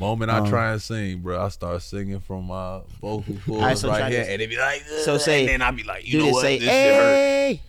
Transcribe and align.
Moment 0.00 0.28
I 0.28 0.38
Um, 0.38 0.48
try 0.50 0.72
and 0.72 0.82
sing, 0.82 1.20
bro, 1.20 1.40
I 1.40 1.48
start 1.50 1.80
singing 1.80 2.18
from 2.18 2.46
my 2.46 2.80
vocal 3.00 3.36
cords 3.46 3.62
right, 3.62 3.78
so 3.78 3.88
right 3.88 4.10
here, 4.10 4.20
this. 4.22 4.28
and 4.28 4.40
they 4.40 4.46
be 4.46 4.56
like, 4.56 4.82
So 5.04 5.18
say- 5.18 5.40
and 5.42 5.48
then 5.50 5.62
I 5.62 5.70
be 5.70 5.84
like, 5.84 6.04
you 6.04 6.18
Do 6.18 6.26
know 6.26 6.32
what, 6.32 6.40
say, 6.42 6.58
this 6.58 6.68
shit 6.68 6.94
hurt. 6.94 7.14
hey. 7.14 7.62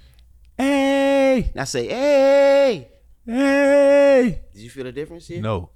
Hey, 0.58 1.52
I 1.56 1.64
say, 1.66 1.88
hey. 1.88 2.88
hey. 3.28 4.42
Did 4.54 4.62
you 4.62 4.70
feel 4.72 4.86
the 4.86 4.92
difference 4.92 5.28
here? 5.28 5.40
No, 5.40 5.70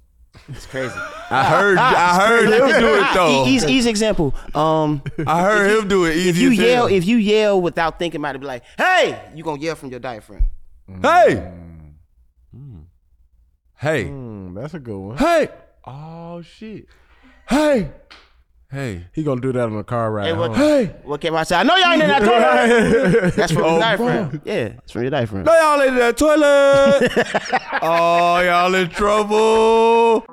It's 0.48 0.66
crazy. 0.66 0.92
I 1.30 1.44
heard, 1.44 1.78
I 1.78 2.26
heard 2.26 2.48
him 2.48 2.80
do 2.80 2.94
it 3.00 3.06
though. 3.14 3.46
Easy, 3.46 3.68
easy 3.72 3.88
example. 3.90 4.34
Um, 4.52 5.02
I 5.24 5.42
heard 5.42 5.78
him 5.82 5.86
do 5.88 6.04
it 6.06 6.16
easy. 6.16 6.30
if 6.30 6.36
you 6.38 6.50
as 6.50 6.58
hell. 6.58 6.66
yell, 6.66 6.86
if 6.88 7.04
you 7.04 7.16
yell 7.18 7.60
without 7.62 8.00
thinking 8.00 8.20
about 8.20 8.34
it, 8.34 8.40
be 8.40 8.46
like, 8.46 8.64
"Hey!" 8.76 9.20
You 9.36 9.44
gonna 9.44 9.60
yell 9.60 9.76
from 9.76 9.90
your 9.90 10.00
diaphragm. 10.00 10.46
hey, 11.00 11.52
hey, 13.76 14.04
Mm, 14.06 14.54
that's 14.54 14.74
a 14.74 14.78
good 14.80 14.98
one. 14.98 15.16
hey, 15.16 15.48
oh 15.84 16.42
shit, 16.42 16.86
hey, 17.48 17.90
hey, 18.70 19.06
He 19.12 19.22
gonna 19.22 19.40
do 19.40 19.52
that 19.52 19.64
on 19.64 19.76
the 19.76 19.84
car 19.84 20.10
ride. 20.12 20.26
Hey, 20.26 20.32
what- 20.32 20.50
home. 20.50 20.58
hey. 20.58 20.94
What 21.04 21.20
came 21.20 21.34
out? 21.34 21.46
Say, 21.48 21.56
I 21.56 21.62
know 21.62 21.76
y'all 21.76 21.92
ain't 21.92 22.02
in 22.02 22.08
that 22.08 22.22
toilet. 22.22 23.34
That's 23.36 23.52
from 23.52 23.64
Oh, 23.64 23.70
your 23.72 23.80
diaphragm. 23.80 24.42
Yeah, 24.44 24.54
it's 24.78 24.92
from 24.92 25.02
your 25.02 25.10
diaphragm. 25.10 25.44
No, 25.44 25.52
y'all 25.54 25.80
in 25.88 25.94
that 25.96 26.16
toilet. 26.16 27.12
oh, 27.82 28.40
y'all 28.40 28.74
in 28.74 28.88
trouble. 28.90 30.24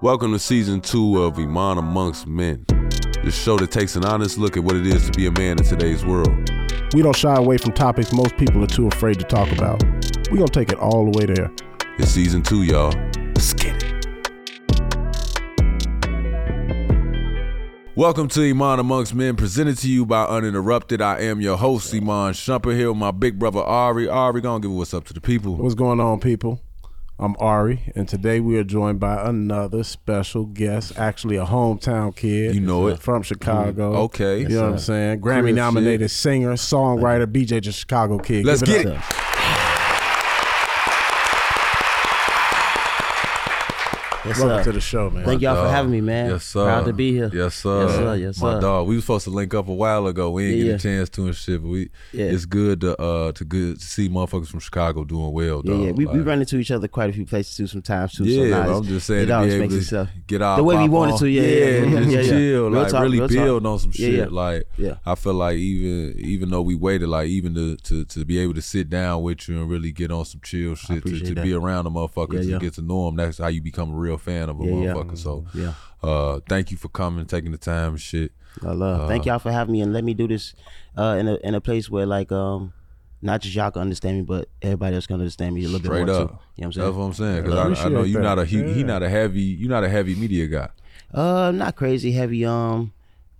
Welcome 0.00 0.32
to 0.32 0.38
season 0.38 0.80
two 0.80 1.22
of 1.22 1.38
Iman 1.38 1.78
Amongst 1.78 2.26
Men, 2.28 2.64
the 2.68 3.32
show 3.32 3.56
that 3.56 3.72
takes 3.72 3.96
an 3.96 4.04
honest 4.04 4.38
look 4.38 4.56
at 4.56 4.62
what 4.62 4.76
it 4.76 4.86
is 4.86 5.06
to 5.10 5.12
be 5.18 5.26
a 5.26 5.32
man 5.32 5.58
in 5.58 5.64
today's 5.64 6.04
world. 6.04 6.28
We 6.94 7.02
don't 7.02 7.16
shy 7.16 7.34
away 7.34 7.58
from 7.58 7.72
topics 7.72 8.12
most 8.12 8.36
people 8.36 8.62
are 8.62 8.68
too 8.68 8.86
afraid 8.86 9.18
to 9.18 9.24
talk 9.24 9.50
about. 9.52 9.82
We 10.30 10.38
gonna 10.38 10.46
take 10.48 10.70
it 10.70 10.78
all 10.78 11.10
the 11.10 11.18
way 11.18 11.26
there. 11.26 11.50
It's 11.98 12.12
season 12.12 12.42
two, 12.42 12.62
y'all. 12.62 12.92
Welcome 17.98 18.28
to 18.28 18.48
Iman 18.48 18.78
Amongst 18.78 19.12
Men, 19.12 19.34
presented 19.34 19.76
to 19.78 19.90
you 19.90 20.06
by 20.06 20.24
Uninterrupted. 20.24 21.02
I 21.02 21.18
am 21.22 21.40
your 21.40 21.56
host, 21.56 21.92
Iman 21.92 22.32
Shumpert, 22.32 22.76
here 22.76 22.90
with 22.90 22.96
my 22.96 23.10
big 23.10 23.40
brother 23.40 23.58
Ari. 23.58 24.08
Ari, 24.08 24.40
gonna 24.40 24.60
give 24.60 24.70
what's 24.70 24.94
up 24.94 25.04
to 25.06 25.12
the 25.12 25.20
people. 25.20 25.56
What's 25.56 25.74
going 25.74 25.98
on, 25.98 26.20
people? 26.20 26.60
I'm 27.18 27.34
Ari, 27.40 27.92
and 27.96 28.08
today 28.08 28.38
we 28.38 28.56
are 28.56 28.62
joined 28.62 29.00
by 29.00 29.28
another 29.28 29.82
special 29.82 30.44
guest, 30.46 30.96
actually 30.96 31.38
a 31.38 31.44
hometown 31.44 32.14
kid. 32.14 32.54
You 32.54 32.60
know 32.60 32.84
uh, 32.84 32.92
it. 32.92 33.00
From 33.00 33.24
Chicago. 33.24 33.92
Mm, 33.92 33.96
okay. 34.04 34.42
You 34.42 34.48
know 34.50 34.62
what 34.62 34.72
I'm 34.74 34.78
saying? 34.78 35.20
Grammy 35.20 35.52
nominated 35.52 36.12
singer, 36.12 36.52
songwriter, 36.52 37.26
BJ 37.26 37.60
just 37.60 37.80
Chicago 37.80 38.18
kid. 38.20 38.44
Let's 38.44 38.62
Give 38.62 38.84
get 38.84 38.92
up. 38.92 39.10
it. 39.10 39.27
Yes, 44.28 44.38
Welcome 44.40 44.58
sir. 44.58 44.64
to 44.64 44.72
the 44.72 44.80
show, 44.80 45.10
man. 45.10 45.24
Thank 45.24 45.40
y'all 45.42 45.64
for 45.64 45.70
having 45.70 45.90
me, 45.90 46.00
man. 46.00 46.30
Yes, 46.30 46.44
sir. 46.44 46.64
Proud 46.64 46.84
to 46.86 46.92
be 46.92 47.12
here. 47.12 47.30
Yes, 47.32 47.54
sir. 47.54 47.86
Yes, 47.86 47.94
sir. 47.96 48.14
Yes, 48.16 48.36
sir. 48.36 48.54
My 48.54 48.60
dog. 48.60 48.86
We 48.86 48.94
was 48.96 49.04
supposed 49.04 49.24
to 49.24 49.30
link 49.30 49.54
up 49.54 49.68
a 49.68 49.74
while 49.74 50.06
ago. 50.06 50.30
We 50.30 50.42
didn't 50.50 50.58
Yeah, 50.58 50.62
get 50.64 50.68
yeah. 50.68 50.74
a 50.74 50.78
chance 50.98 51.08
to 51.10 51.26
and 51.26 51.34
shit, 51.36 51.62
but 51.62 51.68
we 51.68 51.90
Yeah. 52.12 52.26
it's 52.26 52.44
good 52.44 52.80
to 52.82 53.00
uh 53.00 53.32
to 53.32 53.44
good 53.44 53.80
to 53.80 53.84
see 53.86 54.08
motherfuckers 54.08 54.48
from 54.48 54.60
Chicago 54.60 55.04
doing 55.04 55.32
well, 55.32 55.62
Yeah, 55.64 55.72
dog. 55.72 55.82
yeah. 55.84 55.92
We, 55.92 56.06
we 56.06 56.18
Like, 56.18 56.26
run 56.26 56.40
into 56.40 56.58
each 56.58 56.70
other 56.70 56.88
quite 56.88 57.10
a 57.10 57.12
few 57.12 57.24
places 57.26 57.56
too 57.56 57.66
sometimes 57.66 58.12
too. 58.12 58.24
Yeah, 58.24 58.48
nah, 58.48 58.56
but 58.56 58.62
it's- 58.62 58.76
I'm 58.78 58.84
just 58.84 59.06
saying 59.06 59.22
it 59.22 59.26
to 59.26 59.34
always 59.36 59.52
be 59.52 59.56
able 59.56 59.62
makes 59.64 59.74
to 59.74 59.78
itself 59.80 60.08
get 60.26 60.42
out 60.42 60.56
the 60.56 60.64
way 60.64 60.76
we 60.76 60.88
wanted 60.88 61.12
on. 61.12 61.18
to. 61.20 61.28
Yeah, 61.28 61.42
yeah, 61.42 61.48
yeah, 61.48 61.64
yeah, 61.64 61.98
just 62.00 62.10
yeah, 62.10 62.20
yeah. 62.20 62.28
chill, 62.28 62.70
Real 62.70 62.82
like 62.82 62.88
talk, 62.92 63.02
really 63.02 63.18
real 63.20 63.28
talk. 63.28 63.36
build 63.36 63.66
on 63.66 63.78
some 63.78 63.90
Yeah, 63.94 64.06
shit. 64.06 64.14
yeah. 64.14 64.26
Like 64.30 64.62
Yeah. 64.76 64.94
I 65.06 65.14
feel 65.14 65.34
like 65.34 65.56
even 65.56 66.18
even 66.18 66.50
though 66.50 66.62
we 66.62 66.74
waited, 66.74 67.08
like 67.08 67.28
even 67.28 67.54
to 67.54 67.76
to 67.76 68.04
to 68.04 68.24
be 68.26 68.38
able 68.38 68.54
to 68.54 68.62
sit 68.62 68.90
down 68.90 69.22
with 69.22 69.48
you 69.48 69.58
and 69.60 69.70
really 69.70 69.90
get 69.92 70.10
on 70.10 70.24
some 70.26 70.40
chill 70.44 70.74
shit, 70.74 71.02
to, 71.04 71.20
to 71.20 71.34
be 71.40 71.52
around 71.54 71.84
the 71.84 71.90
motherfuckers 71.90 72.34
Yeah, 72.34 72.40
yeah. 72.40 72.52
and 72.54 72.60
get 72.60 72.74
to 72.74 72.82
know 72.82 73.06
them. 73.06 73.16
That's 73.16 73.38
how 73.38 73.48
you 73.48 73.62
become 73.62 73.90
a 73.90 73.94
real 73.94 74.17
fan 74.18 74.48
of 74.48 74.60
a 74.60 74.64
Yeah, 74.64 74.70
yeah. 74.72 74.92
motherfucker. 74.94 75.18
So 75.18 75.46
Yeah. 75.54 75.72
uh, 76.02 76.40
thank 76.48 76.70
you 76.70 76.76
for 76.76 76.88
coming, 76.88 77.26
taking 77.26 77.52
the 77.52 77.58
time 77.58 77.90
and 77.90 78.00
shit. 78.00 78.32
I 78.66 78.72
love. 78.72 79.02
Uh, 79.02 79.08
Thank 79.08 79.26
y'all 79.26 79.38
for 79.38 79.52
having 79.52 79.72
me 79.72 79.82
and 79.82 79.92
let 79.92 80.02
me 80.02 80.14
do 80.14 80.26
this 80.26 80.54
uh, 80.96 81.16
in 81.20 81.28
a 81.28 81.34
in 81.44 81.54
a 81.54 81.60
place 81.60 81.88
where 81.88 82.06
like 82.06 82.32
um 82.32 82.72
not 83.22 83.40
just 83.40 83.54
y'all 83.54 83.70
can 83.70 83.82
understand 83.82 84.16
me, 84.16 84.22
but 84.22 84.48
everybody 84.62 84.96
else 84.96 85.06
can 85.06 85.14
understand 85.14 85.54
me 85.54 85.62
a 85.64 85.68
little 85.68 85.80
Straight 85.80 86.06
bit 86.06 86.12
more 86.12 86.22
up. 86.22 86.28
too. 86.30 86.38
You 86.56 86.62
know 86.62 86.66
what 86.66 86.66
I'm 86.66 86.72
saying? 86.72 86.84
That's 86.86 86.94
saying? 86.94 86.98
what 86.98 87.04
I'm 87.04 87.12
saying. 87.14 87.36
I 87.36 87.40
Because 87.42 87.78
I, 87.80 87.86
I 87.86 87.88
know 87.88 88.02
you're 88.02 88.20
not 88.20 88.38
a 88.38 88.42
that. 88.42 88.48
he, 88.48 88.62
he 88.74 88.84
not 88.84 89.02
a 89.02 89.08
heavy 89.08 89.40
You're 89.42 89.70
not 89.70 89.84
a 89.84 89.88
heavy 89.88 90.14
media 90.14 90.46
guy. 90.46 90.68
Uh, 91.12 91.50
not 91.52 91.76
crazy 91.76 92.12
heavy. 92.12 92.44
Um, 92.44 92.92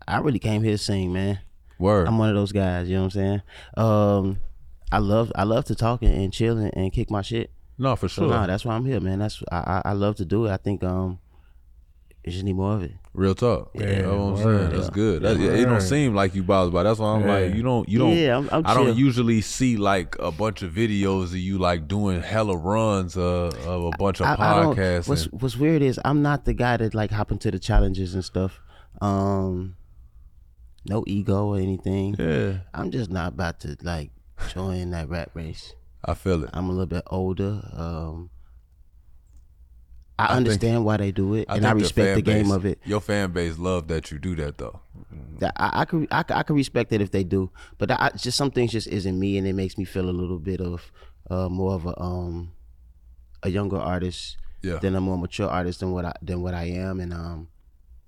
I 0.07 0.19
really 0.19 0.39
came 0.39 0.63
here 0.63 0.73
to 0.73 0.79
sing, 0.79 1.13
man. 1.13 1.41
Word. 1.79 2.09
I'm 2.09 2.19
one 2.19 2.29
of 2.29 2.35
those 2.35 2.53
guys. 2.53 2.89
You 2.89 2.97
know 2.97 3.03
what 3.05 3.15
I'm 3.17 3.21
saying? 3.21 3.43
Um, 3.77 4.41
I 4.91 4.99
love 4.99 5.31
I 5.35 5.45
love 5.45 5.65
to 5.67 5.75
talk 5.75 6.03
and, 6.03 6.15
and 6.15 6.33
chill 6.33 6.57
and, 6.59 6.75
and 6.77 6.93
kick 6.93 7.11
my 7.11 7.23
shit. 7.23 7.51
No, 7.79 7.97
for 7.97 8.09
So 8.09 8.23
sure. 8.23 8.31
nah, 8.31 8.47
that's 8.47 8.65
why 8.65 8.75
I'm 8.75 8.85
here, 8.85 9.01
man. 9.01 9.19
That's 9.21 9.43
I, 9.51 9.57
I 9.57 9.83
I 9.91 9.93
love 9.93 10.17
to 10.17 10.25
do 10.25 10.47
it. 10.47 10.51
I 10.51 10.57
think 10.57 10.83
um, 10.85 11.19
you 12.25 12.33
just 12.33 12.45
need 12.45 12.55
more 12.57 12.75
of 12.75 12.83
it. 12.83 12.93
Real 13.15 13.35
talk. 13.35 13.71
Yeah, 13.75 13.87
that's 13.87 14.07
what 14.07 14.13
I'm 14.15 14.37
saying. 14.37 14.71
That's 14.71 14.91
good. 14.91 15.23
That's, 15.23 15.41
it 15.41 15.65
don't 15.65 15.81
seem 15.81 16.15
like 16.15 16.35
you 16.35 16.43
bothered 16.45 16.73
by. 16.73 16.83
it. 16.83 16.85
That's 16.85 17.01
why 17.01 17.15
I'm 17.17 17.27
like 17.27 17.55
you 17.55 17.63
don't 17.63 17.89
you 17.89 17.99
don't. 17.99 18.17
Yeah, 18.17 18.35
I'm- 18.37 18.49
I'm 18.53 18.67
I 18.67 18.75
don't 18.75 18.87
chill. 18.87 18.99
usually 18.99 19.41
see 19.41 19.77
like 19.77 20.17
a 20.21 20.31
bunch 20.31 20.63
of 20.63 20.73
videos 20.73 21.25
of 21.27 21.37
you 21.37 21.59
like 21.59 21.89
doing 21.89 22.23
hella 22.23 22.57
runs 22.57 23.17
uh, 23.17 23.51
of 23.67 23.85
a 23.87 23.91
bunch 23.99 24.21
of 24.21 24.27
I, 24.27 24.33
I 24.35 24.37
podcasts. 24.65 25.09
what's 25.09 25.25
and- 25.27 25.41
What's 25.41 25.57
weird 25.57 25.83
is 25.83 25.99
I'm 26.05 26.23
not 26.23 26.45
the 26.45 26.55
guy 26.55 26.77
that 26.77 26.95
like 26.95 27.11
hop 27.11 27.33
into 27.33 27.51
the 27.51 27.59
challenges 27.59 28.15
and 28.15 28.25
stuff. 28.25 28.61
Um, 29.01 29.77
no 30.89 31.03
ego 31.07 31.47
or 31.47 31.59
anything. 31.59 32.15
yeah, 32.19 32.59
I'm 32.75 32.91
just 32.91 33.11
not 33.11 33.33
about 33.35 33.61
to 33.61 33.77
like 33.83 34.11
join 34.53 34.91
that 34.91 35.09
rat 35.09 35.31
race. 35.35 35.75
I 36.09 36.15
feel 36.15 36.45
it. 36.45 36.51
I'm 36.53 36.67
a 36.67 36.73
little 36.73 36.87
bit 36.87 37.03
older. 37.09 37.61
Um, 37.73 38.31
I, 40.19 40.27
think- 40.29 40.37
understand 40.39 40.85
why 40.85 40.97
they 40.97 41.13
do 41.13 41.35
it, 41.35 41.47
and 41.49 41.65
I 41.65 41.71
respect 41.73 42.17
the 42.17 42.23
game 42.23 42.45
base- 42.47 42.53
of 42.53 42.65
it. 42.67 42.81
Your 42.85 43.01
fan 43.01 43.31
base 43.31 43.57
love 43.59 43.87
that 43.89 44.11
you 44.11 44.19
do 44.19 44.35
that 44.37 44.59
though. 44.59 44.81
That 45.39 45.53
I, 45.57 45.83
I 45.83 45.85
could 45.85 46.09
I, 46.11 46.25
I 46.31 46.43
could 46.43 46.57
respect 46.57 46.93
it 46.93 47.01
if 47.01 47.13
they 47.13 47.23
do, 47.23 47.51
but 47.79 47.91
I, 47.93 48.11
just 48.17 48.37
some 48.37 48.51
things 48.51 48.73
just 48.73 48.89
isn't 48.89 49.17
me, 49.19 49.39
and 49.39 49.47
it 49.47 49.53
makes 49.53 49.79
me 49.79 49.85
feel 49.85 50.09
a 50.09 50.11
little 50.11 50.41
bit 50.41 50.61
of 50.61 50.91
uh, 51.31 51.49
more 51.49 51.75
of 51.75 51.87
a 51.87 52.01
um 52.01 52.51
a 53.45 53.51
younger 53.51 53.77
artist 53.79 54.37
Yeah. 54.63 54.79
than 54.79 54.97
a 54.97 55.01
more 55.01 55.17
mature 55.17 55.49
artist 55.49 55.81
than 55.81 55.93
what 55.93 56.05
I 56.05 56.13
than 56.21 56.43
what 56.43 56.55
I 56.55 56.65
am, 56.65 56.99
and 56.99 57.13
um 57.13 57.49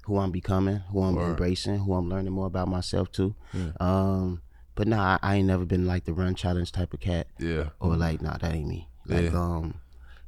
who 0.06 0.19
I'm 0.19 0.33
becoming, 0.33 0.78
who 0.91 1.03
I'm 1.03 1.15
Word. 1.15 1.31
embracing, 1.31 1.78
who 1.78 1.94
I'm 1.94 2.09
learning 2.09 2.33
more 2.33 2.47
about 2.47 2.66
myself 2.66 3.12
too. 3.12 3.37
Um, 3.78 4.43
but 4.81 4.89
nah, 4.89 5.19
I, 5.23 5.33
I 5.33 5.35
ain't 5.37 5.47
never 5.47 5.67
been 5.67 5.87
like 5.87 6.07
the 6.07 6.15
run 6.15 6.35
challenge 6.35 6.73
type 6.73 6.95
of 6.95 7.01
cat, 7.01 7.27
Yeah. 7.39 7.69
or 7.81 7.97
like 7.99 8.23
nah, 8.23 8.39
that 8.39 8.55
ain't 8.55 8.67
me. 8.67 8.89
Like 9.07 9.25
Yeah. 9.25 9.39
um. 9.39 9.75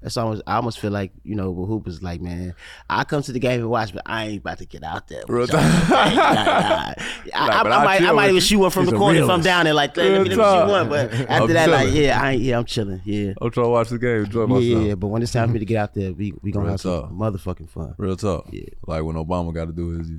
That's 0.03 0.17
almost. 0.17 0.43
I 0.47 0.57
almost 0.57 0.79
feel 0.79 0.91
like 0.91 1.13
you 1.23 1.35
know, 1.37 1.51
with 1.53 1.69
Hoop 1.69 1.87
is 1.89 2.03
like, 2.03 2.21
man, 2.21 2.55
I 2.91 3.05
come 3.05 3.23
to 3.23 3.33
the 3.33 3.39
game 3.39 3.61
and 3.61 3.71
watch, 3.71 3.95
but 3.95 4.03
I 4.05 4.27
ain't 4.27 4.41
about 4.41 4.59
to 4.59 4.67
get 4.67 4.83
out 4.83 5.07
there. 5.09 5.23
Real 5.29 5.43
with 5.43 5.53
y'all. 5.53 5.61
talk. 5.63 5.89
Nah, 5.89 6.05
nah. 6.13 6.13
I, 6.19 6.95
I, 7.35 7.49
I 7.49 7.61
I 7.61 7.85
might, 7.85 8.03
I 8.03 8.13
might 8.13 8.29
even 8.31 8.41
shoot 8.43 8.59
one 8.59 8.71
from 8.73 8.87
the 8.87 8.93
corner 8.99 9.23
if 9.23 9.31
I'm 9.31 9.41
down 9.43 9.65
there. 9.65 9.73
Like, 9.75 9.97
let 9.97 10.11
me, 10.11 10.19
let 10.19 10.23
me 10.27 10.35
shoot 10.35 10.39
one. 10.67 10.89
But 10.89 11.15
I'm 11.15 11.27
after 11.31 11.53
that, 11.55 11.71
like, 11.71 11.93
yeah, 11.95 12.21
I 12.21 12.33
ain't, 12.33 12.43
yeah, 12.43 12.59
I'm 12.59 12.65
chilling. 12.65 13.01
Yeah. 13.05 13.35
I'm 13.41 13.51
trying 13.53 13.67
to 13.67 13.71
watch 13.71 13.89
the 13.91 13.99
game, 13.99 14.25
enjoy 14.25 14.47
myself. 14.49 14.65
yeah, 14.65 14.79
yeah, 14.81 14.95
but 14.97 15.07
when 15.07 15.23
it's 15.23 15.33
time 15.33 15.49
for 15.49 15.53
me 15.55 15.61
to 15.61 15.65
get 15.65 15.77
out 15.79 15.95
there, 15.95 16.13
we 16.13 16.35
we 16.43 16.51
gonna 16.51 16.65
Real 16.65 16.73
have 16.73 16.81
some 16.81 17.17
motherfucking 17.17 17.71
fun. 17.71 17.95
Real 17.97 18.17
talk. 18.17 18.49
Yeah. 18.51 18.65
Like 18.89 19.05
when 19.05 19.15
Obama 19.15 19.55
got 19.55 19.67
to 19.67 19.73
do 19.73 19.91
his. 19.99 20.11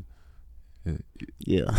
Yeah, 0.85 0.95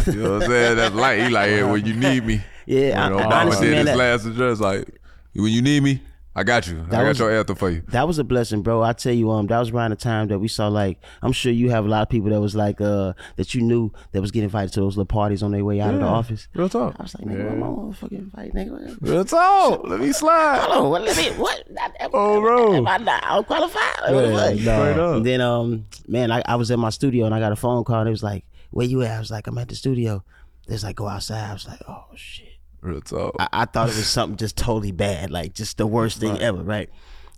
You 0.06 0.12
know 0.14 0.32
what 0.38 0.42
I'm 0.44 0.48
saying? 0.50 0.76
That's 0.76 0.94
like 0.94 1.18
he 1.20 1.28
like, 1.28 1.50
yeah, 1.50 1.70
when 1.70 1.84
you 1.84 1.94
need 1.94 2.24
me. 2.24 2.42
yeah. 2.66 3.08
When 3.10 3.18
I, 3.18 3.24
Obama 3.26 3.32
honestly, 3.42 3.66
did 3.68 3.72
man, 3.72 3.86
his 3.86 3.96
that, 3.96 3.98
last 3.98 4.24
address, 4.26 4.60
like, 4.60 5.00
when 5.34 5.52
you 5.52 5.60
need 5.62 5.82
me, 5.82 6.00
I 6.36 6.42
got 6.42 6.66
you. 6.66 6.80
I 6.88 6.90
got 6.90 7.06
was- 7.06 7.18
your 7.20 7.30
anthem 7.30 7.54
for 7.54 7.70
you. 7.70 7.82
that 7.88 8.08
was 8.08 8.18
a 8.18 8.24
blessing, 8.24 8.62
bro. 8.62 8.82
I 8.82 8.92
tell 8.92 9.12
you, 9.12 9.30
um, 9.30 9.46
that 9.46 9.58
was 9.60 9.70
around 9.70 9.90
the 9.90 9.96
time 9.96 10.26
that 10.28 10.38
we 10.40 10.48
saw 10.48 10.66
like 10.66 10.98
I'm 11.22 11.30
sure 11.30 11.52
you 11.52 11.70
have 11.70 11.84
a 11.84 11.88
lot 11.88 12.02
of 12.02 12.08
people 12.08 12.30
that 12.30 12.40
was 12.40 12.56
like 12.56 12.80
uh 12.80 13.12
that 13.36 13.54
you 13.54 13.62
knew 13.62 13.92
that 14.10 14.20
was 14.20 14.32
getting 14.32 14.44
invited 14.44 14.72
to 14.72 14.80
those 14.80 14.96
little 14.96 15.06
parties 15.06 15.44
on 15.44 15.52
their 15.52 15.64
way 15.64 15.80
out 15.80 15.94
of 15.94 16.00
the 16.00 16.06
office. 16.06 16.48
Real 16.54 16.68
talk. 16.68 16.96
I 16.98 17.02
was 17.04 17.14
like, 17.14 17.28
nigga, 17.28 17.50
what 17.50 17.58
my 17.58 17.66
motherfucking 17.66 18.18
invite, 18.18 18.52
nigga. 18.52 18.96
Real 19.00 19.24
talk. 19.24 19.86
Let 19.86 20.00
me 20.00 20.10
slide. 20.12 20.58
Hold 20.62 20.86
on, 20.86 20.90
what? 20.90 21.02
Let 21.02 21.16
me 21.16 21.30
what? 21.40 21.70
Not, 21.70 21.92
Oh, 22.12 22.40
bro. 22.40 22.74
Am 22.78 22.88
I 22.88 22.96
not 22.98 23.22
I'm 23.24 23.44
qualified? 23.44 24.12
What 24.12 24.22
the 24.22 24.32
fuck? 24.32 24.58
Straight 24.58 25.22
then 25.24 25.40
um 25.40 25.86
man, 26.08 26.32
I, 26.32 26.42
I 26.46 26.56
was 26.56 26.70
in 26.72 26.80
my 26.80 26.90
studio 26.90 27.26
and 27.26 27.34
I 27.34 27.38
got 27.38 27.52
a 27.52 27.56
phone 27.56 27.84
call 27.84 28.00
and 28.00 28.08
it 28.08 28.10
was 28.10 28.24
like, 28.24 28.44
Where 28.74 28.86
you 28.86 29.02
at? 29.02 29.12
I 29.12 29.18
was 29.20 29.30
like, 29.30 29.46
I'm 29.46 29.56
at 29.58 29.68
the 29.68 29.76
studio. 29.76 30.24
There's 30.66 30.82
like 30.82 30.96
go 30.96 31.06
outside. 31.06 31.48
I 31.48 31.52
was 31.52 31.68
like, 31.68 31.80
Oh 31.88 32.06
shit. 32.16 32.48
Real 32.80 33.00
talk. 33.00 33.36
I, 33.38 33.48
I 33.52 33.64
thought 33.66 33.88
it 33.88 33.94
was 33.96 34.08
something 34.08 34.36
just 34.36 34.56
totally 34.56 34.90
bad, 34.90 35.30
like 35.30 35.54
just 35.54 35.78
the 35.78 35.86
worst 35.86 36.18
thing 36.18 36.38
ever, 36.40 36.62
right? 36.62 36.90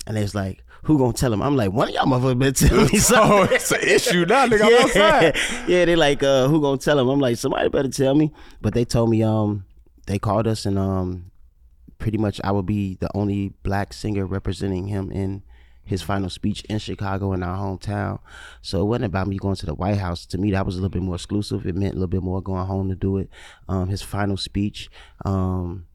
And 0.06 0.16
it's 0.16 0.34
like, 0.34 0.64
who 0.84 0.98
gonna 0.98 1.12
tell 1.12 1.32
him? 1.32 1.42
I'm 1.42 1.54
like, 1.56 1.72
one 1.72 1.88
of 1.88 1.94
y'all 1.94 2.06
motherfuckers 2.06 2.38
been 2.38 2.54
telling 2.54 2.86
me 2.86 2.98
something. 2.98 3.32
oh, 3.32 3.42
it's 3.54 3.70
an 3.70 3.80
issue 3.82 4.24
now, 4.24 4.46
nigga. 4.46 4.62
I'm 4.64 4.74
outside. 4.84 5.68
yeah, 5.68 5.84
they 5.84 5.94
like, 5.94 6.22
uh, 6.22 6.48
who 6.48 6.60
gonna 6.60 6.78
tell 6.78 6.98
him? 6.98 7.08
I'm 7.08 7.20
like, 7.20 7.36
somebody 7.36 7.68
better 7.68 7.88
tell 7.88 8.14
me. 8.14 8.32
But 8.62 8.72
they 8.72 8.84
told 8.86 9.10
me, 9.10 9.22
um, 9.22 9.66
they 10.06 10.18
called 10.18 10.46
us 10.46 10.64
and 10.64 10.78
um, 10.78 11.30
pretty 11.98 12.18
much 12.18 12.40
I 12.42 12.50
would 12.52 12.66
be 12.66 12.94
the 12.94 13.10
only 13.14 13.50
black 13.62 13.92
singer 13.92 14.24
representing 14.24 14.88
him 14.88 15.12
in 15.12 15.42
his 15.86 16.02
final 16.02 16.28
speech 16.28 16.62
in 16.64 16.78
Chicago 16.78 17.32
in 17.32 17.42
our 17.42 17.56
hometown. 17.56 18.18
So 18.60 18.82
it 18.82 18.84
wasn't 18.84 19.06
about 19.06 19.28
me 19.28 19.38
going 19.38 19.56
to 19.56 19.66
the 19.66 19.74
White 19.74 19.98
House. 19.98 20.26
To 20.26 20.38
me, 20.38 20.50
that 20.50 20.66
was 20.66 20.74
a 20.74 20.78
little 20.78 20.90
bit 20.90 21.02
more 21.02 21.14
exclusive. 21.14 21.64
It 21.66 21.74
meant 21.76 21.92
a 21.92 21.96
little 21.96 22.08
bit 22.08 22.22
more 22.22 22.42
going 22.42 22.66
home 22.66 22.88
to 22.90 22.94
do 22.96 23.16
it. 23.18 23.30
Um, 23.68 23.88
his 23.88 24.02
final 24.02 24.36
speech, 24.36 24.90
um, 25.24 25.86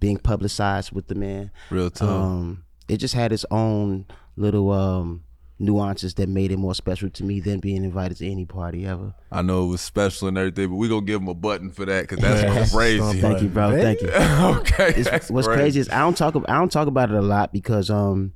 being 0.00 0.18
publicized 0.18 0.92
with 0.92 1.08
the 1.08 1.14
man. 1.14 1.50
Real 1.70 1.90
talk. 1.90 2.08
Um, 2.08 2.64
it 2.88 2.98
just 2.98 3.14
had 3.14 3.32
its 3.32 3.44
own 3.50 4.06
little 4.36 4.70
um 4.72 5.24
nuances 5.58 6.14
that 6.14 6.28
made 6.28 6.50
it 6.50 6.56
more 6.56 6.74
special 6.74 7.08
to 7.08 7.24
me 7.24 7.38
than 7.40 7.60
being 7.60 7.84
invited 7.84 8.16
to 8.18 8.28
any 8.28 8.44
party 8.44 8.84
ever. 8.86 9.14
I 9.30 9.42
know 9.42 9.64
it 9.64 9.68
was 9.68 9.80
special 9.80 10.28
and 10.28 10.36
everything, 10.36 10.68
but 10.68 10.74
we 10.76 10.88
gonna 10.88 11.06
give 11.06 11.20
him 11.22 11.28
a 11.28 11.34
button 11.34 11.70
for 11.70 11.84
that 11.86 12.02
because 12.02 12.18
that's 12.18 12.42
Yeah. 12.72 12.76
crazy. 12.76 13.20
Thank 13.20 13.42
you, 13.42 13.48
bro. 13.48 13.70
Thank 13.72 14.02
you. 14.02 14.08
okay, 14.12 15.02
what's 15.28 15.46
crazy 15.46 15.80
is 15.80 15.88
I 15.88 16.00
don't 16.00 16.16
talk 16.16 16.34
I 16.48 16.54
don't 16.54 16.72
talk 16.72 16.88
about 16.88 17.10
it 17.10 17.16
a 17.16 17.22
lot 17.22 17.52
because 17.52 17.88
um 17.90 18.32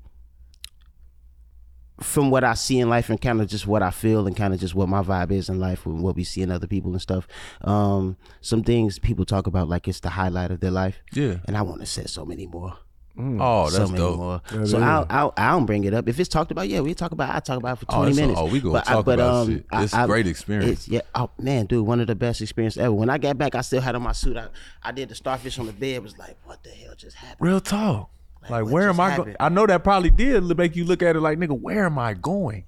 from 2.00 2.31
what 2.31 2.45
I 2.45 2.55
see 2.55 2.79
in 2.79 2.89
life 2.89 3.11
and 3.11 3.21
kind 3.21 3.41
of 3.41 3.49
just 3.49 3.67
what 3.67 3.83
I 3.83 3.91
feel 3.91 4.27
and 4.27 4.37
kind 4.37 4.55
of 4.55 4.61
just 4.61 4.75
what 4.75 4.89
my 4.89 5.03
vibe 5.03 5.33
is 5.33 5.49
in 5.49 5.59
life 5.59 5.85
and 5.85 6.00
what 6.03 6.15
we 6.17 6.25
see 6.25 6.43
in 6.43 6.50
other 6.50 6.67
people 6.69 6.93
and 6.93 7.03
stuff. 7.03 7.27
Um, 7.62 8.17
some 8.41 8.62
things 8.62 8.99
people 8.99 9.25
talk 9.25 9.47
about 9.47 9.69
like 9.69 9.89
it's 9.89 10.00
the 10.00 10.11
highlight 10.11 10.50
of 10.50 10.61
their 10.61 10.71
life, 10.71 11.00
Yeah. 11.12 11.39
and 11.47 11.56
I 11.56 11.62
want 11.62 11.81
to 11.81 11.87
say 11.87 12.05
so 12.06 12.25
many 12.25 12.47
more. 12.47 12.77
Oh, 13.21 13.69
so 13.69 13.79
that's 13.81 13.91
many 13.91 14.00
dope. 14.05 14.17
more. 14.17 14.41
That 14.49 14.69
so 14.69 14.77
is. 14.77 14.83
I 14.85 15.05
I 15.11 15.31
I 15.37 15.50
don't 15.50 15.67
bring 15.67 15.83
it 15.83 15.93
up. 15.93 16.09
If 16.09 16.21
it's 16.21 16.29
talked 16.29 16.53
about, 16.53 16.69
yeah, 16.69 16.79
we 16.79 16.95
talk 16.95 17.11
about. 17.11 17.35
I 17.35 17.41
talk 17.41 17.59
about 17.59 17.73
it 17.79 17.81
for 17.81 17.87
Oh, 17.89 17.97
twenty 17.97 18.12
that's- 18.12 18.17
minutes. 18.29 18.41
oh, 18.41 18.47
we 18.47 18.61
gonna 18.61 18.75
But 18.75 18.89
I- 18.89 18.93
talk 18.93 19.05
but, 19.06 19.19
about 19.19 19.35
um, 19.35 19.49
shit. 19.49 19.67
It's 19.73 19.93
I- 19.93 20.05
a 20.05 20.06
great 20.06 20.29
experience. 20.29 20.71
It's, 20.71 20.89
yeah. 20.89 21.00
Oh 21.17 21.31
man, 21.37 21.67
dude, 21.67 21.85
one 21.85 21.99
of 21.99 22.06
the 22.06 22.15
best 22.15 22.41
experiences 22.41 22.79
ever. 22.81 22.93
When 22.93 23.11
I 23.11 23.19
got 23.19 23.37
back, 23.37 23.56
I 23.56 23.62
still 23.62 23.81
had 23.81 23.97
on 23.97 24.03
my 24.03 24.12
suit. 24.12 24.37
I, 24.37 24.47
I 24.85 24.93
did 24.93 25.09
the 25.09 25.17
starfish 25.17 25.59
on 25.59 25.67
the 25.67 25.73
bed. 25.73 26.00
Was 26.05 26.17
like, 26.17 26.37
what 26.45 26.62
the 26.62 26.71
hell 26.71 26.95
just 26.97 27.17
happened? 27.17 27.45
Real 27.45 27.61
talk. 27.61 28.09
Like, 28.43 28.64
what 28.64 28.73
where 28.73 28.88
am 28.88 29.00
I 29.00 29.17
going? 29.17 29.37
I 29.40 29.49
know 29.49 29.67
that 29.67 29.85
probably 29.85 30.11
did 30.11 30.43
make 30.56 30.76
you 30.76 30.85
look 30.85 31.02
at 31.02 31.17
it 31.17 31.20
like, 31.20 31.38
nigga, 31.38 31.58
where 31.58 31.85
am 31.87 31.99
I 31.99 32.14
going? 32.14 32.64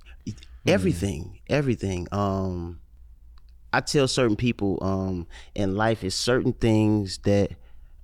everything 0.67 1.41
everything 1.49 2.07
um 2.13 2.81
i 3.73 3.81
tell 3.81 4.07
certain 4.07 4.37
people 4.37 4.79
um 4.83 5.27
in 5.55 5.75
life 5.75 6.05
is 6.05 6.15
certain 6.15 6.53
things 6.53 7.17
that 7.25 7.51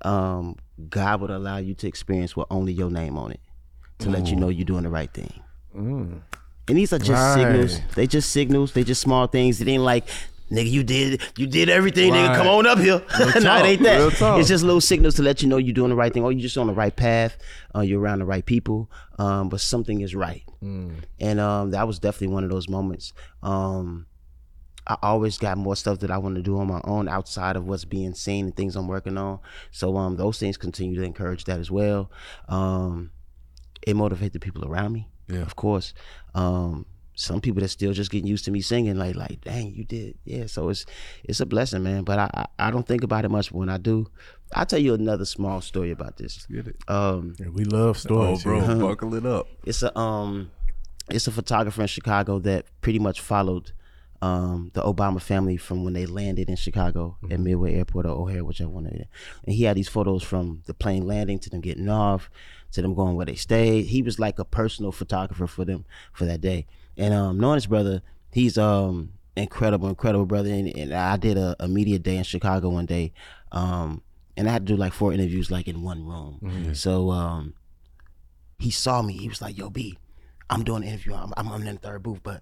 um 0.02 0.56
god 0.88 1.20
would 1.20 1.30
allow 1.30 1.58
you 1.58 1.74
to 1.74 1.86
experience 1.86 2.34
with 2.34 2.46
only 2.50 2.72
your 2.72 2.90
name 2.90 3.18
on 3.18 3.30
it 3.30 3.40
to 3.98 4.08
let 4.08 4.30
you 4.30 4.36
know 4.36 4.48
you're 4.48 4.64
doing 4.64 4.82
the 4.84 4.88
right 4.90 5.12
thing. 5.12 5.42
And 5.74 6.22
these 6.66 6.92
are 6.92 6.98
just 6.98 7.10
Right. 7.10 7.34
signals 7.34 7.80
they 7.94 8.06
just 8.06 8.30
signals. 8.30 8.72
They 8.72 8.84
just 8.84 9.00
small 9.00 9.26
things. 9.26 9.60
It 9.60 9.68
ain't 9.68 9.82
like 9.82 10.06
Nigga, 10.50 10.70
you 10.70 10.84
did 10.84 11.22
you 11.36 11.46
did 11.46 11.68
everything, 11.68 12.12
nigga. 12.12 12.36
Come 12.36 12.46
on 12.46 12.66
up 12.66 12.78
here. 12.78 13.02
no, 13.40 13.56
it 13.56 13.64
ain't 13.66 13.82
that. 13.82 14.38
It's 14.38 14.48
just 14.48 14.62
little 14.62 14.80
signals 14.80 15.14
to 15.16 15.22
let 15.22 15.42
you 15.42 15.48
know 15.48 15.56
you're 15.56 15.74
doing 15.74 15.90
the 15.90 15.96
right 15.96 16.12
thing, 16.12 16.22
or 16.22 16.30
you're 16.30 16.40
just 16.40 16.56
on 16.56 16.68
the 16.68 16.72
right 16.72 16.94
path. 16.94 17.36
Uh, 17.74 17.80
you're 17.80 18.00
around 18.00 18.20
the 18.20 18.24
right 18.26 18.46
people, 18.46 18.88
um, 19.18 19.48
but 19.48 19.60
something 19.60 20.00
is 20.02 20.14
right. 20.14 20.42
And 20.62 21.40
um, 21.40 21.70
that 21.70 21.86
was 21.86 21.98
definitely 21.98 22.34
one 22.34 22.42
of 22.44 22.50
those 22.50 22.68
moments. 22.68 23.12
Um, 23.42 24.06
I 24.88 24.96
always 25.02 25.36
got 25.38 25.58
more 25.58 25.74
stuff 25.76 25.98
that 26.00 26.10
I 26.12 26.18
want 26.18 26.36
to 26.36 26.42
do 26.42 26.58
on 26.58 26.68
my 26.68 26.80
own 26.84 27.08
outside 27.08 27.56
of 27.56 27.66
what's 27.66 27.84
being 27.84 28.14
seen 28.14 28.46
and 28.46 28.56
things 28.56 28.76
I'm 28.76 28.86
working 28.88 29.18
on. 29.18 29.40
So 29.72 29.96
um, 29.96 30.16
those 30.16 30.38
things 30.38 30.56
continue 30.56 30.94
to 30.96 31.02
encourage 31.02 31.44
that 31.44 31.58
as 31.58 31.70
well. 31.72 32.10
Um, 32.48 33.10
it 33.82 33.94
motivates 33.96 34.32
the 34.32 34.38
people 34.40 34.64
around 34.64 34.92
me, 34.92 35.08
Yeah. 35.28 35.40
of 35.42 35.56
course. 35.56 35.92
Um, 36.34 36.86
some 37.18 37.40
people 37.40 37.62
that 37.62 37.68
still 37.68 37.92
just 37.92 38.10
getting 38.10 38.26
used 38.28 38.44
to 38.44 38.50
me 38.50 38.60
singing, 38.60 38.96
like 38.96 39.16
like, 39.16 39.40
dang, 39.40 39.74
you 39.74 39.84
did, 39.84 40.16
yeah. 40.24 40.46
So 40.46 40.68
it's 40.68 40.84
it's 41.24 41.40
a 41.40 41.46
blessing, 41.46 41.82
man. 41.82 42.04
But 42.04 42.18
I 42.18 42.30
I, 42.58 42.68
I 42.68 42.70
don't 42.70 42.86
think 42.86 43.02
about 43.02 43.24
it 43.24 43.30
much. 43.30 43.50
But 43.50 43.58
when 43.58 43.68
I 43.70 43.78
do, 43.78 44.06
I'll 44.54 44.66
tell 44.66 44.78
you 44.78 44.94
another 44.94 45.24
small 45.24 45.60
story 45.62 45.90
about 45.90 46.18
this. 46.18 46.46
Get 46.46 46.66
it? 46.68 46.76
Um, 46.88 47.34
Yeah, 47.40 47.48
we 47.48 47.64
love 47.64 47.96
Oh, 47.96 47.98
stories. 47.98 48.42
bro, 48.44 48.60
here. 48.60 48.76
buckle 48.76 49.14
it 49.14 49.26
up. 49.26 49.46
it's 49.64 49.82
a 49.82 49.98
um 49.98 50.50
it's 51.10 51.26
a 51.26 51.32
photographer 51.32 51.80
in 51.82 51.88
Chicago 51.88 52.38
that 52.40 52.66
pretty 52.82 52.98
much 52.98 53.20
followed 53.20 53.72
um 54.22 54.70
the 54.74 54.82
Obama 54.82 55.20
family 55.20 55.56
from 55.56 55.84
when 55.84 55.92
they 55.92 56.06
landed 56.06 56.48
in 56.48 56.56
Chicago 56.56 57.16
at 57.30 57.38
Midway 57.40 57.74
Airport 57.74 58.06
or 58.06 58.10
O'Hare, 58.10 58.44
whichever 58.44 58.70
one 58.70 58.86
it 58.86 58.94
is. 59.02 59.06
And 59.44 59.54
he 59.54 59.64
had 59.64 59.76
these 59.76 59.88
photos 59.88 60.22
from 60.22 60.62
the 60.66 60.74
plane 60.74 61.06
landing 61.06 61.38
to 61.40 61.50
them 61.50 61.60
getting 61.60 61.88
off, 61.88 62.28
to 62.72 62.82
them 62.82 62.94
going 62.94 63.14
where 63.16 63.26
they 63.26 63.34
stayed. 63.34 63.86
He 63.86 64.02
was 64.02 64.18
like 64.18 64.38
a 64.38 64.44
personal 64.44 64.90
photographer 64.92 65.46
for 65.46 65.64
them 65.64 65.84
for 66.12 66.24
that 66.26 66.40
day. 66.40 66.66
And 66.96 67.12
um 67.14 67.38
knowing 67.38 67.56
his 67.56 67.66
brother, 67.66 68.02
he's 68.32 68.56
um 68.58 69.12
incredible, 69.36 69.88
incredible 69.88 70.26
brother. 70.26 70.50
And, 70.50 70.68
and 70.76 70.92
I 70.94 71.16
did 71.16 71.36
a, 71.36 71.56
a 71.60 71.68
media 71.68 71.98
day 71.98 72.16
in 72.16 72.24
Chicago 72.24 72.70
one 72.70 72.86
day. 72.86 73.12
Um 73.52 74.02
and 74.36 74.48
I 74.48 74.52
had 74.52 74.66
to 74.66 74.72
do 74.74 74.76
like 74.78 74.92
four 74.92 75.12
interviews 75.12 75.50
like 75.50 75.68
in 75.68 75.82
one 75.82 76.06
room. 76.06 76.74
So 76.74 77.10
um 77.10 77.54
he 78.58 78.70
saw 78.70 79.02
me. 79.02 79.14
He 79.18 79.28
was 79.28 79.42
like, 79.42 79.58
"Yo, 79.58 79.68
B, 79.68 79.98
I'm 80.48 80.64
doing 80.64 80.82
an 80.82 80.88
interview. 80.88 81.14
I'm, 81.14 81.32
I'm, 81.36 81.48
I'm 81.52 81.66
in 81.66 81.74
the 81.74 81.80
third 81.80 82.02
booth, 82.02 82.20
but 82.22 82.40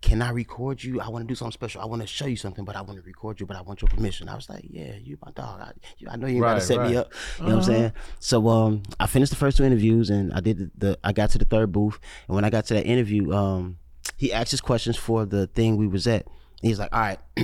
can 0.00 0.22
I 0.22 0.30
record 0.30 0.82
you? 0.82 1.00
I 1.00 1.08
want 1.08 1.22
to 1.24 1.28
do 1.28 1.34
something 1.34 1.52
special. 1.52 1.80
I 1.80 1.84
want 1.84 2.02
to 2.02 2.06
show 2.06 2.26
you 2.26 2.36
something, 2.36 2.64
but 2.64 2.76
I 2.76 2.82
want 2.82 2.98
to 2.98 3.02
record 3.02 3.40
you, 3.40 3.46
but 3.46 3.56
I 3.56 3.62
want 3.62 3.82
your 3.82 3.88
permission." 3.88 4.28
I 4.28 4.34
was 4.34 4.48
like, 4.48 4.64
"Yeah, 4.68 4.94
you 4.96 5.18
my 5.24 5.32
dog. 5.32 5.60
I, 5.60 5.72
you, 5.98 6.08
I 6.10 6.16
know 6.16 6.26
you 6.26 6.36
ain't 6.36 6.42
got 6.42 6.48
to 6.48 6.54
Right, 6.54 6.62
set 6.62 6.82
me 6.82 6.96
up. 6.96 7.12
You 7.38 7.46
know 7.46 7.50
what 7.50 7.56
I'm 7.56 7.62
saying?" 7.62 7.92
So 8.18 8.48
um, 8.48 8.82
I 8.98 9.06
finished 9.06 9.30
the 9.30 9.36
first 9.36 9.56
two 9.56 9.64
interviews, 9.64 10.10
and 10.10 10.32
I 10.32 10.40
did 10.40 10.58
the, 10.58 10.70
the. 10.76 10.98
I 11.04 11.12
got 11.12 11.30
to 11.30 11.38
the 11.38 11.44
third 11.44 11.72
booth, 11.72 11.98
and 12.28 12.34
when 12.34 12.44
I 12.44 12.50
got 12.50 12.66
to 12.66 12.74
that 12.74 12.86
interview, 12.86 13.32
um, 13.32 13.78
he 14.16 14.32
asked 14.32 14.50
his 14.50 14.60
questions 14.60 14.96
for 14.96 15.24
the 15.26 15.46
thing 15.46 15.76
we 15.76 15.86
was 15.86 16.06
at. 16.06 16.26
He's 16.62 16.78
like, 16.78 16.92
"All 16.92 17.00
right, 17.00 17.18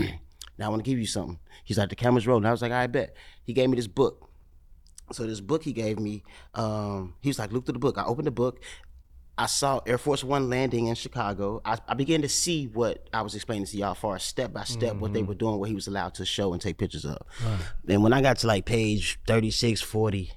now 0.59 0.67
I 0.67 0.69
want 0.69 0.85
to 0.85 0.91
give 0.91 0.99
you 0.99 1.07
something." 1.07 1.39
He's 1.65 1.79
like, 1.79 1.89
"The 1.89 1.97
camera's 1.97 2.27
rolling." 2.27 2.45
I 2.47 2.51
was 2.51 2.63
like, 2.63 2.73
"I 2.73 2.87
bet." 2.87 3.15
He 3.45 3.53
gave 3.53 3.71
me 3.71 3.77
this 3.77 3.87
book. 3.87 4.29
So 5.13 5.25
this 5.25 5.41
book 5.41 5.63
he 5.63 5.73
gave 5.73 6.01
me, 6.01 6.25
um, 6.55 7.15
he 7.21 7.29
was 7.29 7.39
like, 7.39 7.53
look 7.53 7.65
through 7.65 7.75
the 7.75 7.79
book. 7.79 7.97
I 7.97 8.05
opened 8.05 8.27
the 8.27 8.33
book. 8.33 8.61
I 9.39 9.47
saw 9.47 9.81
Air 9.87 9.99
Force 9.99 10.25
One 10.25 10.49
landing 10.49 10.87
in 10.87 10.95
Chicago. 10.95 11.61
I, 11.65 11.77
I 11.87 11.93
began 11.95 12.23
to 12.23 12.29
see 12.29 12.69
what 12.69 13.07
I 13.13 13.21
was 13.21 13.35
explaining 13.35 13.67
to 13.67 13.77
y'all, 13.77 13.95
far 13.95 14.19
step 14.19 14.53
by 14.53 14.65
step, 14.65 14.97
what 14.97 15.13
they 15.13 15.23
were 15.23 15.35
doing, 15.35 15.59
what 15.59 15.69
he 15.69 15.75
was 15.75 15.87
allowed 15.89 16.15
to 16.15 16.25
show 16.25 16.53
and 16.55 16.63
take 16.63 16.79
pictures 16.79 17.05
of. 17.05 17.19
And 17.87 18.03
when 18.03 18.15
I 18.15 18.23
got 18.23 18.39
to 18.39 18.47
like 18.47 18.65
page 18.65 19.19
36, 19.27 19.83
40, 19.83 20.33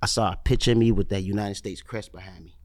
I 0.00 0.06
saw 0.06 0.32
a 0.32 0.36
picture 0.36 0.72
of 0.72 0.78
me 0.78 0.92
with 0.92 1.10
that 1.10 1.20
United 1.20 1.56
States 1.56 1.82
crest 1.82 2.10
behind 2.12 2.44
me. 2.44 2.56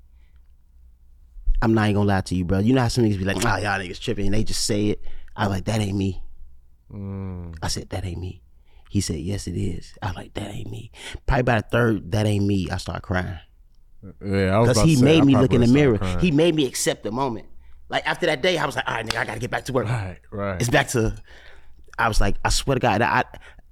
I'm 1.62 1.74
not 1.74 1.84
even 1.86 1.96
gonna 1.96 2.08
lie 2.08 2.22
to 2.22 2.36
you, 2.36 2.46
bro. 2.46 2.60
You 2.60 2.74
know 2.74 2.82
how 2.82 2.88
some 2.88 3.04
niggas 3.04 3.18
be 3.18 3.26
like, 3.26 3.44
"Ah, 3.44 3.58
y'all 3.58 3.80
niggas 3.80 4.00
tripping," 4.00 4.28
and 4.28 4.36
they 4.36 4.44
just 4.44 4.66
say 4.66 4.88
it. 4.88 5.02
I 5.36 5.48
was 5.48 5.58
like, 5.58 5.66
"That 5.66 5.82
ain't 5.82 5.98
me." 5.98 6.24
I 7.62 7.68
said, 7.68 7.90
"That 7.90 8.06
ain't 8.06 8.20
me." 8.22 8.42
He 8.90 9.02
said, 9.02 9.18
"Yes, 9.20 9.48
it 9.48 9.58
is." 9.58 9.98
I 10.02 10.08
was 10.08 10.16
like, 10.16 10.34
"That 10.36 10.50
ain't 10.50 10.70
me." 10.72 10.92
Probably 11.26 11.44
by 11.44 11.56
the 11.62 11.68
third, 11.68 12.12
"That 12.12 12.26
ain't 12.26 12.46
me," 12.46 12.70
I 12.70 12.78
start 12.78 13.02
crying 13.02 13.40
Yeah, 14.24 14.62
because 14.62 14.82
he 14.82 15.02
made 15.02 15.24
me 15.26 15.36
look 15.36 15.54
in 15.54 15.62
the 15.62 15.68
mirror. 15.68 15.98
started 15.98 16.22
He 16.22 16.32
made 16.32 16.56
me 16.56 16.66
accept 16.66 17.04
the 17.04 17.12
moment. 17.12 17.48
Like 17.90 18.08
after 18.08 18.26
that 18.26 18.42
day, 18.42 18.58
I 18.58 18.66
was 18.66 18.76
like, 18.76 18.88
"All 18.88 18.96
right, 18.96 19.06
nigga, 19.06 19.18
I 19.18 19.26
gotta 19.26 19.40
get 19.40 19.52
back 19.52 19.66
to 19.66 19.74
work." 19.74 19.88
Right, 19.88 20.20
right. 20.32 20.60
It's 20.60 20.70
back 20.70 20.90
to. 20.90 21.16
I 21.98 22.08
was 22.08 22.22
like, 22.22 22.36
I 22.44 22.50
swear 22.50 22.76
to 22.76 22.80
God, 22.80 23.02
I 23.02 23.24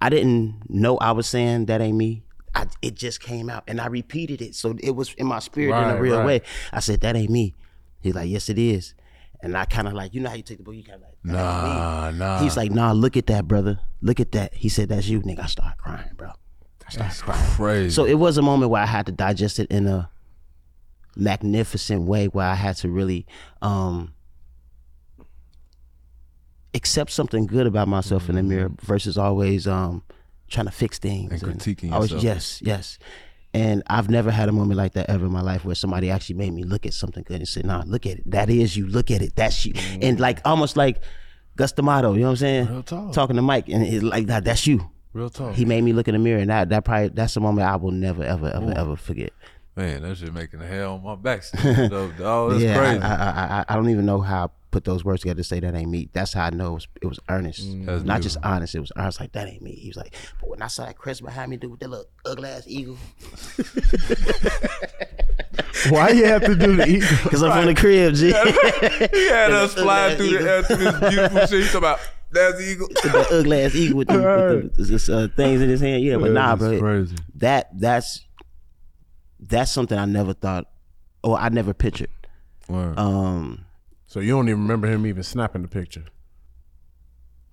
I 0.02 0.10
didn't 0.10 0.70
know 0.70 0.98
I 0.98 1.12
was 1.12 1.28
saying 1.28 1.66
that 1.66 1.82
ain't 1.82 1.98
me. 1.98 2.24
I, 2.54 2.68
it 2.82 2.96
just 2.96 3.20
came 3.20 3.50
out, 3.50 3.64
and 3.68 3.82
I 3.82 3.88
repeated 3.88 4.42
it, 4.42 4.56
so 4.56 4.76
it 4.80 4.92
was 4.92 5.14
in 5.16 5.28
my 5.28 5.40
spirit 5.40 5.78
in 5.78 5.90
a 5.90 6.00
real 6.00 6.18
right. 6.18 6.26
way. 6.26 6.42
I 6.72 6.80
said, 6.80 7.02
"That 7.02 7.16
ain't 7.16 7.30
me." 7.30 7.56
He's 8.02 8.16
like, 8.16 8.30
"Yes, 8.30 8.48
it 8.50 8.58
is." 8.58 8.94
And 9.42 9.58
I 9.58 9.66
kind 9.66 9.88
of 9.88 9.94
like, 9.94 10.14
you 10.14 10.22
know 10.22 10.30
how 10.30 10.36
you 10.36 10.42
take 10.42 10.58
the 10.58 10.64
book, 10.64 10.76
you 10.76 10.84
kind 10.84 10.96
of 10.96 11.02
like, 11.02 11.18
"That 11.24 11.32
ain't 11.32 11.64
me." 11.64 11.70
Nah, 11.70 12.12
nah. 12.12 12.40
He's 12.40 12.56
like, 12.56 12.72
"Nah, 12.72 12.94
look 12.94 13.18
at 13.18 13.28
that, 13.28 13.48
brother. 13.48 13.80
Look 14.02 14.22
at 14.22 14.32
that." 14.32 14.54
He 14.54 14.70
said, 14.70 14.88
"That's 14.90 15.08
you, 15.08 15.22
nigga." 15.22 15.40
I 15.40 15.48
started 15.48 15.78
crying, 15.78 16.12
bro. 16.16 16.32
I 16.88 16.92
started 16.92 17.22
crying. 17.22 17.52
crazy. 17.52 17.90
So 17.90 18.06
it 18.06 18.14
was 18.14 18.38
a 18.38 18.42
moment 18.42 18.72
where 18.72 18.82
I 18.82 18.86
had 18.86 19.06
to 19.08 19.12
digest 19.12 19.60
it 19.60 19.70
in 19.70 19.88
a 19.88 20.10
magnificent 21.16 22.04
way 22.04 22.28
where 22.28 22.46
I 22.48 22.56
had 22.56 22.76
to 22.78 22.90
really 22.90 23.26
um 23.62 24.14
accept 26.74 27.12
something 27.12 27.48
good 27.48 27.68
about 27.68 27.88
myself 27.88 28.30
in 28.30 28.36
the 28.36 28.44
mirror 28.44 28.70
versus 28.82 29.18
always 29.18 29.68
um 29.68 30.04
trying 30.48 30.66
to 30.66 30.72
fix 30.72 31.00
things 31.00 31.42
And 31.42 31.60
critiquing 31.60 31.92
always, 31.92 32.12
yourself. 32.12 32.24
Yes, 32.24 32.62
yes. 32.64 33.00
And 33.54 33.82
I've 33.88 34.10
never 34.10 34.32
had 34.32 34.50
a 34.50 34.52
moment 34.52 34.78
like 34.78 34.94
that 34.94 35.10
ever 35.10 35.26
in 35.26 35.32
my 35.32 35.42
life 35.42 35.64
where 35.64 35.76
somebody 35.76 36.12
actually 36.12 36.36
made 36.36 36.52
me 36.54 36.64
look 36.64 36.86
at 36.86 36.94
something 36.94 37.24
good 37.24 37.38
and 37.38 37.48
said, 37.48 37.66
"Nah, 37.66 37.84
look 37.88 38.06
at 38.06 38.18
it. 38.18 38.30
That 38.30 38.50
is 38.50 38.76
you. 38.76 38.86
Look 38.86 39.10
at 39.12 39.22
it. 39.22 39.34
That's 39.38 39.66
you." 39.66 39.74
And 40.02 40.20
like 40.20 40.42
almost 40.44 40.76
like 40.76 41.02
Cus 41.58 41.72
D'Amato, 41.72 42.14
you 42.14 42.20
know 42.20 42.26
what 42.26 42.32
I'm 42.32 42.36
saying? 42.36 42.68
Real 42.68 42.84
talk. 42.84 43.14
Talking 43.14 43.38
to 43.38 43.42
Mike, 43.42 43.70
and 43.70 43.82
it's 43.86 44.04
like 44.04 44.28
that. 44.28 44.44
That's 44.44 44.68
you. 44.68 44.90
Real 45.14 45.30
talk. 45.30 45.56
He 45.56 45.64
made 45.64 45.86
me 45.86 45.94
look 45.94 46.10
in 46.10 46.14
the 46.14 46.20
mirror, 46.20 46.42
and 46.42 46.50
that 46.50 46.68
that 46.68 46.84
probably 46.84 47.08
that's 47.08 47.38
a 47.38 47.40
moment 47.40 47.66
I 47.66 47.78
will 47.78 47.92
never 47.92 48.24
ever 48.24 48.50
ever 48.52 48.74
ever 48.76 48.96
forget. 48.98 49.32
Man, 49.76 50.04
that 50.04 50.18
shit 50.18 50.34
making 50.34 50.60
the 50.60 50.68
hell 50.68 50.94
on 50.94 51.04
my 51.04 51.16
back. 51.16 51.44
though. 51.52 52.12
Oh, 52.20 52.50
that's 52.50 52.64
yeah, 52.64 52.78
crazy. 52.78 53.02
I, 53.02 53.16
I, 53.16 53.60
I 53.60 53.66
I 53.68 53.76
don't 53.76 53.90
even 53.90 54.06
know 54.06 54.22
how 54.22 54.46
I 54.46 54.50
put 54.72 54.86
those 54.86 55.04
words 55.04 55.22
together 55.22 55.38
to 55.38 55.44
say 55.44 55.60
that 55.60 55.76
ain't 55.76 55.90
me. 55.90 56.10
That's 56.14 56.32
how 56.34 56.46
I 56.46 56.50
know 56.50 56.72
it 56.72 56.76
was, 56.76 56.88
it 57.02 57.08
was 57.08 57.20
earnest, 57.30 57.66
Mm. 57.66 57.86
That's 57.86 58.04
not 58.04 58.22
just 58.22 58.38
honest. 58.44 58.74
It 58.76 58.80
was 58.80 58.92
I 58.96 59.06
was 59.06 59.20
like 59.20 59.34
that 59.34 59.48
ain't 59.48 59.62
me. 59.62 59.72
He 59.72 59.90
was 59.90 59.98
like, 59.98 60.14
but 60.40 60.50
when 60.50 60.62
I 60.62 60.68
saw 60.68 60.86
that 60.86 60.98
crest 60.98 61.24
behind 61.24 61.52
me, 61.52 61.58
dude, 61.58 61.72
with 61.72 61.82
that 61.82 61.90
little 61.90 62.08
ugly 62.26 62.50
ass 62.50 62.64
eagle, 62.68 62.98
Why 65.90 66.10
you 66.10 66.26
have 66.26 66.44
to 66.46 66.56
do 66.56 66.76
the 66.76 66.88
eagle? 66.88 67.10
because 67.24 67.44
I'm 67.44 67.52
from 67.52 67.66
the 67.66 67.76
crib, 67.76 68.16
G. 68.16 68.28
he 68.28 69.28
had 69.28 69.52
us 69.52 69.74
flying 69.74 70.18
through 70.18 70.38
the 70.38 70.50
air 70.50 70.64
through 70.64 70.78
this 70.78 71.00
beautiful 71.00 71.40
shit. 71.42 71.50
He's 71.50 71.66
talking 71.68 71.78
about 71.80 72.00
that's 72.32 72.62
eagle. 72.62 72.88
that 72.88 73.28
ugly 73.32 73.62
ass 73.62 73.76
eagle 73.76 73.98
with 73.98 74.08
the, 74.08 74.72
with 74.78 75.06
the, 75.06 75.18
uh, 75.18 75.28
things 75.36 75.62
in 75.62 75.70
his 75.70 75.82
hand. 75.82 76.04
Yeah, 76.04 76.18
but 76.18 76.32
nah, 76.32 76.56
bro. 76.56 76.80
Crazy. 76.80 77.16
That 77.36 77.70
that's 77.80 78.26
that's 79.40 79.72
something 79.72 79.98
I 79.98 80.06
never 80.06 80.34
thought, 80.34 80.70
or 81.24 81.38
I 81.38 81.50
never 81.50 81.74
pictured. 81.74 82.10
Word. 82.68 82.98
Um, 82.98 83.66
So 84.08 84.20
you 84.20 84.32
don't 84.32 84.48
even 84.50 84.62
remember 84.62 84.88
him 84.88 85.06
even 85.06 85.24
snapping 85.24 85.62
the 85.62 85.68
picture. 85.68 86.06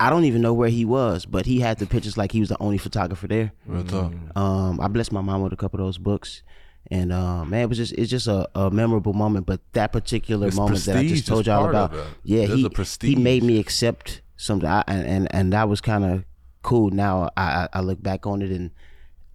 I 0.01 0.11
don't 0.11 0.25
even 0.25 0.43
know 0.43 0.53
where 0.53 0.69
he 0.69 0.85
was, 0.85 1.27
but 1.27 1.47
he 1.47 1.61
had 1.61 1.79
the 1.79 1.87
pictures 1.87 2.17
like 2.17 2.33
he 2.33 2.41
was 2.41 2.49
the 2.49 2.57
only 2.61 2.79
photographer 2.79 3.29
there. 3.29 3.53
Real 3.67 3.85
talk. 3.85 4.13
Um, 4.35 4.81
I 4.81 4.89
blessed 4.89 5.13
my 5.13 5.21
mom 5.21 5.43
with 5.43 5.53
a 5.53 5.57
couple 5.57 5.79
of 5.81 5.87
those 5.87 5.99
books, 5.99 6.43
And 6.91 7.13
uh, 7.13 7.45
man, 7.45 7.63
it 7.63 7.69
was 7.69 7.79
just 7.79 7.93
it's 7.93 8.11
just 8.11 8.27
a, 8.27 8.49
a 8.59 8.71
memorable 8.71 9.13
moment. 9.13 9.47
But 9.47 9.61
that 9.75 9.93
particular 9.93 10.49
It's 10.49 10.57
moment 10.57 10.81
that 10.87 10.97
I 10.97 11.07
just 11.07 11.27
told 11.29 11.47
y'all 11.47 11.69
about, 11.69 11.95
yeah, 12.25 12.47
There's 12.47 12.59
he 12.99 13.09
he 13.09 13.15
made 13.15 13.45
me 13.45 13.59
accept 13.61 14.23
something, 14.37 14.69
I, 14.69 14.83
and, 14.89 15.07
and 15.07 15.35
and 15.35 15.53
that 15.53 15.69
was 15.69 15.81
kind 15.81 16.05
of 16.05 16.25
cool. 16.63 16.91
Now 16.91 17.31
I, 17.37 17.43
I 17.45 17.69
I 17.75 17.81
look 17.81 18.03
back 18.03 18.27
on 18.27 18.43
it 18.43 18.51
and 18.51 18.73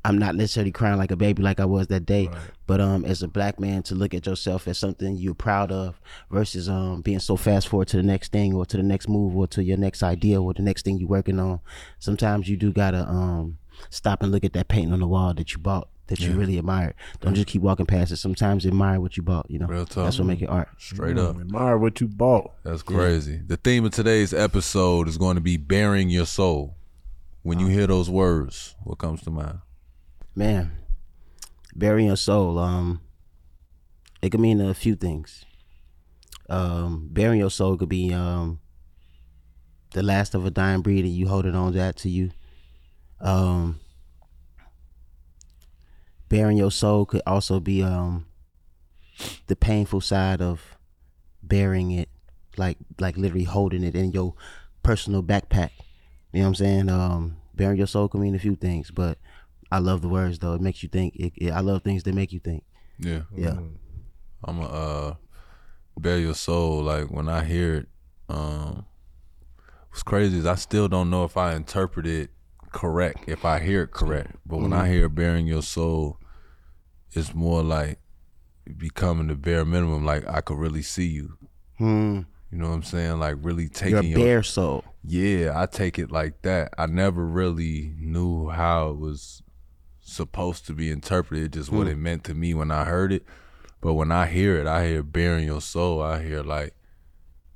I'm 0.08 0.18
not 0.18 0.36
necessarily 0.36 0.72
crying 0.72 0.98
like 0.98 1.12
a 1.12 1.18
baby 1.18 1.44
like 1.44 1.60
I 1.60 1.66
was 1.66 1.88
that 1.88 2.06
day, 2.06 2.30
but 2.66 2.80
um, 2.80 3.04
as 3.04 3.22
a 3.24 3.28
black 3.28 3.60
man, 3.60 3.84
to 3.84 3.96
look 3.96 4.14
at 4.14 4.26
yourself 4.26 4.66
as 4.66 4.78
something 4.78 5.18
you're 5.18 5.34
proud 5.34 5.70
of 5.70 6.00
versus 6.32 6.70
um 6.70 7.02
being 7.02 7.20
so 7.20 7.36
fast 7.36 7.68
forward 7.68 7.90
to 7.90 7.98
the 7.98 8.04
next 8.04 8.32
thing 8.32 8.54
or 8.54 8.66
to 8.66 8.78
the 8.78 8.84
next 8.84 9.10
move 9.10 9.36
or 9.36 9.48
to 9.48 9.62
your 9.62 9.76
next 9.76 10.04
idea 10.04 10.42
or 10.42 10.54
the 10.54 10.62
next 10.62 10.86
thing 10.86 10.98
you're 10.98 11.10
working 11.10 11.40
on. 11.40 11.60
Sometimes 12.00 12.48
you 12.48 12.56
do 12.56 12.72
gotta 12.72 13.06
um 13.06 13.58
stop 13.90 14.24
and 14.24 14.32
look 14.32 14.46
at 14.46 14.54
that 14.54 14.70
painting 14.70 14.94
on 14.94 15.02
the 15.02 15.08
wall 15.08 15.34
that 15.34 15.52
you 15.52 15.60
bought 15.60 15.90
that 16.08 16.22
you 16.22 16.32
really 16.32 16.58
admired. 16.58 16.94
Don't 17.20 17.36
just 17.36 17.48
keep 17.48 17.62
walking 17.62 17.86
past 17.86 18.14
it. 18.14 18.16
Sometimes 18.16 18.66
admire 18.66 19.02
what 19.02 19.18
you 19.18 19.24
bought. 19.24 19.52
You 19.52 19.60
know, 19.60 19.68
Real 19.68 19.86
talk. 19.86 20.06
that's 20.06 20.18
what 20.18 20.26
make 20.26 20.42
it 20.42 20.48
art. 20.48 20.70
Straight 20.78 21.18
up. 21.18 21.38
Admire 21.38 21.78
what 21.78 22.00
you 22.00 22.08
bought. 22.08 22.54
That's 22.64 22.82
crazy. 22.82 23.42
The 23.46 23.58
theme 23.58 23.84
of 23.84 23.92
today's 23.92 24.34
episode 24.34 25.10
is 25.10 25.18
going 25.18 25.36
to 25.36 25.42
be 25.42 25.58
bearing 25.58 26.10
your 26.10 26.26
soul. 26.26 26.78
When 27.44 27.60
you 27.60 27.68
hear 27.68 27.88
those 27.88 28.10
words, 28.10 28.76
what 28.86 29.00
comes 29.00 29.22
to 29.24 29.32
mind? 29.32 29.60
Man, 30.38 30.72
burying 31.76 32.08
your 32.08 32.16
soul. 32.16 32.60
Um, 32.60 33.02
it 34.22 34.30
could 34.30 34.40
mean 34.40 34.62
a 34.62 34.74
few 34.74 34.96
things. 34.96 35.44
Um, 36.48 37.10
burying 37.12 37.40
your 37.40 37.50
soul 37.50 37.76
could 37.76 37.90
be 37.90 38.14
um, 38.14 38.60
the 39.94 40.04
last 40.04 40.36
of 40.36 40.46
a 40.46 40.52
dying 40.52 40.82
breed, 40.82 41.06
and 41.06 41.14
you 41.14 41.28
holding 41.28 41.56
on 41.56 41.72
to 41.72 41.78
that 41.80 41.98
to 41.98 42.10
you. 42.10 42.30
Um, 43.20 43.80
burying 46.30 46.58
your 46.58 46.72
soul 46.72 47.08
could 47.08 47.24
also 47.26 47.60
be 47.60 47.82
um, 47.82 48.28
the 49.48 49.56
painful 49.56 50.02
side 50.02 50.42
of 50.42 50.78
burying 51.42 51.92
it, 51.92 52.10
like 52.58 52.78
like 53.00 53.18
literally 53.18 53.46
holding 53.46 53.84
it 53.84 53.96
in 53.96 54.12
your 54.12 54.36
personal 54.84 55.24
backpack. 55.24 55.72
You 56.32 56.42
know 56.42 56.44
what 56.44 56.48
I'm 56.50 56.56
saying? 56.56 56.90
Um, 56.90 57.38
burying 57.56 57.80
your 57.80 57.88
soul 57.88 58.08
could 58.08 58.22
mean 58.22 58.36
a 58.36 58.40
few 58.40 58.56
things, 58.56 58.92
but 58.92 59.18
I 59.72 59.80
love 59.80 60.02
the 60.02 60.10
words 60.10 60.40
though. 60.40 60.54
It 60.54 60.62
makes 60.62 60.84
you 60.84 60.90
think. 60.90 61.16
It, 61.16 61.34
it, 61.38 61.52
I 61.52 61.60
love 61.60 61.84
things 61.84 62.04
that 62.04 62.16
make 62.16 62.32
you 62.32 62.40
think. 62.40 62.64
Yeah. 63.00 63.22
Yeah. 63.36 63.58
I'm 64.44 64.60
a 64.60 64.66
uh 64.66 65.16
bear 66.00 66.20
your 66.20 66.36
soul. 66.36 66.84
Like 66.84 67.12
when 67.12 67.28
I 67.28 67.44
hear 67.44 67.76
it, 67.76 67.88
um 68.30 68.86
what's 69.90 70.04
crazy 70.04 70.38
is 70.38 70.46
I 70.46 70.56
still 70.56 70.88
don't 70.88 71.10
know 71.10 71.24
if 71.24 71.38
I 71.38 71.56
interpret 71.56 72.06
it 72.06 72.30
correct, 72.72 73.26
if 73.28 73.46
I 73.46 73.60
hear 73.60 73.84
it 73.84 73.92
correct. 73.92 74.36
But 74.46 74.58
when 74.58 74.74
I 74.74 74.88
hear 74.88 75.10
bearing 75.10 75.48
your 75.48 75.64
soul, 75.64 76.20
it's 77.12 77.34
more 77.34 77.64
like 77.64 78.00
becoming 78.78 79.28
the 79.28 79.36
bare 79.36 79.66
minimum. 79.66 80.06
Like 80.06 80.28
I 80.28 80.42
could 80.42 80.58
really 80.58 80.84
see 80.84 81.08
you. 81.08 81.38
Hmm. 81.78 82.22
You 82.52 82.60
know 82.60 82.70
what 82.70 82.76
I'm 82.76 82.84
saying? 82.84 83.20
Like 83.20 83.36
really 83.42 83.64
Your 83.64 83.72
taking 83.72 84.04
your 84.12 84.20
bare 84.20 84.44
soul. 84.44 84.84
Yeah, 85.04 85.54
I 85.56 85.66
take 85.66 86.00
it 86.00 86.12
like 86.12 86.42
that. 86.44 86.74
I 86.78 86.86
never 86.86 87.26
really 87.26 87.94
knew 87.98 88.50
how 88.50 88.90
it 88.90 88.98
was 88.98 89.42
supposed 90.08 90.66
to 90.68 90.74
be 90.74 90.90
interpreted, 90.90 91.54
just 91.54 91.72
what 91.72 91.86
hmm. 91.86 91.94
it 91.94 91.98
meant 91.98 92.24
to 92.26 92.34
me 92.34 92.54
when 92.54 92.72
I 92.72 92.86
heard 92.86 93.12
it. 93.12 93.26
But 93.82 93.94
when 93.94 94.12
I 94.12 94.26
hear 94.26 94.58
it, 94.58 94.66
I 94.66 94.88
hear 94.88 95.04
bearing 95.04 95.46
your 95.46 95.62
soul. 95.62 96.02
I 96.02 96.24
hear 96.24 96.42
like, 96.42 96.74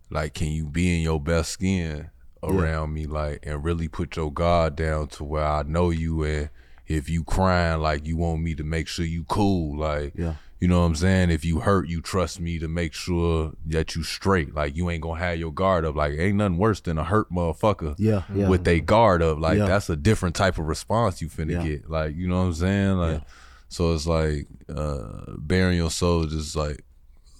like, 0.09 0.33
can 0.33 0.49
you 0.49 0.67
be 0.67 0.95
in 0.95 1.01
your 1.01 1.19
best 1.19 1.51
skin 1.51 2.09
around 2.43 2.93
me, 2.93 3.05
like, 3.05 3.39
and 3.43 3.63
really 3.63 3.87
put 3.87 4.15
your 4.15 4.31
guard 4.31 4.75
down 4.75 5.07
to 5.07 5.23
where 5.23 5.45
I 5.45 5.63
know 5.63 5.89
you, 5.89 6.23
and 6.23 6.49
if 6.87 7.09
you 7.09 7.23
crying, 7.23 7.81
like, 7.81 8.05
you 8.05 8.17
want 8.17 8.41
me 8.41 8.53
to 8.55 8.63
make 8.63 8.87
sure 8.87 9.05
you 9.05 9.23
cool, 9.23 9.77
like, 9.77 10.13
Yeah. 10.15 10.35
You 10.61 10.67
know 10.67 10.79
what 10.81 10.85
I'm 10.85 10.95
saying? 10.95 11.31
If 11.31 11.43
you 11.43 11.59
hurt, 11.59 11.87
you 11.89 12.01
trust 12.01 12.39
me 12.39 12.59
to 12.59 12.67
make 12.67 12.93
sure 12.93 13.51
that 13.65 13.95
you 13.95 14.03
straight. 14.03 14.53
Like 14.53 14.75
you 14.77 14.89
ain't 14.91 15.01
gonna 15.01 15.19
have 15.19 15.37
your 15.39 15.51
guard 15.51 15.83
up. 15.85 15.95
Like 15.95 16.13
ain't 16.17 16.37
nothing 16.37 16.57
worse 16.57 16.79
than 16.79 16.97
a 16.99 17.03
hurt 17.03 17.31
motherfucker. 17.31 17.95
Yeah, 17.97 18.21
yeah. 18.33 18.47
With 18.47 18.63
they 18.63 18.79
guard 18.79 19.23
up. 19.23 19.39
Like 19.39 19.57
Yeah. 19.57 19.65
that's 19.65 19.89
a 19.89 19.95
different 19.95 20.35
type 20.35 20.59
of 20.59 20.65
response 20.67 21.19
you 21.21 21.27
finna 21.29 21.53
Yeah. 21.53 21.63
get. 21.63 21.89
Like 21.89 22.15
you 22.15 22.27
know 22.27 22.37
what 22.37 22.45
I'm 22.45 22.53
saying? 22.53 22.97
Like 22.97 23.21
so 23.69 23.93
it's 23.93 24.05
like 24.05 24.47
uh 24.69 25.33
bearing 25.37 25.77
your 25.77 25.89
soul 25.89 26.25
just 26.25 26.55
like 26.55 26.83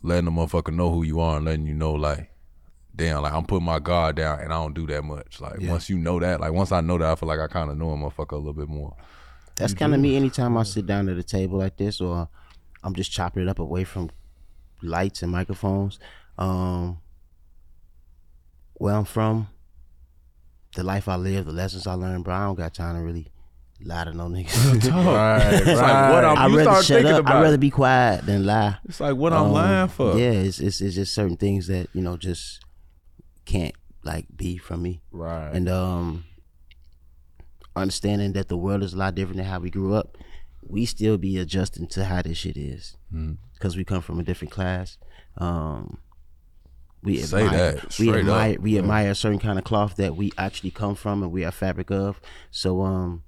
letting 0.02 0.26
the 0.26 0.32
motherfucker 0.32 0.74
know 0.74 0.92
who 0.92 1.04
you 1.04 1.20
are 1.20 1.38
and 1.38 1.46
letting 1.46 1.68
you 1.68 1.76
know 1.76 1.94
like 1.94 2.28
damn, 2.96 3.22
like 3.22 3.34
I'm 3.34 3.46
putting 3.46 3.66
my 3.66 3.78
guard 3.80 4.16
down 4.16 4.40
and 4.40 4.52
I 4.52 4.56
don't 4.58 4.74
do 4.74 4.88
that 4.88 5.04
much. 5.04 5.40
Like 5.40 5.62
once 5.62 5.90
you 5.90 5.98
know 6.00 6.20
that, 6.20 6.42
like 6.42 6.54
once 6.54 6.72
I 6.72 6.82
know 6.82 6.98
that 6.98 7.12
I 7.12 7.16
feel 7.16 7.30
like 7.30 7.40
I 7.40 7.48
kinda 7.48 7.76
know 7.76 7.92
a 7.92 7.98
motherfucker 7.98 8.32
a 8.34 8.38
little 8.38 8.54
bit 8.54 8.68
more. 8.68 8.96
That's 9.58 9.76
kind 9.76 9.94
of 9.94 10.00
me. 10.00 10.16
Anytime 10.16 10.58
I 10.58 10.64
sit 10.64 10.88
down 10.88 11.08
at 11.08 11.18
a 11.18 11.24
table 11.24 11.60
like 11.60 11.78
this, 11.78 12.02
or 12.02 12.28
I'm 12.84 12.94
just 12.96 13.12
chopping 13.12 13.44
it 13.44 13.50
up 13.50 13.60
away 13.60 13.84
from 13.84 14.10
lights 14.82 15.22
and 15.22 15.32
microphones. 15.32 16.00
Um, 16.38 17.00
where 18.76 18.96
I'm 18.96 19.06
from, 19.06 19.48
the 20.76 20.84
life 20.84 21.08
I 21.08 21.16
live, 21.16 21.46
the 21.46 21.52
lessons 21.52 21.86
I 21.86 21.94
learned, 21.94 22.24
bro. 22.24 22.34
I 22.34 22.44
don't 22.46 22.56
got 22.56 22.74
time 22.74 22.96
to 22.96 23.02
really 23.02 23.28
lie 23.84 24.06
to 24.06 24.14
no 24.14 24.28
niggas. 24.28 24.92
Right, 24.92 25.54
It's 25.54 25.66
like 25.82 26.14
what 26.14 26.26
I'm 26.26 26.38
I'd 26.38 26.52
rather 26.66 26.84
shut 26.84 27.06
up. 27.06 27.28
I'd 27.28 27.42
rather 27.42 27.58
be 27.58 27.70
quiet 27.70 28.26
than 28.26 28.46
lie. 28.46 28.78
It's 28.86 29.00
like 29.00 29.16
what 29.16 29.34
I'm 29.34 29.46
Um, 29.48 29.52
lying 29.52 29.88
for. 29.90 30.18
Yeah, 30.18 30.32
it's, 30.32 30.60
it's 30.60 30.82
it's 30.82 30.96
just 30.96 31.14
certain 31.14 31.38
things 31.38 31.68
that 31.68 31.90
you 31.94 32.02
know 32.02 32.18
just 32.18 32.64
can't 33.46 33.76
like 34.04 34.26
be 34.36 34.58
from 34.58 34.82
me. 34.82 35.02
Right. 35.12 35.52
And 35.54 35.70
um, 35.70 36.24
understanding 37.76 38.34
that 38.34 38.48
the 38.50 38.58
world 38.58 38.84
is 38.84 38.94
a 38.94 38.98
lot 38.98 39.16
different 39.16 39.38
than 39.38 39.46
how 39.46 39.60
we 39.60 39.70
grew 39.70 39.94
up, 39.94 40.18
we 40.72 40.86
still 40.86 41.18
be 41.18 41.38
adjusting 41.38 41.88
to 41.88 42.06
how 42.06 42.22
this 42.22 42.38
shit 42.38 42.58
is 42.58 42.96
because 43.54 43.76
we 43.76 43.84
come 43.84 44.02
from 44.02 44.20
a 44.20 44.24
different 44.24 44.52
class. 44.52 44.98
Um, 45.38 46.00
we 47.04 47.18
Say 47.18 47.46
admire, 47.46 47.72
that, 47.74 48.00
we 48.00 48.14
admire 48.14 48.54
up. 48.54 48.60
we 48.60 48.78
admire 48.78 49.12
a 49.12 49.16
certain 49.16 49.40
kind 49.40 49.58
of 49.58 49.66
cloth 49.66 49.96
that 49.96 50.16
we 50.16 50.32
actually 50.38 50.72
come 50.72 50.96
from 50.96 51.24
and 51.24 51.32
we 51.32 51.44
are 51.44 51.52
fabric 51.52 51.90
of. 51.92 52.22
So 52.52 52.82
um, 52.82 53.24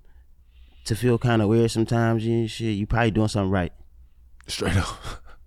to 0.85 0.95
feel 0.95 1.17
kind 1.17 1.41
of 1.41 1.47
weird 1.49 1.71
sometimes, 1.71 2.25
you 2.25 2.47
shit, 2.47 2.75
you 2.77 2.85
probably 2.85 3.11
doing 3.11 3.27
something 3.27 3.51
right. 3.51 3.73
Straight 4.47 4.77
up. 4.77 4.97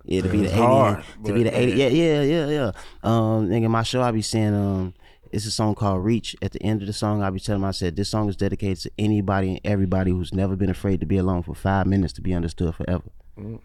Yeah, 0.03 0.21
to 0.21 0.29
be 0.29 0.37
the 0.37 0.43
It's 0.45 0.53
alien, 0.53 0.67
hard, 0.69 1.03
to 1.25 1.33
be 1.33 1.43
the 1.43 1.57
alien. 1.57 1.77
Yeah, 1.77 1.87
yeah, 1.89 2.21
yeah, 2.21 2.47
yeah. 2.47 2.71
Um, 3.03 3.49
nigga, 3.49 3.69
my 3.69 3.83
show 3.83 4.01
I 4.01 4.11
be 4.11 4.21
saying 4.21 4.55
um, 4.55 4.93
it's 5.31 5.45
a 5.45 5.51
song 5.51 5.75
called 5.75 6.03
Reach. 6.03 6.35
At 6.41 6.51
the 6.51 6.61
end 6.63 6.81
of 6.81 6.87
the 6.87 6.93
song, 6.93 7.21
I'll 7.21 7.31
be 7.31 7.39
telling 7.39 7.61
them 7.61 7.67
I 7.67 7.71
said 7.71 7.95
this 7.95 8.09
song 8.09 8.29
is 8.29 8.35
dedicated 8.35 8.79
to 8.83 8.91
anybody 8.97 9.49
and 9.49 9.59
everybody 9.63 10.11
who's 10.11 10.33
never 10.33 10.55
been 10.55 10.69
afraid 10.69 10.99
to 10.99 11.05
be 11.05 11.17
alone 11.17 11.43
for 11.43 11.55
five 11.55 11.87
minutes 11.87 12.13
to 12.13 12.21
be 12.21 12.33
understood 12.33 12.75
forever. 12.75 13.09
Mm. 13.37 13.59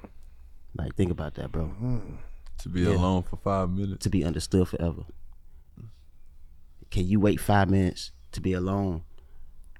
Like 0.76 0.95
think 0.97 1.11
about 1.11 1.35
that, 1.35 1.52
bro. 1.52 1.73
Mm. 1.83 2.19
to 2.59 2.69
be 2.69 2.85
alone 2.85 3.23
for 3.23 3.37
five 3.37 3.71
minutes. 3.71 4.02
To 4.04 4.11
be 4.11 4.25
understood 4.25 4.69
forever. 4.69 5.04
Can 6.90 7.07
you 7.07 7.21
wait 7.21 7.40
five 7.40 7.71
minutes 7.71 8.12
to 8.33 8.40
be 8.40 8.52
alone, 8.52 9.02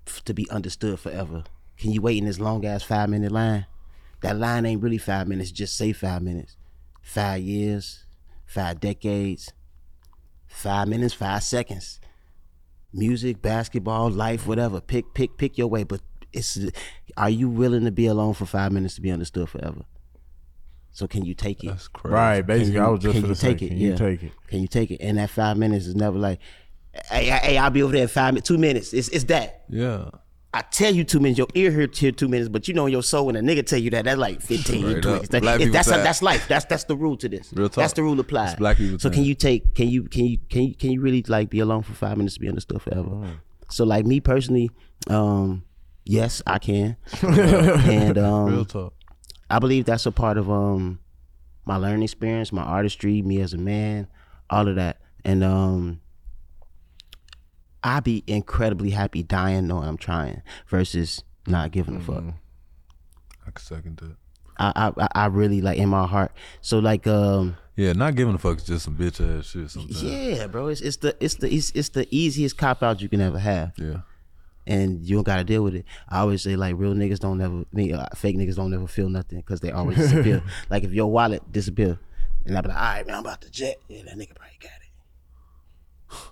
f- 0.06 0.24
to 0.24 0.34
be 0.34 0.48
understood 0.50 0.98
forever? 0.98 1.44
Can 1.76 1.90
you 1.92 2.00
wait 2.00 2.18
in 2.18 2.24
this 2.24 2.40
long 2.40 2.64
ass 2.64 2.82
five 2.82 3.10
minute 3.10 3.32
line? 3.32 3.66
That 4.22 4.38
line 4.38 4.64
ain't 4.64 4.82
really 4.82 4.98
five 4.98 5.28
minutes. 5.28 5.50
Just 5.50 5.76
say 5.76 5.92
five 5.92 6.22
minutes. 6.22 6.56
Five 7.02 7.42
years, 7.42 8.04
five 8.46 8.80
decades, 8.80 9.52
five 10.52 10.88
minutes, 10.88 11.14
five 11.14 11.42
seconds. 11.42 11.99
Music, 12.92 13.40
basketball, 13.40 14.11
life, 14.11 14.47
whatever. 14.47 14.80
Pick, 14.80 15.14
pick, 15.14 15.37
pick 15.38 15.56
your 15.56 15.66
way. 15.68 15.82
But 15.82 16.02
it's, 16.32 16.59
are 17.16 17.30
you 17.30 17.49
willing 17.49 17.85
to 17.85 17.90
be 17.90 18.06
alone 18.06 18.35
for 18.35 18.44
five 18.47 18.71
minutes 18.73 18.94
to 18.97 19.00
be 19.00 19.11
understood 19.11 19.49
forever? 19.49 19.82
So 20.90 21.06
can 21.06 21.25
you 21.25 21.35
take 21.35 21.64
it? 21.64 21.68
That's 21.68 21.88
crazy. 21.88 22.14
Right. 22.14 22.42
Basically, 22.42 22.75
you- 22.75 22.85
I 22.85 22.88
was 22.88 23.00
just 23.00 23.12
can 23.14 23.23
gonna 23.23 23.30
you 23.32 23.35
say, 23.35 23.49
take 23.54 23.62
it? 23.62 23.68
can 23.68 23.76
you 23.78 23.90
Yeah. 23.90 23.97
take 23.97 24.23
it? 24.23 24.32
Can 24.49 24.61
you 24.61 24.68
take 24.68 24.90
it? 24.90 25.00
And 25.00 25.16
that 25.18 25.30
five 25.30 25.56
minutes 25.56 25.87
is 25.87 25.94
never 25.97 26.18
like, 26.18 26.38
hey, 27.11 27.25
hey, 27.25 27.38
hey, 27.42 27.59
I'll 27.59 27.71
be 27.71 27.82
over 27.82 27.92
there 27.94 28.02
in 28.02 28.09
five 28.09 28.35
minutes, 28.35 28.47
two 28.49 28.59
minutes. 28.59 28.92
It's 28.92 29.09
it's 29.09 29.25
that. 29.25 29.64
Yeah. 29.71 30.11
I 30.54 30.61
tell 30.61 30.94
you 30.94 31.02
two 31.02 31.18
minutes, 31.18 31.38
your 31.38 31.47
ear 31.54 31.71
hear 31.71 31.88
here 31.92 32.12
two 32.12 32.28
minutes, 32.28 32.50
but 32.50 32.68
you 32.68 32.75
know 32.75 32.85
your 32.85 33.02
soul 33.02 33.26
when 33.26 33.37
a 33.37 33.40
nigga 33.40 33.64
tell 33.66 33.78
you 33.78 33.88
that, 33.90 34.04
that's 34.04 34.18
like 34.18 34.42
15, 34.42 34.61
Straight 34.82 35.02
20. 35.02 35.26
That- 35.28 35.40
Black 35.42 35.54
it- 35.56 35.59
people 35.61 35.73
that's 35.73 35.88
say- 35.88 36.02
that's 36.02 36.21
life. 36.23 36.47
That's 36.47 36.66
that's 36.66 36.85
the 36.85 36.94
rule 36.97 37.16
to 37.16 37.28
this. 37.28 37.50
Real 37.54 37.68
talk. 37.71 37.76
That's 37.82 37.94
the 37.94 38.02
rule 38.02 38.21
applied. 38.21 38.50
It's 38.50 38.59
black 38.59 38.76
people 38.76 38.99
So 38.99 39.09
thing. 39.09 39.16
can 39.21 39.25
you 39.25 39.35
take 39.35 39.75
can 39.75 39.88
you 39.88 40.02
can 40.04 40.26
you 40.26 40.38
can 40.50 40.62
you 40.64 40.75
can 40.75 40.90
you 40.90 41.00
really 41.00 41.25
like 41.26 41.49
be 41.49 41.61
alone 41.61 41.82
for 41.82 41.94
five 41.94 42.18
minutes 42.18 42.35
to 42.35 42.40
be 42.40 42.49
understood 42.49 42.82
forever? 42.82 43.09
Mm. 43.09 43.37
So 43.71 43.85
like 43.85 44.04
me 44.04 44.21
personally, 44.21 44.71
um, 45.09 45.64
yes, 46.04 46.42
I 46.47 46.59
can. 46.59 46.97
and 47.23 48.18
um 48.18 48.50
Real 48.52 48.64
talk. 48.66 48.92
I 49.49 49.59
believe 49.59 49.87
that's 49.87 50.04
a 50.04 50.12
part 50.12 50.37
of 50.37 50.50
um 50.50 50.99
my 51.64 51.76
learning 51.76 52.02
experience, 52.02 52.52
my 52.52 52.62
artistry, 52.62 53.23
me 53.23 53.40
as 53.40 53.54
a 53.54 53.59
man, 53.59 54.06
all 54.50 54.68
of 54.68 54.76
that. 54.76 54.99
And 55.25 55.42
um 55.42 56.01
I 57.84 58.00
be 58.00 58.22
incredibly 58.26 58.90
happy 58.90 59.22
dying 59.22 59.66
knowing 59.66 59.88
I'm 59.88 59.96
trying 59.98 60.42
versus 60.68 61.22
not 61.46 61.70
giving 61.72 61.96
a 61.96 62.00
fuck. 62.00 62.24
I 63.46 63.50
can 63.50 63.62
second 63.62 63.96
that. 63.98 64.16
I, 64.58 64.92
I 64.96 65.08
I 65.24 65.26
really 65.26 65.60
like 65.60 65.78
in 65.78 65.88
my 65.88 66.06
heart. 66.06 66.32
So 66.60 66.78
like 66.78 67.06
um 67.06 67.56
Yeah, 67.74 67.92
not 67.94 68.14
giving 68.14 68.34
a 68.34 68.38
fuck 68.38 68.58
is 68.58 68.64
just 68.64 68.84
some 68.84 68.96
bitch 68.96 69.20
ass 69.20 69.46
shit 69.46 69.70
sometimes. 69.70 70.02
yeah, 70.02 70.46
bro, 70.46 70.68
it's 70.68 70.80
it's 70.80 70.98
the 70.98 71.16
it's 71.20 71.34
the 71.36 71.52
it's, 71.52 71.70
it's 71.74 71.88
the 71.88 72.06
easiest 72.10 72.56
cop 72.56 72.82
out 72.82 73.00
you 73.02 73.08
can 73.08 73.20
ever 73.20 73.38
have. 73.38 73.72
Yeah. 73.76 74.02
and 74.66 75.00
you 75.04 75.16
don't 75.16 75.24
gotta 75.26 75.42
deal 75.42 75.64
with 75.64 75.74
it. 75.74 75.84
I 76.08 76.20
always 76.20 76.42
say 76.42 76.54
like 76.54 76.76
real 76.76 76.94
niggas 76.94 77.18
don't 77.18 77.38
never, 77.38 77.64
me 77.72 77.92
uh, 77.92 78.06
fake 78.14 78.36
niggas 78.36 78.56
don't 78.56 78.72
ever 78.72 78.86
feel 78.86 79.08
nothing 79.08 79.38
because 79.40 79.58
they 79.60 79.72
always 79.72 79.96
disappear. 79.96 80.42
like 80.70 80.84
if 80.84 80.92
your 80.92 81.10
wallet 81.10 81.42
disappear, 81.50 81.98
and 82.44 82.56
I 82.56 82.60
be 82.60 82.68
like, 82.68 82.76
all 82.76 82.82
right, 82.84 83.06
man, 83.06 83.16
I'm 83.16 83.22
about 83.22 83.40
to 83.40 83.50
jet. 83.50 83.78
Yeah, 83.88 84.02
that 84.04 84.14
nigga 84.16 84.34
probably 84.36 84.58
got 84.60 84.70
it. 84.81 84.81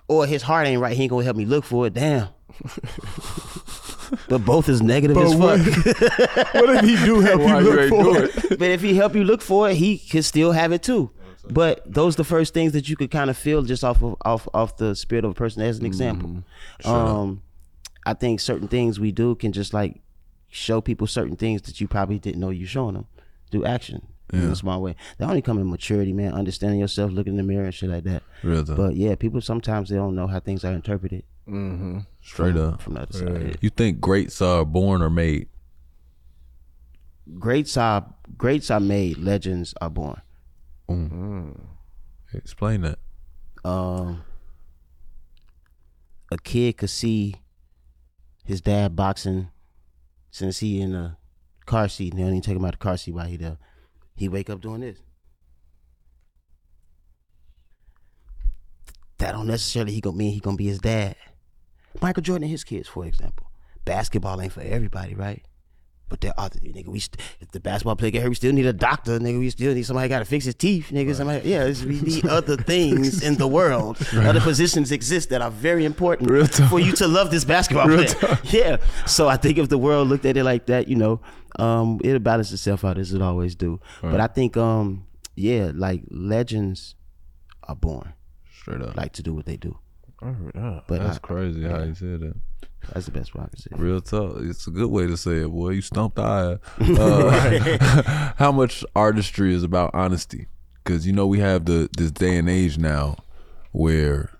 Or 0.09 0.27
his 0.27 0.43
heart 0.43 0.67
ain't 0.67 0.81
right. 0.81 0.97
He 0.97 1.05
ain't 1.05 1.11
gonna 1.11 1.25
help 1.25 1.37
me 1.37 1.45
look 1.47 1.65
for 1.65 1.87
it. 1.87 1.95
Damn. 1.95 2.29
but 4.29 4.45
both 4.45 4.69
is 4.69 4.83
negative 4.83 5.15
But 5.15 5.27
as 5.27 5.35
what, 5.35 5.61
fuck. 5.61 6.55
what 6.55 6.77
if 6.77 6.85
he 6.85 6.97
do 7.05 7.21
help 7.21 7.41
you 7.41 7.47
Why 7.47 7.61
you 7.61 7.71
look 7.71 7.81
ain't 7.81 7.89
for 7.91 8.03
do 8.03 8.15
it? 8.17 8.45
it? 8.53 8.59
but 8.59 8.71
if 8.71 8.83
he 8.83 8.95
help 8.95 9.15
you 9.15 9.25
look 9.25 9.41
for 9.43 9.71
it, 9.71 9.77
he 9.77 9.99
could 9.99 10.25
still 10.25 10.53
have 10.53 10.73
it 10.73 10.83
too. 10.83 11.11
But 11.49 11.83
those 11.91 12.17
the 12.17 12.25
first 12.25 12.53
things 12.55 12.73
that 12.73 12.89
you 12.89 12.97
could 12.97 13.11
kind 13.11 13.31
of 13.31 13.37
feel 13.37 13.63
just 13.63 13.83
off 13.83 14.03
of 14.03 14.17
off 14.25 14.47
off 14.53 14.77
the 14.77 14.95
spirit 14.95 15.25
of 15.25 15.31
a 15.33 15.35
person. 15.35 15.63
As 15.63 15.79
an 15.79 15.87
example, 15.87 16.45
um, 16.85 17.43
I 18.05 18.15
think 18.15 18.41
certain 18.41 18.69
things 18.69 19.01
we 19.01 19.11
do 19.11 19.35
can 19.35 19.53
just 19.53 19.73
like 19.73 20.01
show 20.49 20.81
people 20.81 21.07
certain 21.07 21.37
things 21.37 21.63
that 21.63 21.81
you 21.81 21.89
probably 21.89 22.19
didn't 22.19 22.41
know 22.41 22.51
you're 22.51 22.69
showing 22.69 22.95
them 22.95 23.07
through 23.51 23.65
action 23.65 24.07
in 24.33 24.51
a 24.51 24.57
small 24.57 24.83
way. 24.83 24.97
They 25.19 25.25
only 25.25 25.43
come 25.43 25.59
in 25.59 25.69
maturity, 25.69 26.13
man. 26.13 26.33
Understanding 26.33 26.81
yourself, 26.81 27.11
looking 27.13 27.35
in 27.35 27.37
the 27.37 27.43
mirror 27.43 27.65
and 27.65 27.75
shit 27.75 27.91
like 27.91 28.05
that. 28.05 28.23
Real 28.43 28.65
talk. 28.65 28.77
But 28.77 28.97
yeah, 28.97 29.15
people 29.15 29.41
sometimes 29.41 29.89
they 29.89 29.97
don't 29.97 30.15
know 30.15 30.27
how 30.27 30.41
things 30.41 30.65
are 30.65 30.73
interpreted 30.73 31.25
mm-hmm. 31.49 32.01
Straight 32.23 32.57
up. 32.57 32.81
from 32.83 32.95
the 32.95 33.01
other 33.03 33.19
side. 33.19 33.59
You 33.61 33.71
think 33.71 34.01
greats 34.01 34.41
are 34.41 34.65
born 34.65 35.03
or 35.03 35.11
made? 35.11 35.49
Greats 37.39 37.77
are 37.77 38.07
greats 38.37 38.71
are 38.71 38.81
made. 38.81 39.19
Legends 39.19 39.75
are 39.81 39.91
born. 39.91 40.21
Mm. 40.89 41.11
Mm. 41.13 41.61
Explain 42.35 42.83
that. 42.83 42.99
um, 43.65 44.25
a 46.33 46.39
kid 46.39 46.77
could 46.77 46.91
see 46.91 47.37
his 48.45 48.61
dad 48.61 48.95
boxing 48.97 49.49
since 50.31 50.59
he 50.59 50.81
in 50.81 50.95
a 50.95 51.17
car 51.67 51.89
seat. 51.89 52.13
And 52.13 52.19
they 52.21 52.25
don't 52.25 52.33
even 52.33 52.43
take 52.43 52.57
him 52.57 52.65
out 52.65 52.73
the 52.73 52.79
car 52.79 52.97
seat 52.97 53.13
while 53.13 53.27
he 53.27 53.37
there. 53.37 53.59
He 54.21 54.29
wake 54.29 54.51
up 54.51 54.61
doing 54.61 54.83
this. 54.83 54.99
That 59.17 59.33
don't 59.33 59.47
necessarily 59.47 59.93
he 59.93 60.03
gonna 60.03 60.19
mean 60.19 60.35
he 60.35 60.41
gonna 60.41 60.59
be 60.59 60.67
his 60.67 60.79
dad. 60.79 61.17
Michael 62.03 62.23
Jordan 62.23 62.43
and 62.43 62.51
his 62.51 62.63
kids, 62.63 62.87
for 62.87 63.07
example. 63.07 63.51
Basketball 63.87 64.43
ain't 64.43 64.53
for 64.53 64.61
everybody, 64.61 65.15
right? 65.15 65.43
But 66.11 66.21
there 66.21 66.35
are 66.39 66.51
nigga. 66.51 66.89
We 66.89 66.99
st- 66.99 67.17
if 67.41 67.51
the 67.53 67.61
basketball 67.61 67.97
player 67.97 68.11
get 68.11 68.23
hurt, 68.23 68.29
we 68.29 68.35
still 68.35 68.53
need 68.53 68.67
a 68.67 68.73
doctor, 68.75 69.19
nigga. 69.19 69.39
We 69.39 69.49
still 69.49 69.73
need 69.73 69.85
somebody 69.85 70.09
got 70.09 70.19
to 70.19 70.25
fix 70.27 70.45
his 70.45 70.55
teeth, 70.57 70.89
nigga. 70.93 71.15
Somebody, 71.15 71.49
yeah, 71.49 71.65
we 71.87 72.01
need 72.01 72.27
other 72.27 72.57
things 72.73 73.23
in 73.23 73.37
the 73.37 73.47
world. 73.49 73.97
Other 74.13 74.41
positions 74.41 74.93
exist 74.93 75.31
that 75.31 75.41
are 75.41 75.51
very 75.51 75.85
important 75.87 76.29
for 76.69 76.79
you 76.81 76.93
to 76.97 77.09
love 77.09 77.31
this 77.31 77.45
basketball 77.47 77.87
player. 77.87 78.39
Yeah. 78.45 78.77
So 79.07 79.29
I 79.29 79.37
think 79.39 79.57
if 79.59 79.69
the 79.71 79.79
world 79.79 80.09
looked 80.09 80.27
at 80.27 80.37
it 80.37 80.45
like 80.45 80.67
that, 80.67 80.89
you 80.89 80.97
know, 80.97 81.21
um, 81.59 82.01
it'll 82.05 82.19
balance 82.19 82.53
itself 82.53 82.85
out 82.85 82.99
as 82.99 83.15
it 83.15 83.23
always 83.23 83.55
do. 83.55 83.81
But 84.03 84.21
I 84.21 84.27
think, 84.27 84.57
um, 84.57 85.07
yeah, 85.37 85.71
like 85.73 86.03
legends 86.11 86.97
are 87.65 87.77
born, 87.77 88.13
Straight 88.61 88.83
up. 88.83 88.97
like 88.97 89.13
to 89.15 89.23
do 89.23 89.33
what 89.33 89.47
they 89.47 89.57
do. 89.57 89.79
But 90.21 90.85
That's 90.89 91.17
I- 91.17 91.21
crazy 91.21 91.63
how 91.63 91.83
you 91.85 91.95
said 91.95 92.21
that. 92.21 92.35
That's 92.93 93.07
the 93.07 93.13
best 93.13 93.35
way 93.35 93.43
I 93.45 93.49
can 93.49 93.59
say. 93.59 93.69
it. 93.73 93.79
Real 93.79 94.01
talk. 94.01 94.37
It's 94.41 94.67
a 94.67 94.71
good 94.71 94.91
way 94.91 95.07
to 95.07 95.17
say 95.17 95.43
it, 95.43 95.49
boy. 95.49 95.71
You 95.71 95.83
stumped 95.83 96.17
the 96.17 96.23
eye. 96.23 96.59
Uh, 96.99 98.33
how 98.37 98.51
much 98.53 98.85
artistry 98.97 99.55
is 99.55 99.63
about 99.63 99.91
honesty? 99.95 100.47
Because 100.83 101.07
you 101.07 101.13
know 101.13 101.27
we 101.27 101.39
have 101.41 101.67
the 101.67 101.89
this 101.97 102.11
day 102.11 102.37
and 102.37 102.49
age 102.49 102.79
now 102.79 103.17
where 103.73 104.31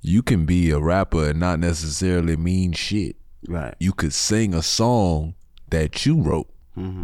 you 0.00 0.22
can 0.22 0.46
be 0.46 0.70
a 0.70 0.78
rapper 0.78 1.30
and 1.30 1.40
not 1.40 1.58
necessarily 1.58 2.36
mean 2.36 2.72
shit. 2.72 3.16
Right. 3.48 3.74
You 3.78 3.92
could 3.92 4.12
sing 4.12 4.54
a 4.54 4.62
song 4.62 5.34
that 5.70 6.04
you 6.06 6.20
wrote. 6.20 6.48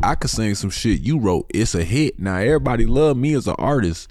I 0.05 0.15
could 0.15 0.31
sing 0.31 0.55
some 0.55 0.71
shit 0.71 1.01
you 1.01 1.19
wrote. 1.19 1.51
It's 1.53 1.75
a 1.75 1.83
hit. 1.83 2.21
Now 2.21 2.37
everybody 2.37 2.87
love 2.87 3.17
me 3.17 3.35
as 3.35 3.49
an 3.49 3.57
artist, 3.59 4.09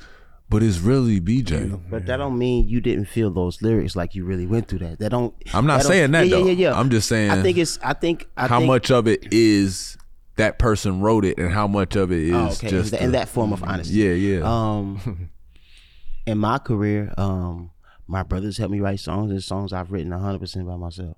but 0.50 0.62
it's 0.64 0.80
really 0.80 1.20
BJ. 1.20 1.82
But 1.90 2.06
that 2.06 2.18
don't 2.18 2.38
mean 2.38 2.68
you 2.68 2.80
didn't 2.82 3.06
feel 3.06 3.32
those 3.32 3.62
lyrics 3.62 3.96
like 3.96 4.14
you 4.16 4.24
really 4.26 4.46
went 4.46 4.68
through 4.68 4.80
that. 4.80 5.00
That 5.00 5.10
don't. 5.10 5.34
I'm 5.54 5.66
not 5.66 5.82
don't- 5.82 5.88
saying 5.92 6.12
that, 6.12 6.28
yeah, 6.28 6.36
though. 6.38 6.46
Yeah, 6.46 6.52
yeah, 6.52 6.70
yeah. 6.70 6.80
I'm 6.80 6.90
just 6.90 7.08
saying 7.10 7.32
I 7.32 7.42
think 7.42 7.58
it's. 7.58 7.80
I 7.84 7.94
think. 7.94 8.28
I 8.38 8.48
how 8.48 8.60
think, 8.60 8.68
much 8.68 8.92
of 8.92 9.08
it 9.08 9.32
is 9.34 9.98
that 10.36 10.58
person 10.60 11.00
wrote 11.02 11.26
it 11.26 11.38
and 11.38 11.52
how 11.52 11.68
much 11.68 11.96
of 11.96 12.12
it 12.12 12.20
is 12.20 12.34
Oh, 12.34 12.46
okay. 12.48 12.70
just 12.70 12.94
in, 12.94 13.12
that, 13.12 13.20
that 13.26 13.30
form 13.30 13.54
of 13.54 13.64
honesty. 13.64 13.94
yeah 13.96 14.14
yeah 14.14 14.42
Um, 14.44 15.30
in 16.26 16.38
my 16.40 16.58
career, 16.58 17.14
um, 17.18 17.70
my 18.08 18.24
brothers 18.24 18.58
helped 18.58 18.72
me 18.72 18.80
write 18.80 19.00
songs 19.00 19.30
and 19.32 19.44
songs 19.44 19.74
I've 19.74 19.92
written 19.92 20.12
100 20.12 20.40
percent 20.40 20.66
by 20.68 20.76
myself. 20.76 21.18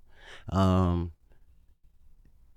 Um, 0.50 1.12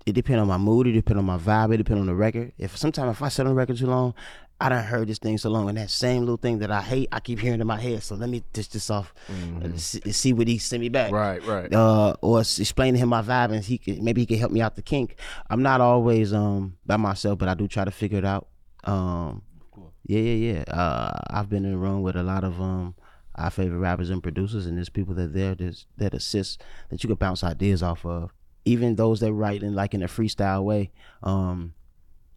it 0.05 0.13
depends 0.13 0.41
on 0.41 0.47
my 0.47 0.57
mood. 0.57 0.87
It 0.87 0.93
depends 0.93 1.19
on 1.19 1.25
my 1.25 1.37
vibe. 1.37 1.73
It 1.73 1.77
depends 1.77 2.01
on 2.01 2.07
the 2.07 2.15
record. 2.15 2.51
If 2.57 2.75
sometimes 2.77 3.15
if 3.17 3.21
I 3.21 3.29
sit 3.29 3.45
on 3.45 3.53
the 3.53 3.55
record 3.55 3.77
too 3.77 3.87
long, 3.87 4.13
I 4.61 4.69
done 4.69 4.83
heard 4.83 5.07
this 5.07 5.19
thing 5.19 5.37
so 5.37 5.49
long, 5.49 5.69
and 5.69 5.77
that 5.77 5.89
same 5.89 6.21
little 6.21 6.37
thing 6.37 6.59
that 6.59 6.69
I 6.69 6.81
hate, 6.81 7.07
I 7.11 7.21
keep 7.21 7.39
hearing 7.39 7.61
in 7.61 7.67
my 7.67 7.79
head. 7.79 8.03
So 8.03 8.15
let 8.15 8.29
me 8.29 8.43
dish 8.51 8.67
this 8.67 8.89
off 8.89 9.13
and 9.29 9.79
see, 9.79 10.11
see 10.11 10.33
what 10.33 10.47
he 10.47 10.57
send 10.57 10.81
me 10.81 10.89
back. 10.89 11.11
Right, 11.11 11.43
right. 11.45 11.73
Uh, 11.73 12.15
or 12.21 12.41
explain 12.41 12.93
to 12.93 12.99
him 12.99 13.09
my 13.09 13.21
vibe, 13.21 13.51
and 13.51 13.63
he 13.63 13.77
could 13.77 14.03
maybe 14.03 14.21
he 14.21 14.25
can 14.25 14.37
help 14.37 14.51
me 14.51 14.61
out 14.61 14.75
the 14.75 14.81
kink. 14.81 15.15
I'm 15.49 15.63
not 15.63 15.79
always 15.79 16.33
um 16.33 16.77
by 16.85 16.97
myself, 16.97 17.39
but 17.39 17.47
I 17.47 17.53
do 17.53 17.67
try 17.67 17.85
to 17.85 17.91
figure 17.91 18.17
it 18.17 18.25
out. 18.25 18.47
Um, 18.83 19.43
yeah, 20.05 20.19
yeah, 20.19 20.53
yeah. 20.53 20.73
Uh, 20.73 21.19
I've 21.29 21.49
been 21.49 21.63
in 21.63 21.73
a 21.73 21.77
room 21.77 22.01
with 22.01 22.15
a 22.15 22.23
lot 22.23 22.43
of 22.43 22.59
um 22.59 22.95
our 23.35 23.49
favorite 23.49 23.79
rappers 23.79 24.09
and 24.09 24.21
producers, 24.21 24.65
and 24.65 24.75
there's 24.75 24.89
people 24.89 25.13
that 25.15 25.33
there 25.33 25.55
that 25.55 25.85
that 25.97 26.13
assist 26.13 26.61
that 26.89 27.01
you 27.01 27.07
can 27.07 27.15
bounce 27.15 27.43
ideas 27.43 27.81
off 27.81 28.05
of. 28.05 28.33
Even 28.65 28.95
those 28.95 29.21
that 29.21 29.31
write 29.31 29.63
in 29.63 29.73
like 29.73 29.93
in 29.93 30.03
a 30.03 30.07
freestyle 30.07 30.63
way. 30.63 30.91
Um, 31.23 31.73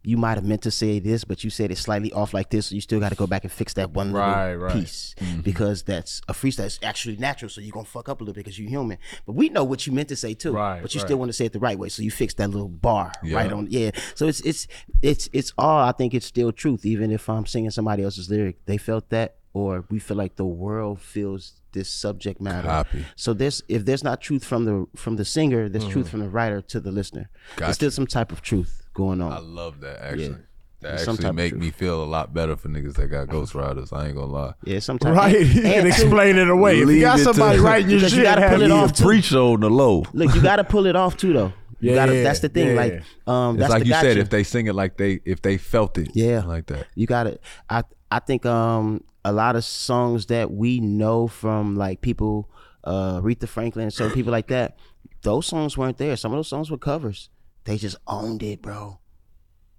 you 0.05 0.17
might 0.17 0.35
have 0.35 0.45
meant 0.45 0.63
to 0.63 0.71
say 0.71 0.99
this, 0.99 1.25
but 1.25 1.45
you 1.45 1.51
said 1.51 1.71
it 1.71 1.79
slightly 1.79 2.13
off 2.13 2.35
like 2.35 2.51
this, 2.51 2.67
so 2.67 2.75
you 2.75 2.81
still 2.81 2.99
got 2.99 3.11
to 3.11 3.15
go 3.15 3.27
back 3.27 3.45
and 3.45 3.53
fix 3.53 3.75
that 3.75 3.93
one 3.93 4.13
little 4.13 4.29
Right, 4.29 4.55
right. 4.55 4.73
piece 4.73 5.15
mm-hmm. 5.19 5.41
because 5.43 5.83
that's 5.85 6.21
a 6.29 6.33
freestyle. 6.33 6.67
It's 6.67 6.81
actually 6.83 7.17
natural, 7.17 7.49
so 7.49 7.61
you're 7.61 7.73
gonna 7.73 7.85
fuck 7.85 8.09
up 8.09 8.21
a 8.21 8.25
little 8.25 8.35
bit 8.35 8.45
because 8.45 8.59
you're 8.59 8.69
human. 8.69 8.99
But 9.27 9.35
we 9.35 9.49
know 9.49 9.63
what 9.63 9.87
you 9.87 9.93
meant 9.93 10.09
to 10.09 10.17
say 10.17 10.35
too, 10.35 10.53
Right, 10.53 10.83
but 10.83 10.95
you 10.95 11.01
right. 11.01 11.07
still 11.07 11.19
want 11.19 11.29
to 11.29 11.33
say 11.33 11.45
it 11.45 11.53
the 11.53 11.61
right 11.61 11.79
way, 11.79 11.89
so 11.89 12.03
you 12.03 12.11
fix 12.11 12.35
that 12.35 12.51
little 12.51 12.69
bar 12.69 13.13
Yeah. 13.23 13.37
right 13.37 13.53
on. 13.53 13.69
Yeah, 13.71 13.93
so 14.15 14.27
it's 14.27 14.41
it's 14.41 14.67
it's 15.03 15.29
it's 15.33 15.53
all. 15.57 15.83
I 15.83 15.93
think 15.93 16.15
it's 16.15 16.27
still 16.27 16.51
truth, 16.51 16.85
even 16.85 17.13
if 17.13 17.29
I'm 17.29 17.47
singing 17.47 17.71
somebody 17.71 18.03
else's 18.03 18.29
lyric. 18.29 18.65
They 18.67 18.79
felt 18.79 19.09
that, 19.11 19.37
or 19.53 19.85
we 19.89 20.01
feel 20.01 20.17
like 20.17 20.35
the 20.35 20.47
world 20.47 21.01
feels 21.01 21.61
this 21.73 21.89
subject 21.89 22.41
matter. 22.41 22.67
Copy. 22.69 23.05
So 23.15 23.33
there's 23.35 23.63
if 23.69 23.85
there's 23.85 24.03
not 24.03 24.21
truth 24.21 24.45
from 24.45 24.65
the 24.65 24.87
from 24.97 25.15
the 25.17 25.25
singer, 25.25 25.69
there's 25.69 25.87
truth 25.87 26.07
mm. 26.07 26.11
from 26.11 26.21
the 26.21 26.29
writer 26.29 26.61
to 26.61 26.81
the 26.81 26.91
listener. 26.91 27.31
Gotcha. 27.57 27.67
There's 27.67 27.77
still 27.77 27.91
some 27.93 28.07
type 28.07 28.33
of 28.33 28.43
truth 28.43 28.82
going 28.95 29.21
on. 29.21 29.33
i 29.33 29.39
love 29.39 29.81
that 29.81 30.01
actually 30.03 30.25
Yeah. 30.29 30.35
that 30.83 31.01
Some 31.01 31.15
actually 31.15 31.33
make 31.33 31.55
me 31.57 31.71
feel 31.71 32.03
a 32.03 32.07
lot 32.07 32.35
better 32.35 32.57
for 32.57 32.69
niggas 32.69 32.95
that 32.97 33.07
got 33.09 33.29
ghost 33.29 33.55
riders. 33.55 33.93
i 33.93 34.07
ain't 34.07 34.17
gonna 34.17 34.27
lie 34.33 34.55
yeah, 34.65 34.79
sometimes 34.81 35.17
Right, 35.17 35.37
and- 35.37 35.47
you 35.55 35.63
can 35.63 35.73
and 35.81 35.89
explain 35.89 36.37
it 36.37 36.49
away. 36.49 36.75
If 36.75 36.79
you 36.81 36.87
Leave 36.87 37.01
got 37.03 37.21
it 37.21 37.25
to- 37.25 37.35
somebody 37.35 37.59
writing 37.69 37.91
your 37.91 37.99
Because 38.01 38.17
you 38.17 38.23
gotta 38.23 38.49
pull 38.49 38.63
it 38.63 38.71
off, 38.71 38.93
too. 38.93 39.05
preach 39.05 39.33
on 39.35 39.61
the 39.61 39.71
low 39.71 40.05
Look, 40.13 40.35
you 40.35 40.43
got 40.43 40.57
to 40.57 40.65
pull 40.65 40.87
it 40.87 40.97
off 40.97 41.17
too, 41.17 41.33
though. 41.33 41.53
You 41.81 41.91
Yeah, 41.91 41.95
gotta, 42.07 42.13
that's 42.23 42.41
the 42.41 42.49
thing. 42.49 42.69
yeah. 42.69 42.75
Like, 42.75 43.03
um, 43.27 43.55
it's 43.57 43.61
that's 43.61 43.71
like 43.73 43.83
the 43.83 43.89
you 43.89 43.95
said 43.95 44.17
if 44.17 44.31
they 44.31 44.45
sing 44.45 44.67
it 44.67 44.75
like 44.75 44.97
they 44.97 45.21
if 45.25 45.43
they 45.43 45.57
felt 45.57 45.99
it 45.99 46.11
Yeah. 46.15 46.43
like 46.45 46.67
that 46.67 46.87
You 46.95 47.07
got 47.07 47.27
it. 47.27 47.41
I 47.71 47.83
I 48.11 48.19
think 48.21 48.45
um 48.47 49.03
a 49.25 49.33
lot 49.33 49.55
of 49.57 49.65
songs 49.65 50.27
that 50.27 50.51
we 50.51 50.81
know 50.81 51.29
from 51.29 51.77
like 51.77 52.01
people, 52.01 52.51
uh, 52.85 53.21
Aretha 53.21 53.47
Franklin, 53.49 53.85
and 53.85 53.93
certain 53.93 54.13
people 54.15 54.33
like 54.33 54.49
that. 54.49 54.77
Those 55.23 55.47
songs 55.47 55.79
weren't 55.79 55.99
there. 55.99 56.17
Some 56.17 56.33
of 56.33 56.39
those 56.39 56.49
songs 56.49 56.71
were 56.73 56.79
covers. 56.79 57.31
They 57.65 57.77
just 57.77 57.97
owned 58.07 58.43
it, 58.43 58.63
bro. 58.63 58.99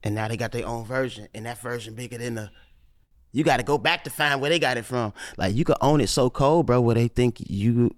And 0.04 0.16
now 0.16 0.28
they 0.28 0.38
got 0.38 0.52
their 0.52 0.66
own 0.68 0.86
version, 0.86 1.28
and 1.34 1.46
that 1.46 1.60
version 1.60 1.96
bigger 1.96 2.18
than 2.18 2.36
the. 2.36 2.52
You 3.32 3.44
got 3.44 3.58
to 3.58 3.64
go 3.64 3.78
back 3.78 4.04
to 4.04 4.10
find 4.10 4.42
where 4.42 4.50
they 4.50 4.60
got 4.60 4.78
it 4.78 4.86
from. 4.86 5.14
Like 5.38 5.56
you 5.56 5.66
could 5.66 5.78
own 5.82 6.02
it 6.02 6.08
so 6.08 6.30
cold, 6.30 6.68
bro, 6.68 6.80
where 6.82 6.94
they 6.96 7.08
think 7.08 7.38
you, 7.40 7.96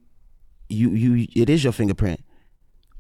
you, 0.70 0.92
you, 0.92 1.28
it 1.36 1.50
is 1.50 1.64
your 1.64 1.74
fingerprint. 1.74 2.22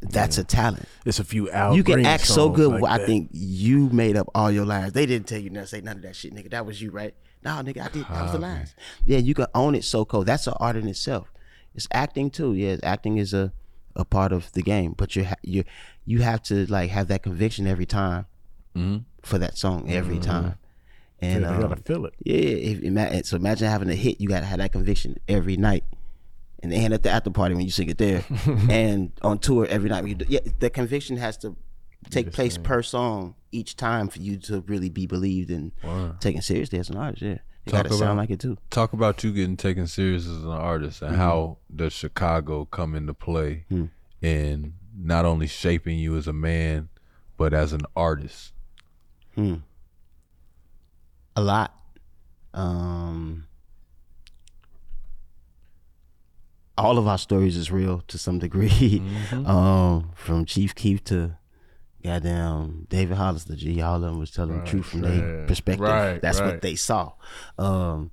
That's 0.01 0.37
a 0.37 0.43
talent 0.43 0.85
It's 1.05 1.19
a 1.19 1.23
few 1.23 1.49
hours. 1.51 1.77
you 1.77 1.83
can 1.83 2.05
act 2.05 2.27
so 2.27 2.49
good. 2.49 2.71
like 2.73 2.81
well, 2.81 2.91
I 2.91 3.03
think 3.05 3.29
you 3.31 3.89
made 3.89 4.17
up 4.17 4.29
all 4.35 4.51
your 4.51 4.65
lines. 4.65 4.93
They 4.93 5.05
didn't 5.05 5.27
tell 5.27 5.39
you 5.39 5.49
nothing. 5.49 5.67
Say 5.67 5.81
none 5.81 5.97
of 5.97 6.01
that 6.03 6.15
shit, 6.15 6.33
nigga. 6.33 6.51
That 6.51 6.65
was 6.65 6.81
you, 6.81 6.91
right? 6.91 7.15
No, 7.43 7.51
nigga, 7.51 7.81
I 7.81 7.87
did. 7.89 8.05
That 8.09 8.23
was 8.23 8.31
the 8.33 8.39
lines. 8.39 8.75
Yeah, 9.05 9.19
you 9.19 9.33
can 9.33 9.47
own 9.55 9.73
it 9.73 9.83
so 9.83 10.03
cold. 10.05 10.25
That's 10.25 10.47
an 10.47 10.53
art 10.59 10.75
in 10.75 10.87
itself. 10.87 11.31
It's 11.73 11.87
acting 11.91 12.29
too. 12.29 12.53
Yeah, 12.53 12.77
acting 12.83 13.17
is 13.17 13.33
a 13.33 13.51
a 13.95 14.05
part 14.05 14.31
of 14.31 14.51
the 14.53 14.61
game. 14.61 14.93
But 14.97 15.15
you 15.15 15.25
ha- 15.25 15.35
you 15.43 15.63
you 16.05 16.21
have 16.21 16.41
to 16.43 16.65
like 16.67 16.89
have 16.91 17.07
that 17.07 17.23
conviction 17.23 17.67
every 17.67 17.85
time 17.85 18.25
for 19.23 19.37
that 19.37 19.57
song 19.57 19.89
every 19.89 20.19
time. 20.19 20.55
And 21.21 21.43
Yeah, 21.43 21.55
you 21.55 21.61
gotta 21.61 21.75
um, 21.75 21.81
feel 21.83 22.05
it. 22.05 22.13
yeah, 22.23 22.35
if, 22.35 23.25
so 23.25 23.37
imagine 23.37 23.69
having 23.69 23.89
a 23.89 23.95
hit. 23.95 24.19
You 24.19 24.27
got 24.27 24.41
to 24.41 24.45
have 24.45 24.59
that 24.59 24.73
conviction 24.73 25.17
every 25.29 25.55
night, 25.55 25.85
and 26.61 26.73
and 26.73 26.93
at 26.93 27.03
the 27.03 27.09
after 27.09 27.29
party 27.29 27.55
when 27.55 27.63
you 27.63 27.71
sing 27.71 27.89
it 27.89 27.97
there, 27.97 28.25
and 28.69 29.11
on 29.21 29.39
tour 29.39 29.65
every 29.67 29.89
night. 29.89 30.05
You 30.05 30.15
do, 30.15 30.25
yeah, 30.27 30.41
the 30.59 30.69
conviction 30.69 31.15
has 31.17 31.37
to 31.37 31.55
take 32.09 32.33
place 32.33 32.57
per 32.57 32.83
song 32.83 33.35
each 33.51 33.77
time 33.77 34.09
for 34.09 34.19
you 34.19 34.37
to 34.37 34.59
really 34.67 34.89
be 34.89 35.07
believed 35.07 35.49
and 35.49 35.71
taken 36.19 36.41
seriously 36.41 36.77
as 36.77 36.89
an 36.89 36.97
artist. 36.97 37.21
Yeah, 37.23 37.37
got 37.65 37.77
Talk 37.83 37.87
to 37.87 37.93
sound 37.93 38.03
about- 38.03 38.17
like 38.17 38.29
it 38.31 38.39
too. 38.39 38.57
talk 38.69 38.93
about 38.93 39.23
you 39.23 39.31
getting 39.33 39.57
taken 39.57 39.87
serious 39.87 40.25
as 40.27 40.43
an 40.43 40.49
artist 40.51 41.01
Mm-hmm. 41.01 41.13
and 41.13 41.21
how 41.21 41.57
does 41.75 41.93
chicago 41.93 42.65
come 42.65 42.93
into 42.95 43.13
play 43.13 43.65
Hmm. 43.69 43.85
in 44.21 44.73
not 44.97 45.25
only 45.25 45.47
shaping 45.47 45.97
you 45.99 46.15
as 46.17 46.27
a 46.27 46.33
man, 46.33 46.89
but 47.37 47.53
as 47.53 47.73
an 47.73 47.81
artist? 47.95 48.53
Hmm. 49.35 49.55
A 51.35 51.41
lot. 51.41 51.73
Um, 52.53 53.47
all 56.77 56.97
of 56.97 57.07
our 57.07 57.17
stories 57.17 57.57
is 57.57 57.71
real 57.71 58.03
to 58.07 58.17
some 58.17 58.39
degree. 58.39 59.01
Mm-hmm. 59.29 59.45
um, 59.47 60.11
from 60.15 60.45
Chief 60.45 60.75
Keef 60.75 61.03
to 61.05 61.37
goddamn 62.05 62.87
David 62.89 63.17
Hollister, 63.17 63.55
G. 63.55 63.81
All 63.81 63.95
of 63.95 64.01
them 64.01 64.19
was 64.19 64.31
telling 64.31 64.59
the 64.59 64.65
truth 64.65 64.85
from 64.85 65.01
their 65.01 65.45
perspective. 65.47 65.81
Right, 65.81 66.21
That's 66.21 66.39
right. 66.39 66.47
what 66.47 66.61
they 66.61 66.75
saw. 66.75 67.13
Um, 67.57 68.11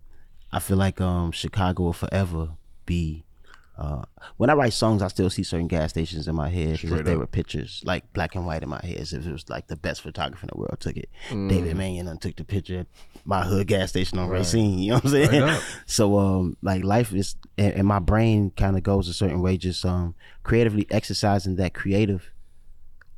I 0.52 0.58
feel 0.58 0.76
like 0.76 1.00
um, 1.00 1.32
Chicago 1.32 1.84
will 1.84 1.92
forever 1.92 2.50
be. 2.86 3.24
Uh, 3.78 4.02
when 4.36 4.50
I 4.50 4.52
write 4.52 4.74
songs, 4.74 5.00
I 5.00 5.08
still 5.08 5.30
see 5.30 5.42
certain 5.42 5.66
gas 5.66 5.90
stations 5.90 6.28
in 6.28 6.34
my 6.34 6.50
head 6.50 6.78
if 6.82 7.04
they 7.04 7.16
were 7.16 7.26
pictures, 7.26 7.82
like 7.84 8.12
black 8.12 8.34
and 8.34 8.44
white 8.44 8.62
in 8.62 8.68
my 8.68 8.80
head, 8.84 8.98
as 8.98 9.14
if 9.14 9.26
it 9.26 9.32
was 9.32 9.48
like 9.48 9.66
the 9.68 9.76
best 9.76 10.02
photographer 10.02 10.44
in 10.44 10.50
the 10.52 10.58
world 10.58 10.76
took 10.78 10.96
it. 10.96 11.08
Mm. 11.30 11.48
David 11.48 11.76
Mannion 11.76 12.18
took 12.18 12.36
the 12.36 12.44
picture 12.44 12.80
at 12.80 12.86
my 13.24 13.42
hood 13.42 13.66
gas 13.66 13.88
station 13.88 14.18
on 14.18 14.28
Racine. 14.28 14.78
You 14.78 14.90
know 14.90 14.96
what 14.96 15.04
I'm 15.06 15.10
saying? 15.10 15.60
so 15.86 16.18
um, 16.18 16.56
like 16.60 16.84
life 16.84 17.14
is, 17.14 17.34
and, 17.56 17.72
and 17.72 17.86
my 17.86 17.98
brain 17.98 18.52
kind 18.56 18.76
of 18.76 18.82
goes 18.82 19.08
a 19.08 19.14
certain 19.14 19.40
way, 19.40 19.56
just 19.56 19.84
um, 19.86 20.14
creatively 20.42 20.86
exercising 20.90 21.56
that 21.56 21.72
creative 21.72 22.30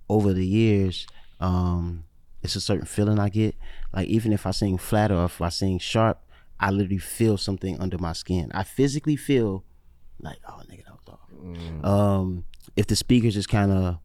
over 0.08 0.32
the 0.32 0.46
years, 0.46 1.06
um, 1.40 2.04
it's 2.42 2.56
a 2.56 2.60
certain 2.60 2.86
feeling 2.86 3.18
I 3.18 3.28
get. 3.28 3.54
Like 3.92 4.08
even 4.08 4.32
if 4.32 4.46
I 4.46 4.50
sing 4.50 4.78
flat 4.78 5.10
or 5.10 5.24
if 5.24 5.40
I 5.40 5.48
sing 5.48 5.78
sharp, 5.78 6.20
I 6.60 6.70
literally 6.70 6.98
feel 6.98 7.36
something 7.36 7.80
under 7.80 7.98
my 7.98 8.12
skin. 8.12 8.50
I 8.54 8.62
physically 8.62 9.16
feel 9.16 9.64
like, 10.20 10.38
oh 10.48 10.62
nigga, 10.70 10.84
that 10.84 10.92
was 10.92 11.08
off. 11.08 11.84
Um, 11.84 12.44
if 12.76 12.86
the 12.86 12.96
speakers 12.96 13.36
is 13.36 13.46
kind 13.46 13.72
of 13.72 13.98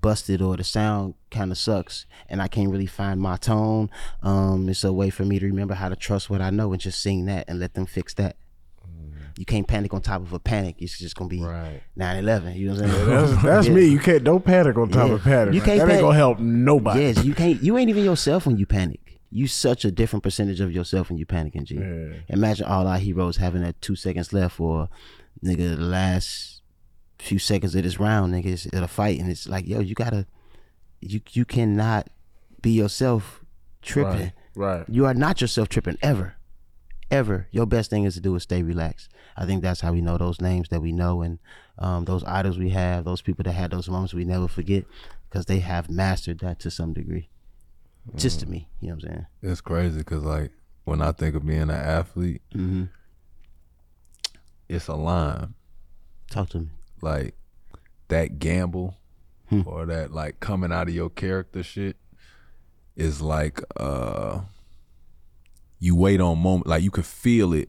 busted 0.00 0.42
or 0.42 0.56
the 0.56 0.64
sound 0.64 1.14
kind 1.30 1.50
of 1.50 1.56
sucks 1.56 2.04
and 2.28 2.42
I 2.42 2.48
can't 2.48 2.70
really 2.70 2.86
find 2.86 3.20
my 3.20 3.36
tone, 3.36 3.90
um, 4.22 4.68
it's 4.68 4.84
a 4.84 4.92
way 4.92 5.10
for 5.10 5.24
me 5.24 5.38
to 5.38 5.46
remember 5.46 5.74
how 5.74 5.88
to 5.88 5.96
trust 5.96 6.28
what 6.28 6.42
I 6.42 6.50
know 6.50 6.72
and 6.72 6.80
just 6.80 7.00
sing 7.00 7.24
that 7.26 7.46
and 7.48 7.58
let 7.58 7.74
them 7.74 7.86
fix 7.86 8.12
that. 8.14 8.36
You 9.36 9.44
can't 9.44 9.66
panic 9.66 9.92
on 9.92 10.00
top 10.00 10.22
of 10.22 10.32
a 10.32 10.38
panic. 10.38 10.76
It's 10.78 10.96
just 10.98 11.16
gonna 11.16 11.28
be 11.28 11.40
Right. 11.42 11.82
9-11. 11.98 12.54
You 12.56 12.68
know 12.68 12.74
what 12.74 12.84
I'm 12.84 12.90
saying? 12.90 13.06
That's, 13.08 13.42
that's 13.42 13.66
Yeah. 13.68 13.74
me. 13.74 13.86
You 13.86 13.98
can't 13.98 14.22
don't 14.24 14.44
panic 14.44 14.76
on 14.76 14.88
top 14.90 15.08
Yeah. 15.08 15.14
of 15.14 15.22
panic. 15.22 15.54
You 15.54 15.60
can't 15.60 15.80
that 15.80 15.90
ain't 15.90 16.00
gonna 16.00 16.16
help 16.16 16.38
nobody. 16.38 17.00
Yes, 17.00 17.24
you 17.24 17.34
can't. 17.34 17.62
You 17.62 17.76
ain't 17.78 17.88
even 17.90 18.04
yourself 18.04 18.46
when 18.46 18.56
you 18.58 18.66
panic. 18.66 19.00
You 19.30 19.48
such 19.48 19.84
a 19.84 19.90
different 19.90 20.22
percentage 20.22 20.60
of 20.60 20.70
yourself 20.70 21.08
when 21.08 21.18
you 21.18 21.26
panicking. 21.26 21.64
G. 21.64 21.74
Yeah. 21.74 22.18
Imagine 22.28 22.66
all 22.66 22.86
our 22.86 22.98
heroes 22.98 23.38
having 23.38 23.62
that 23.62 23.80
two 23.80 23.96
seconds 23.96 24.32
left, 24.32 24.60
or 24.60 24.88
nigga 25.44 25.74
the 25.76 25.82
last 25.82 26.62
few 27.18 27.40
seconds 27.40 27.74
of 27.74 27.82
this 27.82 27.98
round, 27.98 28.32
nigga, 28.32 28.46
it's 28.46 28.66
at 28.66 28.82
a 28.84 28.88
fight, 28.88 29.18
and 29.18 29.28
it's 29.30 29.48
like, 29.48 29.66
yo, 29.66 29.80
you 29.80 29.94
gotta, 29.94 30.26
you 31.00 31.20
you 31.32 31.44
cannot 31.44 32.08
be 32.62 32.70
yourself 32.70 33.44
tripping. 33.82 34.32
Right. 34.54 34.76
Right. 34.78 34.84
You 34.88 35.06
are 35.06 35.14
not 35.14 35.40
yourself 35.40 35.68
tripping 35.68 35.98
ever, 36.00 36.34
ever. 37.10 37.48
Your 37.50 37.66
best 37.66 37.90
thing 37.90 38.04
is 38.04 38.14
to 38.14 38.20
do 38.20 38.34
is 38.36 38.44
stay 38.44 38.62
relaxed. 38.62 39.10
I 39.36 39.46
think 39.46 39.62
that's 39.62 39.80
how 39.80 39.92
we 39.92 40.00
know 40.00 40.16
those 40.18 40.40
names 40.40 40.68
that 40.70 40.80
we 40.80 40.92
know 40.92 41.22
and 41.22 41.38
um, 41.78 42.04
those 42.04 42.22
idols 42.24 42.58
we 42.58 42.70
have, 42.70 43.04
those 43.04 43.20
people 43.22 43.42
that 43.44 43.52
had 43.52 43.70
those 43.72 43.88
moments 43.88 44.14
we 44.14 44.24
never 44.24 44.46
forget, 44.48 44.84
because 45.28 45.46
they 45.46 45.58
have 45.60 45.90
mastered 45.90 46.38
that 46.40 46.60
to 46.60 46.70
some 46.70 46.92
degree. 46.92 47.28
Just 48.16 48.40
to 48.40 48.46
me, 48.46 48.68
you 48.80 48.88
know 48.88 48.94
what 48.96 49.04
I'm 49.04 49.10
saying? 49.10 49.26
It's 49.42 49.60
crazy 49.60 49.98
because 49.98 50.22
like 50.24 50.50
when 50.84 51.00
I 51.02 51.12
think 51.12 51.34
of 51.34 51.46
being 51.46 51.62
an 51.62 51.70
athlete, 51.70 52.42
Mm-hmm. 52.54 52.84
it's 54.68 54.88
a 54.88 54.94
line. 54.94 55.54
Talk 56.30 56.50
to 56.50 56.60
me. 56.60 56.68
Like 57.00 57.34
that 58.08 58.38
gamble 58.38 58.96
Hmm. 59.50 59.60
or 59.66 59.84
that 59.86 60.10
like 60.12 60.40
coming 60.40 60.72
out 60.72 60.88
of 60.88 60.94
your 60.94 61.10
character 61.10 61.62
shit 61.62 61.96
is 62.96 63.20
like 63.20 63.60
uh 63.76 64.40
you 65.78 65.94
wait 65.94 66.18
on 66.18 66.38
moment 66.38 66.66
like 66.66 66.82
you 66.82 66.90
could 66.90 67.04
feel 67.04 67.52
it 67.52 67.68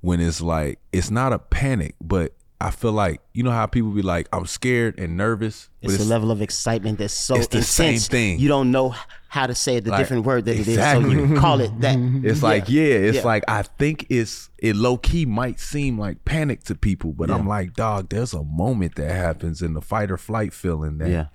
when 0.00 0.20
it's 0.20 0.40
like 0.40 0.78
it's 0.92 1.10
not 1.10 1.32
a 1.32 1.38
panic, 1.38 1.94
but 2.00 2.32
I 2.60 2.70
feel 2.70 2.92
like 2.92 3.20
you 3.34 3.42
know 3.42 3.50
how 3.50 3.66
people 3.66 3.90
be 3.90 4.02
like, 4.02 4.28
I'm 4.32 4.46
scared 4.46 4.98
and 4.98 5.16
nervous. 5.16 5.68
but 5.82 5.92
It's, 5.92 6.02
a 6.02 6.06
level 6.06 6.30
of 6.30 6.40
excitement 6.40 6.98
that's 6.98 7.12
so 7.12 7.36
it's 7.36 7.48
the 7.48 7.58
intense. 7.58 7.70
same 7.70 7.98
thing. 7.98 8.38
You 8.38 8.48
don't 8.48 8.70
know 8.70 8.94
how 9.28 9.46
to 9.46 9.54
say 9.54 9.76
it, 9.76 9.84
the 9.84 9.90
Like, 9.90 9.98
different 9.98 10.24
word 10.24 10.46
that 10.46 10.56
exactly. 10.56 11.04
it 11.12 11.18
is, 11.18 11.28
so 11.28 11.34
you 11.34 11.40
call 11.40 11.60
it 11.60 11.80
that. 11.82 11.98
It's 12.24 12.42
like, 12.42 12.68
yeah, 12.70 12.84
it's 12.84 13.16
Yeah. 13.16 13.24
like 13.24 13.44
I 13.48 13.62
think 13.62 14.06
it's 14.08 14.48
it 14.58 14.74
low 14.74 14.96
key 14.96 15.26
might 15.26 15.60
seem 15.60 15.98
like 15.98 16.24
panic 16.24 16.64
to 16.64 16.74
people, 16.74 17.12
but 17.12 17.30
I'm 17.30 17.46
like, 17.46 17.74
dog, 17.74 18.08
there's 18.08 18.32
a 18.32 18.42
moment 18.42 18.94
that 18.94 19.10
happens 19.14 19.60
in 19.60 19.74
the 19.74 19.82
fight 19.82 20.10
or 20.10 20.16
flight 20.16 20.54
feeling 20.54 20.96
that 20.98 21.10
Yeah. 21.10 21.26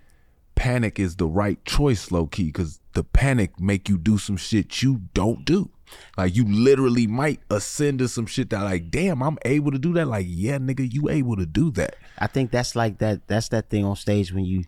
panic 0.56 1.00
is 1.00 1.17
the 1.17 1.28
right 1.28 1.63
choice, 1.65 2.12
low 2.12 2.26
key, 2.26 2.45
because 2.45 2.80
the 2.93 3.04
panic 3.04 3.60
make 3.60 3.88
you 3.89 3.97
do 4.00 4.17
some 4.17 4.38
shit 4.38 4.82
you 4.82 5.02
don't 5.13 5.45
do. 5.45 5.69
Like 6.18 6.36
you 6.36 6.46
literally 6.46 7.08
might 7.08 7.40
ascend 7.50 8.00
to 8.00 8.08
some 8.08 8.26
shit 8.26 8.50
that 8.52 8.64
like, 8.64 8.92
damn, 8.92 9.22
I'm 9.22 9.38
able 9.46 9.72
to 9.72 9.80
do 9.80 9.94
that. 9.94 10.08
Like, 10.08 10.26
yeah, 10.28 10.58
nigga, 10.58 10.92
you 10.92 11.10
able 11.10 11.36
to 11.38 11.46
do 11.46 11.72
that. 11.72 11.96
I 12.18 12.28
think 12.28 12.52
that's 12.52 12.76
like 12.76 13.00
that. 13.00 13.28
That's 13.28 13.50
that 13.50 13.70
thing 13.70 13.86
on 13.86 13.96
stage 13.96 14.34
when 14.34 14.46
you 14.46 14.66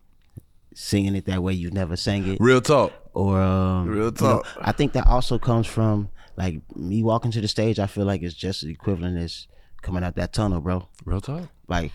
singing 0.76 1.16
it 1.16 1.26
that 1.26 1.44
way 1.44 1.54
you 1.54 1.70
never 1.72 1.96
sang 1.96 2.28
it. 2.28 2.40
Real 2.40 2.62
talk. 2.62 2.92
or 3.14 3.40
um, 3.40 3.88
Real 3.88 3.98
you 3.98 4.04
know, 4.04 4.12
talk. 4.12 4.48
I 4.60 4.72
think 4.72 4.94
that 4.94 5.08
also 5.08 5.38
comes 5.38 5.68
from 5.68 6.10
like 6.36 6.62
me 6.76 7.04
walking 7.04 7.32
to 7.32 7.42
the 7.42 7.48
stage. 7.48 7.80
I 7.80 7.88
feel 7.88 8.06
like 8.06 8.22
it's 8.22 8.34
just 8.34 8.64
as 8.64 8.70
equivalent 8.70 9.18
as 9.18 9.48
coming 9.82 10.04
out 10.04 10.16
that 10.16 10.34
tunnel, 10.34 10.62
bro. 10.62 10.88
Real 11.06 11.22
talk. 11.22 11.50
Like 11.68 11.92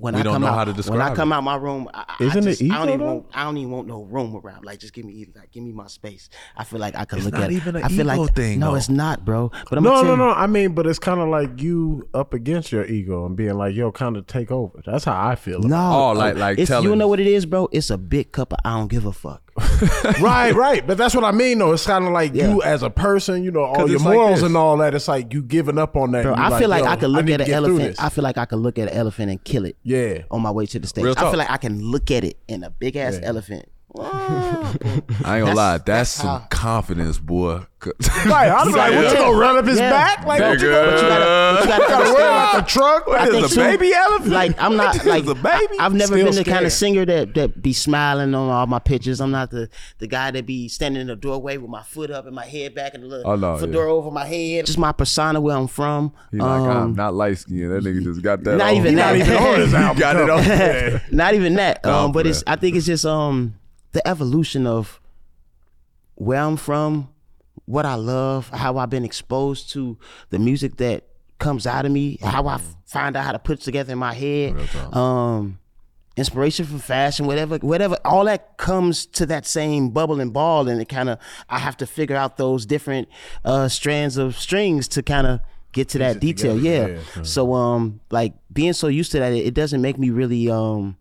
when 0.00 0.14
We 0.14 0.20
I 0.20 0.22
don't 0.22 0.32
come 0.34 0.42
know 0.42 0.48
out, 0.48 0.66
how 0.66 0.72
to 0.72 0.90
when 0.90 1.00
I 1.00 1.14
come 1.14 1.32
it. 1.32 1.36
out 1.36 1.44
my 1.44 1.56
room, 1.56 1.88
I, 1.92 2.16
I 2.18 2.24
Isn't 2.24 2.46
it 2.46 2.56
just, 2.58 2.62
I 2.62 2.66
don't 2.78 2.88
even 2.88 3.00
though? 3.00 3.06
want, 3.14 3.26
I 3.34 3.44
don't 3.44 3.56
even 3.58 3.70
want 3.70 3.86
no 3.88 4.02
room 4.02 4.34
around. 4.36 4.64
Like 4.64 4.78
just 4.78 4.92
give 4.94 5.04
me 5.04 5.26
like 5.36 5.50
give 5.52 5.62
me 5.62 5.72
my 5.72 5.86
space. 5.88 6.28
I 6.56 6.64
feel 6.64 6.78
like 6.78 6.96
I 6.96 7.04
could 7.04 7.18
It's 7.18 7.26
look 7.26 7.34
not 7.34 7.44
at 7.44 7.52
even 7.52 7.76
it. 7.76 7.80
an 7.80 7.84
I 7.84 7.88
feel 7.88 8.10
ego 8.10 8.22
like 8.22 8.34
thing, 8.34 8.58
no, 8.60 8.70
though. 8.70 8.74
it's 8.76 8.88
not, 8.88 9.24
bro. 9.24 9.50
But 9.68 9.78
I'm 9.78 9.84
No, 9.84 10.02
no, 10.02 10.16
no. 10.16 10.28
you- 10.28 10.32
I 10.34 10.46
mean, 10.46 10.72
but 10.72 10.86
it's 10.86 10.98
kind 10.98 11.20
of 11.20 11.28
like 11.28 11.60
you 11.60 12.08
up 12.14 12.32
against 12.34 12.72
your 12.72 12.86
ego 12.86 13.26
and 13.26 13.36
being 13.36 13.54
like, 13.58 13.74
yo, 13.74 13.92
kind 13.92 14.16
of 14.16 14.26
take 14.26 14.50
over. 14.50 14.80
That's 14.86 15.04
how 15.04 15.20
I 15.26 15.34
feel. 15.34 15.60
No, 15.60 15.76
Oh, 15.76 16.12
like- 16.12 16.36
oh, 16.36 16.38
like 16.38 16.58
it's, 16.58 16.70
you 16.70 16.96
know 16.96 17.08
what 17.08 17.20
it 17.20 17.26
is, 17.26 17.44
bro. 17.46 17.68
It's 17.72 17.90
a 17.90 17.98
big 17.98 18.32
cup 18.32 18.52
of 18.52 18.58
I 18.64 18.70
don't 18.78 18.88
give 18.88 19.04
a 19.04 19.12
fuck. 19.12 19.47
right, 20.20 20.54
right. 20.54 20.86
But 20.86 20.98
that's 20.98 21.14
what 21.14 21.24
I 21.24 21.32
mean, 21.32 21.58
though. 21.58 21.72
It's 21.72 21.86
kind 21.86 22.04
of 22.06 22.12
like 22.12 22.34
Yeah. 22.34 22.50
you 22.52 22.62
as 22.62 22.82
a 22.82 22.90
person, 22.90 23.42
you 23.44 23.50
know, 23.50 23.64
all 23.64 23.86
your 23.86 23.96
it's 23.96 24.04
like 24.04 24.14
morals 24.14 24.42
and 24.42 24.56
all 24.56 24.76
that. 24.78 24.94
It's 24.94 25.08
like 25.08 25.32
you 25.32 25.42
giving 25.42 25.78
up 25.78 25.96
on 25.96 26.12
that. 26.12 26.22
Bro, 26.22 26.34
and 26.34 26.48
you 26.48 26.54
I 26.54 26.58
feel 26.58 26.68
like 26.68 26.84
yo, 26.84 26.90
I 26.90 26.96
could 26.96 27.10
look 27.10 27.24
need 27.24 27.40
at 27.40 27.48
an 27.48 27.50
elephant. 27.54 27.96
I 28.02 28.08
feel 28.08 28.24
like 28.24 28.38
I 28.38 28.44
could 28.44 28.58
look 28.58 28.78
at 28.78 28.88
an 28.88 28.94
elephant 28.96 29.30
and 29.30 29.42
kill 29.44 29.64
it. 29.64 29.76
Yeah. 29.82 30.22
On 30.30 30.40
my 30.42 30.50
way 30.50 30.66
to 30.66 30.78
the 30.78 30.86
stage, 30.86 31.04
I 31.16 31.30
feel 31.30 31.38
like 31.38 31.50
I 31.50 31.56
can 31.56 31.80
look 31.82 32.10
at 32.10 32.24
it 32.24 32.38
in 32.48 32.64
a 32.64 32.70
big 32.70 32.96
ass 32.96 33.18
elephant. 33.22 33.68
I 33.96 34.72
ain't 34.74 35.06
gonna 35.24 35.44
That's- 35.44 35.56
lie, 35.56 35.72
that's, 35.78 35.84
that's 35.86 36.10
some 36.10 36.26
how- 36.42 36.46
confidence, 36.50 37.18
boy. 37.18 37.62
Right. 38.26 38.50
I'm 38.50 38.72
like, 38.72 38.92
what 38.92 39.08
you 39.12 39.16
gonna 39.18 39.38
run 39.38 39.56
up 39.56 39.64
his 39.64 39.78
Yeah. 39.78 39.90
back? 39.90 40.26
Like, 40.26 40.40
what 40.40 40.60
you 40.60 40.68
gonna, 40.68 40.90
But 40.90 41.00
you 41.02 41.08
gotta, 41.08 41.54
but 41.54 41.62
you 41.62 41.68
gotta 41.68 41.86
gotta 41.88 42.04
worry 42.12 42.22
about 42.24 42.54
the 42.56 42.62
truck? 42.72 43.06
What 43.06 43.20
I 43.20 43.26
think 43.30 43.46
a 43.46 43.48
too, 43.48 43.56
baby 43.56 43.92
elephant? 43.94 44.30
Like 44.32 44.60
I'm 44.60 44.76
not 44.76 45.04
like 45.06 45.24
a 45.26 45.34
baby? 45.34 45.78
I, 45.78 45.84
have 45.84 45.94
never 45.94 46.16
Still 46.16 46.26
been 46.26 46.34
the 46.34 46.44
kind 46.44 46.66
of 46.66 46.72
singer 46.72 47.04
that 47.06 47.34
that 47.34 47.62
be 47.62 47.72
smiling 47.72 48.34
on 48.34 48.50
all 48.50 48.66
my 48.66 48.80
pictures. 48.80 49.20
I'm 49.20 49.30
not 49.30 49.50
the 49.52 49.68
the 49.98 50.08
guy 50.08 50.32
that 50.32 50.44
be 50.44 50.66
standing 50.68 51.00
in 51.00 51.06
the 51.06 51.14
doorway 51.16 51.56
with 51.56 51.70
my 51.70 51.84
foot 51.84 52.10
up 52.10 52.26
and 52.26 52.34
my 52.34 52.46
head 52.46 52.74
back 52.74 52.94
and 52.94 53.04
the 53.04 53.06
little 53.08 53.30
Oh, 53.30 53.36
no, 53.36 53.56
fedora 53.58 53.94
over 53.94 54.10
my 54.10 54.26
head. 54.26 54.66
Just 54.66 54.78
my 54.78 54.90
persona 54.92 55.40
where 55.40 55.56
I'm 55.56 55.68
from. 55.68 56.12
He 56.32 56.38
like, 56.38 56.48
I'm 56.48 56.76
Um, 56.76 56.94
not 56.94 57.14
light 57.14 57.38
skinned. 57.38 57.70
That 57.70 57.84
nigga 57.84 58.02
just 58.02 58.22
got 58.22 58.42
that. 58.42 58.56
Not 58.56 58.70
on. 58.70 58.74
even 58.76 58.90
He 58.90 58.94
that. 58.96 59.16
Not 59.16 59.16
even 59.28 59.36
on 59.36 59.60
his 59.60 59.70
He 59.70 59.76
album 59.76 59.98
got 60.00 60.16
it 60.16 60.28
on. 60.28 61.00
Not 61.12 61.34
even 61.34 61.54
that. 61.54 61.86
Um, 61.86 62.10
but 62.10 62.26
it's. 62.26 62.42
I 62.46 62.56
think 62.56 62.74
it's 62.76 62.86
just 62.86 63.06
um 63.06 63.54
the 63.92 64.06
evolution 64.06 64.66
of 64.66 65.00
where 66.14 66.40
I'm 66.40 66.56
from, 66.56 67.08
what 67.64 67.86
I 67.86 67.94
love, 67.94 68.48
how 68.50 68.78
I've 68.78 68.90
been 68.90 69.04
exposed 69.04 69.70
to 69.72 69.98
the 70.30 70.38
music 70.38 70.76
that 70.78 71.04
comes 71.38 71.66
out 71.66 71.86
of 71.86 71.92
me, 71.92 72.18
how 72.22 72.46
I 72.46 72.54
f- 72.54 72.76
find 72.86 73.16
out 73.16 73.24
how 73.24 73.32
to 73.32 73.38
put 73.38 73.60
it 73.60 73.62
together 73.62 73.92
in 73.92 73.98
my 73.98 74.14
head. 74.14 74.56
Um 74.92 75.58
inspiration 76.16 76.66
from 76.66 76.80
fashion, 76.80 77.26
whatever, 77.26 77.58
whatever, 77.58 77.96
all 78.04 78.24
that 78.24 78.56
comes 78.56 79.06
to 79.06 79.24
that 79.24 79.46
same 79.46 79.90
bubble 79.90 80.20
and 80.20 80.32
ball, 80.32 80.66
and 80.68 80.80
it 80.80 80.88
kind 80.88 81.08
of 81.08 81.18
I 81.48 81.60
have 81.60 81.76
to 81.76 81.86
figure 81.86 82.16
out 82.16 82.36
those 82.38 82.66
different 82.66 83.06
uh, 83.44 83.68
strands 83.68 84.16
of 84.16 84.36
strings 84.36 84.88
to 84.88 85.02
kind 85.04 85.28
of 85.28 85.40
get 85.72 85.88
to 85.90 85.98
that 85.98 86.18
detail. 86.18 86.56
together, 86.56 86.92
Yeah. 86.94 87.00
yeah. 87.18 87.22
So 87.22 87.54
um, 87.54 88.00
like 88.10 88.34
being 88.52 88.72
so 88.72 88.88
used 88.88 89.12
to 89.12 89.20
that, 89.20 89.32
it, 89.32 89.46
it 89.46 89.54
doesn't 89.54 89.80
make 89.80 89.96
me 89.96 90.10
really 90.10 90.50
um 90.50 90.96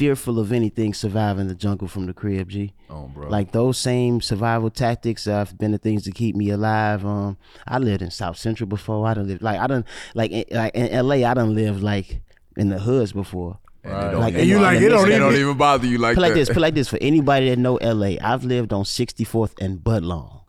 fearful 0.00 0.38
of 0.38 0.50
anything 0.50 0.94
surviving 0.94 1.46
the 1.46 1.54
jungle 1.54 1.86
from 1.86 2.06
the 2.06 2.14
crib. 2.14 2.48
G. 2.48 2.72
Oh, 2.88 3.06
bro. 3.14 3.28
Like 3.28 3.52
those 3.52 3.76
same 3.76 4.22
survival 4.22 4.70
tactics 4.70 5.26
have 5.26 5.58
been 5.58 5.72
the 5.72 5.78
things 5.78 6.04
to 6.04 6.10
keep 6.10 6.34
me 6.34 6.48
alive. 6.48 7.04
Um, 7.04 7.36
I 7.68 7.76
lived 7.78 8.00
in 8.00 8.10
South 8.10 8.38
Central 8.38 8.66
before. 8.66 9.06
I 9.06 9.12
done 9.12 9.28
lived 9.28 9.42
like 9.42 9.60
I 9.60 9.66
done 9.66 9.84
like 10.14 10.30
in, 10.30 10.44
like 10.50 10.74
in 10.74 10.88
L.A. 10.88 11.22
I 11.24 11.34
done 11.34 11.54
lived 11.54 11.82
like 11.82 12.22
in 12.56 12.70
the 12.70 12.78
hoods 12.78 13.12
before. 13.12 13.58
And, 13.84 13.92
it 14.14 14.18
Like, 14.18 14.34
and 14.34 14.46
you 14.46 14.56
bother 14.58 14.64
like, 14.74 14.80
it 14.82 14.88
don't 14.88 15.04
It 15.04 15.08
even- 15.10 15.20
don't 15.20 15.36
even 15.36 15.56
bother 15.58 15.86
you 15.86 15.98
like 15.98 16.14
Put 16.14 16.22
like 16.22 16.32
that. 16.32 16.38
this. 16.38 16.48
Put 16.48 16.62
like 16.62 16.74
this 16.74 16.88
for 16.88 16.98
anybody 17.02 17.50
that 17.50 17.58
know 17.58 17.78
LA. 17.82 18.16
I've 18.22 18.44
lived 18.44 18.72
on 18.72 18.84
64th 18.84 19.52
and 19.60 19.78
Budlong 19.80 20.44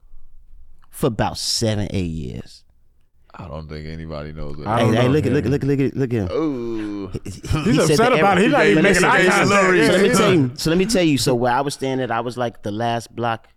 for 0.90 1.08
about 1.08 1.38
seven, 1.38 1.88
eight 1.92 2.06
years. 2.24 2.64
I 3.34 3.48
don't 3.48 3.68
think 3.70 3.88
anybody 3.88 4.34
knows 4.34 4.58
what. 4.58 4.68
I 4.68 4.80
Hey, 4.82 4.86
hey, 4.88 4.92
know, 5.08 5.08
look 5.14 5.26
at 5.26 5.32
look 5.32 5.46
at 5.46 5.52
look 5.52 5.64
at 5.64 5.68
look 5.68 5.80
at 5.80 5.96
look 5.98 6.14
at 6.14 6.30
him. 6.30 6.38
Ooh. 6.38 6.71
He's 7.24 7.36
He 7.36 7.42
said 7.42 7.80
upset 7.80 7.98
that 7.98 8.14
about 8.14 8.38
it. 8.38 8.44
He's 8.44 8.52
not 8.52 8.66
even 8.66 8.84
making 8.84 9.04
eye 9.04 9.26
contact. 9.26 9.48
So 9.48 9.92
let 9.92 10.02
me 10.02 10.10
tell 10.10 10.34
you. 10.34 10.52
So 10.56 10.70
let 10.70 10.78
me 10.78 10.86
tell 10.86 11.04
you. 11.04 11.18
So 11.18 11.36
where 11.36 11.54
I 11.54 11.62
was 11.62 11.74
standing, 11.74 12.12
I 12.12 12.22
was 12.22 12.38
like 12.38 12.64
the 12.64 12.72
last 12.72 13.16
block 13.16 13.48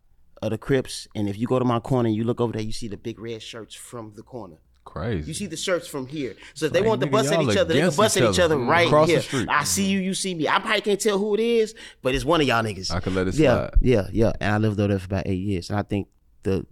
of 0.43 0.51
the 0.51 0.59
Crips, 0.59 1.09
and 1.14 1.29
if 1.29 1.38
you 1.38 1.47
go 1.47 1.59
to 1.59 1.64
my 1.64 1.81
corner, 1.81 2.09
and 2.09 2.17
you 2.17 2.25
look 2.25 2.40
over 2.40 2.53
there, 2.53 2.62
you 2.62 2.73
see 2.73 2.88
the 2.88 2.97
big 2.99 3.19
red 3.19 3.43
shirts 3.43 3.75
from 3.75 4.12
the 4.14 4.23
corner. 4.23 4.57
Crazy. 4.85 5.27
You 5.27 5.35
see 5.35 5.47
the 5.47 5.57
shirts 5.57 5.88
from 5.88 6.07
here. 6.07 6.37
So 6.53 6.67
if 6.67 6.73
they 6.73 6.81
Like, 6.81 6.88
want 6.88 7.01
to 7.01 7.07
nigga, 7.07 7.11
bust 7.12 7.33
at 7.33 7.40
each 7.43 7.57
other, 7.57 7.73
they 7.75 7.81
can 7.81 7.95
bust 7.97 8.17
at 8.19 8.23
each 8.31 8.38
other. 8.38 8.55
other 8.57 8.59
right 8.59 8.87
Across 8.87 9.07
the 9.07 9.12
here. 9.14 9.23
street. 9.23 9.49
I 9.49 9.64
see 9.64 9.87
you, 9.87 9.99
you 10.01 10.12
see 10.12 10.35
me. 10.35 10.47
I 10.47 10.59
probably 10.59 10.83
can't 10.83 11.01
tell 11.01 11.19
who 11.19 11.33
it 11.35 11.40
is, 11.40 11.75
but 12.03 12.14
it's 12.14 12.25
one 12.25 12.43
of 12.43 12.47
y'all 12.47 12.62
niggas. 12.62 12.90
I 12.95 13.01
can 13.01 13.14
let 13.14 13.27
it 13.27 13.35
yeah, 13.35 13.55
slide. 13.55 13.71
yeah, 13.81 14.09
yeah. 14.12 14.33
And 14.40 14.55
I 14.55 14.59
lived 14.59 14.79
over 14.79 14.88
there 14.88 14.99
for 14.99 15.07
about 15.07 15.27
eight 15.27 15.40
years, 15.40 15.71
and 15.71 15.79
I 15.79 15.83
think 15.83 16.09
the 16.43 16.67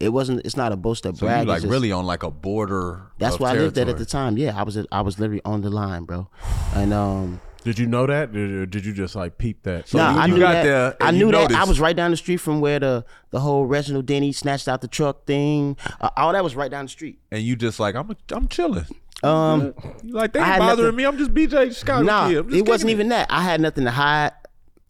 it 0.00 0.08
wasn't. 0.08 0.40
It's 0.44 0.56
not 0.56 0.72
a 0.72 0.76
boast 0.76 1.04
of 1.06 1.16
So 1.18 1.26
brag. 1.26 1.42
you 1.46 1.52
like 1.52 1.62
just- 1.62 1.70
really 1.70 1.92
on 1.92 2.06
like 2.06 2.22
a 2.22 2.30
border. 2.30 3.02
That's 3.18 3.34
of 3.34 3.40
where 3.40 3.50
I 3.50 3.54
lived 3.54 3.78
at 3.78 3.88
at 3.88 3.98
the 3.98 4.06
time. 4.06 4.36
Yeah, 4.38 4.58
I 4.58 4.62
was. 4.64 4.78
I 4.90 5.00
was 5.02 5.18
literally 5.18 5.42
on 5.44 5.60
the 5.60 5.70
line, 5.70 6.04
bro. 6.04 6.28
And 6.74 6.92
um, 6.92 7.40
Did 7.64 7.78
you 7.78 7.86
know 7.86 8.06
that? 8.06 8.34
Or 8.34 8.64
did 8.66 8.84
you 8.86 8.92
just 8.94 9.14
like 9.14 9.36
peep 9.38 9.62
that? 9.64 9.88
So 9.88 9.98
nah, 9.98 10.12
you- 10.14 10.18
I 10.20 10.26
you 10.26 10.34
knew 10.34 10.40
got 10.40 10.52
that. 10.52 10.62
there 10.64 10.96
I 11.00 11.08
and 11.08 11.18
you 11.18 11.26
knew 11.26 11.32
that. 11.32 11.52
I 11.52 11.64
was 11.64 11.78
right 11.78 11.94
down 11.94 12.10
the 12.10 12.16
street 12.16 12.38
from 12.38 12.60
where 12.60 12.78
the 12.80 13.04
the 13.30 13.40
whole 13.40 13.66
Reginald 13.66 14.06
Denny 14.06 14.32
snatched 14.32 14.66
out 14.68 14.80
the 14.80 14.88
truck 14.88 15.26
thing. 15.26 15.76
Uh, 16.00 16.08
all 16.16 16.32
that 16.32 16.42
was 16.42 16.56
right 16.56 16.70
down 16.70 16.86
the 16.86 16.90
street. 16.90 17.18
And 17.30 17.42
you 17.42 17.54
just 17.56 17.78
like 17.78 17.94
I'm. 17.94 18.16
I'm 18.32 18.48
chilling. 18.48 18.86
Um, 19.22 19.74
You 20.02 20.14
like 20.14 20.32
they 20.32 20.40
ain't 20.40 20.58
bothering 20.58 20.86
nothing- 20.86 20.96
me. 20.96 21.04
I'm 21.04 21.18
just 21.18 21.34
BJ 21.34 21.76
Chicago 21.78 22.04
nah, 22.06 22.28
kid. 22.28 22.38
I'm 22.38 22.44
just 22.48 22.56
it 22.56 22.66
wasn't 22.66 22.88
kicking 22.88 22.90
even 23.00 23.08
that. 23.10 23.26
I 23.30 23.42
had 23.42 23.60
nothing 23.60 23.84
to 23.84 23.90
hide. 23.90 24.32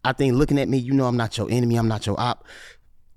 I 0.05 0.13
think 0.13 0.35
looking 0.35 0.57
at 0.57 0.69
me, 0.69 0.77
you 0.77 0.93
know, 0.93 1.05
I'm 1.05 1.17
not 1.17 1.37
your 1.37 1.51
enemy. 1.51 1.75
I'm 1.75 1.89
not 1.89 2.05
your 2.07 2.17
op. 2.19 2.47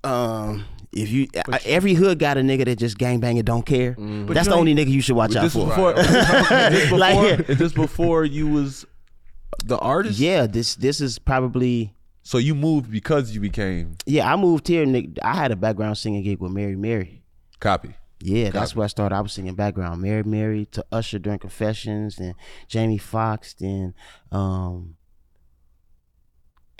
Um, 0.03 0.65
if 0.97 1.11
you, 1.11 1.29
I- 1.51 1.61
every 1.65 1.95
hood 1.95 2.19
got 2.19 2.37
a 2.37 2.41
nigga 2.41 2.65
that 2.67 2.77
just 2.79 2.97
gang 2.99 3.21
bang 3.21 3.39
and 3.39 3.47
don't 3.47 3.65
care. 3.67 3.97
That's 3.99 4.49
the 4.49 4.55
only 4.55 4.75
nigga 4.75 4.89
you 4.91 5.01
should 5.01 5.17
watch 5.17 5.35
out 5.37 5.51
for. 5.51 5.67
before, 5.69 5.93
is 5.99 6.07
this 6.09 6.83
before, 6.85 6.99
Like- 6.99 7.47
this 7.47 7.73
before 7.73 8.25
you 8.25 8.49
was 8.49 8.87
the 9.65 9.79
artist? 9.79 10.19
Yeah, 10.19 10.47
this 10.47 10.75
this 10.77 11.01
is 11.01 11.19
probably 11.19 11.95
So 12.23 12.39
you 12.39 12.55
moved 12.55 12.91
because 12.91 13.33
you 13.35 13.41
became 13.41 13.97
yeah. 14.07 14.33
I 14.33 14.37
moved 14.37 14.67
here. 14.69 14.85
Nick, 14.87 15.19
I 15.23 15.35
had 15.35 15.51
a 15.53 15.57
background 15.57 15.99
singing 15.99 16.23
gig 16.23 16.41
with 16.41 16.53
Mary 16.53 16.77
Mary. 16.77 17.23
copy. 17.61 17.95
Yeah, 18.21 18.49
that's 18.51 18.75
where 18.75 18.85
I 18.85 18.89
started. 18.89 19.15
I 19.15 19.21
was 19.21 19.33
singing 19.35 19.55
background. 19.55 20.01
Mary 20.01 20.23
Mary 20.23 20.65
to 20.73 20.85
Usher 20.91 21.19
during 21.19 21.39
Confessions, 21.39 22.19
and 22.19 22.35
Jamie 22.69 22.97
Foxx, 22.97 23.53
then 23.55 23.93
um, 24.33 24.97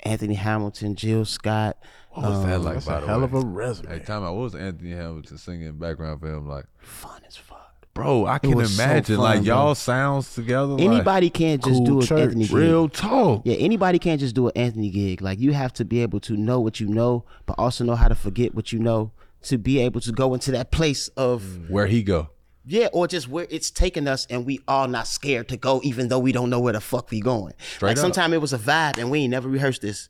Anthony 0.05 0.35
Hamilton, 0.35 0.95
Jill 0.95 1.25
Scott. 1.25 1.77
What 2.11 2.29
was 2.29 2.43
that 2.45 2.55
um, 2.57 2.63
like? 2.63 2.73
That's 2.75 2.85
by 2.85 2.97
a 2.97 3.01
the 3.01 3.07
hell 3.07 3.17
way? 3.19 3.23
of 3.25 3.33
a 3.33 3.39
resume. 3.41 3.89
Hey, 3.89 3.99
time 3.99 4.23
out. 4.23 4.35
What 4.35 4.43
was 4.43 4.55
Anthony 4.55 4.91
Hamilton 4.91 5.37
singing 5.37 5.73
background 5.77 6.21
for 6.21 6.27
him? 6.33 6.47
Like, 6.47 6.65
Fun 6.79 7.21
as 7.27 7.35
fuck. 7.35 7.73
bro, 7.93 8.25
I 8.25 8.39
can 8.39 8.55
was 8.55 8.73
so 8.75 8.83
imagine 8.83 9.15
fun, 9.17 9.23
like 9.23 9.43
bro. 9.43 9.55
y'all 9.55 9.75
sounds 9.75 10.33
together. 10.33 10.67
like, 10.73 10.81
Anybody 10.83 11.29
can't 11.29 11.61
just 11.63 11.77
Cool 11.79 11.85
do 11.85 11.99
an 12.01 12.05
church. 12.05 12.19
Anthony 12.21 12.45
gig. 12.45 12.53
real 12.53 12.87
talk. 12.87 13.41
Yeah, 13.45 13.55
anybody 13.55 13.99
can't 13.99 14.19
just 14.21 14.35
do 14.35 14.47
an 14.47 14.53
Anthony 14.55 14.89
gig. 14.91 15.21
Like 15.21 15.39
you 15.39 15.51
have 15.53 15.73
to 15.73 15.83
be 15.85 16.01
able 16.01 16.19
to 16.21 16.37
know 16.37 16.59
what 16.61 16.79
you 16.79 16.87
know, 16.87 17.25
but 17.45 17.55
also 17.57 17.83
know 17.83 17.95
how 17.95 18.07
to 18.07 18.15
forget 18.15 18.53
what 18.55 18.71
you 18.71 18.79
know 18.79 19.11
to 19.43 19.57
be 19.57 19.79
able 19.79 19.99
to 20.01 20.11
go 20.11 20.33
into 20.33 20.51
that 20.51 20.71
place 20.71 21.07
of 21.09 21.69
Where 21.69 21.87
he 21.87 22.01
go? 22.03 22.29
Yeah, 22.67 22.87
or 22.93 23.07
just 23.07 23.27
where 23.27 23.45
it's 23.49 23.69
taking 23.69 24.07
us 24.07 24.25
and 24.29 24.45
we 24.45 24.59
all 24.67 24.87
not 24.87 25.07
scared 25.07 25.49
to 25.49 25.57
go, 25.57 25.81
even 25.83 26.07
though 26.07 26.19
we 26.19 26.31
don't 26.31 26.49
know 26.49 26.59
where 26.59 26.73
the 26.73 26.81
fuck 26.81 27.11
we 27.11 27.19
going. 27.19 27.53
like 27.81 27.97
sometimes 27.97 28.33
it 28.33 28.41
was 28.41 28.53
a 28.53 28.57
vibe 28.57 28.97
and 28.97 29.11
we 29.11 29.19
ain't 29.19 29.31
never 29.31 29.47
rehearsed 29.47 29.81
this. 29.83 30.09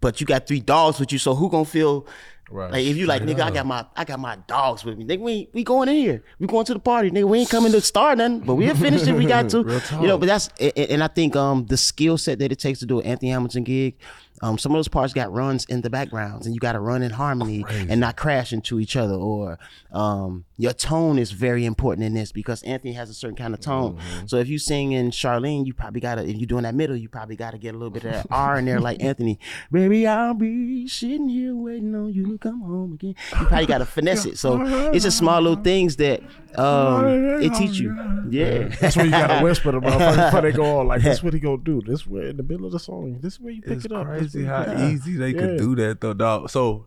But 0.00 0.20
you 0.20 0.26
got 0.26 0.46
three 0.46 0.60
dogs 0.60 0.98
with 0.98 1.12
you, 1.12 1.18
so 1.18 1.34
who 1.34 1.48
gonna 1.50 1.64
feel 1.64 2.06
Right. 2.50 2.70
like 2.70 2.84
if 2.84 2.98
you 2.98 3.06
like, 3.06 3.22
nigga, 3.22 3.40
I 3.40 3.50
got 3.50 3.64
my 3.64 3.86
I 3.96 4.04
got 4.04 4.18
my 4.18 4.36
dogs 4.46 4.84
with 4.84 4.98
me. 4.98 5.06
Nigga, 5.06 5.20
we 5.20 5.48
we 5.54 5.64
going 5.64 5.88
in 5.88 5.94
here. 5.96 6.22
We 6.38 6.46
going 6.46 6.66
to 6.66 6.74
the 6.74 6.80
party. 6.80 7.10
Nigga, 7.10 7.24
we 7.24 7.38
ain't 7.40 7.48
coming 7.48 7.72
to 7.72 7.80
start 7.80 8.18
nothing, 8.18 8.40
but 8.40 8.56
we'll 8.56 8.74
finish 8.74 9.06
if 9.06 9.16
we 9.16 9.24
got 9.24 9.48
to. 9.54 9.58
You 10.02 10.06
know, 10.08 10.18
but 10.18 10.26
that's 10.26 10.50
and, 10.60 10.72
and 10.76 11.02
I 11.04 11.08
think 11.08 11.34
um 11.34 11.64
the 11.66 11.76
skill 11.78 12.18
set 12.18 12.40
that 12.40 12.52
it 12.52 12.58
takes 12.58 12.80
to 12.80 12.86
do 12.86 13.00
an 13.00 13.06
Anthony 13.06 13.30
Hamilton 13.30 13.62
gig, 13.62 13.94
um, 14.42 14.58
some 14.58 14.72
of 14.72 14.76
those 14.78 14.88
parts 14.88 15.12
got 15.12 15.32
runs 15.32 15.64
in 15.66 15.80
the 15.80 15.90
backgrounds 15.90 16.46
and 16.46 16.54
you 16.54 16.60
gotta 16.60 16.80
run 16.80 17.02
in 17.02 17.12
harmony 17.12 17.64
and 17.70 18.00
not 18.00 18.16
crash 18.16 18.52
into 18.52 18.80
each 18.80 18.96
other. 18.96 19.14
Or 19.14 19.58
um 19.92 20.44
your 20.58 20.72
tone 20.72 21.18
is 21.18 21.32
very 21.32 21.64
important 21.64 22.04
in 22.06 22.14
this 22.14 22.30
because 22.32 22.62
Anthony 22.62 22.92
has 22.92 23.10
a 23.10 23.14
certain 23.14 23.36
kind 23.36 23.54
of 23.54 23.60
tone. 23.60 23.98
So 24.26 24.36
if 24.36 24.48
you 24.48 24.58
sing 24.58 24.92
in 24.92 25.10
Charlene, 25.10 25.66
you 25.66 25.74
probably 25.74 26.00
gotta 26.00 26.22
if 26.28 26.36
you're 26.36 26.46
doing 26.46 26.64
that 26.64 26.74
middle, 26.74 26.96
you 26.96 27.08
probably 27.08 27.36
gotta 27.36 27.58
get 27.58 27.74
a 27.74 27.78
little 27.78 27.90
bit 27.90 28.04
of 28.04 28.12
that 28.12 28.26
R 28.30 28.58
in 28.58 28.64
there 28.64 28.80
like 28.80 29.02
Anthony. 29.10 29.38
Baby, 29.70 30.06
I'll 30.06 30.34
be 30.34 30.86
sitting 30.88 31.28
here 31.28 31.54
waiting 31.54 31.94
on 31.94 32.12
you 32.12 32.32
to 32.32 32.38
come 32.38 32.60
home 32.62 32.94
again. 32.94 33.14
You 33.38 33.46
probably 33.46 33.66
gotta 33.66 33.86
finesse 33.86 34.26
it. 34.26 34.38
So 34.38 34.60
it's 34.92 35.04
just 35.04 35.18
small 35.18 35.40
little 35.40 35.62
things 35.62 35.96
that 35.96 36.20
um 36.56 37.06
it 37.42 37.54
teach 37.54 37.78
you. 37.78 37.96
Yeah. 38.30 38.68
That's 38.80 38.96
where 38.96 39.04
you 39.04 39.10
gotta 39.12 39.42
whisper 39.42 39.72
to 39.72 39.80
motherfuckers 39.80 40.24
before 40.26 40.40
they 40.42 40.52
go 40.52 40.80
on. 40.80 40.88
Like 40.88 41.02
this, 41.02 41.22
what 41.22 41.32
he 41.32 41.40
gonna 41.40 41.58
do? 41.58 41.80
This 41.80 42.06
where 42.06 42.28
in 42.28 42.36
the 42.36 42.42
middle 42.42 42.66
of 42.66 42.72
the 42.72 42.78
song. 42.78 43.18
This 43.20 43.38
where 43.40 43.52
you 43.52 43.62
pick 43.62 43.76
It's 43.76 43.84
it 43.86 43.92
up. 43.92 44.06
This 44.18 44.31
crazy 44.32 44.46
how 44.46 44.58
you 44.60 44.64
pick 44.66 44.74
it 44.78 44.80
up. 44.82 44.90
easy 44.92 45.16
they 45.16 45.30
Yeah. 45.30 45.40
could 45.40 45.58
do 45.58 45.74
that 45.76 46.00
though, 46.00 46.14
dog. 46.14 46.50
So 46.50 46.86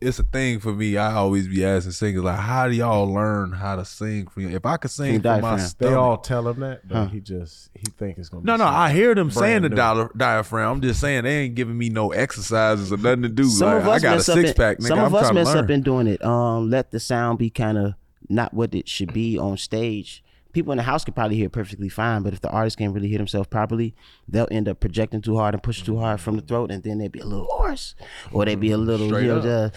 it's 0.00 0.18
a 0.18 0.22
thing 0.22 0.58
for 0.60 0.72
me. 0.72 0.96
I 0.96 1.12
always 1.12 1.46
be 1.46 1.62
asking 1.64 1.92
singers 1.92 2.22
like, 2.24 2.38
how 2.38 2.66
do 2.66 2.74
y'all 2.74 3.06
learn 3.06 3.52
how 3.52 3.76
to 3.76 3.84
sing 3.84 4.26
from 4.28 4.44
you? 4.44 4.48
If 4.56 4.64
I 4.64 4.78
could 4.78 4.90
sing 4.90 5.20
From 5.20 5.22
from 5.22 5.40
my 5.42 5.50
diaphragm. 5.56 5.70
They 5.78 5.94
all 5.94 6.16
tell 6.16 6.48
him 6.48 6.60
that, 6.60 6.88
but 6.88 7.08
he 7.08 7.20
just 7.20 7.68
he 7.74 7.84
think 7.98 8.16
it's 8.18 8.30
gonna. 8.30 8.42
No, 8.44 8.54
be 8.54 8.58
no, 8.58 8.64
I 8.64 8.90
hear 8.92 9.14
them 9.14 9.30
saying 9.30 9.62
the 9.62 9.68
brand 9.70 9.98
new. 9.98 10.04
dia- 10.08 10.16
diaphragm. 10.16 10.70
I'm 10.76 10.80
just 10.80 11.00
saying 11.00 11.24
they 11.24 11.40
ain't 11.44 11.54
giving 11.54 11.76
me 11.76 11.90
no 11.90 12.12
exercises 12.12 12.90
or 12.92 12.96
nothing 12.96 13.22
to 13.22 13.28
do. 13.28 13.44
some 13.44 13.68
like, 13.68 13.82
of 13.82 13.88
us 13.88 13.96
I 13.96 13.98
got 14.02 14.12
a 14.12 14.16
mess 14.16 14.28
up 14.30 14.34
six 14.36 14.48
in, 14.50 14.54
pack, 14.56 14.78
nigga. 14.78 14.86
some 14.88 14.98
I'm 14.98 15.04
of 15.06 15.14
us 15.14 15.32
mess 15.34 15.48
up 15.48 15.68
in 15.70 15.82
doing 15.82 16.06
it 16.06 16.24
um 16.24 16.70
let 16.70 16.90
the 16.92 16.98
sound 17.00 17.38
be 17.38 17.50
kind 17.50 17.76
of 17.76 17.94
not 18.28 18.54
what 18.54 18.74
it 18.74 18.88
should 18.88 19.12
be 19.12 19.38
on 19.38 19.56
stage 19.58 20.24
people 20.52 20.72
in 20.72 20.76
the 20.76 20.82
house 20.82 21.04
could 21.04 21.14
probably 21.14 21.36
hear 21.36 21.48
perfectly 21.48 21.88
fine 21.88 22.22
but 22.22 22.32
if 22.32 22.40
the 22.40 22.50
artist 22.50 22.76
can't 22.78 22.92
really 22.94 23.08
hear 23.08 23.18
themselves 23.18 23.48
properly 23.48 23.94
they'll 24.28 24.48
end 24.50 24.68
up 24.68 24.80
projecting 24.80 25.20
too 25.20 25.36
hard 25.36 25.54
and 25.54 25.62
pushing 25.62 25.84
too 25.84 25.98
hard 25.98 26.20
from 26.20 26.36
the 26.36 26.42
throat 26.42 26.70
and 26.70 26.82
then 26.82 26.98
they'd 26.98 27.12
be 27.12 27.20
a 27.20 27.24
little 27.24 27.46
hoarse 27.50 27.94
or 28.32 28.44
they'd 28.44 28.60
be 28.60 28.70
a 28.72 28.76
little 28.78 29.08
Straight 29.08 29.22
you 29.24 29.28
know 29.28 29.70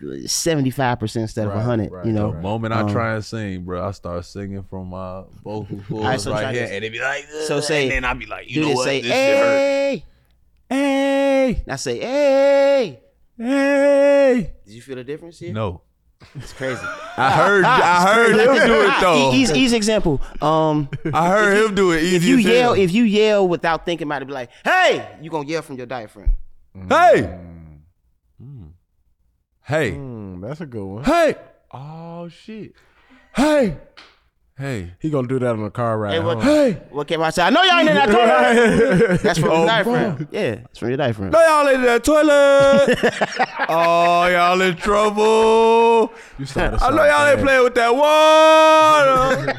just 0.00 0.46
75% 0.46 1.16
instead 1.16 1.46
of 1.48 1.52
Right, 1.52 1.56
100 1.66 1.90
right, 1.90 2.06
you 2.06 2.12
know? 2.12 2.30
The 2.30 2.38
moment 2.40 2.72
I 2.72 2.82
Um, 2.82 2.88
try 2.92 3.14
and 3.16 3.24
sing, 3.24 3.64
bro, 3.64 3.84
I 3.84 3.90
start 3.90 4.24
singing 4.24 4.62
from 4.62 4.86
my 4.90 5.24
vocal 5.42 5.80
cords 5.88 6.04
right, 6.04 6.20
so 6.20 6.30
right 6.30 6.54
here, 6.54 6.62
this. 6.62 6.70
and 6.70 6.84
they 6.84 6.88
be 6.90 7.00
like, 7.00 7.24
So 7.48 7.60
say- 7.60 7.82
and 7.82 7.90
then 7.90 8.04
I 8.04 8.14
be 8.14 8.26
like, 8.26 8.48
you 8.48 8.62
do 8.62 8.68
know 8.68 8.74
what, 8.76 8.84
say 8.84 9.00
this 9.00 9.10
shit 9.10 9.36
hurt. 9.38 9.58
hey 9.58 10.04
Hey, 10.68 11.64
now 11.66 11.74
say 11.74 11.98
hey 11.98 13.00
hey. 13.36 14.52
did 14.64 14.72
you 14.74 14.80
feel 14.82 14.94
the 14.96 15.04
difference 15.04 15.38
here? 15.40 15.52
No, 15.52 15.82
it's 16.34 16.52
crazy 16.52 16.84
I 17.16 17.32
heard, 17.32 17.64
I 17.66 18.14
heard 18.14 18.30
him 18.36 18.66
do 18.66 18.82
it 18.88 19.00
though. 19.00 19.32
Easy, 19.32 19.58
easy 19.58 19.76
example 19.76 20.20
um 20.42 20.88
I 21.12 21.28
heard 21.28 21.64
him 21.66 21.74
do 21.74 21.92
it. 21.92 22.02
Easy 22.02 22.16
if 22.16 22.24
you 22.24 22.38
as 22.38 22.44
hell. 22.44 22.54
yell, 22.54 22.72
if 22.74 22.92
you 22.92 23.04
yell 23.04 23.48
without 23.48 23.84
thinking 23.84 24.06
about 24.06 24.22
it, 24.22 24.26
be 24.26 24.32
like, 24.34 24.50
"Hey!" 24.64 25.08
You 25.22 25.30
gonna 25.30 25.48
yell 25.48 25.62
from 25.62 25.76
your 25.76 25.86
diaphragm. 25.86 26.32
hey, 26.88 27.38
hey, 29.64 29.92
Mm, 29.92 30.40
that's 30.40 30.60
a 30.60 30.66
good 30.66 30.84
one. 30.84 31.04
hey. 31.04 31.34
Oh 31.72 32.28
shit. 32.28 32.72
Hey, 33.36 33.76
hey, 34.60 34.92
He 34.98 35.10
gonna 35.10 35.26
do 35.26 35.38
that 35.40 35.50
on 35.50 35.62
the 35.62 35.70
car 35.70 35.98
ride. 35.98 36.12
Hey, 36.14 36.20
what, 36.20 36.36
home. 36.36 36.44
hey. 36.46 36.72
what 36.90 37.06
came 37.08 37.22
I 37.22 37.30
say? 37.30 37.42
I 37.42 37.50
know 37.50 37.62
y'all 37.62 37.78
ain't 37.78 37.88
in 37.88 37.94
that 37.94 38.08
toilet. 38.98 39.22
That's 39.22 39.38
from 39.38 39.50
Oh, 39.50 39.56
your 39.58 39.66
diaphragm. 39.66 40.28
Yeah, 40.30 40.54
that's 40.56 40.78
from 40.78 40.88
your 40.88 40.96
diaphragm. 40.98 41.30
No, 41.30 41.40
y'all 41.40 41.68
in 41.74 41.82
that 41.82 42.04
toilet. 42.04 42.98
oh, 43.68 44.26
y'all 44.26 44.60
in 44.60 44.76
trouble. 44.76 46.12
You 46.38 46.46
started 46.46 46.82
I 46.82 46.90
know 46.90 47.04
y'all 47.04 47.26
ain't 47.26 47.40
something 47.40 47.44
playing 47.46 47.64
with 47.64 47.74
that 47.74 47.94
water. 47.94 49.52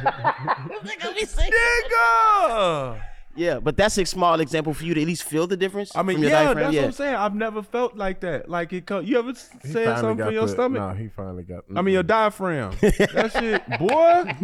Nigga. 0.81 3.01
Yeah, 3.35 3.59
but 3.59 3.77
that's 3.77 3.97
a 3.97 4.05
small 4.05 4.39
example 4.41 4.73
for 4.73 4.83
you 4.83 4.93
to 4.93 5.01
at 5.01 5.07
least 5.07 5.23
feel 5.23 5.47
the 5.47 5.55
difference. 5.55 5.95
I 5.95 6.03
mean, 6.03 6.17
from 6.17 6.23
your 6.23 6.31
yeah, 6.31 6.43
diaphragm. 6.43 6.63
that's 6.63 6.73
yeah. 6.75 6.81
what 6.81 6.85
I'm 6.87 6.91
saying. 6.91 7.15
I've 7.15 7.35
never 7.35 7.63
felt 7.63 7.95
like 7.95 8.19
that. 8.21 8.49
Like 8.49 8.73
it. 8.73 8.85
Co- 8.85 8.99
you 8.99 9.17
ever 9.19 9.33
said 9.33 9.97
something 9.97 10.17
got 10.17 10.25
from 10.25 10.33
your 10.33 10.47
the- 10.47 10.51
stomach? 10.51 10.81
No, 10.81 10.89
he 10.93 11.07
finally 11.07 11.43
got. 11.43 11.63
I 11.75 11.81
mean, 11.81 11.93
your 11.93 12.03
diaphragm. 12.03 12.71
that 12.81 13.31
shit, 13.33 13.79
boy. 13.79 14.35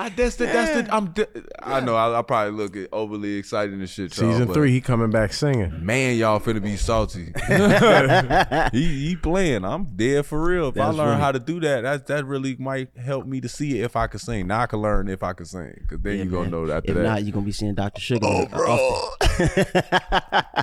I 0.00 0.08
that's 0.08 0.36
the 0.36 0.46
that's 0.46 0.88
the 0.88 0.94
I'm. 0.94 1.06
di- 1.12 1.26
I 1.62 1.80
know. 1.80 1.94
I, 1.94 2.18
I 2.18 2.22
probably 2.22 2.52
look 2.56 2.74
at 2.76 2.88
overly 2.92 3.36
excited 3.36 3.74
and 3.74 3.88
shit. 3.88 4.16
y'all, 4.16 4.30
season 4.32 4.46
but 4.46 4.54
three, 4.54 4.70
he 4.70 4.80
coming 4.80 5.10
back 5.10 5.32
singing. 5.32 5.84
Man, 5.84 6.16
y'all 6.16 6.40
finna 6.40 6.62
be 6.62 6.76
salty. 6.76 7.32
he 8.78 9.08
he 9.08 9.16
playing. 9.16 9.64
I'm 9.64 9.94
dead 9.96 10.24
for 10.26 10.42
real. 10.42 10.68
If 10.68 10.74
That's 10.76 10.94
I 10.94 10.96
learn 10.96 11.08
right. 11.10 11.20
how 11.20 11.32
to 11.32 11.38
do 11.38 11.60
that, 11.60 11.82
that 11.82 12.06
that 12.06 12.24
really 12.24 12.56
might 12.56 12.96
help 12.96 13.26
me 13.26 13.40
to 13.42 13.48
see 13.48 13.80
if 13.82 13.94
I 13.96 14.06
can 14.06 14.20
sing. 14.20 14.46
Now 14.46 14.60
I 14.60 14.66
can 14.66 14.80
learn 14.80 15.08
if 15.08 15.22
I 15.22 15.34
can 15.34 15.44
sing, 15.46 15.84
cause 15.88 15.98
then 16.00 16.16
Yeah, 16.18 16.24
you 16.24 16.30
gonna 16.30 16.42
man. 16.44 16.50
know 16.52 16.66
that 16.66 16.76
after 16.78 16.90
If 16.92 16.96
that. 16.96 17.02
not, 17.02 17.22
you're 17.22 17.32
gonna 17.32 17.44
be 17.46 17.52
seeing 17.52 17.74
Dr. 17.74 18.00
Sugar. 18.00 18.26
oh, 18.26 18.46
bro. 18.46 19.10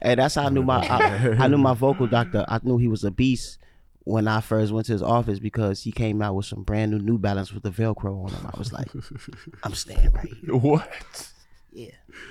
Hey, 0.00 0.14
that's 0.14 0.36
how 0.36 0.44
I 0.44 0.48
knew 0.50 0.62
my 0.62 0.78
I, 0.86 1.36
I 1.44 1.48
knew 1.48 1.58
my 1.58 1.74
vocal 1.74 2.06
doctor. 2.06 2.44
I 2.46 2.60
knew 2.62 2.78
he 2.78 2.86
was 2.86 3.02
a 3.02 3.10
beast 3.10 3.58
when 4.08 4.26
I 4.26 4.40
first 4.40 4.72
went 4.72 4.86
to 4.86 4.92
his 4.92 5.02
office 5.02 5.38
because 5.38 5.82
he 5.82 5.92
came 5.92 6.22
out 6.22 6.34
with 6.34 6.46
some 6.46 6.62
brand 6.62 6.92
new 6.92 6.98
New 6.98 7.18
Balance 7.18 7.52
with 7.52 7.62
the 7.62 7.70
Velcro 7.70 8.24
on 8.24 8.32
them. 8.32 8.50
I 8.52 8.58
was 8.58 8.72
like, 8.72 8.88
I'm 9.62 9.74
staying 9.74 10.10
right 10.12 10.32
here. 10.40 10.56
what? 10.56 11.30
Yeah, 11.72 11.90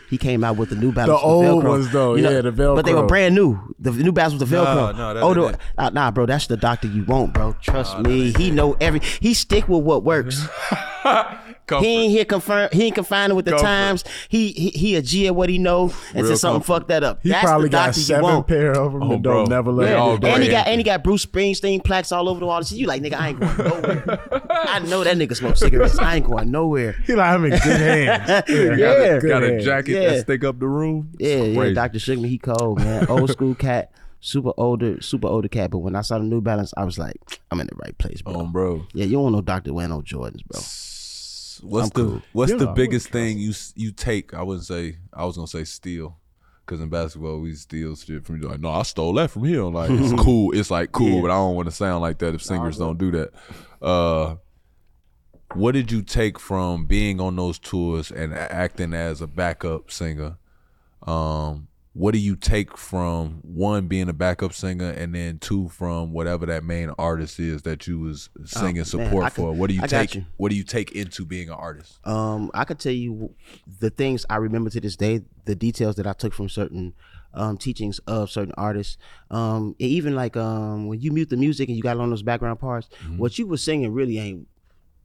he 0.10 0.18
came 0.18 0.44
out 0.44 0.58
with 0.58 0.70
the 0.70 0.76
New 0.76 0.92
Balance. 0.92 1.22
The 1.22 1.28
with 1.28 1.34
old 1.36 1.64
Velcro. 1.64 1.70
ones, 1.70 1.92
though, 1.92 2.16
yeah, 2.16 2.42
the 2.42 2.52
Velcro. 2.52 2.76
But 2.76 2.86
they 2.86 2.96
were 2.96 3.06
brand 3.06 3.36
new. 3.36 3.76
The 3.80 3.92
New 3.92 4.12
Balance 4.12 4.40
with 4.40 4.50
the 4.50 4.56
Velcro. 4.56 4.98
no, 4.98 5.20
oh, 5.22 5.34
the, 5.36 5.60
uh, 5.78 5.90
nah, 5.92 6.10
bro, 6.10 6.26
that's 6.26 6.48
the 6.48 6.58
doctor 6.58 6.88
you 6.88 7.06
want, 7.06 7.34
bro. 7.34 7.56
Trust 7.62 8.00
me, 8.00 8.34
he 8.34 8.50
know 8.50 8.76
every. 8.82 9.00
He 9.00 9.36
stick 9.36 9.70
with 9.70 9.84
what 9.84 10.04
works. 10.04 10.48
Comfort. 11.68 11.86
He 11.86 11.92
ain't 12.04 12.12
here 12.12 12.26
confirm. 12.26 12.70
He 12.72 12.84
ain't 12.86 12.96
confined 12.96 13.36
with 13.36 13.46
the 13.46 13.52
Comfort. 13.52 13.66
times. 13.66 14.04
He, 14.30 14.52
he 14.54 14.70
he 14.70 14.96
a 14.96 15.02
G 15.02 15.28
at 15.28 15.36
what 15.36 15.50
he 15.50 15.58
know, 15.58 15.92
and 16.10 16.16
Real 16.16 16.28
since 16.28 16.42
something 16.42 16.62
comfort. 16.62 16.74
fucked 16.74 16.88
that 16.88 17.04
up. 17.04 17.20
He 17.24 17.30
That's 17.30 17.44
probably 17.46 17.68
the 17.68 17.72
got 17.72 17.86
doctor 17.88 18.00
you 18.00 18.06
seven 18.06 18.24
want. 18.24 18.48
pair 18.48 18.72
of 18.72 18.94
them 18.94 19.04
Oh, 19.04 19.12
and 19.14 19.24
bro. 19.24 19.34
don't 19.34 19.50
never 19.50 19.72
let 19.72 19.86
They 19.88 19.92
it 19.94 19.96
all 19.96 20.12
go. 20.16 20.22
gray. 20.22 20.32
And 20.32 20.44
he 20.44 20.50
got 20.50 20.68
and 20.68 20.80
he 20.80 20.84
got 20.84 21.04
Bruce 21.04 21.26
Springsteen 21.26 21.84
plaques 21.84 22.12
all 22.12 22.28
over 22.30 22.40
the 22.40 22.46
wall. 22.46 22.62
You 22.64 22.88
like 22.88 23.02
nigga, 23.02 23.14
I 23.20 23.30
ain't 23.30 23.40
going 23.40 23.58
nowhere. 23.58 24.20
I 24.50 24.80
know 24.80 25.04
that 25.04 25.18
nigga 25.18 25.36
smoke 25.36 25.58
cigarettes. 25.58 26.00
I 26.00 26.16
ain't 26.18 26.26
going 26.26 26.50
nowhere. 26.52 26.94
He 27.06 27.14
like 27.16 27.34
I'm 27.34 27.44
in 27.46 27.52
good 27.52 27.60
hands. 27.62 28.30
Yeah. 28.50 29.20
good 29.20 29.28
Got 29.28 29.44
a 29.44 29.48
hands. 29.50 29.66
jacket 29.66 29.92
Yeah. 29.92 30.10
that 30.12 30.22
stick 30.22 30.44
up 30.44 30.60
the 30.60 30.68
room. 30.68 31.12
Yeah, 31.20 31.28
It's 31.30 31.48
yeah. 31.50 31.60
crazy. 31.60 31.74
Dr. 31.76 32.00
Sugar, 32.00 32.28
he 32.28 32.38
cold, 32.38 32.80
man. 32.80 33.08
Old 33.08 33.30
school 33.30 33.56
cat, 33.56 33.92
super 34.20 34.52
older, 34.58 35.02
super 35.02 35.28
older 35.28 35.48
cat. 35.48 35.72
But 35.72 35.80
when 35.80 35.96
I 35.96 36.02
saw 36.02 36.18
the 36.18 36.24
New 36.24 36.42
Balance, 36.42 36.74
I 36.78 36.84
was 36.86 36.98
like, 36.98 37.18
I'm 37.52 37.60
in 37.60 37.68
the 37.68 37.76
right 37.84 37.98
place, 37.98 38.22
bro. 38.22 38.36
Um, 38.36 38.52
bro. 38.52 38.86
yeah, 38.94 39.06
you 39.06 39.14
don't 39.14 39.24
want 39.24 39.36
no 39.36 39.42
doctor 39.42 39.74
wearing 39.74 39.92
no 39.92 40.02
Jordans, 40.02 40.46
bro. 40.46 40.60
What's 41.64 41.86
I'm 41.86 42.04
the 42.04 42.10
cool. 42.12 42.22
What's 42.34 42.52
Yeah, 42.52 42.58
the 42.60 42.70
I 42.70 42.74
biggest 42.74 43.10
thing 43.10 43.38
you 43.40 43.54
you 43.76 43.92
take? 43.92 44.34
I 44.34 44.44
wouldn't 44.44 44.66
say. 44.66 44.98
I 45.14 45.26
was 45.26 45.36
gonna 45.36 45.48
say 45.48 45.64
steal, 45.64 46.18
because 46.66 46.82
in 46.82 46.90
basketball 46.90 47.40
we 47.40 47.54
steal 47.56 47.96
shit 47.96 48.26
from 48.26 48.42
you. 48.42 48.48
Like, 48.48 48.60
no, 48.60 48.70
I 48.70 48.84
stole 48.84 49.14
that 49.14 49.32
from 49.32 49.44
him. 49.46 49.74
Like, 49.74 49.90
it's 49.92 50.14
cool. 50.24 50.54
It's 50.56 50.70
like 50.72 50.92
cool, 50.92 51.16
Yeah. 51.16 51.22
but 51.22 51.32
I 51.32 51.36
don't 51.36 51.56
want 51.56 51.68
to 51.68 51.76
sound 51.76 52.02
like 52.02 52.18
that 52.20 52.36
if 52.36 52.42
singers 52.44 52.78
don't 52.78 52.98
do 52.98 53.12
that. 53.12 53.32
Uh, 53.82 54.36
what 55.54 55.72
did 55.74 55.92
you 55.92 56.02
take 56.02 56.38
from 56.40 56.86
being 56.86 57.22
on 57.22 57.36
those 57.38 57.58
tours 57.58 58.12
and 58.12 58.34
acting 58.34 58.94
as 58.94 59.22
a 59.22 59.28
backup 59.28 59.90
singer? 59.92 60.38
Um, 61.04 61.68
what 61.98 62.12
do 62.14 62.20
you 62.20 62.36
take 62.36 62.78
from 62.78 63.40
one 63.42 63.88
being 63.88 64.08
a 64.08 64.14
backup 64.14 64.54
singer, 64.54 64.90
and 64.92 65.16
then 65.16 65.40
two 65.40 65.68
from 65.70 66.14
whatever 66.14 66.46
that 66.46 66.64
main 66.64 66.92
artist 67.00 67.40
is 67.40 67.64
that 67.64 67.88
you 67.88 68.00
was 68.00 68.30
singing 68.46 68.70
Oh, 68.70 68.76
man, 68.76 68.86
support 68.86 69.24
could- 69.26 69.34
for? 69.34 69.52
What 69.54 69.70
do 69.70 69.74
you 69.76 69.82
I 69.84 69.88
take? 69.88 70.14
you. 70.16 70.26
What 70.38 70.50
do 70.52 70.56
you 70.56 70.64
take 70.64 70.92
into 70.92 71.26
being 71.26 71.50
an 71.50 71.56
artist? 71.56 71.98
Um, 72.06 72.52
I 72.54 72.66
could 72.66 72.78
tell 72.80 72.92
you 72.92 73.34
the 73.80 73.90
things 73.90 74.26
I 74.30 74.36
remember 74.36 74.70
to 74.70 74.80
this 74.80 74.96
day, 74.96 75.22
the 75.46 75.56
details 75.56 75.96
that 75.96 76.06
I 76.06 76.14
took 76.14 76.34
from 76.34 76.50
certain 76.50 76.94
um, 77.34 77.58
teachings 77.58 78.00
of 78.08 78.30
certain 78.30 78.54
artists. 78.58 78.98
Um, 79.32 79.76
even 79.80 80.16
like 80.16 80.38
um, 80.38 80.88
when 80.88 81.02
you 81.02 81.12
mute 81.12 81.30
the 81.30 81.38
music 81.38 81.68
and 81.68 81.76
you 81.76 81.82
got 81.84 81.98
on 81.98 82.10
those 82.12 82.24
background 82.24 82.60
parts, 82.60 82.90
what 83.18 83.38
you 83.40 83.48
were 83.48 83.58
singing 83.58 83.92
really 83.92 84.18
ain't. 84.20 84.48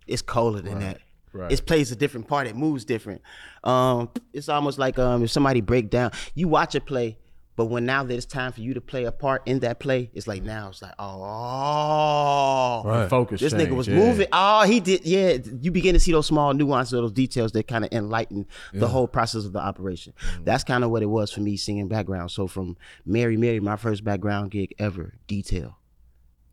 It's 0.07 0.21
colder 0.23 0.61
than 0.61 0.81
that. 0.81 0.99
Right. 1.33 1.53
It 1.53 1.67
plays 1.67 1.93
a 1.93 1.97
different 1.97 2.29
part. 2.29 2.47
It 2.47 2.57
moves 2.57 2.85
different. 2.85 3.23
Um, 3.65 4.11
it's 4.33 4.49
almost 4.49 4.79
like 4.79 4.99
um, 4.99 5.23
if 5.25 5.31
somebody 5.31 5.61
break 5.61 5.91
down, 5.91 6.13
you 6.35 6.49
watch 6.49 6.75
a 6.75 6.81
play, 6.81 7.19
but 7.55 7.67
when 7.67 7.85
now 7.85 8.03
that 8.03 8.15
it's 8.15 8.25
time 8.25 8.51
for 8.53 8.61
you 8.61 8.73
to 8.75 8.81
play 8.81 9.05
a 9.05 9.13
part 9.13 9.43
in 9.47 9.59
that 9.61 9.79
play, 9.79 10.11
it's 10.15 10.27
like 10.27 10.43
now 10.43 10.71
it's 10.71 10.81
like 10.81 10.95
oh, 10.99 12.83
The 12.85 13.09
Focus 13.09 13.41
this 13.41 13.53
nigga 13.53 13.77
was 13.77 13.89
yeah. 13.89 13.97
moving. 13.97 14.27
Oh, 14.33 14.63
he 14.63 14.81
did. 14.81 15.05
Yeah, 15.05 15.37
you 15.61 15.71
begin 15.71 15.93
to 15.93 16.01
see 16.01 16.13
those 16.13 16.27
small 16.27 16.55
nuances, 16.55 16.93
those 16.93 17.13
details 17.13 17.53
that 17.53 17.69
kind 17.69 17.85
of 17.85 17.93
enlighten 17.93 18.47
the 18.73 18.89
whole 18.89 19.07
process 19.07 19.45
of 19.45 19.53
the 19.53 19.61
operation. 19.61 20.15
Mm. 20.37 20.45
That's 20.45 20.65
kind 20.65 20.83
of 20.83 20.91
what 20.91 21.03
it 21.03 21.07
was 21.07 21.31
for 21.31 21.41
me 21.41 21.57
singing 21.57 21.89
background. 21.89 22.31
So 22.31 22.47
from 22.47 22.77
Mary 23.05 23.37
Mary, 23.37 23.61
my 23.61 23.77
first 23.77 24.03
background 24.03 24.51
gig 24.51 24.75
ever, 24.79 25.15
detail. 25.27 25.77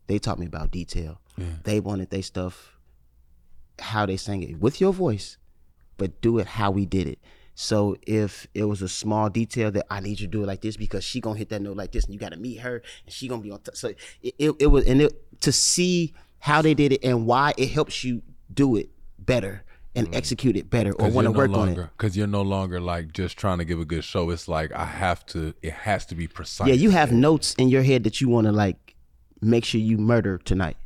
They 0.06 0.18
taught 0.18 0.38
me 0.38 0.46
about 0.46 0.70
detail. 0.70 1.20
They 1.62 1.80
wanted 1.80 2.10
their 2.10 2.22
stuff, 2.22 2.76
how 3.80 4.06
they 4.06 4.16
sang 4.16 4.42
it 4.42 4.58
with 4.60 4.80
your 4.80 4.92
voice, 4.92 5.36
but 5.96 6.20
do 6.20 6.38
it 6.38 6.46
how 6.46 6.70
we 6.70 6.86
did 6.86 7.06
it. 7.06 7.18
So 7.54 7.96
if 8.06 8.46
it 8.54 8.64
was 8.64 8.80
a 8.80 8.88
small 8.88 9.28
detail 9.28 9.70
that 9.72 9.86
I 9.90 10.00
need 10.00 10.20
you 10.20 10.26
to 10.26 10.30
do 10.30 10.42
it 10.42 10.46
like 10.46 10.62
this 10.62 10.76
because 10.76 11.04
she 11.04 11.20
gonna 11.20 11.38
hit 11.38 11.50
that 11.50 11.60
note 11.60 11.76
like 11.76 11.92
this, 11.92 12.04
and 12.04 12.14
you 12.14 12.18
got 12.18 12.32
to 12.32 12.38
meet 12.38 12.60
her, 12.60 12.82
and 13.04 13.12
she 13.12 13.28
gonna 13.28 13.42
be 13.42 13.50
on. 13.50 13.60
T- 13.60 13.72
so 13.74 13.88
it, 14.22 14.34
it, 14.38 14.54
it 14.58 14.66
was 14.68 14.86
and 14.86 15.02
it, 15.02 15.40
to 15.42 15.52
see 15.52 16.14
how 16.38 16.62
they 16.62 16.72
did 16.72 16.92
it 16.92 17.04
and 17.04 17.26
why 17.26 17.52
it 17.58 17.68
helps 17.68 18.02
you 18.02 18.22
do 18.52 18.76
it 18.76 18.88
better 19.18 19.62
and 19.94 20.10
mm. 20.10 20.14
execute 20.14 20.56
it 20.56 20.70
better 20.70 20.92
or 20.92 21.10
want 21.10 21.26
to 21.26 21.32
work 21.32 21.50
on 21.50 21.68
it. 21.68 21.76
Because 21.76 22.16
you're 22.16 22.26
no 22.26 22.42
longer 22.42 22.80
like 22.80 23.12
just 23.12 23.36
trying 23.36 23.58
to 23.58 23.64
give 23.64 23.78
a 23.78 23.84
good 23.84 24.04
show. 24.04 24.30
It's 24.30 24.48
like 24.48 24.72
I 24.72 24.86
have 24.86 25.26
to. 25.26 25.54
It 25.62 25.72
has 25.72 26.06
to 26.06 26.14
be 26.14 26.26
precise. 26.26 26.68
Yeah, 26.68 26.74
you 26.74 26.90
have 26.90 27.12
notes 27.12 27.54
in 27.54 27.68
your 27.68 27.82
head 27.82 28.04
that 28.04 28.20
you 28.20 28.28
want 28.28 28.46
to 28.46 28.52
like 28.52 28.94
make 29.42 29.64
sure 29.64 29.80
you 29.80 29.98
murder 29.98 30.38
tonight. 30.38 30.76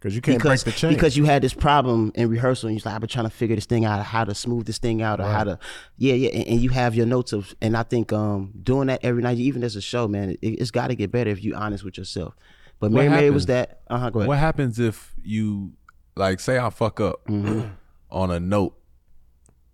Because 0.00 0.14
you 0.14 0.20
can't 0.20 0.38
because 0.38 0.62
break 0.62 0.74
the 0.74 0.78
chain. 0.80 0.92
because 0.94 1.16
you 1.16 1.24
had 1.24 1.42
this 1.42 1.52
problem 1.54 2.12
in 2.14 2.28
rehearsal 2.30 2.68
and 2.68 2.76
you're 2.78 2.82
like 2.84 2.94
I've 2.94 3.00
been 3.00 3.08
trying 3.08 3.24
to 3.26 3.30
figure 3.30 3.56
this 3.56 3.66
thing 3.66 3.84
out 3.84 4.04
how 4.04 4.22
to 4.24 4.32
smooth 4.34 4.64
this 4.66 4.78
thing 4.78 5.02
out 5.02 5.18
or 5.20 5.24
how 5.24 5.42
to 5.42 5.58
yeah 5.96 6.14
yeah 6.14 6.28
and, 6.30 6.46
and 6.46 6.60
you 6.60 6.70
have 6.70 6.94
your 6.94 7.04
notes 7.06 7.32
of 7.32 7.52
and 7.60 7.76
I 7.76 7.82
think 7.82 8.12
um 8.12 8.52
doing 8.62 8.86
that 8.86 9.00
every 9.02 9.22
night 9.22 9.38
even 9.38 9.64
as 9.64 9.74
a 9.74 9.80
show 9.80 10.06
man 10.06 10.30
it, 10.30 10.38
it's 10.42 10.70
got 10.70 10.86
to 10.88 10.94
get 10.94 11.10
better 11.10 11.30
if 11.30 11.42
you're 11.42 11.56
honest 11.58 11.82
with 11.82 11.98
yourself 11.98 12.34
but 12.78 12.92
Mary 12.92 13.08
Mary 13.08 13.30
was 13.30 13.46
that 13.46 13.80
uh 13.88 13.98
huh 13.98 14.10
go 14.10 14.20
ahead 14.20 14.28
What 14.28 14.38
happens 14.38 14.78
if 14.78 15.14
you 15.24 15.72
like 16.14 16.38
say 16.38 16.58
I 16.58 16.70
fuck 16.70 17.00
up 17.00 17.24
Mm-hmm. 17.26 17.66
on 18.10 18.30
a 18.30 18.38
note? 18.38 18.76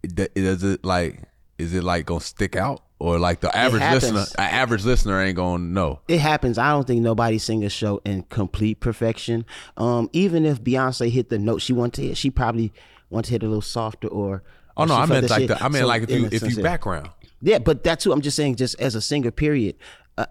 Does 0.02 0.62
it 0.64 0.84
like? 0.84 1.22
Is 1.58 1.72
it 1.74 1.84
like 1.84 2.06
gonna 2.06 2.20
stick 2.20 2.56
out? 2.56 2.82
Or 3.00 3.18
like 3.18 3.40
the 3.40 3.54
average 3.54 3.83
listener, 3.83 4.24
an 4.38 4.50
average 4.50 4.85
listener 4.85 5.20
ain't 5.20 5.37
gonna 5.37 5.64
know. 5.64 6.00
it 6.09 6.20
happens. 6.20 6.59
I 6.59 6.70
don't 6.70 6.87
think 6.87 7.02
nobody 7.02 7.38
sing 7.38 7.64
a 7.64 7.68
show 7.68 8.00
in 8.04 8.22
complete 8.24 8.80
perfection. 8.80 9.44
Um, 9.76 10.09
even 10.12 10.46
if 10.46 10.62
Beyonce 10.62 11.11
hit 11.11 11.28
the 11.28 11.38
note 11.38 11.61
she 11.61 11.72
wanted 11.72 11.94
to 12.00 12.09
hit, 12.09 12.16
she 12.16 12.30
probably 12.30 12.72
wanted 13.11 13.26
to 13.26 13.33
hit 13.33 13.42
a 13.42 13.46
little 13.46 13.62
softer 13.62 14.09
or. 14.09 14.42
Oh 14.76 14.85
no, 14.85 14.94
I 14.94 15.07
meant 15.07 15.28
like 15.28 15.48
the, 15.48 15.62
I 15.62 15.68
meant 15.68 15.83
so 15.83 15.87
like 15.87 16.02
if 16.04 16.11
you 16.11 16.28
if 16.30 16.42
you 16.57 16.62
background. 16.62 17.11
Yeah, 17.42 17.59
but 17.59 17.85
that's 17.85 18.04
who 18.04 18.12
I'm 18.12 18.22
just 18.22 18.37
saying, 18.37 18.57
just 18.57 18.80
as 18.80 18.94
a 18.94 19.00
singer, 19.00 19.30
period. 19.30 19.76
Uh, 20.16 20.26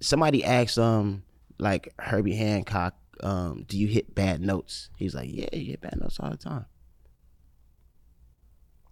somebody 0.00 0.44
asked, 0.44 0.78
um, 0.78 1.24
like 1.58 1.92
Herbie 1.98 2.36
Hancock, 2.36 2.94
um, 3.22 3.64
do 3.66 3.76
you 3.76 3.88
hit 3.88 4.14
bad 4.14 4.40
notes? 4.40 4.90
He's 4.96 5.14
like, 5.14 5.28
yeah, 5.32 5.48
you 5.52 5.72
hit 5.72 5.80
bad 5.80 6.00
notes 6.00 6.20
all 6.20 6.30
the 6.30 6.36
time. 6.36 6.66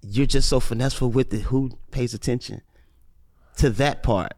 You're 0.03 0.27
just 0.27 0.49
so 0.49 0.59
finesseful 0.59 1.11
with 1.11 1.33
it. 1.33 1.43
Who 1.43 1.79
pays 1.91 2.13
attention 2.13 2.63
to 3.59 3.71
that 3.71 4.03
part? 4.03 4.33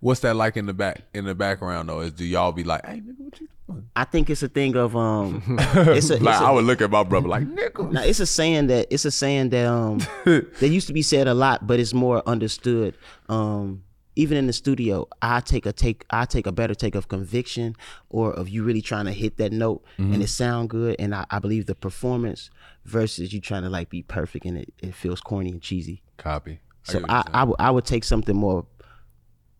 What's 0.00 0.20
that 0.20 0.34
like 0.34 0.56
in 0.56 0.66
the 0.66 0.74
back 0.74 1.02
in 1.14 1.24
the 1.24 1.34
background 1.34 1.88
though? 1.88 2.00
Is 2.00 2.12
do 2.12 2.24
y'all 2.24 2.50
be 2.52 2.64
like, 2.64 2.84
hey 2.84 3.00
nigga, 3.00 3.18
what 3.18 3.40
you 3.40 3.48
doing? 3.68 3.88
I 3.94 4.02
think 4.04 4.28
it's 4.30 4.42
a 4.42 4.48
thing 4.48 4.74
of 4.76 4.96
um, 4.96 5.42
it's 5.58 6.10
a, 6.10 6.14
it's 6.14 6.22
Like 6.24 6.40
a- 6.40 6.44
I 6.44 6.50
would 6.50 6.64
look 6.64 6.80
at 6.82 6.90
my 6.90 7.04
brother 7.04 7.28
like, 7.28 7.44
nigga. 7.44 7.92
Now 7.92 8.02
it's 8.02 8.18
a 8.20 8.26
saying 8.26 8.66
that 8.66 8.88
it's 8.90 9.04
a 9.04 9.10
saying 9.12 9.50
that 9.50 9.66
um 9.66 9.98
that 10.24 10.68
used 10.68 10.88
to 10.88 10.92
be 10.92 11.02
said 11.02 11.28
a 11.28 11.34
lot, 11.34 11.66
but 11.68 11.78
it's 11.78 11.94
more 11.94 12.20
understood. 12.28 12.96
Um, 13.28 13.84
even 14.16 14.36
in 14.36 14.46
the 14.46 14.52
studio, 14.52 15.08
I 15.22 15.38
take 15.40 15.66
a 15.66 15.72
take 15.72 16.04
I 16.10 16.24
take 16.26 16.46
a 16.48 16.52
better 16.52 16.74
take 16.74 16.96
of 16.96 17.06
conviction 17.08 17.76
or 18.10 18.32
of 18.32 18.48
you 18.48 18.64
really 18.64 18.82
trying 18.82 19.04
to 19.06 19.12
hit 19.12 19.36
that 19.36 19.52
note 19.52 19.84
Mm-hmm. 19.98 20.14
and 20.14 20.22
it 20.22 20.28
sound 20.28 20.68
good. 20.68 20.96
And 20.98 21.14
I, 21.14 21.24
I 21.30 21.38
believe 21.38 21.66
the 21.66 21.74
performance 21.76 22.50
versus 22.84 23.32
you 23.32 23.40
trying 23.40 23.62
to 23.62 23.70
like 23.70 23.88
be 23.88 24.02
perfect 24.02 24.44
and 24.46 24.58
it, 24.58 24.74
it 24.82 24.94
feels 24.96 25.20
corny 25.20 25.50
and 25.50 25.62
cheesy. 25.62 26.02
Copy. 26.18 26.58
So 26.84 26.94
get 26.94 27.02
what 27.02 27.10
I. 27.10 27.40
I, 27.40 27.44
would 27.44 27.74
would 27.74 27.84
take 27.84 28.04
something 28.04 28.36
more 28.36 28.66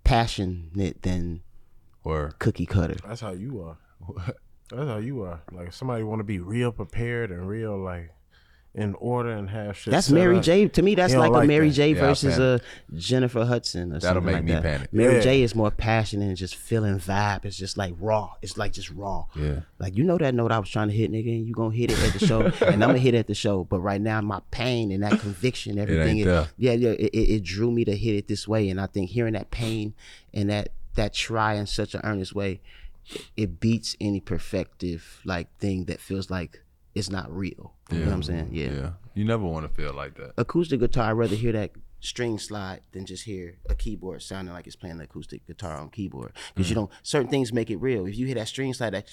passionate 0.05 1.03
than 1.03 1.43
or 2.05 2.33
cookie 2.39 2.67
cutter. 2.67 2.97
That's 3.07 3.21
how 3.21 3.33
you 3.33 3.63
are. 3.63 3.79
That's 4.71 4.89
how 4.89 4.99
you 4.99 5.23
are. 5.23 5.43
Like 5.53 5.69
if 5.69 5.75
somebody 5.75 6.03
want 6.03 6.21
to 6.21 6.25
be 6.25 6.39
real 6.39 6.73
prepared 6.73 7.31
and 7.31 7.47
real 7.47 7.77
like 7.77 8.11
in 8.75 8.95
order 8.95 9.31
and 9.31 9.51
have 9.51 9.77
shit. 9.77 9.91
That's 9.91 10.07
set 10.07 10.15
Mary 10.15 10.39
up. 10.39 10.43
J. 10.43 10.67
To 10.69 10.81
me, 10.83 10.95
that's 10.95 11.13
He 11.13 11.19
don't 11.19 11.31
like, 11.31 11.45
a 11.45 11.47
Mary 11.47 11.69
that. 11.69 11.75
J. 11.75 11.91
Yeah, 11.93 12.01
versus 12.01 12.39
a. 12.39 12.61
Jennifer 12.95 13.45
Hudson 13.45 13.91
or 13.93 13.99
That'll 13.99 14.23
something 14.23 14.25
make 14.25 14.35
like 14.37 14.45
me 14.45 14.53
that. 14.53 14.63
panic. 14.63 14.93
Mary 14.93 15.15
Yeah. 15.17 15.21
J. 15.21 15.43
is 15.43 15.55
more 15.55 15.71
passionate 15.71 16.27
and 16.29 16.37
just 16.37 16.57
feeling 16.57 16.99
vibe. 16.99 17.45
It's 17.45 17.57
just 17.57 17.77
like 17.77 17.93
raw. 18.01 18.33
It's 18.41 18.57
like 18.57 18.73
just 18.73 18.91
raw. 18.91 19.27
Yeah. 19.37 19.61
Like 19.79 19.95
you 19.97 20.05
know 20.05 20.17
that 20.17 20.35
note 20.35 20.53
I 20.53 20.59
was 20.59 20.71
trying 20.71 20.89
to 20.89 20.95
hit, 20.95 21.13
nigga, 21.13 21.29
and 21.37 21.47
you 21.47 21.53
gonna 21.55 21.75
hit 21.75 21.91
it 21.93 21.99
at 22.03 22.19
the 22.19 22.27
show, 22.27 22.41
and 22.67 22.83
I'm 22.83 22.89
gonna 22.91 22.99
hit 22.99 23.15
it 23.15 23.19
at 23.19 23.27
the 23.27 23.35
show. 23.35 23.65
But 23.65 23.81
right 23.81 24.01
now, 24.01 24.21
my 24.23 24.41
pain 24.51 24.91
and 24.91 25.03
that 25.03 25.21
conviction, 25.21 25.79
everything, 25.79 26.19
ain't 26.21 26.27
there. 26.27 26.49
yeah, 26.57 26.73
yeah, 26.73 26.91
it, 26.91 27.11
it, 27.13 27.19
it 27.37 27.43
drew 27.45 27.71
me 27.71 27.85
to 27.85 27.95
hit 27.95 28.15
it 28.15 28.27
this 28.29 28.49
way. 28.49 28.71
And 28.71 28.81
I 28.81 28.87
think 28.87 29.11
hearing 29.11 29.35
that 29.35 29.51
pain 29.51 29.93
and 30.33 30.49
that 30.49 30.71
that 30.95 31.13
try 31.13 31.55
in 31.55 31.67
such 31.67 31.95
an 31.95 32.01
earnest 32.05 32.35
way, 32.35 32.61
it, 33.11 33.27
it 33.37 33.61
beats 33.61 33.97
any 34.01 34.21
perfective 34.23 35.03
like 35.27 35.55
thing 35.59 35.85
that 35.87 36.01
feels 36.01 36.31
like 36.31 36.63
it's 36.95 37.11
not 37.11 37.35
real. 37.35 37.75
You 37.91 37.99
know 38.01 38.07
what 38.07 38.15
I'm 38.15 38.23
saying? 38.23 38.49
Yeah. 38.53 38.91
You 39.15 39.25
never 39.25 39.45
want 39.45 39.69
to 39.69 39.75
feel 39.75 39.93
like 39.93 40.15
that. 40.17 40.33
acoustic 40.39 40.81
guitar, 40.81 41.11
I'd 41.11 41.13
rather 41.13 41.37
hear 41.37 41.53
that 41.53 41.73
string 42.01 42.39
slide 42.39 42.81
than 42.93 43.07
just 43.07 43.25
hear 43.25 43.59
a 43.69 43.75
keyboard 43.75 44.23
sounding 44.23 44.53
like 44.53 44.67
it's 44.67 44.75
playing 44.77 44.97
the 44.99 45.05
acoustic 45.05 45.47
guitar 45.47 45.77
on 45.79 45.89
keyboard. 45.91 46.33
Because 46.55 46.69
you 46.69 46.75
mm. 46.75 46.81
don't, 46.81 46.91
certain 47.03 47.29
things 47.29 47.53
make 47.53 47.71
it 47.71 47.77
real. 47.77 48.07
If 48.07 48.17
you 48.17 48.27
hear 48.27 48.35
that 48.37 48.49
string 48.49 48.75
slide 48.75 48.95
that 48.95 49.07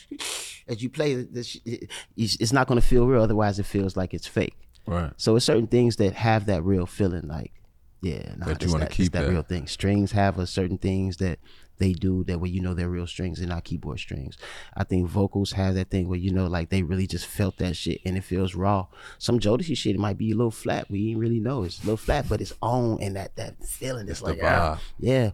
as 0.67 0.81
you 0.81 0.89
play, 0.89 1.13
it- 1.13 1.89
it's 2.15 2.35
it's 2.39 2.53
not 2.53 2.67
going 2.67 2.79
to 2.79 2.85
feel 2.85 3.05
real. 3.07 3.21
Otherwise, 3.21 3.59
it 3.59 3.65
feels 3.65 3.95
like 3.95 4.13
it's 4.13 4.27
fake. 4.27 4.57
Right. 4.87 5.11
So 5.17 5.35
it's 5.35 5.45
certain 5.45 5.67
things 5.67 5.97
that 5.97 6.13
have 6.13 6.47
that 6.47 6.63
real 6.63 6.85
feeling. 6.85 7.27
Like 7.27 7.53
Yeah, 8.01 8.33
nah, 8.37 8.47
That 8.47 8.63
you 8.63 8.71
wanna 8.71 8.87
keep 8.87 9.11
that, 9.11 9.23
that. 9.23 9.29
real 9.29 9.43
thing. 9.43 9.67
Strings 9.67 10.13
have 10.13 10.39
a 10.39 10.47
certain 10.47 10.77
things 10.77 11.17
that 11.17 11.39
they 11.79 11.93
do 11.93 12.23
that 12.25 12.39
way 12.39 12.49
you 12.49 12.61
know 12.61 12.73
they're 12.73 12.89
real 12.89 13.07
strings 13.07 13.39
and 13.39 13.49
not 13.49 13.63
keyboard 13.63 13.99
strings. 13.99 14.37
I 14.75 14.83
think 14.83 15.07
vocals 15.07 15.53
have 15.53 15.75
that 15.75 15.89
thing 15.89 16.07
where 16.07 16.19
you 16.19 16.31
know 16.31 16.47
like 16.47 16.69
they 16.69 16.83
really 16.83 17.07
just 17.07 17.25
felt 17.25 17.57
that 17.57 17.75
shit 17.75 18.01
and 18.05 18.17
it 18.17 18.23
feels 18.23 18.55
raw. 18.55 18.87
Some 19.17 19.39
Jodeci 19.39 19.75
shit 19.75 19.95
it 19.95 19.99
might 19.99 20.17
be 20.17 20.31
a 20.31 20.35
little 20.35 20.51
flat. 20.51 20.89
We 20.89 21.09
ain't 21.09 21.19
really 21.19 21.39
know 21.39 21.63
it's 21.63 21.79
a 21.79 21.85
little 21.85 21.97
flat, 21.97 22.27
but 22.29 22.41
it's 22.41 22.53
on 22.61 23.01
and 23.01 23.15
that 23.15 23.35
that 23.37 23.63
feeling. 23.65 24.07
It's, 24.07 24.19
the 24.19 24.27
like 24.27 24.39
ah, 24.43 24.79
yeah, 24.99 25.31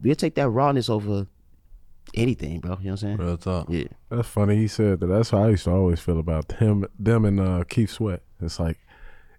we'll 0.00 0.14
take 0.14 0.36
that 0.36 0.48
rawness 0.48 0.88
over 0.88 1.26
anything, 2.14 2.60
bro. 2.60 2.78
You 2.80 2.86
know 2.86 2.90
what 2.90 2.90
I'm 2.90 2.96
saying? 2.96 3.16
Real 3.16 3.36
talk. 3.36 3.66
Yeah. 3.68 3.88
That's 4.10 4.28
funny. 4.28 4.56
He 4.56 4.68
said 4.68 5.00
that. 5.00 5.06
That's 5.06 5.30
how 5.30 5.44
I 5.44 5.50
used 5.50 5.64
to 5.64 5.72
always 5.72 6.00
feel 6.00 6.18
about 6.18 6.52
him, 6.52 6.86
them, 6.98 7.24
and 7.24 7.40
uh, 7.40 7.64
Keith 7.68 7.90
Sweat. 7.90 8.22
It's 8.40 8.60
like, 8.60 8.78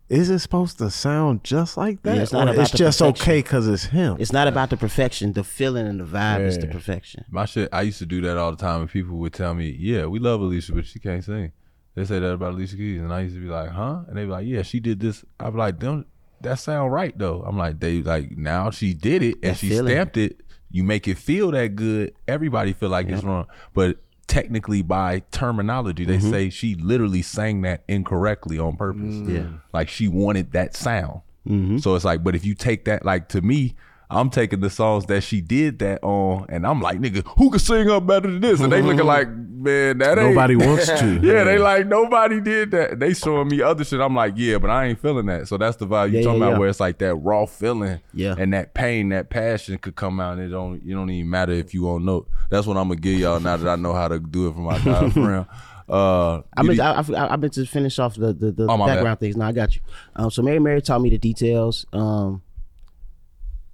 is 0.10 0.30
it 0.30 0.39
supposed 0.39 0.78
to 0.80 0.89
sound 0.89 1.43
just 1.43 1.78
like 1.78 2.01
that? 2.03 2.16
Yeah, 2.16 2.22
it's 2.24 2.32
not 2.34 2.47
about 2.49 2.62
it's 2.62 2.72
the 2.72 2.78
just 2.80 2.99
perfection. 2.99 3.24
okay 3.24 3.39
because 3.41 3.68
it's 3.68 3.86
him. 3.86 4.18
It's 4.20 4.34
not 4.34 4.47
about 4.47 4.70
the 4.72 4.78
perfection. 4.78 5.34
The 5.34 5.43
feeling 5.43 5.88
and 5.88 5.99
the 5.99 6.03
vibe 6.05 6.45
is 6.47 6.57
the 6.57 6.68
perfection. 6.68 7.26
My 7.30 7.45
shit, 7.45 7.70
I 7.72 7.84
used 7.84 7.99
to 7.99 8.05
do 8.05 8.20
that 8.22 8.38
all 8.38 8.51
the 8.51 8.57
time, 8.57 8.82
and 8.82 8.89
people 8.89 9.18
would 9.18 9.34
tell 9.34 9.53
me, 9.53 9.70
"Yeah, 9.80 10.05
we 10.07 10.20
love 10.20 10.41
Alicia, 10.41 10.74
but 10.74 10.86
she 10.86 10.99
can't 10.99 11.24
sing." 11.24 11.51
They 11.95 12.05
say 12.05 12.20
that 12.20 12.32
about 12.32 12.53
Alicia 12.53 12.76
Keys, 12.78 13.01
and 13.01 13.14
I 13.14 13.22
used 13.22 13.36
to 13.36 13.41
be 13.41 13.47
like, 13.49 13.70
"Huh?" 13.70 14.01
And 14.07 14.18
they'd 14.18 14.26
be 14.26 14.32
like, 14.32 14.47
"Yeah, 14.47 14.62
she 14.64 14.80
did 14.80 14.99
this." 14.99 15.24
I'm 15.39 15.55
like, 15.55 15.80
"Them, 15.80 16.05
that 16.41 16.60
sound 16.60 16.91
right 16.91 17.18
though." 17.18 17.43
I'm 17.45 17.57
like, 17.57 17.80
"They 17.80 18.01
like 18.01 18.36
now 18.38 18.72
she 18.72 18.93
did 18.93 19.22
it 19.22 19.36
and 19.43 19.51
That 19.53 19.57
she 19.57 19.70
feeling. 19.70 19.93
stamped 19.93 20.18
it. 20.18 20.41
You 20.72 20.84
make 20.84 21.07
it 21.07 21.18
feel 21.18 21.51
that 21.51 21.76
good. 21.76 22.14
Everybody 22.28 22.74
feel 22.74 22.89
like 22.89 23.07
it's 23.10 23.24
wrong, 23.24 23.45
but." 23.74 23.97
Technically, 24.30 24.84
by 24.84 25.24
terminology, 25.32 26.06
they 26.06 26.18
Mm-hmm. 26.20 26.30
say 26.32 26.50
she 26.52 26.76
literally 26.76 27.22
sang 27.24 27.62
that 27.64 27.84
incorrectly 27.88 28.60
on 28.60 28.78
purpose. 28.78 29.16
Mm. 29.16 29.34
Yeah. 29.36 29.48
like 29.74 29.90
she 29.90 30.08
wanted 30.08 30.52
that 30.52 30.76
sound. 30.76 31.22
Mm-hmm. 31.48 31.80
So 31.80 31.96
it's 31.96 32.06
like, 32.06 32.24
but 32.24 32.36
if 32.36 32.46
you 32.46 32.54
take 32.54 32.86
that, 32.86 33.04
like 33.04 33.28
to 33.30 33.42
me, 33.42 33.76
I'm 34.12 34.30
taking 34.32 34.60
the 34.62 34.70
songs 34.72 35.05
that 35.05 35.22
she 35.22 35.39
did 35.39 35.78
that 35.80 36.03
on, 36.03 36.47
and 36.49 36.66
I'm 36.66 36.82
like, 36.82 36.99
nigga, 36.99 37.24
who 37.38 37.51
could 37.51 37.62
sing 37.62 37.89
up 37.91 38.07
better 38.07 38.30
than 38.30 38.41
this? 38.41 38.60
And 38.60 38.72
they 38.72 38.82
looking 38.82 39.05
like, 39.05 39.30
man, 39.30 39.99
that 39.99 40.18
ain't 40.18 40.30
Nobody 40.30 40.55
wants 40.55 40.88
to. 40.99 41.20
yeah, 41.22 41.43
they 41.43 41.60
like 41.60 41.86
nobody 41.86 42.41
did 42.41 42.72
that. 42.72 42.99
They 42.99 43.14
showing 43.14 43.49
me 43.49 43.62
other 43.62 43.84
shit. 43.84 43.99
I'm 44.01 44.16
like, 44.16 44.34
yeah, 44.36 44.57
but 44.57 44.72
I 44.72 44.86
ain't 44.88 44.99
feeling 44.99 45.28
that. 45.28 45.47
So 45.47 45.57
that's 45.57 45.78
the 45.78 45.86
vibe 45.86 46.12
you 46.12 46.18
Yeah, 46.20 46.24
talking 46.24 46.39
yeah, 46.41 46.47
about, 46.47 46.53
yeah. 46.55 46.60
where 46.60 46.70
it's 46.70 46.80
like 46.80 46.97
that 46.99 47.14
raw 47.16 47.45
feeling, 47.45 47.99
Yeah. 48.14 48.34
and 48.38 48.51
that 48.53 48.74
pain, 48.74 49.10
that 49.10 49.30
passion 49.30 49.78
could 49.78 49.95
come 49.95 50.20
out, 50.20 50.39
and 50.39 50.41
it 50.41 50.49
don't, 50.49 50.84
you 50.84 50.95
don't 50.95 51.10
even 51.12 51.30
matter 51.30 51.51
if 51.53 51.76
you 51.76 51.88
on 51.89 52.03
note. 52.05 52.28
That's 52.49 52.66
what 52.66 52.78
I'm 52.78 52.88
gonna 52.88 52.99
give 52.99 53.20
y'all 53.20 53.39
now 53.39 53.57
that 53.57 53.70
I 53.70 53.76
know 53.76 53.93
how 53.93 54.07
to 54.07 54.20
do 54.20 54.47
it 54.47 54.53
for 54.53 54.60
my 54.62 54.80
guy 54.84 55.10
friend. 55.12 55.45
Uh, 55.88 56.38
I 56.57 56.62
you 56.62 56.68
mean, 56.70 56.78
need- 56.78 56.80
I, 56.82 57.01
I, 57.16 57.34
I 57.34 57.36
meant 57.36 57.53
to 57.53 57.66
finish 57.66 57.97
off 57.99 58.16
the 58.16 58.34
the, 58.34 58.51
the 58.51 58.68
Oh, 58.68 58.78
my 58.78 58.88
bad. 58.88 58.95
background 58.95 59.20
things. 59.20 59.36
Now 59.38 59.47
I 59.47 59.51
got 59.51 59.76
you. 59.76 59.82
Um, 60.16 60.30
so 60.32 60.41
Mary 60.41 60.60
Mary 60.60 60.82
taught 60.82 61.01
me 61.01 61.10
the 61.10 61.18
details. 61.18 61.86
Um, 61.93 62.41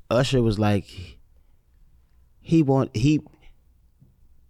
Usher 0.10 0.42
was 0.42 0.60
like, 0.60 1.18
he 2.42 2.62
want 2.62 2.96
he 2.96 3.22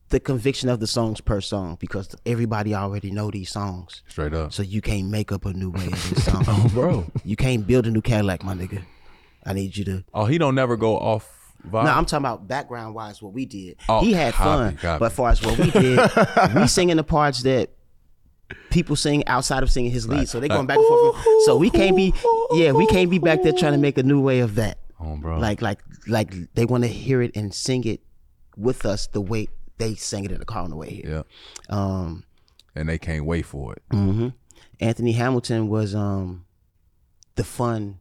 the 0.10 0.20
conviction 0.20 0.70
of 0.70 0.80
the 0.80 0.88
songs 0.88 1.20
per 1.22 1.42
song 1.42 1.78
because 1.80 2.16
everybody 2.26 2.76
already 2.76 3.12
know 3.12 3.32
these 3.32 3.50
songs, 3.50 4.04
straight 4.08 4.34
up, 4.34 4.54
so 4.54 4.62
you 4.62 4.82
can't 4.82 5.10
make 5.10 5.32
up 5.32 5.46
a 5.46 5.54
new 5.54 5.72
way 5.72 5.86
of 5.86 6.10
this 6.10 6.26
song, 6.32 6.44
Oh 6.48 6.70
bro. 6.74 7.06
You 7.24 7.36
can't 7.36 7.66
build 7.66 7.88
a 7.88 7.92
new 7.92 8.02
Cadillac, 8.02 8.44
my 8.44 8.54
nigga. 8.54 8.84
I 9.46 9.54
need 9.54 9.76
you 9.78 9.86
to. 9.86 10.04
Oh, 10.14 10.26
he 10.26 10.38
don't 10.38 10.56
never 10.56 10.76
go 10.76 10.98
off. 10.98 11.32
Vibe. 11.66 11.86
No, 11.86 11.92
I'm 11.92 12.06
talking 12.06 12.26
about 12.26 12.48
background 12.48 12.94
wise 12.94 13.22
what 13.22 13.34
we 13.34 13.46
did. 13.46 13.78
Oh, 13.90 14.02
he 14.02 14.14
had 14.14 14.34
copy, 14.34 14.76
fun, 14.76 14.78
copy. 14.78 15.00
but 15.00 15.06
as 15.08 15.14
far 15.16 15.30
as 15.30 15.42
what 15.42 15.58
we 15.58 15.72
did, 15.72 16.00
we 16.56 16.68
singing 16.68 16.98
the 16.98 17.04
parts 17.04 17.42
that 17.44 17.72
people 18.70 18.96
sing 18.96 19.26
outside 19.28 19.64
of 19.64 19.72
singing 19.72 19.90
his 19.92 20.08
lead. 20.08 20.30
So 20.30 20.40
they 20.40 20.48
going 20.48 20.68
back 20.68 20.78
and 20.78 20.86
forth. 20.88 21.26
So 21.46 21.58
we 21.58 21.70
can't 21.72 21.96
be, 21.96 22.14
yeah, 22.52 22.72
we 22.72 22.86
can't 22.88 23.10
be 23.10 23.18
back 23.18 23.42
there 23.42 23.54
trying 23.54 23.72
to 23.72 23.80
make 23.80 23.98
a 23.98 24.04
new 24.04 24.22
way 24.22 24.42
of 24.42 24.56
that. 24.56 24.78
Oh, 25.00 25.18
bro. 25.18 25.40
Like, 25.40 25.62
like, 25.62 25.82
like 26.08 26.34
they 26.54 26.66
want 26.66 26.84
to 26.84 26.88
hear 26.90 27.22
it 27.22 27.36
and 27.36 27.54
sing 27.54 27.84
it 27.86 28.02
with 28.58 28.86
us 28.86 29.08
the 29.08 29.22
way 29.22 29.50
they 29.78 29.96
sang 29.96 30.24
it 30.26 30.32
in 30.32 30.40
the 30.40 30.46
car 30.46 30.64
on 30.64 30.70
the 30.70 30.76
way 30.78 30.90
here. 30.90 31.26
yeah, 31.70 31.76
Um, 31.76 32.24
and 32.76 32.88
they 32.88 32.98
can't 32.98 33.26
wait 33.26 33.46
for 33.46 33.74
it. 33.74 33.84
hmm 33.92 34.30
Anthony 34.80 35.14
Hamilton 35.14 35.68
was 35.70 35.94
um 35.96 36.46
the 37.36 37.44
fun 37.44 38.00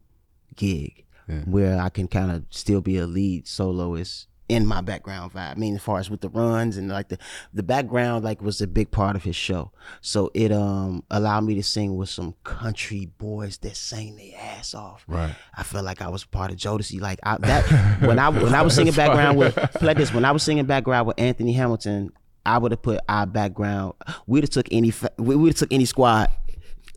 gig 0.57 1.05
where 1.47 1.81
I 1.81 1.89
can 1.89 2.07
kind 2.07 2.31
of 2.31 2.45
still 2.51 2.81
be 2.81 2.97
a 2.99 3.07
lead 3.07 3.49
soloist 3.49 4.29
in 4.49 4.67
my 4.67 4.81
background 4.81 5.33
vibe. 5.33 5.53
I 5.53 5.55
mean, 5.55 5.75
as 5.75 5.83
far 5.83 5.99
as 5.99 6.11
with 6.11 6.21
the 6.21 6.29
runs 6.29 6.77
and 6.77 6.89
like 6.89 7.09
the 7.09 7.19
the 7.53 7.63
background, 7.63 8.25
like 8.25 8.43
was 8.43 8.61
a 8.61 8.67
big 8.67 8.91
part 8.91 9.17
of 9.17 9.25
his 9.25 9.37
show. 9.37 9.73
So 10.01 10.31
it 10.35 10.53
um 10.53 11.05
allowed 11.11 11.43
me 11.45 11.55
to 11.55 11.63
sing 11.63 11.97
with 11.97 12.09
some 12.09 12.35
country 12.45 13.07
boys 13.19 13.59
that 13.59 13.77
sang 13.77 14.17
their 14.17 14.39
ass 14.39 14.75
off. 14.75 15.05
Right. 15.09 15.35
I 15.57 15.63
felt 15.63 15.85
like 15.85 16.03
I 16.03 16.09
was 16.09 16.25
part 16.25 16.51
of 16.51 16.59
Jodeci. 16.59 17.01
Like 17.01 17.21
I, 17.23 17.39
that 17.39 18.01
when 18.03 18.19
I 18.19 18.29
when 18.29 18.55
I 18.55 18.63
was 18.63 18.75
singing 18.77 18.95
background 18.95 19.39
with 19.39 19.55
play 19.55 19.95
this 19.95 20.13
when 20.13 20.25
I 20.25 20.33
was 20.33 20.43
singing 20.43 20.67
background 20.67 21.07
with 21.07 21.19
Anthony 21.19 21.53
Hamilton, 21.55 22.13
I 22.45 22.59
would 22.59 22.73
have 22.73 22.83
put 22.83 23.01
our 23.09 23.27
background. 23.27 23.95
We'd 24.27 24.45
have 24.45 24.51
took 24.51 24.69
any 24.71 24.93
we 25.19 25.37
would 25.37 25.49
have 25.49 25.59
took 25.59 25.73
any 25.73 25.87
squad. 25.87 26.31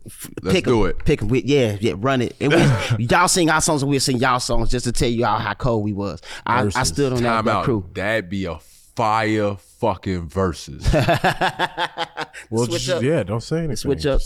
F- 0.08 0.30
Let's 0.42 0.54
pick 0.56 0.66
'em, 0.66 0.72
do 0.72 0.84
it. 0.86 1.04
Pick 1.04 1.22
'em. 1.22 1.28
We, 1.28 1.42
yeah, 1.44 1.76
yeah, 1.80 1.94
run 1.96 2.20
it. 2.22 2.34
And 2.40 2.52
we, 2.52 3.06
y'all 3.06 3.28
sing 3.28 3.48
our 3.50 3.60
songs 3.60 3.82
and 3.82 3.90
we'll 3.90 4.00
sing 4.00 4.18
y'all 4.18 4.40
songs 4.40 4.70
just 4.70 4.84
to 4.86 4.92
tell 4.92 5.08
you 5.08 5.24
all 5.24 5.38
how 5.38 5.54
cold 5.54 5.84
we 5.84 5.92
was. 5.92 6.20
I, 6.46 6.60
I 6.60 6.62
Versus. 6.64 6.88
stood 6.88 7.12
on 7.12 7.22
that, 7.22 7.28
Time 7.28 7.44
that 7.46 7.64
crew. 7.64 7.88
That'd 7.94 8.28
be 8.28 8.44
a 8.46 8.58
fire 8.58 9.56
fucking 9.80 10.28
verses. 10.28 10.86
Well, 12.50 12.66
Switch 12.66 12.82
just- 12.82 12.90
up. 12.98 13.02
yeah, 13.02 13.22
don't 13.24 13.42
say 13.42 13.58
anything. 13.58 13.76
Switch 13.76 14.06
up. 14.06 14.20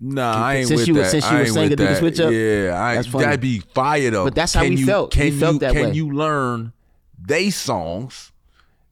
nah, 0.00 0.32
I 0.32 0.56
ain't 0.56 0.68
Since 0.68 0.80
with 0.80 0.88
you- 0.88 0.94
that. 0.94 1.10
since 1.10 1.24
you 1.24 1.30
I 1.30 1.34
were 1.34 1.40
ain't 1.40 1.48
saying 1.54 1.70
with 1.70 1.80
you 1.80 1.86
can 1.86 1.96
switch 1.96 2.20
up? 2.20 2.32
Yeah, 2.32 2.80
I, 2.82 2.94
That's 2.94 3.08
funny. 3.08 3.24
that'd 3.24 3.40
be 3.40 3.58
fire 3.60 4.10
though. 4.10 4.24
But 4.24 4.34
that's 4.34 4.54
how 4.54 4.62
can 4.62 4.70
we 4.74 4.76
you, 4.80 4.86
felt. 4.86 5.10
Can 5.12 5.24
We 5.24 5.30
felt 5.38 5.52
you, 5.54 5.58
that 5.60 5.72
can 5.74 5.86
way. 5.88 5.92
you 5.92 6.10
learn 6.12 6.72
they 7.22 7.50
songs? 7.50 8.32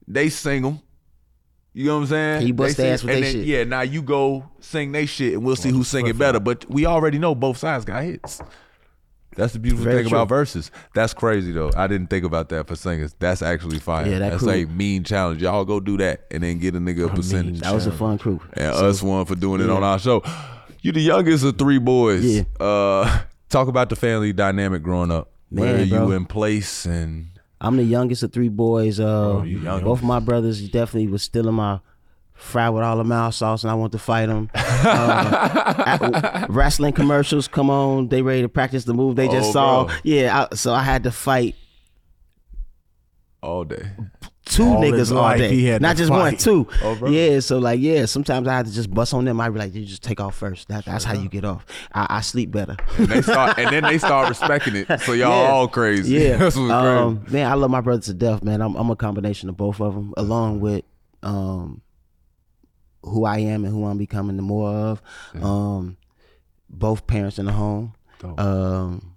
They 0.07 0.28
sing 0.28 0.62
them. 0.62 0.80
You 1.74 1.86
know 1.86 1.96
what 1.96 2.00
I'm 2.02 2.06
saying? 2.08 2.46
You 2.48 2.54
bust 2.54 2.80
ass 2.80 3.02
with 3.04 3.14
and 3.14 3.22
they 3.24 3.32
then- 3.32 3.40
shit? 3.40 3.46
Yeah, 3.46 3.64
now 3.64 3.82
you 3.82 4.02
go 4.02 4.48
sing 4.60 4.92
they 4.92 5.06
shit, 5.06 5.34
and 5.34 5.44
we'll 5.44 5.56
see 5.56 5.70
who 5.70 5.84
sing 5.84 6.06
it 6.06 6.18
better. 6.18 6.40
But 6.40 6.68
we 6.68 6.86
already 6.86 7.18
know 7.18 7.34
both 7.34 7.58
sides 7.58 7.84
got 7.84 8.02
hits. 8.02 8.40
That's 9.36 9.52
the 9.52 9.60
beautiful 9.60 9.84
Very 9.84 10.02
thing 10.02 10.08
true. 10.08 10.18
about 10.18 10.28
verses. 10.28 10.72
That's 10.94 11.14
crazy 11.14 11.52
though. 11.52 11.70
I 11.76 11.86
didn't 11.86 12.08
think 12.08 12.24
about 12.24 12.48
that 12.48 12.66
for 12.66 12.74
singers. 12.74 13.14
That's 13.20 13.40
actually 13.42 13.78
fire. 13.78 14.04
Yeah, 14.08 14.18
that 14.18 14.30
That's 14.30 14.42
crew- 14.42 14.50
a 14.52 14.64
mean 14.66 15.04
challenge. 15.04 15.42
Y'all 15.42 15.64
go 15.64 15.78
do 15.78 15.96
that 15.98 16.26
and 16.32 16.42
then 16.42 16.58
get 16.58 16.74
a 16.74 16.78
nigga 16.78 17.06
a 17.06 17.14
percentage. 17.14 17.60
That 17.60 17.72
was 17.74 17.86
a 17.86 17.92
fun 17.92 18.18
crew. 18.18 18.40
and 18.54 18.66
us 18.74 19.00
one 19.00 19.24
for 19.26 19.36
doing 19.36 19.60
it 19.60 19.70
on 19.70 19.84
our 19.84 20.00
show. 20.00 20.24
You 20.80 20.90
the 20.90 21.00
youngest 21.00 21.44
of 21.44 21.56
three 21.56 21.78
boys. 21.78 22.24
Yeah. 22.24 22.42
Uh, 22.58 23.20
talk 23.48 23.68
about 23.68 23.90
the 23.90 23.96
family 23.96 24.32
dynamic 24.32 24.82
growing 24.82 25.12
up. 25.12 25.30
Where 25.50 25.76
Man, 25.76 25.86
you 25.88 25.94
bro. 25.96 26.10
in 26.12 26.24
place 26.26 26.84
and 26.84 27.28
I'm 27.61 27.76
the 27.76 27.82
youngest 27.84 28.22
of 28.22 28.32
three 28.32 28.48
boys. 28.48 29.00
Uh, 29.00 29.42
young. 29.44 29.82
both 29.84 30.02
my 30.02 30.20
brothers 30.20 30.68
definitely 30.68 31.09
was 31.09 31.22
still 31.22 31.48
in 31.48 31.54
my 31.54 31.80
fry 32.34 32.70
with 32.70 32.84
all 32.84 32.96
the 32.96 33.02
mouth 33.04 33.34
sauce, 33.34 33.64
and 33.64 33.70
I 33.70 33.74
want 33.74 33.90
to 33.92 33.98
fight 33.98 34.26
them. 34.26 34.48
Uh, 34.54 36.46
wrestling 36.50 36.92
commercials 36.92 37.48
come 37.48 37.68
on, 37.68 38.09
they 38.09 38.22
ready 38.22 38.42
to 38.42 38.48
practice 38.48 38.84
the 38.84 38.94
move 38.94 39.16
they 39.16 39.26
just 39.26 39.48
Oh, 39.50 39.52
saw. 39.52 39.84
bro. 39.86 39.94
Yeah, 40.04 40.46
I, 40.50 40.54
so 40.54 40.72
I 40.72 40.82
had 40.84 41.02
to 41.02 41.11
fight 41.11 41.56
all 43.42 43.64
day. 43.64 43.90
Two 44.49 44.64
All 44.64 44.80
niggas 44.82 45.14
all 45.14 45.36
day, 45.36 45.78
not 45.78 45.96
just 45.96 46.11
one, 46.11 46.36
two. 46.36 46.66
Oh, 46.82 47.07
yeah, 47.09 47.40
so 47.40 47.59
like 47.59 47.80
yeah, 47.80 48.07
sometimes 48.07 48.49
I 48.49 48.57
had 48.57 48.66
to 48.66 48.72
just 48.72 48.92
bust 48.92 49.12
on 49.14 49.24
them. 49.24 49.40
I'd 49.40 49.53
be 49.53 49.59
like, 49.59 49.74
you 49.74 49.84
just 49.84 50.03
take 50.03 50.20
off 50.20 50.36
first. 50.36 50.68
That, 50.68 50.84
that's 50.84 51.05
how 51.05 51.14
you 51.14 51.28
get 51.28 51.44
off. 51.44 51.64
I, 51.92 52.07
I 52.09 52.20
sleep 52.20 52.51
better. 52.51 52.76
And 52.99 53.09
they 53.09 53.22
start 53.22 53.59
and 53.59 53.72
then 53.74 53.82
they 53.84 53.99
start 54.09 54.28
respecting 54.28 54.76
it. 54.76 55.01
So 55.01 55.12
y'all 55.12 55.30
Yeah. 55.44 55.51
all 55.51 55.68
crazy. 55.68 56.14
Yeah, 56.14 56.36
That's 56.38 56.57
what's 56.57 56.70
um, 56.70 57.24
man, 57.30 57.51
I 57.51 57.55
love 57.55 57.70
my 57.70 57.80
brothers 57.80 58.07
to 58.07 58.14
death, 58.14 58.42
man. 58.42 58.61
I'm, 58.61 58.74
I'm 58.76 58.90
a 58.90 58.96
combination 58.96 59.49
of 59.49 59.57
both 59.57 59.80
of 59.80 59.94
them, 59.94 60.14
along 60.16 60.61
with 60.61 60.84
um, 61.22 61.80
who 63.03 63.24
I 63.24 63.38
am 63.38 63.64
and 63.64 63.72
who 63.74 63.84
I'm 63.86 63.99
becoming 63.99 64.36
the 64.36 64.42
more 64.42 64.70
of. 64.70 65.03
Um, 65.42 65.96
both 66.70 67.07
parents 67.07 67.38
in 67.38 67.46
the 67.46 67.53
home. 67.53 67.94
Um, 68.36 69.14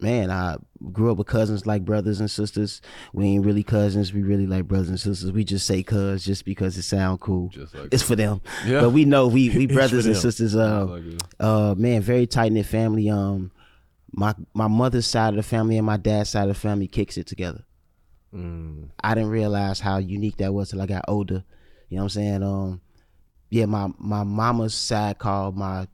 man, 0.00 0.30
I 0.30 0.56
grew 0.92 1.10
up 1.10 1.18
with 1.18 1.26
cousins 1.26 1.66
like 1.66 1.84
brothers 1.84 2.20
and 2.20 2.30
sisters. 2.30 2.80
We 3.12 3.26
ain't 3.26 3.46
really 3.46 3.62
cousins. 3.62 4.12
We 4.12 4.22
really 4.22 4.46
like 4.46 4.66
brothers 4.68 4.88
and 4.88 5.00
sisters. 5.00 5.32
We 5.32 5.44
just 5.44 5.66
say 5.66 5.82
cuz 5.82 6.24
just 6.24 6.44
because 6.44 6.76
it 6.76 6.82
sound 6.82 7.20
cool. 7.20 7.48
Just 7.48 7.74
like 7.74 7.88
it's 7.92 8.02
for 8.02 8.16
them. 8.16 8.40
Yeah. 8.66 8.80
But 8.82 8.90
we 8.90 9.04
know 9.04 9.26
we 9.28 9.48
we 9.50 9.66
brothers 9.78 10.06
and 10.06 10.16
sisters. 10.16 10.54
Uh, 10.56 10.84
like 10.86 11.02
uh 11.40 11.74
man 11.76 12.02
very 12.02 12.26
tight 12.26 12.52
knit 12.52 12.66
family 12.66 13.08
um 13.10 13.50
my 14.12 14.34
my 14.54 14.68
mother's 14.68 15.06
side 15.06 15.30
of 15.30 15.36
the 15.36 15.42
family 15.42 15.76
and 15.76 15.86
my 15.86 15.96
dad's 15.96 16.30
side 16.30 16.42
of 16.48 16.54
the 16.54 16.60
family 16.60 16.86
kicks 16.88 17.16
it 17.16 17.26
together 17.26 17.62
Mm. 18.34 18.88
i 19.02 19.14
didn't 19.14 19.30
realize 19.30 19.78
how 19.80 19.98
unique 19.98 20.36
that 20.38 20.52
was 20.52 20.70
till 20.70 20.82
i 20.82 20.86
got 20.86 21.04
older 21.06 21.44
you 21.88 21.96
know 21.96 22.02
what 22.02 22.04
i'm 22.04 22.08
saying 22.10 22.42
um 22.42 22.80
yeah 23.50 23.66
my 23.66 23.88
my 23.98 24.24
mama's 24.24 24.74
side 24.74 25.18
called 25.18 25.56
my 25.56 25.86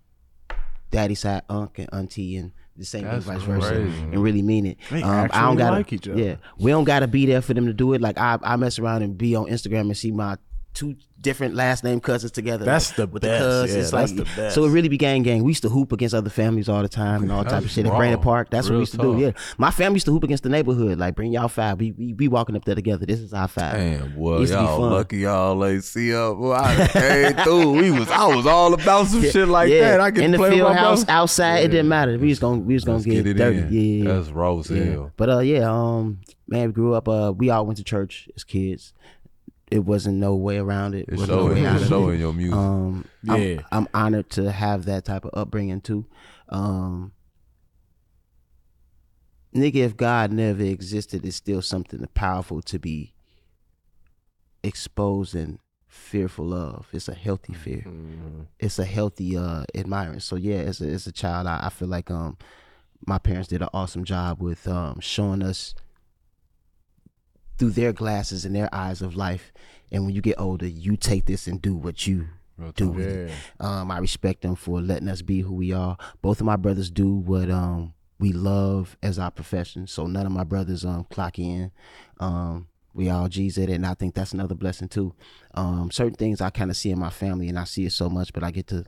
daddy's 0.90 1.20
side 1.20 1.42
unc 1.50 1.78
and 1.78 1.88
auntie 1.92 2.36
and 2.36 2.52
the 2.76 2.84
same 2.84 3.04
That's 3.04 3.24
vice 3.24 3.42
versa 3.42 3.68
crazy. 3.68 4.00
and 4.02 4.22
really 4.22 4.42
mean 4.42 4.66
it 4.66 4.78
They 4.90 5.02
um, 5.02 5.28
i 5.32 5.42
don't 5.42 5.56
gotta 5.56 5.76
like 5.76 5.92
each 5.92 6.08
other. 6.08 6.18
yeah 6.22 6.36
we 6.58 6.70
don't 6.70 6.84
gotta 6.84 7.06
be 7.06 7.26
there 7.26 7.42
for 7.42 7.52
them 7.54 7.66
to 7.66 7.72
do 7.74 7.92
it 7.92 8.00
like 8.00 8.16
i 8.18 8.38
i 8.42 8.56
mess 8.56 8.78
around 8.78 9.02
and 9.02 9.16
be 9.18 9.34
on 9.36 9.46
instagram 9.46 9.82
and 9.82 9.96
see 9.96 10.10
my 10.10 10.36
two 10.74 10.96
different 11.20 11.54
last 11.54 11.84
name 11.84 12.00
cousins 12.00 12.32
together. 12.32 12.64
That's 12.64 12.90
like, 12.90 12.96
the 12.96 13.06
with 13.06 13.22
best. 13.22 13.42
The 13.42 13.62
cuz. 13.62 13.72
Yeah, 13.74 13.80
it's 13.80 13.90
that's 13.90 14.12
like, 14.12 14.18
the 14.18 14.36
best. 14.36 14.54
So 14.54 14.64
it 14.64 14.70
really 14.70 14.88
be 14.88 14.98
gang 14.98 15.22
gang. 15.22 15.44
We 15.44 15.50
used 15.50 15.62
to 15.62 15.68
hoop 15.68 15.92
against 15.92 16.14
other 16.14 16.30
families 16.30 16.68
all 16.68 16.82
the 16.82 16.88
time 16.88 17.22
and 17.22 17.30
all 17.30 17.44
type 17.44 17.62
of 17.62 17.70
shit 17.70 17.86
at 17.86 17.92
raw. 17.92 17.98
Brandon 17.98 18.20
Park. 18.20 18.50
That's 18.50 18.68
what 18.68 18.74
we 18.74 18.80
used 18.80 18.92
to 18.92 18.98
talk. 18.98 19.16
do. 19.16 19.22
Yeah, 19.22 19.32
my 19.58 19.70
family 19.70 19.96
used 19.96 20.06
to 20.06 20.12
hoop 20.12 20.24
against 20.24 20.42
the 20.42 20.48
neighborhood. 20.48 20.98
Like 20.98 21.14
bring 21.14 21.32
y'all 21.32 21.48
five. 21.48 21.78
We 21.78 21.92
we, 21.92 22.12
we 22.14 22.28
walking 22.28 22.56
up 22.56 22.64
there 22.64 22.74
together. 22.74 23.06
This 23.06 23.20
is 23.20 23.32
our 23.32 23.48
five. 23.48 23.74
Damn, 23.74 24.14
boy, 24.16 24.40
Used 24.40 24.52
to 24.52 24.58
be 24.58 24.64
y'all 24.64 24.80
lucky 24.80 25.18
y'all 25.18 25.64
ain't 25.64 25.84
see 25.84 26.14
up. 26.14 26.36
Boy, 26.36 26.52
I 26.54 26.88
came 26.92 27.44
through. 27.44 27.72
We 27.72 27.90
was, 27.90 28.10
I 28.10 28.34
was 28.34 28.46
all 28.46 28.74
about 28.74 29.06
some 29.06 29.22
shit 29.22 29.48
like 29.48 29.70
yeah, 29.70 29.92
that. 29.92 30.00
I 30.00 30.10
could 30.10 30.24
in 30.24 30.30
the 30.32 30.38
field 30.38 30.70
my 30.70 30.74
house, 30.74 31.04
brother. 31.04 31.18
outside, 31.18 31.58
it 31.64 31.68
didn't 31.68 31.88
matter. 31.88 32.18
We 32.18 32.28
was 32.28 32.38
gonna 32.38 32.58
we 32.58 32.74
was 32.74 32.84
gonna 32.84 32.98
Let's 32.98 33.06
get, 33.06 33.24
get 33.24 33.26
it 33.28 33.34
dirty. 33.34 33.58
in. 33.58 33.72
Yeah, 33.72 33.80
yeah, 33.80 34.14
yeah. 34.14 34.22
That's 34.22 34.70
Yeah. 34.70 34.84
hell. 34.84 35.12
But 35.16 35.28
uh, 35.30 35.38
yeah, 35.40 35.70
um, 35.70 36.20
man, 36.48 36.68
we 36.68 36.72
grew 36.72 36.94
up. 36.94 37.08
Uh, 37.08 37.32
we 37.36 37.50
all 37.50 37.66
went 37.66 37.76
to 37.78 37.84
church 37.84 38.28
as 38.34 38.44
kids. 38.44 38.92
It 39.72 39.84
wasn't 39.86 40.18
no 40.18 40.34
way 40.36 40.58
around 40.58 40.94
it. 40.94 41.06
It's 41.08 41.20
wasn't 41.20 41.38
no 41.38 41.46
showing, 41.48 41.62
way 41.62 41.66
out 41.66 41.76
it's 41.80 41.88
showing 41.88 42.14
it. 42.16 42.20
your 42.20 42.32
music. 42.34 42.58
Um, 42.58 43.04
Yeah. 43.22 43.32
I'm, 43.32 43.64
I'm 43.72 43.88
honored 43.94 44.28
to 44.30 44.52
have 44.52 44.84
that 44.84 45.04
type 45.06 45.24
of 45.24 45.30
upbringing 45.32 45.80
too. 45.80 46.04
Um, 46.50 47.12
nigga, 49.54 49.76
if 49.76 49.96
God 49.96 50.30
never 50.32 50.62
existed, 50.62 51.24
it's 51.24 51.36
still 51.36 51.62
something 51.62 52.06
powerful 52.14 52.60
to 52.62 52.78
be 52.78 53.14
exposed 54.62 55.34
and 55.34 55.58
fearful 55.88 56.52
of. 56.54 56.86
It's 56.92 57.08
a 57.08 57.14
healthy 57.14 57.54
fear. 57.54 57.84
It's 58.58 58.78
a 58.78 58.84
healthy 58.84 59.36
uh 59.36 59.64
admirance. 59.74 60.24
So 60.24 60.36
yeah, 60.36 60.58
as 60.58 60.80
a 60.80 60.86
as 60.86 61.06
a 61.06 61.12
child, 61.12 61.46
I, 61.46 61.66
I 61.66 61.68
feel 61.70 61.88
like 61.88 62.10
um 62.10 62.36
my 63.06 63.18
parents 63.18 63.48
did 63.48 63.62
an 63.62 63.68
awesome 63.74 64.04
job 64.04 64.40
with 64.40 64.66
um 64.68 65.00
showing 65.00 65.42
us 65.42 65.74
through 67.62 67.70
their 67.70 67.92
glasses 67.92 68.44
and 68.44 68.56
their 68.56 68.68
eyes 68.74 69.02
of 69.02 69.14
life. 69.14 69.52
And 69.92 70.04
when 70.04 70.14
you 70.16 70.20
get 70.20 70.40
older, 70.40 70.66
you 70.66 70.96
take 70.96 71.26
this 71.26 71.46
and 71.46 71.62
do 71.62 71.76
what 71.76 72.08
you 72.08 72.26
Real 72.58 72.72
do 72.72 72.86
talk. 72.88 72.96
with 72.96 73.06
it. 73.06 73.32
Um, 73.60 73.88
I 73.92 73.98
respect 73.98 74.42
them 74.42 74.56
for 74.56 74.80
letting 74.80 75.08
us 75.08 75.22
be 75.22 75.42
who 75.42 75.54
we 75.54 75.72
are. 75.72 75.96
Both 76.22 76.40
of 76.40 76.46
my 76.46 76.56
brothers 76.56 76.90
do 76.90 77.14
what 77.14 77.48
um 77.50 77.94
we 78.18 78.32
love 78.32 78.96
as 79.00 79.16
our 79.20 79.30
profession. 79.30 79.86
So 79.86 80.06
none 80.08 80.26
of 80.26 80.32
my 80.32 80.42
brothers 80.42 80.84
um 80.84 81.04
clock 81.04 81.38
in. 81.38 81.70
Um, 82.18 82.66
we 82.94 83.08
all 83.10 83.28
G's 83.28 83.58
at 83.58 83.68
it, 83.70 83.74
and 83.74 83.86
I 83.86 83.94
think 83.94 84.14
that's 84.14 84.32
another 84.32 84.56
blessing 84.56 84.88
too. 84.88 85.14
Um, 85.54 85.92
certain 85.92 86.14
things 86.14 86.40
I 86.40 86.50
kind 86.50 86.70
of 86.70 86.76
see 86.76 86.90
in 86.90 86.98
my 86.98 87.10
family, 87.10 87.48
and 87.48 87.58
I 87.60 87.64
see 87.64 87.84
it 87.86 87.92
so 87.92 88.08
much, 88.10 88.32
but 88.32 88.42
I 88.42 88.50
get 88.50 88.66
to 88.68 88.84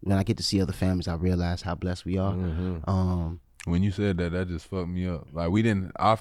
when 0.00 0.18
I 0.18 0.24
get 0.24 0.36
to 0.38 0.42
see 0.42 0.60
other 0.60 0.72
families, 0.72 1.06
I 1.06 1.14
realize 1.14 1.62
how 1.62 1.76
blessed 1.76 2.04
we 2.06 2.18
are. 2.18 2.32
Mm-hmm. 2.34 2.90
Um, 2.90 3.40
When 3.66 3.84
you 3.84 3.92
said 3.92 4.18
that, 4.18 4.32
that 4.32 4.48
just 4.48 4.66
fucked 4.66 4.88
me 4.88 5.06
up. 5.06 5.28
Like 5.32 5.50
we 5.50 5.62
didn't. 5.62 5.92
Our 5.96 6.18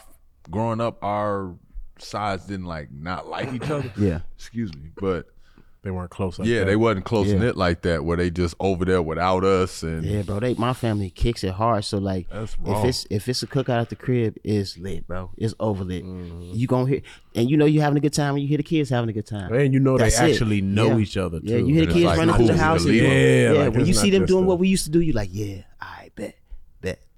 growing 0.52 0.82
up, 0.82 1.04
our 1.04 1.56
sides 2.00 2.46
didn't 2.46 2.66
like 2.66 2.92
not 2.92 3.28
like 3.28 3.52
each 3.54 3.70
other. 3.70 3.92
yeah, 3.98 4.20
Excuse 4.38 4.74
me, 4.74 4.90
but 5.00 5.28
They 5.84 5.92
weren't 5.92 6.10
close. 6.12 6.40
Like 6.40 6.48
yeah, 6.48 6.60
that. 6.60 6.66
they 6.66 6.76
wasn't 6.78 7.04
close 7.06 7.28
Yeah. 7.28 7.40
knit 7.40 7.58
like 7.58 7.82
that. 7.82 8.06
Where 8.06 8.16
they 8.16 8.30
just 8.30 8.56
over 8.62 8.86
there 8.86 9.02
without 9.02 9.44
us 9.44 9.84
and 9.84 10.04
yeah, 10.06 10.22
bro. 10.22 10.40
They 10.40 10.54
my 10.54 10.72
family 10.74 11.10
kicks 11.10 11.44
it 11.44 11.52
hard. 11.54 11.84
So 11.84 11.98
like, 11.98 12.28
if 12.32 12.56
it's 12.86 13.06
if 13.10 13.28
it's 13.28 13.44
a 13.44 13.48
cookout 13.48 13.82
at 13.82 13.90
the 13.90 13.98
crib, 13.98 14.38
it's 14.46 14.78
lit, 14.78 15.06
bro. 15.08 15.32
It's 15.38 15.54
over 15.60 15.84
lit. 15.84 16.06
Mm-hmm. 16.06 16.52
You 16.56 16.68
gonna 16.68 16.88
hear, 16.90 17.02
and 17.36 17.50
you 17.50 17.58
know 17.58 17.66
you 17.66 17.82
having 17.82 17.98
a 17.98 18.02
good 18.02 18.14
time 18.14 18.34
when 18.34 18.42
you 18.44 18.48
hear 18.48 18.58
the 18.58 18.64
kids 18.64 18.90
having 18.92 19.10
a 19.10 19.14
good 19.14 19.26
time. 19.28 19.54
And 19.54 19.74
you 19.74 19.82
know 19.82 19.98
That's 19.98 20.18
they 20.18 20.30
it. 20.30 20.32
actually 20.32 20.62
know 20.62 20.88
Yeah. 20.96 21.00
each 21.00 21.18
other 21.18 21.42
too. 21.42 21.48
Yeah, 21.48 21.58
you 21.58 21.74
hear 21.76 21.86
the 21.86 21.92
kids 21.94 22.06
like 22.06 22.18
running 22.18 22.36
cool 22.36 22.46
through 22.48 22.56
the 22.56 22.60
to 22.62 22.66
house. 22.66 22.86
Yeah, 22.86 23.04
yeah. 23.04 23.52
like 23.66 23.74
when 23.76 23.86
you 23.86 23.94
see 23.94 24.10
them 24.10 24.26
doing 24.26 24.46
a- 24.46 24.48
what 24.48 24.60
we 24.60 24.70
used 24.70 24.86
to 24.86 24.92
do, 24.92 25.02
you 25.02 25.12
like, 25.12 25.30
yeah, 25.34 25.64
I 25.82 26.03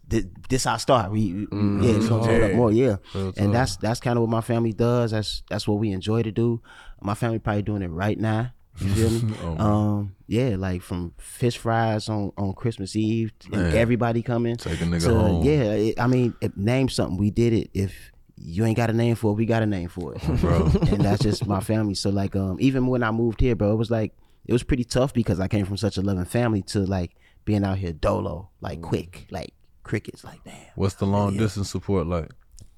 This, 0.07 0.65
our 0.67 0.77
start. 0.79 1.11
We, 1.11 1.33
we- 1.33 1.87
yeah, 1.87 1.95
it's 1.97 2.07
gonna 2.09 2.23
hold 2.25 2.41
up 2.43 2.51
more. 2.53 2.71
Yeah, 2.71 2.97
Real 3.13 3.33
and 3.37 3.53
that's 3.53 3.77
that's 3.77 3.99
kind 3.99 4.17
of 4.17 4.21
what 4.21 4.29
my 4.29 4.41
family 4.41 4.71
does. 4.73 5.11
That's 5.11 5.43
that's 5.49 5.67
what 5.67 5.79
we 5.79 5.91
enjoy 5.91 6.21
to 6.23 6.31
do. 6.31 6.61
My 7.01 7.15
family 7.15 7.39
probably 7.39 7.63
doing 7.63 7.81
it 7.81 7.87
right 7.89 8.17
now. 8.19 8.51
You 8.79 8.89
feel 8.93 9.09
me? 9.09 9.33
Oh, 9.43 9.57
um, 9.57 10.15
yeah, 10.27 10.55
like 10.57 10.81
from 10.81 11.13
fish 11.17 11.57
fries 11.57 12.07
on 12.09 12.31
on 12.37 12.53
Christmas 12.53 12.95
Eve 12.95 13.31
and 13.51 13.61
Man. 13.63 13.75
everybody 13.75 14.21
coming. 14.21 14.57
Take 14.57 14.81
a 14.81 14.83
nigga 14.83 15.05
to- 15.05 15.15
home. 15.15 15.43
Yeah, 15.45 15.73
it, 15.73 15.99
I 15.99 16.07
mean, 16.07 16.35
it, 16.41 16.55
name 16.57 16.89
something. 16.89 17.17
We 17.17 17.31
did 17.31 17.53
it. 17.53 17.69
If 17.73 18.11
you 18.37 18.65
ain't 18.65 18.75
got 18.77 18.89
a 18.89 18.93
name 18.93 19.15
for 19.15 19.31
it, 19.31 19.35
we 19.35 19.45
got 19.45 19.63
a 19.63 19.65
name 19.65 19.87
for 19.89 20.13
it, 20.13 20.21
Bro. 20.41 20.65
and 20.89 21.01
that's 21.01 21.23
just 21.23 21.47
my 21.47 21.61
family. 21.61 21.95
So 21.95 22.09
like, 22.09 22.35
um, 22.35 22.57
even 22.59 22.85
when 22.87 23.01
I 23.01 23.11
moved 23.11 23.39
here, 23.41 23.55
bro, 23.55 23.71
it 23.71 23.77
was 23.77 23.89
like 23.89 24.13
it 24.45 24.53
was 24.53 24.61
pretty 24.61 24.83
tough 24.83 25.13
because 25.13 25.39
I 25.39 25.47
came 25.47 25.65
from 25.65 25.77
such 25.77 25.97
a 25.97 26.01
loving 26.01 26.25
family 26.25 26.61
to 26.63 26.79
like 26.81 27.15
being 27.45 27.63
out 27.63 27.77
here 27.77 27.93
dolo, 27.93 28.49
like 28.59 28.81
quick, 28.81 29.25
like 29.31 29.53
crickets, 29.85 30.23
like 30.25 30.43
damn, 30.43 30.53
What's 30.75 30.95
the 30.95 31.05
long 31.05 31.37
distance 31.37 31.69
support 31.69 32.07
like? 32.07 32.29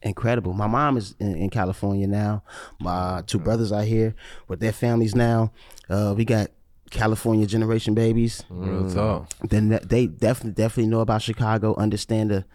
incredible. 0.04 0.54
My 0.54 0.68
mom 0.68 0.96
is 0.96 1.16
in, 1.20 1.36
in 1.36 1.50
California 1.50 2.06
now. 2.08 2.44
My 2.80 3.24
two 3.26 3.40
brothers 3.40 3.72
are 3.72 3.82
here 3.84 4.14
with 4.48 4.60
their 4.60 4.72
families 4.72 5.16
now. 5.16 5.52
Uh, 5.90 6.14
we 6.16 6.24
got 6.24 6.52
California 6.92 7.48
generation 7.48 7.96
babies. 7.96 8.44
Real 8.50 8.94
talk. 8.94 9.32
Then 9.50 9.70
they 9.84 10.06
definitely 10.08 10.52
definitely 10.52 10.92
know 10.92 11.00
about 11.00 11.24
Chicago, 11.24 11.76
understand 11.76 12.30
the 12.30 12.46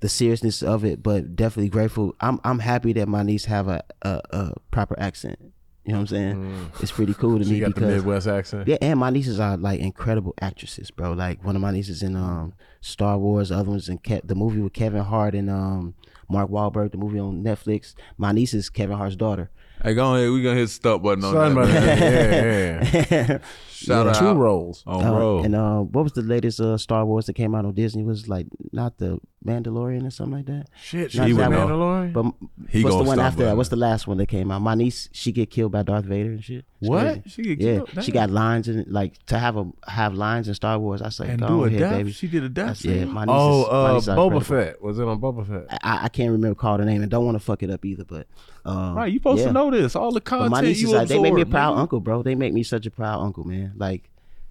the 0.00 0.08
seriousness 0.08 0.62
of 0.62 0.84
it, 0.84 1.02
but 1.02 1.36
definitely 1.36 1.68
grateful. 1.68 2.14
I'm 2.20 2.40
I'm 2.42 2.60
happy 2.60 2.92
that 2.94 3.06
my 3.08 3.22
niece 3.22 3.44
have 3.44 3.68
a 3.68 3.82
a, 4.02 4.20
a 4.30 4.52
proper 4.70 4.98
accent. 4.98 5.52
You 5.88 5.94
know 5.94 6.00
what 6.00 6.12
I'm 6.12 6.16
saying? 6.18 6.70
It's 6.80 6.92
pretty 6.92 7.14
cool 7.14 7.38
to 7.38 7.44
me 7.46 7.60
got 7.60 7.68
the 7.74 7.80
because 7.80 7.94
Midwest 7.96 8.26
accent. 8.26 8.68
yeah, 8.68 8.76
and 8.82 9.00
my 9.00 9.08
nieces 9.08 9.40
are 9.40 9.56
like 9.56 9.80
incredible 9.80 10.34
actresses, 10.40 10.90
bro. 10.90 11.12
Like 11.12 11.42
one 11.42 11.56
of 11.56 11.62
my 11.62 11.70
nieces 11.70 12.02
in 12.02 12.14
um 12.14 12.52
Star 12.82 13.16
Wars, 13.16 13.48
the 13.48 13.56
other 13.56 13.70
one's 13.70 13.88
in 13.88 13.96
Ke- 13.98 14.20
the 14.22 14.34
movie 14.34 14.60
with 14.60 14.74
Kevin 14.74 15.02
Hart 15.02 15.34
and 15.34 15.48
um 15.48 15.94
Mark 16.28 16.50
Wahlberg, 16.50 16.92
the 16.92 16.98
movie 16.98 17.18
on 17.18 17.42
Netflix. 17.42 17.94
My 18.18 18.32
niece 18.32 18.52
is 18.52 18.68
Kevin 18.68 18.98
Hart's 18.98 19.16
daughter. 19.16 19.50
Hey, 19.82 19.94
go 19.94 20.14
ahead. 20.14 20.30
We 20.30 20.42
gonna 20.42 20.56
hit 20.56 20.62
the 20.66 20.68
stop 20.68 21.02
button 21.02 21.24
on 21.24 21.32
Something 21.34 21.62
that. 21.72 21.74
like 21.74 22.00
man. 22.00 22.80
that. 22.80 23.10
Yeah, 23.10 23.26
yeah. 23.30 23.38
Shout 23.78 24.12
Two 24.16 24.26
out. 24.28 24.36
rolls. 24.36 24.82
On 24.88 25.04
Uh, 25.04 25.12
roll. 25.18 25.44
and 25.44 25.54
uh, 25.54 25.78
what 25.82 26.02
was 26.02 26.12
the 26.12 26.22
latest 26.22 26.60
uh, 26.60 26.76
Star 26.76 27.06
Wars 27.06 27.26
that 27.26 27.34
came 27.34 27.54
out 27.54 27.64
on 27.64 27.74
Disney? 27.74 28.02
Was 28.02 28.28
like 28.28 28.48
not 28.72 28.98
the 28.98 29.20
Mandalorian 29.46 30.04
or 30.04 30.10
something 30.10 30.34
like 30.38 30.46
that. 30.46 30.66
Shit, 30.82 31.14
Not 31.14 31.28
she 31.28 31.32
was. 31.32 31.46
Mandalorian. 31.46 32.12
But 32.12 32.34
He 32.70 32.82
what's 32.82 32.96
the 32.96 33.04
one 33.04 33.20
after 33.20 33.44
that? 33.44 33.56
What's 33.56 33.68
the 33.68 33.76
last 33.76 34.08
one 34.08 34.16
that 34.16 34.26
came 34.26 34.50
out? 34.50 34.62
My 34.62 34.74
niece, 34.74 35.08
she 35.12 35.30
get 35.30 35.50
killed 35.50 35.70
by 35.70 35.84
Darth 35.84 36.06
Vader 36.06 36.30
and 36.30 36.42
shit. 36.42 36.64
It's 36.80 36.90
What? 36.90 37.04
crazy. 37.04 37.22
She 37.28 37.42
get 37.42 37.60
Yeah, 37.60 37.74
killed? 37.84 38.04
she 38.04 38.10
got 38.10 38.30
lines 38.30 38.66
in 38.66 38.84
like 38.88 39.24
to 39.26 39.38
have 39.38 39.56
a 39.56 39.70
have 39.86 40.12
lines 40.12 40.48
in 40.48 40.54
Star 40.54 40.76
Wars. 40.80 41.00
I 41.00 41.10
say, 41.10 41.28
and 41.28 41.40
go 41.40 41.46
do 41.46 41.64
a 41.64 41.66
ahead, 41.68 41.78
death. 41.78 41.92
baby. 41.92 42.10
She 42.10 42.26
did 42.26 42.42
a 42.42 42.48
death. 42.48 42.66
That's, 42.66 42.84
yeah, 42.84 43.04
scene? 43.04 43.12
my 43.12 43.26
niece 43.26 43.34
oh, 43.38 43.62
is, 43.62 43.68
uh, 43.68 43.92
nieces 43.94 44.08
are 44.08 44.16
Boba 44.16 44.24
incredible. 44.38 44.40
Fett. 44.72 44.82
Was 44.82 44.98
it 44.98 45.04
on 45.06 45.20
Boba 45.20 45.46
Fett? 45.46 45.78
I, 45.84 46.06
I 46.06 46.08
can't 46.08 46.32
remember 46.32 46.56
call 46.56 46.78
the 46.78 46.84
name 46.84 47.00
and 47.02 47.10
don't 47.10 47.24
want 47.24 47.36
to 47.36 47.44
fuck 47.44 47.62
it 47.62 47.70
up 47.70 47.84
either. 47.84 48.04
But 48.04 48.26
um, 48.64 48.96
Right, 48.96 49.12
you 49.12 49.20
supposed 49.20 49.42
yeah. 49.42 49.46
to 49.46 49.52
know 49.52 49.67
this. 49.70 49.94
All 49.96 50.10
the 50.12 50.20
But 50.20 50.24
content 50.24 50.50
my 50.50 50.60
nieces, 50.60 50.82
you 50.82 50.92
like, 50.92 51.08
they 51.08 51.18
make 51.18 51.34
me 51.34 51.42
a 51.42 51.46
proud 51.46 51.74
nigga. 51.76 51.80
uncle, 51.80 52.00
bro. 52.00 52.22
They 52.22 52.34
make 52.34 52.52
me 52.52 52.62
such 52.62 52.86
a 52.86 52.90
proud 52.90 53.20
uncle, 53.20 53.44
man. 53.44 53.72
Like, 53.76 54.08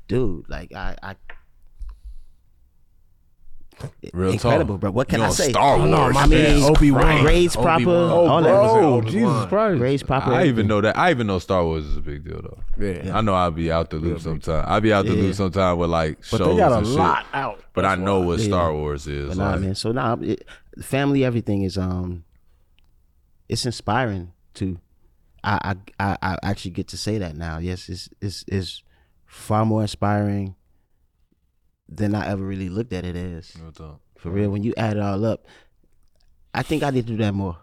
dude, 0.08 0.50
like 0.50 0.74
I, 0.74 0.96
I 1.02 1.16
Real 4.12 4.32
incredible, 4.32 4.76
talk. 4.76 4.82
bro. 4.82 4.92
What 4.92 5.08
can 5.08 5.20
You 5.20 5.26
I 5.28 5.30
say? 5.30 5.52
Star 5.52 5.78
Wars. 5.78 5.92
I 5.94 6.10
my 6.12 6.26
mean, 6.26 6.62
bad. 6.62 6.64
Obi-Wan. 6.72 7.22
grades 7.24 7.56
proper, 7.56 7.82
Obi-Wan. 7.84 8.10
all 8.28 8.42
that. 8.42 8.50
bro, 8.50 8.96
Was 9.02 9.14
Jesus 9.14 9.46
Christ. 9.46 9.78
grades 9.78 10.02
proper. 10.04 10.32
I 10.34 10.46
even 10.48 10.66
know 10.66 10.82
that. 10.82 10.98
I 10.98 11.12
even 11.12 11.28
know 11.28 11.38
Star 11.38 11.64
Wars 11.64 11.86
is 11.86 11.96
a 11.96 12.02
big 12.02 12.24
deal 12.26 12.42
though. 12.42 12.84
Yeah. 12.84 13.16
I 13.16 13.22
know 13.22 13.36
I'll 13.36 13.52
be 13.52 13.72
out 13.72 13.92
the 13.92 13.98
loop 13.98 14.20
sometime. 14.20 14.66
I'll 14.68 14.82
be 14.82 14.92
out 14.92 15.06
the 15.06 15.14
Yeah. 15.14 15.22
loop 15.22 15.36
sometime 15.36 15.78
with 15.78 15.92
like 15.92 16.18
But 16.32 16.38
shows 16.40 16.48
they 16.48 16.58
got 16.58 16.72
a 16.72 16.78
and 16.78 16.88
shit. 16.88 17.00
out. 17.00 17.60
But 17.76 17.86
I 17.86 17.94
know 17.94 18.22
what 18.22 18.40
Yeah. 18.40 18.46
Star 18.48 18.74
Wars 18.74 19.06
is. 19.06 19.28
But 19.30 19.38
nah, 19.38 19.52
like, 19.52 19.62
man. 19.62 19.76
So 19.76 19.92
nah, 19.92 20.18
it, 20.22 20.48
family, 20.82 21.24
everything 21.24 21.62
is 21.62 21.78
um, 21.78 22.24
it's 23.48 23.64
inspiring 23.64 24.32
to. 24.56 24.80
I, 25.44 25.76
I 26.00 26.18
I 26.22 26.38
actually 26.44 26.72
get 26.72 26.88
to 26.90 26.98
say 26.98 27.18
that 27.18 27.36
now. 27.36 27.58
Yes, 27.60 27.90
it's 27.90 28.10
it's 28.22 28.44
it's 28.48 28.84
far 29.26 29.66
more 29.66 29.82
inspiring 29.82 30.56
than 31.90 32.16
I 32.16 32.28
ever 32.28 32.44
really 32.44 32.70
looked 32.70 32.94
at 32.94 33.06
it 33.06 33.16
as. 33.16 33.54
For 34.18 34.30
real, 34.32 34.50
when 34.50 34.64
you 34.64 34.74
add 34.78 34.98
it 34.98 35.04
all 35.04 35.24
up, 35.26 35.46
I 36.54 36.64
think 36.64 36.84
I 36.84 36.90
need 36.90 37.06
to 37.08 37.14
do 37.14 37.18
that 37.18 37.34
more 37.34 37.58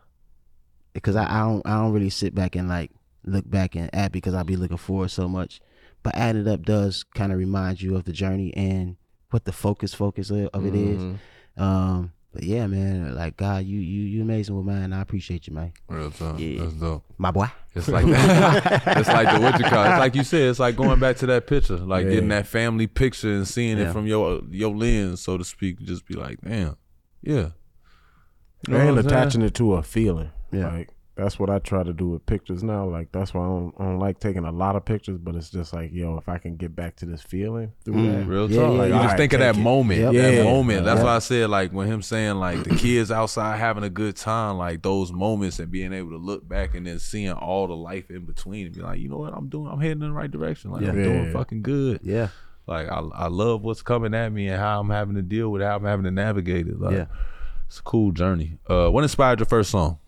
because 0.92 1.16
I, 1.16 1.24
I 1.24 1.40
don't 1.40 1.66
I 1.66 1.82
don't 1.82 1.92
really 1.92 2.10
sit 2.10 2.34
back 2.34 2.56
and 2.56 2.68
like 2.68 2.90
look 3.24 3.48
back 3.48 3.74
and 3.74 3.90
add 3.92 4.12
because 4.12 4.34
I'll 4.34 4.44
be 4.44 4.56
looking 4.56 4.76
forward 4.76 5.10
so 5.10 5.28
much. 5.28 5.60
But 6.02 6.14
adding 6.14 6.42
it 6.42 6.48
up 6.48 6.62
does 6.62 7.04
kind 7.14 7.32
of 7.32 7.38
remind 7.38 7.82
you 7.82 7.96
of 7.96 8.04
the 8.04 8.12
journey 8.12 8.54
and 8.54 8.96
what 9.30 9.44
the 9.44 9.52
focus 9.52 9.94
focus 9.94 10.30
of, 10.30 10.48
of 10.52 10.66
it 10.66 10.74
is. 10.74 11.02
Mm-hmm. 11.02 11.62
Um, 11.62 12.12
but 12.34 12.42
yeah, 12.42 12.66
man, 12.66 13.14
like 13.14 13.36
God, 13.36 13.64
you 13.64 13.78
you 13.78 14.02
you 14.02 14.22
amazing 14.22 14.56
with 14.56 14.66
man. 14.66 14.92
I 14.92 15.00
appreciate 15.00 15.46
you, 15.46 15.54
man. 15.54 15.72
Real 15.88 16.10
talk. 16.10 16.38
Yeah. 16.38 16.62
That's 16.64 16.74
dope. 16.74 17.04
My 17.16 17.30
boy. 17.30 17.46
It's 17.74 17.88
like 17.88 18.04
that. 18.06 18.82
it's 18.98 19.08
like 19.08 19.32
the 19.32 19.40
what 19.40 19.58
you 19.58 19.64
call. 19.64 19.84
it. 19.84 19.90
It's 19.90 19.98
like 20.00 20.14
you 20.16 20.24
said. 20.24 20.48
It's 20.50 20.58
like 20.58 20.76
going 20.76 20.98
back 21.00 21.16
to 21.18 21.26
that 21.26 21.46
picture, 21.46 21.76
like 21.76 22.04
Yeah. 22.06 22.10
getting 22.14 22.28
that 22.30 22.46
family 22.46 22.86
picture 22.88 23.32
and 23.32 23.46
seeing 23.48 23.78
Yeah. 23.78 23.90
it 23.90 23.92
from 23.92 24.06
your 24.06 24.42
your 24.50 24.74
lens, 24.74 25.20
so 25.20 25.38
to 25.38 25.44
speak. 25.44 25.78
Just 25.80 26.06
be 26.06 26.14
like, 26.14 26.40
damn, 26.42 26.76
yeah. 27.22 27.50
You 28.66 28.72
know 28.74 28.78
and 28.80 28.96
what 28.96 29.04
saying? 29.04 29.06
attaching 29.06 29.42
it 29.42 29.54
to 29.54 29.74
a 29.74 29.82
feeling. 29.82 30.30
Yeah. 30.52 30.72
Like 30.72 30.88
That's 31.16 31.38
what 31.38 31.48
I 31.48 31.60
try 31.60 31.84
to 31.84 31.92
do 31.92 32.08
with 32.08 32.26
pictures 32.26 32.64
now. 32.64 32.86
Like 32.86 33.12
that's 33.12 33.32
why 33.32 33.44
I 33.44 33.46
don't, 33.46 33.74
I 33.78 33.84
don't 33.84 34.00
like 34.00 34.18
taking 34.18 34.44
a 34.44 34.50
lot 34.50 34.74
of 34.74 34.84
pictures, 34.84 35.16
but 35.16 35.36
it's 35.36 35.48
just 35.48 35.72
like, 35.72 35.92
yo, 35.92 36.16
if 36.16 36.28
I 36.28 36.38
can 36.38 36.56
get 36.56 36.74
back 36.74 36.96
to 36.96 37.06
this 37.06 37.22
feeling 37.22 37.70
through 37.84 38.10
that, 38.10 38.26
Real 38.26 38.50
Yeah, 38.50 38.60
talk. 38.62 38.72
yeah, 38.72 38.78
like, 38.78 38.88
you 38.88 38.94
just 38.94 39.02
Alright, 39.02 39.16
think 39.18 39.32
of 39.32 39.38
that 39.38 39.54
it. 39.56 39.60
moment. 39.60 40.00
Yep. 40.00 40.12
That 40.14 40.34
Yeah. 40.34 40.42
moment. 40.42 40.84
That's 40.84 40.98
Yep. 40.98 41.04
why 41.06 41.14
I 41.14 41.18
said 41.20 41.50
like 41.50 41.70
when 41.72 41.86
him 41.86 42.02
saying 42.02 42.34
like 42.40 42.64
the 42.64 42.74
kids 42.74 43.12
outside 43.12 43.58
having 43.58 43.84
a 43.84 43.90
good 43.90 44.16
time, 44.16 44.56
like 44.58 44.82
those 44.82 45.12
moments 45.12 45.60
and 45.60 45.70
being 45.70 45.92
able 45.92 46.10
to 46.10 46.16
look 46.16 46.48
back 46.48 46.74
and 46.74 46.84
then 46.84 46.98
seeing 46.98 47.30
all 47.30 47.68
the 47.68 47.76
life 47.76 48.10
in 48.10 48.24
between 48.24 48.66
and 48.66 48.74
be 48.74 48.82
like, 48.82 48.98
you 48.98 49.08
know 49.08 49.18
what, 49.18 49.34
I'm 49.36 49.48
doing 49.48 49.70
I'm 49.70 49.80
heading 49.80 50.02
in 50.02 50.08
the 50.08 50.12
right 50.12 50.30
direction. 50.30 50.72
Like 50.72 50.82
I'm 50.84 51.00
doing 51.00 51.32
fucking 51.32 51.62
good. 51.62 52.00
Yeah. 52.02 52.28
Like 52.66 52.88
I 52.90 52.98
I 53.14 53.26
love 53.28 53.62
what's 53.62 53.82
coming 53.82 54.14
at 54.14 54.32
me 54.32 54.48
and 54.48 54.58
how 54.60 54.80
I'm 54.80 54.90
having 54.90 55.14
to 55.14 55.22
deal 55.22 55.50
with 55.50 55.62
it, 55.62 55.66
how 55.66 55.76
I'm 55.76 55.84
having 55.84 56.06
to 56.06 56.10
navigate 56.10 56.66
it. 56.66 56.80
Like 56.80 56.94
Yeah. 56.94 57.06
it's 57.68 57.78
a 57.78 57.82
cool 57.84 58.10
journey. 58.10 58.58
Uh 58.68 58.88
what 58.88 59.04
inspired 59.04 59.38
your 59.38 59.46
first 59.46 59.70
song? 59.70 59.98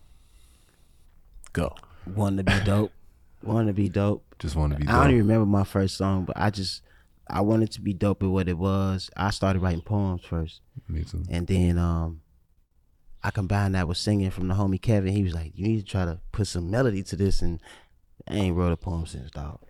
Go. 1.56 1.74
Wanted 2.14 2.46
to 2.46 2.58
be 2.58 2.64
dope. 2.64 2.92
Wanted 3.42 3.68
to 3.68 3.72
be 3.74 3.88
dope. 3.88 4.24
Just 4.38 4.56
want 4.56 4.72
to 4.72 4.78
be 4.78 4.84
Dope. 4.86 4.94
I 4.94 4.98
don't 5.02 5.10
even 5.12 5.22
remember 5.26 5.46
my 5.46 5.64
first 5.64 5.96
song, 5.96 6.24
but 6.24 6.36
I 6.36 6.50
just 6.50 6.82
I 7.28 7.40
wanted 7.40 7.70
to 7.72 7.80
be 7.80 7.92
dope 7.94 8.22
at 8.22 8.28
what 8.28 8.48
it 8.48 8.58
was. 8.58 9.10
I 9.16 9.30
started 9.30 9.60
writing 9.62 9.80
poems 9.82 10.22
first, 10.24 10.60
Me 10.88 11.04
too. 11.04 11.22
and 11.30 11.46
then 11.46 11.78
um, 11.78 12.20
I 13.22 13.30
combined 13.30 13.74
that 13.74 13.88
with 13.88 13.96
singing 13.98 14.30
from 14.30 14.48
the 14.48 14.54
homie 14.54 14.80
Kevin. 14.80 15.12
He 15.14 15.22
was 15.22 15.32
like, 15.34 15.52
"You 15.54 15.66
need 15.68 15.78
to 15.80 15.84
try 15.86 16.04
to 16.04 16.20
put 16.32 16.46
some 16.48 16.70
melody 16.70 17.02
to 17.04 17.16
this," 17.16 17.40
and 17.42 17.60
I 18.28 18.34
ain't 18.34 18.56
wrote 18.56 18.72
a 18.72 18.76
poem 18.76 19.06
since, 19.06 19.30
dog. 19.30 19.60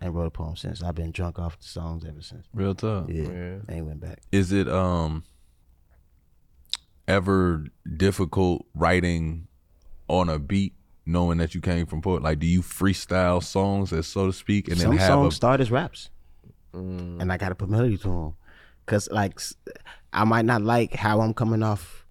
I 0.00 0.06
ain't 0.06 0.14
wrote 0.14 0.26
a 0.26 0.30
poem 0.30 0.56
since. 0.56 0.82
I've 0.82 0.94
been 0.96 1.12
drunk 1.12 1.38
off 1.38 1.58
the 1.58 1.66
songs 1.66 2.04
ever 2.04 2.20
since. 2.20 2.46
Real 2.52 2.74
talk. 2.74 3.08
Yeah, 3.08 3.22
Yeah. 3.30 3.56
I 3.68 3.72
ain't 3.74 3.86
went 3.86 4.00
back. 4.00 4.20
is 4.32 4.50
it 4.52 4.68
um 4.68 5.24
ever 7.06 7.64
difficult 7.96 8.66
writing 8.74 9.46
on 10.08 10.28
a 10.28 10.38
beat 10.38 10.74
knowing 11.06 11.38
that 11.38 11.54
you 11.54 11.60
came 11.60 11.84
from 11.86 12.00
poet 12.00 12.22
like 12.22 12.38
do 12.38 12.46
you 12.46 12.62
freestyle 12.62 13.42
songs 13.42 13.92
as 13.92 14.06
so 14.06 14.26
to 14.26 14.32
speak 14.32 14.68
and 14.68 14.78
Some 14.78 14.90
then 14.90 14.98
have 14.98 15.08
songs 15.08 15.34
a 15.34 15.36
start 15.36 15.60
as 15.60 15.70
raps, 15.70 16.10
Mm. 16.72 17.20
and 17.20 17.32
I 17.32 17.36
gotta 17.36 17.54
put 17.54 17.68
melody 17.68 17.96
to 17.98 18.08
them, 18.08 18.34
cause 18.86 19.08
like 19.10 19.38
I 20.12 20.24
might 20.24 20.44
not 20.44 20.62
like 20.62 20.94
how 20.94 21.20
I'm 21.20 21.32
coming 21.34 21.62
off 21.62 22.04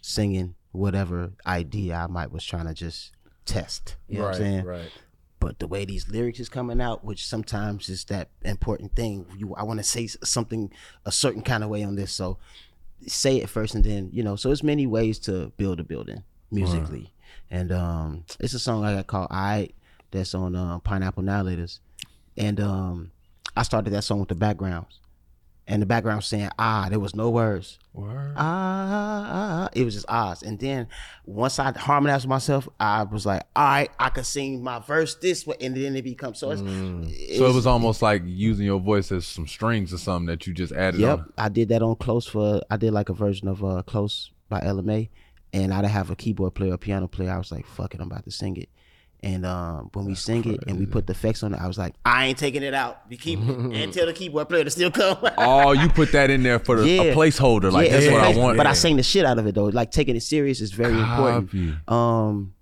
singing 0.00 0.54
whatever 0.72 1.32
idea 1.46 1.94
I 1.96 2.06
might 2.06 2.30
was 2.32 2.44
trying 2.44 2.66
to 2.66 2.74
just 2.74 3.12
test. 3.44 3.96
You 4.08 4.18
know 4.18 4.24
what 4.24 4.34
I'm 4.34 4.40
saying? 4.40 4.64
right. 4.64 4.90
But 5.38 5.58
the 5.58 5.66
way 5.66 5.84
these 5.84 6.08
lyrics 6.08 6.40
is 6.40 6.48
coming 6.48 6.80
out, 6.80 7.04
which 7.04 7.26
sometimes 7.26 7.88
is 7.90 8.04
that 8.04 8.30
important 8.42 8.96
thing. 8.96 9.26
You, 9.36 9.54
I 9.54 9.64
want 9.64 9.78
to 9.80 9.84
say 9.84 10.06
something 10.06 10.72
a 11.04 11.12
certain 11.12 11.42
kind 11.42 11.62
of 11.62 11.68
way 11.68 11.82
on 11.84 11.94
this, 11.96 12.10
so 12.10 12.38
say 13.06 13.36
it 13.36 13.48
first, 13.50 13.74
and 13.74 13.84
then 13.84 14.08
you 14.12 14.22
know. 14.22 14.36
So 14.36 14.50
it's 14.50 14.62
many 14.62 14.86
ways 14.86 15.18
to 15.20 15.52
build 15.58 15.78
a 15.80 15.84
building 15.84 16.24
musically, 16.50 17.12
and 17.50 17.72
um, 17.72 18.24
it's 18.40 18.54
a 18.54 18.58
song 18.58 18.84
I 18.84 18.94
got 18.94 19.06
called 19.06 19.28
"I" 19.30 19.70
that's 20.10 20.34
on 20.34 20.54
uh, 20.56 20.78
Pineapple 20.80 21.22
Now 21.22 21.42
Laters, 21.42 21.80
and 22.36 22.60
um, 22.60 23.10
I 23.56 23.62
started 23.62 23.90
that 23.90 24.02
song 24.02 24.20
with 24.20 24.28
the 24.28 24.34
backgrounds, 24.34 25.00
and 25.66 25.80
the 25.82 25.86
background 25.86 26.24
saying 26.24 26.50
"ah," 26.58 26.88
there 26.90 27.00
was 27.00 27.14
no 27.14 27.30
words 27.30 27.78
Word. 27.92 28.34
ah, 28.36 29.68
it 29.74 29.84
was 29.84 29.94
just 29.94 30.06
ahs. 30.08 30.42
And 30.42 30.58
then 30.58 30.86
once 31.24 31.58
I 31.58 31.72
harmonized 31.76 32.24
with 32.24 32.30
myself, 32.30 32.68
I 32.78 33.04
was 33.04 33.24
like, 33.24 33.42
all 33.56 33.64
right, 33.64 33.90
I 33.98 34.10
could 34.10 34.26
sing 34.26 34.62
my 34.62 34.80
verse 34.80 35.14
this 35.14 35.46
way, 35.46 35.56
and 35.60 35.74
then 35.76 35.96
it 35.96 36.02
becomes 36.02 36.38
so. 36.38 36.50
It's, 36.50 36.60
it's 36.62 37.38
so 37.38 37.46
it 37.46 37.54
was 37.54 37.66
almost 37.66 38.02
like 38.02 38.22
using 38.24 38.66
your 38.66 38.80
voice 38.80 39.10
as 39.12 39.26
some 39.26 39.46
strings 39.46 39.92
or 39.94 39.98
something 39.98 40.26
that 40.26 40.46
you 40.46 40.52
just 40.54 40.72
added 40.72 41.00
Yep, 41.00 41.18
on 41.18 41.32
I 41.38 41.48
did 41.48 41.68
that 41.70 41.82
on 41.82 41.96
Close 41.96 42.26
for. 42.26 42.60
I 42.70 42.76
did 42.76 42.92
like 42.92 43.08
a 43.08 43.14
version 43.14 43.48
of 43.48 43.64
uh 43.64 43.82
Close 43.86 44.30
by 44.48 44.60
LMA, 44.60 45.08
and 45.56 45.72
I 45.72 45.80
didn't 45.80 45.92
have 45.92 46.10
a 46.10 46.16
keyboard 46.16 46.54
player, 46.54 46.74
a 46.74 46.78
piano 46.78 47.08
player. 47.08 47.30
I 47.30 47.38
was 47.38 47.50
like, 47.50 47.66
fuck 47.66 47.94
it, 47.94 48.00
I'm 48.00 48.08
about 48.08 48.24
to 48.24 48.30
sing 48.30 48.56
it. 48.56 48.68
And 49.22 49.46
um, 49.46 49.88
when 49.94 50.04
we 50.04 50.14
sing 50.14 50.44
it 50.52 50.60
and 50.68 50.78
we 50.78 50.84
put 50.84 51.06
the 51.06 51.12
effects 51.12 51.42
on 51.42 51.54
it, 51.54 51.60
I 51.60 51.66
was 51.66 51.78
like, 51.78 51.94
I 52.04 52.26
ain't 52.26 52.38
taking 52.38 52.62
it 52.62 52.74
out. 52.74 53.08
We 53.08 53.16
keep 53.16 53.40
it 53.40 53.48
and 53.48 53.92
tell 53.92 54.04
the 54.04 54.12
keyboard 54.12 54.50
player 54.50 54.62
to 54.62 54.70
still 54.70 54.90
come. 54.90 55.16
oh 55.38 55.72
you 55.72 55.88
put 55.88 56.12
that 56.12 56.28
in 56.30 56.42
there 56.42 56.58
for 56.58 56.80
the, 56.80 56.98
a 56.98 57.14
placeholder 57.14 57.72
like 57.72 57.86
Yeah, 57.86 57.92
that's 57.94 58.04
it's 58.04 58.12
what 58.12 58.22
i 58.22 58.36
want 58.36 58.58
But 58.58 58.66
I 58.66 58.74
sang 58.74 58.96
the 58.96 59.02
shit 59.02 59.24
out 59.24 59.38
of 59.38 59.46
it 59.46 59.54
though. 59.54 59.64
Like 59.64 59.90
taking 59.90 60.14
it 60.14 60.22
serious 60.22 60.60
is 60.60 60.72
very 60.72 60.92
important. 60.92 61.90
Um, 61.90 62.52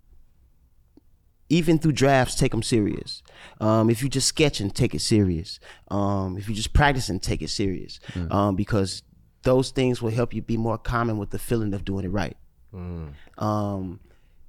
even 1.49 1.79
through 1.79 1.93
drafts, 1.93 2.37
take 2.37 2.53
them 2.53 2.63
serious. 2.63 3.23
Um, 3.61 3.91
if 3.91 4.01
you're 4.01 4.09
just 4.09 4.29
sketching, 4.29 4.71
take 4.71 4.95
it 4.95 5.01
serious. 5.01 5.59
Um, 5.89 6.39
if 6.39 6.49
you're 6.49 6.57
just 6.57 6.73
practicing, 6.73 7.21
take 7.21 7.43
it 7.43 7.51
serious. 7.51 7.99
Um, 8.31 8.55
because 8.55 9.03
those 9.43 9.71
things 9.71 10.01
will 10.01 10.11
help 10.11 10.33
you 10.33 10.41
be 10.41 10.57
more 10.57 10.79
common 10.79 11.19
with 11.19 11.31
the 11.31 11.39
feeling 11.39 11.75
of 11.75 11.85
doing 11.85 12.05
it 12.05 12.09
right. 12.09 12.37
Um, 13.39 14.01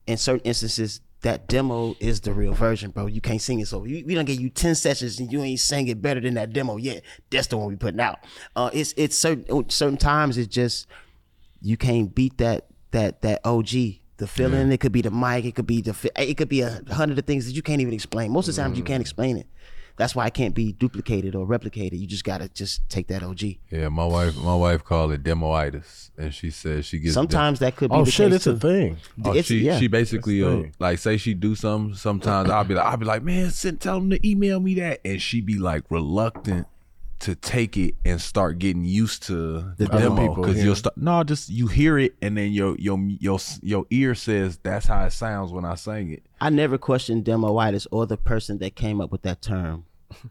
in 0.08 0.18
certain 0.18 0.42
instances, 0.46 1.02
that 1.22 1.48
demo 1.48 1.96
is 2.00 2.22
the 2.22 2.34
real 2.34 2.54
version, 2.54 2.92
bro. 2.92 3.08
You 3.08 3.20
can't 3.20 3.42
sing 3.42 3.60
it, 3.60 3.68
so 3.68 3.80
we, 3.80 4.04
we 4.04 4.14
don't 4.14 4.26
give 4.26 4.40
you 4.40 4.50
ten 4.50 4.76
sessions 4.76 5.20
and 5.20 5.32
you 5.32 5.42
ain't 5.42 5.60
sang 5.60 5.88
it 5.88 6.02
better 6.02 6.20
than 6.20 6.36
that 6.36 6.54
demo 6.54 6.78
yet. 6.78 7.02
That's 7.32 7.48
the 7.48 7.58
one 7.58 7.68
we 7.68 7.76
putting 7.76 8.00
out. 8.00 8.20
Uh, 8.56 8.70
it's 8.74 8.94
it's 8.96 9.18
certain 9.18 9.70
certain 9.70 9.98
times 9.98 10.38
it's 10.38 10.54
just 10.54 10.88
you 11.62 11.78
can't 11.78 12.14
beat 12.14 12.38
that 12.38 12.68
that 12.92 13.22
that 13.24 13.42
OG. 13.44 13.70
The 14.18 14.28
feeling, 14.28 14.72
it 14.72 14.80
could 14.80 14.94
be 14.94 15.02
the 15.02 15.12
mic, 15.12 15.44
it 15.44 15.56
could 15.56 15.68
be 15.68 15.82
the, 15.82 15.94
it 16.16 16.36
could 16.36 16.48
be 16.48 16.62
a 16.62 16.82
hundred 16.90 17.20
of 17.20 17.26
things 17.26 17.48
that 17.48 17.52
you 17.52 17.62
can't 17.62 17.82
even 17.82 17.94
explain. 17.94 18.32
Most 18.32 18.48
of 18.48 18.56
the 18.56 18.62
times, 18.62 18.78
you 18.78 18.84
can't 18.86 19.02
explain 19.02 19.36
it. 19.36 19.46
That's 19.98 20.14
why 20.14 20.28
it 20.28 20.34
can't 20.34 20.54
be 20.54 20.74
duplicated 20.74 21.36
or 21.36 21.46
replicated. 21.48 21.98
You 22.00 22.06
just 22.08 22.24
gotta 22.26 22.50
just 22.50 22.88
take 22.90 23.08
that 23.08 23.24
OG. 23.24 23.42
yeah 23.72 23.90
my 23.90 24.06
wife 24.06 24.36
my 24.38 24.56
wife 24.56 24.84
called 24.84 25.12
it 25.14 25.24
demoitis 25.24 26.10
and 26.18 26.34
she 26.34 26.50
says 26.50 26.86
she 26.86 27.00
gets 27.00 27.14
Sometimes 27.14 27.60
that 27.60 27.76
could 27.76 27.90
be 27.92 27.96
Oh 27.98 28.04
the 28.06 28.12
shit, 28.12 28.28
case 28.32 28.36
it's 28.36 28.48
a 28.48 28.58
thing. 28.58 28.98
Oh, 29.24 29.30
It's- 29.32 29.46
she 29.46 29.60
yeah. 29.60 29.80
she 29.80 29.88
basically 29.88 30.44
uh, 30.44 30.64
like 30.80 31.00
say 31.00 31.18
she 31.18 31.34
do 31.34 31.56
something. 31.56 31.96
Sometimes 31.96 32.50
I'll 32.50 32.64
be 32.64 32.74
like 32.74 32.86
I'll 32.86 32.98
be 32.98 33.06
like 33.06 33.24
man, 33.24 33.52
send 33.52 33.80
tell 33.82 34.00
them 34.00 34.10
to 34.10 34.28
email 34.28 34.60
me 34.60 34.74
that, 34.76 35.00
and 35.06 35.22
she 35.22 35.40
be 35.42 35.58
like 35.58 35.84
reluctant 35.90 36.68
to 37.20 37.36
take 37.36 37.78
it 37.78 37.96
and 38.04 38.22
start 38.22 38.60
getting 38.60 38.84
used 38.84 39.24
to 39.24 39.74
the 39.78 39.88
demo 39.88 40.16
people 40.16 40.44
because 40.44 40.64
you'll 40.64 40.76
start 40.76 40.98
no 40.98 41.24
just 41.24 41.50
you 41.50 41.68
hear 41.68 41.98
it 41.98 42.16
and 42.22 42.38
then 42.38 42.52
your 42.52 42.76
your 42.78 43.00
your 43.20 43.40
your 43.62 43.86
ear 43.90 44.14
says 44.14 44.60
that's 44.62 44.86
how 44.86 45.06
it 45.06 45.12
sounds 45.12 45.52
when 45.52 45.66
I 45.66 45.76
sang 45.76 46.12
it. 46.12 46.24
I 46.42 46.50
never 46.50 46.78
questioned 46.78 47.26
demoitis 47.26 47.88
or 47.92 48.06
the 48.06 48.18
person 48.18 48.58
that 48.60 48.76
came 48.76 49.00
up 49.00 49.12
with 49.12 49.22
that 49.24 49.42
term. 49.42 49.86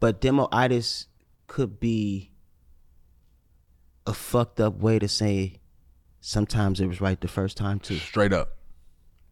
but 0.00 0.20
demoitis 0.20 1.06
could 1.46 1.78
be 1.78 2.32
a 4.06 4.14
fucked 4.14 4.58
up 4.58 4.78
way 4.78 4.98
to 4.98 5.08
say 5.08 5.60
sometimes 6.20 6.80
it 6.80 6.86
was 6.86 7.00
right 7.00 7.20
the 7.20 7.28
first 7.28 7.56
time 7.56 7.78
too. 7.78 7.96
Straight 7.96 8.32
up. 8.32 8.57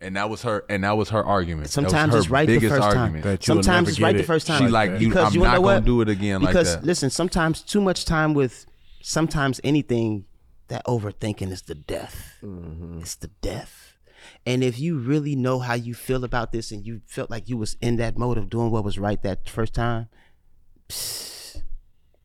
And 0.00 0.16
that 0.16 0.28
was 0.28 0.42
her 0.42 0.64
and 0.68 0.84
that 0.84 0.96
was 0.96 1.08
her 1.10 1.24
argument. 1.24 1.70
Sometimes 1.70 2.12
her 2.12 2.18
it's 2.18 2.28
right 2.28 2.46
the 2.46 2.60
first 2.60 2.82
argument. 2.82 3.22
time. 3.24 3.32
You'll 3.32 3.62
Sometimes 3.62 3.88
it's 3.88 3.98
right 4.00 4.12
get 4.12 4.18
the 4.18 4.24
it. 4.24 4.26
first 4.26 4.46
time. 4.46 4.62
She 4.62 4.68
like, 4.68 5.00
you- 5.00 5.08
because 5.08 5.28
I'm 5.28 5.34
you 5.34 5.40
wanna 5.40 5.52
not 5.52 5.56
know 5.62 5.62
gonna 5.68 5.74
what? 5.76 5.84
do 5.86 6.00
it 6.02 6.08
again 6.10 6.42
like 6.42 6.50
because 6.52 6.74
that. 6.76 6.84
listen, 6.84 7.08
sometimes 7.10 7.62
too 7.62 7.80
much 7.80 8.04
time 8.04 8.34
with 8.34 8.66
sometimes 9.00 9.60
anything 9.64 10.26
that 10.68 10.84
overthinking 10.84 11.50
is 11.50 11.62
the 11.62 11.74
death. 11.74 12.34
Mm-hmm. 12.42 12.98
It's 13.00 13.14
the 13.14 13.28
death. 13.40 13.94
And 14.44 14.62
if 14.62 14.78
you 14.78 14.98
really 14.98 15.34
know 15.34 15.60
how 15.60 15.74
you 15.74 15.94
feel 15.94 16.24
about 16.24 16.52
this 16.52 16.70
and 16.70 16.84
you 16.84 17.00
felt 17.06 17.30
like 17.30 17.48
you 17.48 17.56
was 17.56 17.76
in 17.80 17.96
that 17.96 18.18
mode 18.18 18.36
of 18.38 18.50
doing 18.50 18.70
what 18.70 18.84
was 18.84 18.98
right 18.98 19.22
that 19.22 19.48
first 19.48 19.72
time, 19.74 20.08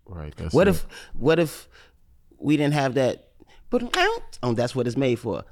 Right. 0.05 0.35
That's 0.35 0.53
what 0.53 0.67
it. 0.67 0.71
if 0.71 0.85
what 1.13 1.39
if 1.39 1.69
we 2.37 2.57
didn't 2.57 2.73
have 2.73 2.95
that 2.95 3.17
but 3.17 3.30
oh 4.43 4.53
that's 4.53 4.75
what 4.75 4.85
it's 4.87 4.97
made 4.97 5.17
for. 5.19 5.43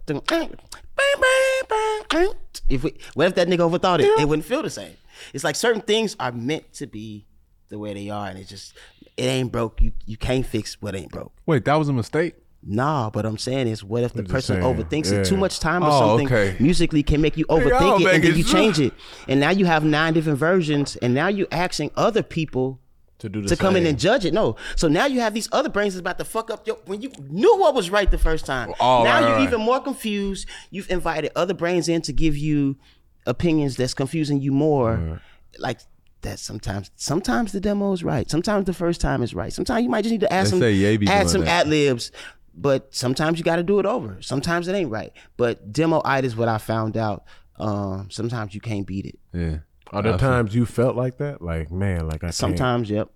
If 2.69 2.83
we 2.83 2.93
what 3.13 3.27
if 3.27 3.35
that 3.35 3.47
nigga 3.47 3.59
overthought 3.69 3.99
it? 3.99 4.19
It 4.19 4.27
wouldn't 4.27 4.45
feel 4.45 4.61
the 4.61 4.69
same. 4.69 4.93
It's 5.33 5.43
like 5.43 5.55
certain 5.55 5.81
things 5.81 6.15
are 6.19 6.31
meant 6.31 6.71
to 6.73 6.87
be 6.87 7.25
the 7.69 7.77
way 7.79 7.93
they 7.93 8.09
are 8.09 8.27
and 8.27 8.39
it's 8.39 8.49
just 8.49 8.73
it 9.17 9.23
ain't 9.23 9.51
broke. 9.51 9.81
You 9.81 9.91
you 10.05 10.17
can't 10.17 10.45
fix 10.45 10.81
what 10.81 10.95
ain't 10.95 11.11
broke. 11.11 11.31
Wait, 11.45 11.65
that 11.65 11.75
was 11.75 11.89
a 11.89 11.93
mistake? 11.93 12.35
Nah, 12.61 13.09
but 13.09 13.25
I'm 13.25 13.37
saying 13.37 13.67
is, 13.69 13.85
what 13.85 14.03
if 14.03 14.11
the 14.11 14.21
just 14.21 14.33
person 14.33 14.61
saying, 14.61 14.75
overthinks 14.75 15.11
it? 15.13 15.23
Too 15.23 15.37
much 15.37 15.61
time 15.61 15.81
or 15.81 15.87
Oh, 15.91 15.99
something 16.17 16.27
okay. 16.27 16.57
musically 16.59 17.03
can 17.03 17.21
make 17.21 17.37
you 17.37 17.45
y'all 17.47 17.59
overthink 17.59 18.01
it, 18.01 18.15
and 18.15 18.23
then 18.23 18.35
you 18.35 18.43
change 18.43 18.79
it, 18.81 18.91
and 19.29 19.39
now 19.39 19.49
you 19.49 19.65
have 19.65 19.85
nine 19.85 20.13
different 20.13 20.37
versions, 20.37 20.97
and 20.97 21.13
now 21.13 21.29
you're 21.29 21.47
asking 21.51 21.91
other 21.95 22.21
people 22.21 22.81
to 23.19 23.29
do 23.29 23.41
the 23.41 23.49
to 23.49 23.55
come 23.55 23.75
in 23.75 23.85
and 23.85 23.99
judge 23.99 24.25
it. 24.25 24.33
No, 24.33 24.55
so 24.75 24.87
now 24.87 25.05
you 25.05 25.19
have 25.19 25.33
these 25.33 25.47
other 25.51 25.69
brains 25.69 25.93
that's 25.93 26.01
about 26.01 26.17
to 26.17 26.25
fuck 26.25 26.49
up 26.49 26.65
your 26.65 26.77
when 26.85 27.01
you 27.01 27.11
knew 27.29 27.57
what 27.57 27.75
was 27.75 27.89
right 27.89 28.09
the 28.09 28.17
first 28.17 28.45
time. 28.45 28.73
Oh, 28.79 29.03
now 29.03 29.13
right, 29.13 29.19
you're 29.19 29.29
right, 29.29 29.37
right. 29.37 29.47
even 29.47 29.61
more 29.61 29.79
confused. 29.79 30.47
You've 30.71 30.89
invited 30.89 31.31
other 31.35 31.53
brains 31.53 31.87
in 31.87 32.01
to 32.03 32.13
give 32.13 32.35
you 32.35 32.77
opinions 33.25 33.75
that's 33.75 33.93
confusing 33.93 34.41
you 34.41 34.51
more. 34.51 35.21
Like 35.57 35.79
that 36.21 36.39
sometimes 36.39 36.91
sometimes 36.95 37.51
the 37.51 37.59
demo 37.59 37.93
is 37.93 38.03
right. 38.03 38.29
Sometimes 38.29 38.65
the 38.65 38.73
first 38.73 39.01
time 39.01 39.21
is 39.21 39.33
right. 39.33 39.53
Sometimes 39.53 39.83
you 39.83 39.89
might 39.89 40.01
just 40.01 40.11
need 40.11 40.21
to 40.21 40.33
add 40.33 40.47
some 40.47 40.61
add 40.63 41.29
some 41.29 41.43
ad 41.43 41.67
libs. 41.67 42.11
But 42.55 42.93
sometimes 42.93 43.37
you 43.37 43.45
got 43.45 43.55
to 43.55 43.63
do 43.63 43.79
it 43.79 43.85
over. 43.85 44.17
Sometimes 44.21 44.67
it 44.67 44.73
ain't 44.73 44.91
right. 44.91 45.13
But 45.37 45.71
demo 45.71 46.01
it 46.05 46.25
is 46.25 46.35
what 46.35 46.49
I 46.49 46.57
found 46.57 46.97
out. 46.97 47.23
Um, 47.57 48.09
sometimes 48.09 48.53
you 48.53 48.59
can't 48.59 48.85
beat 48.85 49.05
it. 49.05 49.19
Yeah. 49.33 49.59
Are 49.91 50.01
there 50.01 50.17
times 50.17 50.53
you 50.55 50.65
felt 50.65 50.95
like 50.95 51.17
that? 51.17 51.41
Like 51.41 51.71
man, 51.71 52.07
like 52.07 52.17
I 52.23 52.27
can't- 52.27 52.35
Sometimes, 52.35 52.89
yep. 52.89 53.09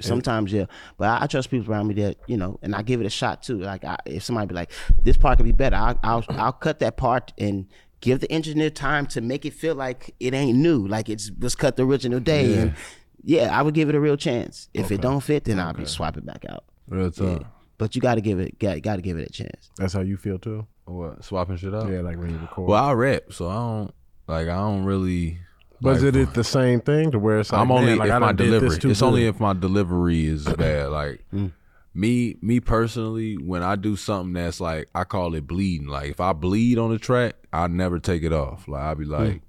Sometimes, 0.00 0.50
yeah. 0.50 0.64
But 0.96 1.08
I, 1.08 1.24
I 1.24 1.26
trust 1.26 1.50
people 1.50 1.70
around 1.70 1.88
me 1.88 1.94
that 1.94 2.16
you 2.26 2.38
know, 2.38 2.58
and 2.62 2.74
I 2.74 2.80
give 2.80 3.00
it 3.02 3.06
a 3.06 3.10
shot 3.10 3.42
too. 3.42 3.58
Like 3.58 3.84
I, 3.84 3.98
if 4.06 4.22
somebody 4.22 4.46
be 4.46 4.54
like, 4.54 4.72
"This 5.02 5.18
part 5.18 5.36
could 5.38 5.44
be 5.44 5.52
better," 5.52 5.76
I, 5.76 5.94
I'll 6.02 6.24
I'll 6.30 6.52
cut 6.54 6.78
that 6.78 6.96
part 6.96 7.34
and 7.36 7.66
give 8.00 8.20
the 8.20 8.32
engineer 8.32 8.70
time 8.70 9.04
to 9.08 9.20
make 9.20 9.44
it 9.44 9.52
feel 9.52 9.74
like 9.74 10.14
it 10.18 10.32
ain't 10.32 10.56
new, 10.56 10.86
like 10.88 11.10
it's 11.10 11.30
was 11.38 11.54
cut 11.54 11.76
the 11.76 11.84
original 11.84 12.18
day. 12.18 12.54
And 12.58 12.74
yeah, 13.22 13.54
I 13.56 13.60
would 13.60 13.74
give 13.74 13.90
it 13.90 13.94
a 13.94 14.00
real 14.00 14.16
chance. 14.16 14.70
If 14.72 14.90
it 14.90 15.02
don't 15.02 15.20
fit, 15.20 15.44
then 15.44 15.60
I'll 15.60 15.74
be 15.74 15.84
swap 15.84 16.16
it 16.16 16.24
back 16.24 16.46
out. 16.48 16.64
Real 16.88 17.10
talk. 17.10 17.44
But 17.76 17.94
you 17.94 18.00
got 18.00 18.14
to 18.16 18.20
give 18.22 18.38
it, 18.40 18.58
got, 18.58 18.80
got 18.82 18.96
to 18.96 19.02
give 19.02 19.18
it 19.18 19.28
a 19.28 19.32
chance. 19.32 19.70
That's 19.76 19.92
how 19.94 20.00
you 20.00 20.16
feel 20.18 20.38
too. 20.38 20.66
What 20.86 21.24
swapping 21.24 21.56
shit 21.56 21.72
up? 21.74 21.88
Yeah, 21.90 22.00
like 22.00 22.16
when 22.18 22.30
you 22.30 22.38
record. 22.38 22.68
Well, 22.68 22.82
I 22.82 22.92
rap, 22.92 23.24
so 23.32 23.48
I 23.48 23.54
don't 23.54 23.94
like. 24.26 24.48
I 24.48 24.56
don't 24.56 24.84
really. 24.84 25.38
But 25.80 25.96
is 25.96 26.02
like, 26.04 26.14
it 26.14 26.34
the 26.34 26.44
same 26.44 26.80
thing 26.80 27.10
to 27.12 27.18
where 27.18 27.40
it's 27.40 27.52
like 27.52 27.60
I'm 27.60 27.70
only 27.70 27.86
man, 27.90 27.98
like, 27.98 28.08
if 28.08 28.14
I 28.14 28.18
my 28.18 28.32
delivery. 28.32 28.78
It's 28.90 29.02
only 29.02 29.26
if 29.26 29.40
my 29.40 29.52
delivery 29.54 30.26
is 30.26 30.44
bad. 30.58 30.88
Like 30.90 31.24
Mm. 31.34 31.52
me, 31.94 32.36
me 32.42 32.60
personally, 32.60 33.36
when 33.36 33.62
I 33.62 33.76
do 33.76 33.96
something 33.96 34.32
that's 34.34 34.60
like 34.60 34.88
I 34.94 35.04
call 35.04 35.34
it 35.34 35.46
bleeding. 35.46 35.86
Like 35.88 36.10
if 36.10 36.20
I 36.20 36.32
bleed 36.32 36.78
on 36.78 36.90
the 36.90 36.98
track, 36.98 37.34
I 37.52 37.66
never 37.68 37.98
take 37.98 38.22
it 38.22 38.32
off. 38.32 38.68
Like 38.68 38.82
I'll 38.82 38.94
be 38.94 39.06
Mm. 39.06 39.10
like, 39.10 39.42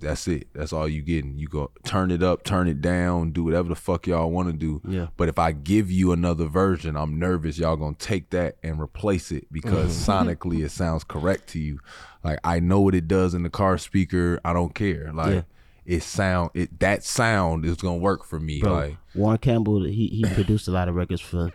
that's 0.00 0.26
it. 0.26 0.48
That's 0.52 0.72
all 0.72 0.88
you 0.88 1.00
getting. 1.00 1.38
You 1.38 1.46
go 1.46 1.70
turn 1.84 2.10
it 2.10 2.24
up, 2.24 2.42
turn 2.42 2.66
it 2.66 2.80
down, 2.80 3.30
do 3.30 3.44
whatever 3.44 3.68
the 3.68 3.76
fuck 3.76 4.08
y'all 4.08 4.32
want 4.32 4.48
to 4.48 4.52
do. 4.52 4.80
Yeah. 4.84 5.06
But 5.16 5.28
if 5.28 5.38
I 5.38 5.52
give 5.52 5.92
you 5.92 6.10
another 6.10 6.46
version, 6.46 6.96
I'm 6.96 7.20
nervous 7.20 7.56
y'all 7.58 7.76
gonna 7.76 7.94
take 7.96 8.30
that 8.30 8.56
and 8.64 8.80
replace 8.80 9.30
it 9.30 9.46
because 9.52 9.92
Mm-hmm. 9.96 10.10
sonically 10.30 10.64
it 10.64 10.70
sounds 10.72 11.04
correct 11.04 11.46
to 11.50 11.60
you. 11.60 11.78
Like 12.24 12.40
I 12.42 12.58
know 12.58 12.80
what 12.80 12.96
it 12.96 13.06
does 13.06 13.32
in 13.34 13.44
the 13.44 13.50
car 13.50 13.78
speaker. 13.78 14.40
I 14.44 14.52
don't 14.52 14.74
care. 14.74 15.12
Like 15.12 15.34
Yeah. 15.34 15.42
It 15.84 16.02
sound 16.02 16.50
it 16.54 16.78
that 16.80 17.04
sound 17.04 17.64
is 17.64 17.76
gonna 17.76 17.96
work 17.96 18.24
for 18.24 18.38
me. 18.38 18.60
Bro, 18.60 18.72
Like 18.72 18.96
Warren 19.14 19.38
Campbell, 19.38 19.84
he 19.84 20.06
he 20.08 20.24
produced 20.34 20.68
a 20.68 20.70
lot 20.70 20.88
of 20.88 20.94
records 20.94 21.20
for 21.20 21.52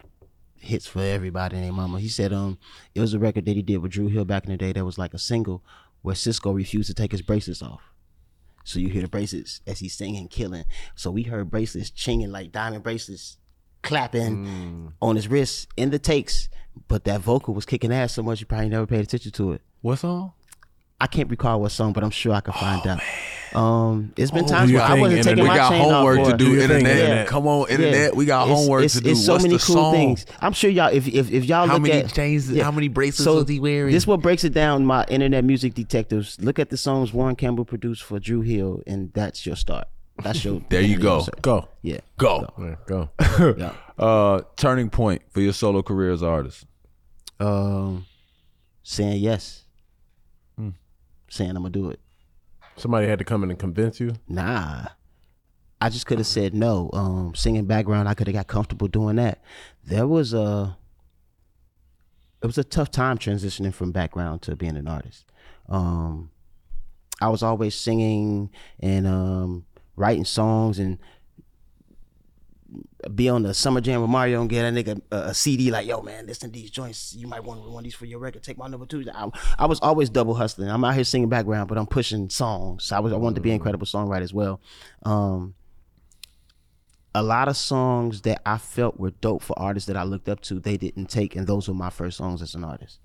hits 0.59 0.85
for 0.87 0.99
everybody 1.01 1.55
and 1.55 1.65
their 1.65 1.71
mama. 1.71 1.99
He 1.99 2.09
said 2.09 2.33
um 2.33 2.57
it 2.93 2.99
was 2.99 3.13
a 3.13 3.19
record 3.19 3.45
that 3.45 3.55
he 3.55 3.61
did 3.61 3.77
with 3.77 3.91
Dru 3.91 4.07
Hill 4.07 4.25
back 4.25 4.43
in 4.45 4.51
the 4.51 4.57
day 4.57 4.73
that 4.73 4.83
was 4.83 4.97
like 4.97 5.13
a 5.13 5.19
single 5.19 5.63
where 6.01 6.15
Sisqó 6.15 6.53
refused 6.53 6.87
to 6.87 6.93
take 6.93 7.11
his 7.11 7.21
bracelets 7.21 7.61
off. 7.61 7.81
So 8.65 8.79
you 8.79 8.89
hear 8.89 9.01
the 9.01 9.07
bracelets 9.07 9.61
as 9.65 9.79
he's 9.79 9.93
singing, 9.93 10.27
killing. 10.27 10.65
So 10.95 11.09
we 11.09 11.23
heard 11.23 11.49
bracelets 11.49 11.89
chinging 11.89 12.29
like 12.29 12.51
diamond 12.51 12.83
bracelets 12.83 13.37
clapping 13.81 14.93
on 15.01 15.15
his 15.15 15.29
wrists 15.29 15.67
in 15.77 15.89
the 15.89 15.99
takes. 15.99 16.49
But 16.89 17.05
that 17.05 17.21
vocal 17.21 17.53
was 17.53 17.65
kicking 17.65 17.93
ass 17.93 18.13
so 18.13 18.23
much 18.23 18.41
you 18.41 18.45
probably 18.45 18.69
never 18.69 18.85
paid 18.85 18.99
attention 18.99 19.31
to 19.31 19.53
it. 19.53 19.61
what 19.81 19.99
song? 19.99 20.33
I 20.99 21.05
can't 21.07 21.29
recall 21.29 21.61
what 21.61 21.71
song, 21.71 21.93
but 21.93 22.03
I'm 22.03 22.09
sure 22.09 22.33
I 22.33 22.41
can 22.41 22.53
find 22.53 22.85
out. 22.87 22.99
Um, 23.53 24.13
it's 24.17 24.31
been 24.31 24.45
Oh, 24.45 24.47
times 24.47 24.71
you 24.71 24.77
where 24.77 24.85
I 24.85 24.93
wasn't 24.95 25.19
internet- 25.19 25.23
taking 25.25 25.43
we 25.43 25.47
my 25.47 25.55
got 25.55 25.69
chain 25.69 25.81
off 25.85 25.91
homework 25.91 26.17
for 26.19 26.23
to 26.25 26.29
it. 26.31 26.37
do. 26.37 26.45
Do 26.45 26.51
you 26.53 26.59
think 26.61 26.71
Internet, 26.71 26.97
internet- 26.97 27.27
come 27.27 27.47
on, 27.47 27.69
internet. 27.69 28.15
We 28.15 28.25
got 28.25 28.47
It's- 28.47 28.59
homework 28.59 28.83
it's, 28.83 28.93
to 28.95 29.01
do. 29.01 29.09
It's 29.11 29.25
so 29.25 29.33
What's 29.33 29.43
many 29.43 29.57
the 29.57 29.63
cool 29.63 29.75
song? 29.75 29.93
things. 29.93 30.25
I'm 30.41 30.53
sure 30.53 30.69
y'all, 30.71 30.87
if 30.91 31.07
if, 31.07 31.31
if 31.31 31.45
y'all 31.45 31.67
How 31.67 31.73
look 31.73 31.83
many 31.83 31.93
at 31.93 32.13
chains? 32.13 32.51
yeah. 32.51 32.63
How 32.63 32.63
many 32.63 32.63
chains 32.63 32.63
how 32.63 32.71
many 32.71 32.87
bracelets 32.87 33.23
so 33.23 33.35
was 33.35 33.47
he 33.47 33.59
wearing? 33.59 33.93
This 33.93 34.07
what 34.07 34.21
breaks 34.21 34.43
it 34.43 34.53
down. 34.53 34.85
My 34.85 35.05
internet 35.07 35.43
music 35.45 35.75
detectives. 35.75 36.37
Look 36.41 36.57
at 36.59 36.69
the 36.71 36.77
songs 36.77 37.13
Warren 37.13 37.35
Campbell 37.35 37.63
produced 37.65 38.03
for 38.03 38.19
Dru 38.19 38.41
Hill, 38.41 38.81
and 38.87 39.11
that's 39.13 39.45
your 39.45 39.55
start. 39.55 39.87
That's 40.23 40.43
your. 40.43 40.61
There 40.69 40.81
you 40.81 40.97
go. 40.97 41.25
go. 41.43 41.69
Yeah. 41.83 41.99
Go. 42.17 42.47
Yeah, 42.59 42.75
go. 42.87 43.09
Yeah. 43.57 43.73
Uh, 44.03 44.41
turning 44.57 44.89
point 44.89 45.21
for 45.29 45.41
your 45.41 45.53
solo 45.53 45.83
career 45.83 46.11
as 46.11 46.21
an 46.23 46.27
artist. 46.27 46.65
Um, 47.39 48.05
saying 48.83 49.21
yes. 49.21 49.63
Saying 51.29 51.51
I'm 51.51 51.57
gonna 51.57 51.69
do 51.69 51.89
it. 51.89 51.99
Somebody 52.75 53.07
had 53.07 53.19
to 53.19 53.25
come 53.25 53.43
in 53.43 53.49
and 53.49 53.59
convince 53.59 53.99
you. 53.99 54.13
Nah. 54.27 54.87
I 55.79 55.89
just 55.89 56.05
could 56.05 56.17
have 56.17 56.27
said 56.27 56.53
no. 56.53 56.89
Um, 56.93 57.35
singing 57.35 57.65
background, 57.65 58.07
I 58.07 58.13
could 58.13 58.27
have 58.27 58.35
got 58.35 58.47
comfortable 58.47 58.87
doing 58.87 59.17
that. 59.17 59.41
There 59.83 60.07
was 60.07 60.33
a, 60.33 60.77
it 62.41 62.45
was 62.45 62.57
a 62.57 62.63
tough 62.63 62.89
time 62.91 63.17
transitioning 63.17 63.73
from 63.73 63.91
background 63.91 64.41
to 64.43 64.55
being 64.55 64.77
an 64.77 64.87
artist. 64.87 65.25
Um, 65.69 66.31
I 67.21 67.29
was 67.29 67.43
always 67.43 67.75
singing 67.75 68.49
and 68.79 69.07
um, 69.07 69.65
writing 69.95 70.25
songs 70.25 70.79
and 70.79 70.99
be 73.13 73.29
on 73.29 73.43
the 73.43 73.53
summer 73.53 73.81
jam 73.81 74.01
with 74.01 74.09
Mario 74.09 74.41
and 74.41 74.49
get 74.49 74.65
a 74.65 74.71
nigga 74.71 75.01
a, 75.11 75.29
a 75.29 75.33
CD 75.33 75.71
like, 75.71 75.87
yo 75.87 76.01
man, 76.01 76.27
listen 76.27 76.51
to 76.51 76.59
these 76.59 76.69
joints. 76.69 77.15
You 77.15 77.27
might 77.27 77.43
want 77.43 77.61
one 77.61 77.79
of 77.79 77.83
these 77.83 77.95
for 77.95 78.05
your 78.05 78.19
record. 78.19 78.43
Take 78.43 78.57
my 78.57 78.67
number 78.67 78.85
two. 78.85 79.05
I, 79.13 79.29
I 79.57 79.65
was 79.65 79.79
always 79.79 80.09
double 80.09 80.35
hustling. 80.35 80.69
I'm 80.69 80.83
out 80.83 80.95
here 80.95 81.03
singing 81.03 81.29
background, 81.29 81.69
but 81.69 81.77
I'm 81.77 81.87
pushing 81.87 82.29
songs. 82.29 82.91
I 82.91 82.99
was 82.99 83.13
I 83.13 83.17
wanted 83.17 83.35
to 83.35 83.41
be 83.41 83.49
an 83.49 83.55
incredible 83.55 83.85
songwriter 83.85 84.21
as 84.21 84.33
well. 84.33 84.59
Um, 85.03 85.55
a 87.15 87.23
lot 87.23 87.47
of 87.47 87.57
songs 87.57 88.21
that 88.21 88.41
I 88.45 88.59
felt 88.59 88.99
were 88.99 89.09
dope 89.09 89.41
for 89.41 89.57
artists 89.57 89.87
that 89.87 89.97
I 89.97 90.03
looked 90.03 90.29
up 90.29 90.39
to, 90.41 90.59
they 90.59 90.77
didn't 90.77 91.07
take, 91.07 91.35
and 91.35 91.47
those 91.47 91.67
were 91.67 91.73
my 91.73 91.89
first 91.89 92.17
songs 92.17 92.43
as 92.43 92.53
an 92.53 92.63
artist. 92.63 92.99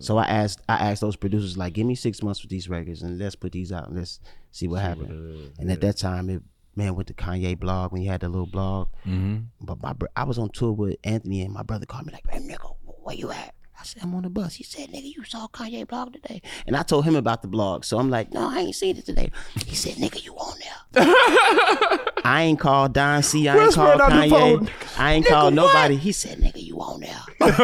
So 0.00 0.18
I 0.18 0.26
asked, 0.26 0.60
I 0.68 0.90
asked 0.90 1.00
those 1.00 1.16
producers 1.16 1.56
like, 1.56 1.72
give 1.72 1.86
me 1.86 1.94
six 1.94 2.22
months 2.22 2.42
with 2.42 2.50
these 2.50 2.68
records, 2.68 3.00
and 3.02 3.18
let's 3.18 3.36
put 3.36 3.52
these 3.52 3.72
out, 3.72 3.88
and 3.88 3.96
let's 3.96 4.20
see 4.50 4.68
what 4.68 4.82
happens. 4.82 5.50
and 5.58 5.70
at 5.70 5.80
that 5.80 5.96
time, 5.96 6.28
it 6.28 6.42
man 6.78 6.94
went 6.94 7.08
to 7.08 7.14
Kanye 7.14 7.58
blog 7.58 7.92
when 7.92 8.00
he 8.00 8.06
had 8.06 8.20
the 8.22 8.28
little 8.28 8.46
blog. 8.46 8.88
Mm-hmm. 9.06 9.38
But 9.60 9.82
my 9.82 9.92
bro- 9.92 10.08
I 10.16 10.24
was 10.24 10.38
on 10.38 10.48
tour 10.50 10.72
with 10.72 10.96
Anthony, 11.04 11.42
and 11.42 11.52
my 11.52 11.62
brother 11.62 11.84
called 11.84 12.06
me 12.06 12.12
like, 12.14 12.26
"Hey, 12.30 12.38
nigga, 12.38 12.74
where 13.02 13.16
you 13.16 13.30
at?" 13.30 13.54
I 13.78 13.84
said, 13.84 14.02
"I'm 14.02 14.14
on 14.14 14.22
the 14.22 14.30
bus." 14.30 14.54
He 14.54 14.64
said, 14.64 14.88
"Nigga, 14.90 15.12
you 15.14 15.24
saw 15.24 15.48
Kanye 15.48 15.86
blog 15.86 16.14
today?" 16.14 16.40
And 16.66 16.76
I 16.76 16.82
told 16.82 17.04
him 17.04 17.16
about 17.16 17.42
the 17.42 17.48
blog. 17.48 17.84
So 17.84 17.98
I'm 17.98 18.08
like, 18.08 18.32
"No, 18.32 18.48
I 18.48 18.60
ain't 18.60 18.74
seen 18.76 18.96
it 18.96 19.04
today." 19.04 19.30
He 19.66 19.74
said, 19.74 19.94
"Nigga, 19.94 20.24
you 20.24 20.34
on 20.34 20.58
there?" 20.60 21.04
I 22.24 22.42
ain't 22.42 22.58
called 22.60 22.94
Don 22.94 23.22
C. 23.22 23.48
I 23.48 23.54
ain't 23.56 23.66
Whisper 23.66 23.82
called 23.82 24.00
the 24.00 24.04
Kanye. 24.04 24.70
I 24.98 25.12
ain't 25.14 25.26
called 25.26 25.54
nobody. 25.54 25.96
He 25.96 26.12
said, 26.12 26.38
"Nigga, 26.38 26.62
you 26.62 26.78
on 26.80 27.00
there?" 27.00 27.22
Nigga, 27.40 27.56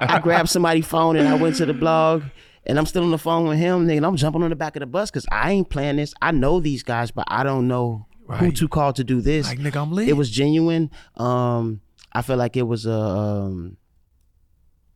I 0.00 0.20
grabbed 0.22 0.50
somebody's 0.50 0.86
phone 0.86 1.16
and 1.16 1.26
I 1.26 1.34
went 1.34 1.56
to 1.56 1.66
the 1.66 1.74
blog. 1.74 2.22
And 2.68 2.78
I'm 2.78 2.84
still 2.86 3.02
on 3.02 3.10
the 3.10 3.18
phone 3.18 3.48
with 3.48 3.58
him, 3.58 3.86
nigga. 3.86 3.96
and 3.98 4.06
I'm 4.06 4.16
jumping 4.16 4.42
on 4.42 4.50
the 4.50 4.56
back 4.56 4.76
of 4.76 4.80
the 4.80 4.86
bus 4.86 5.10
because 5.10 5.26
I 5.32 5.52
ain't 5.52 5.70
playing 5.70 5.96
this. 5.96 6.12
I 6.20 6.32
know 6.32 6.60
these 6.60 6.82
guys, 6.82 7.10
but 7.10 7.24
I 7.28 7.42
don't 7.42 7.66
know 7.66 8.06
who 8.28 8.52
to 8.52 8.68
call 8.68 8.92
to 8.92 9.02
do 9.04 9.22
this. 9.22 9.46
Like, 9.46 9.58
nigga, 9.58 9.76
I'm 9.80 9.90
lit. 9.92 10.08
It 10.08 10.12
was 10.18 10.30
genuine. 10.30 10.90
Um, 11.16 11.80
I 12.12 12.20
feel 12.22 12.36
like 12.36 12.56
it 12.58 12.62
was 12.66 12.84
a 12.84 12.92
um, 12.92 13.78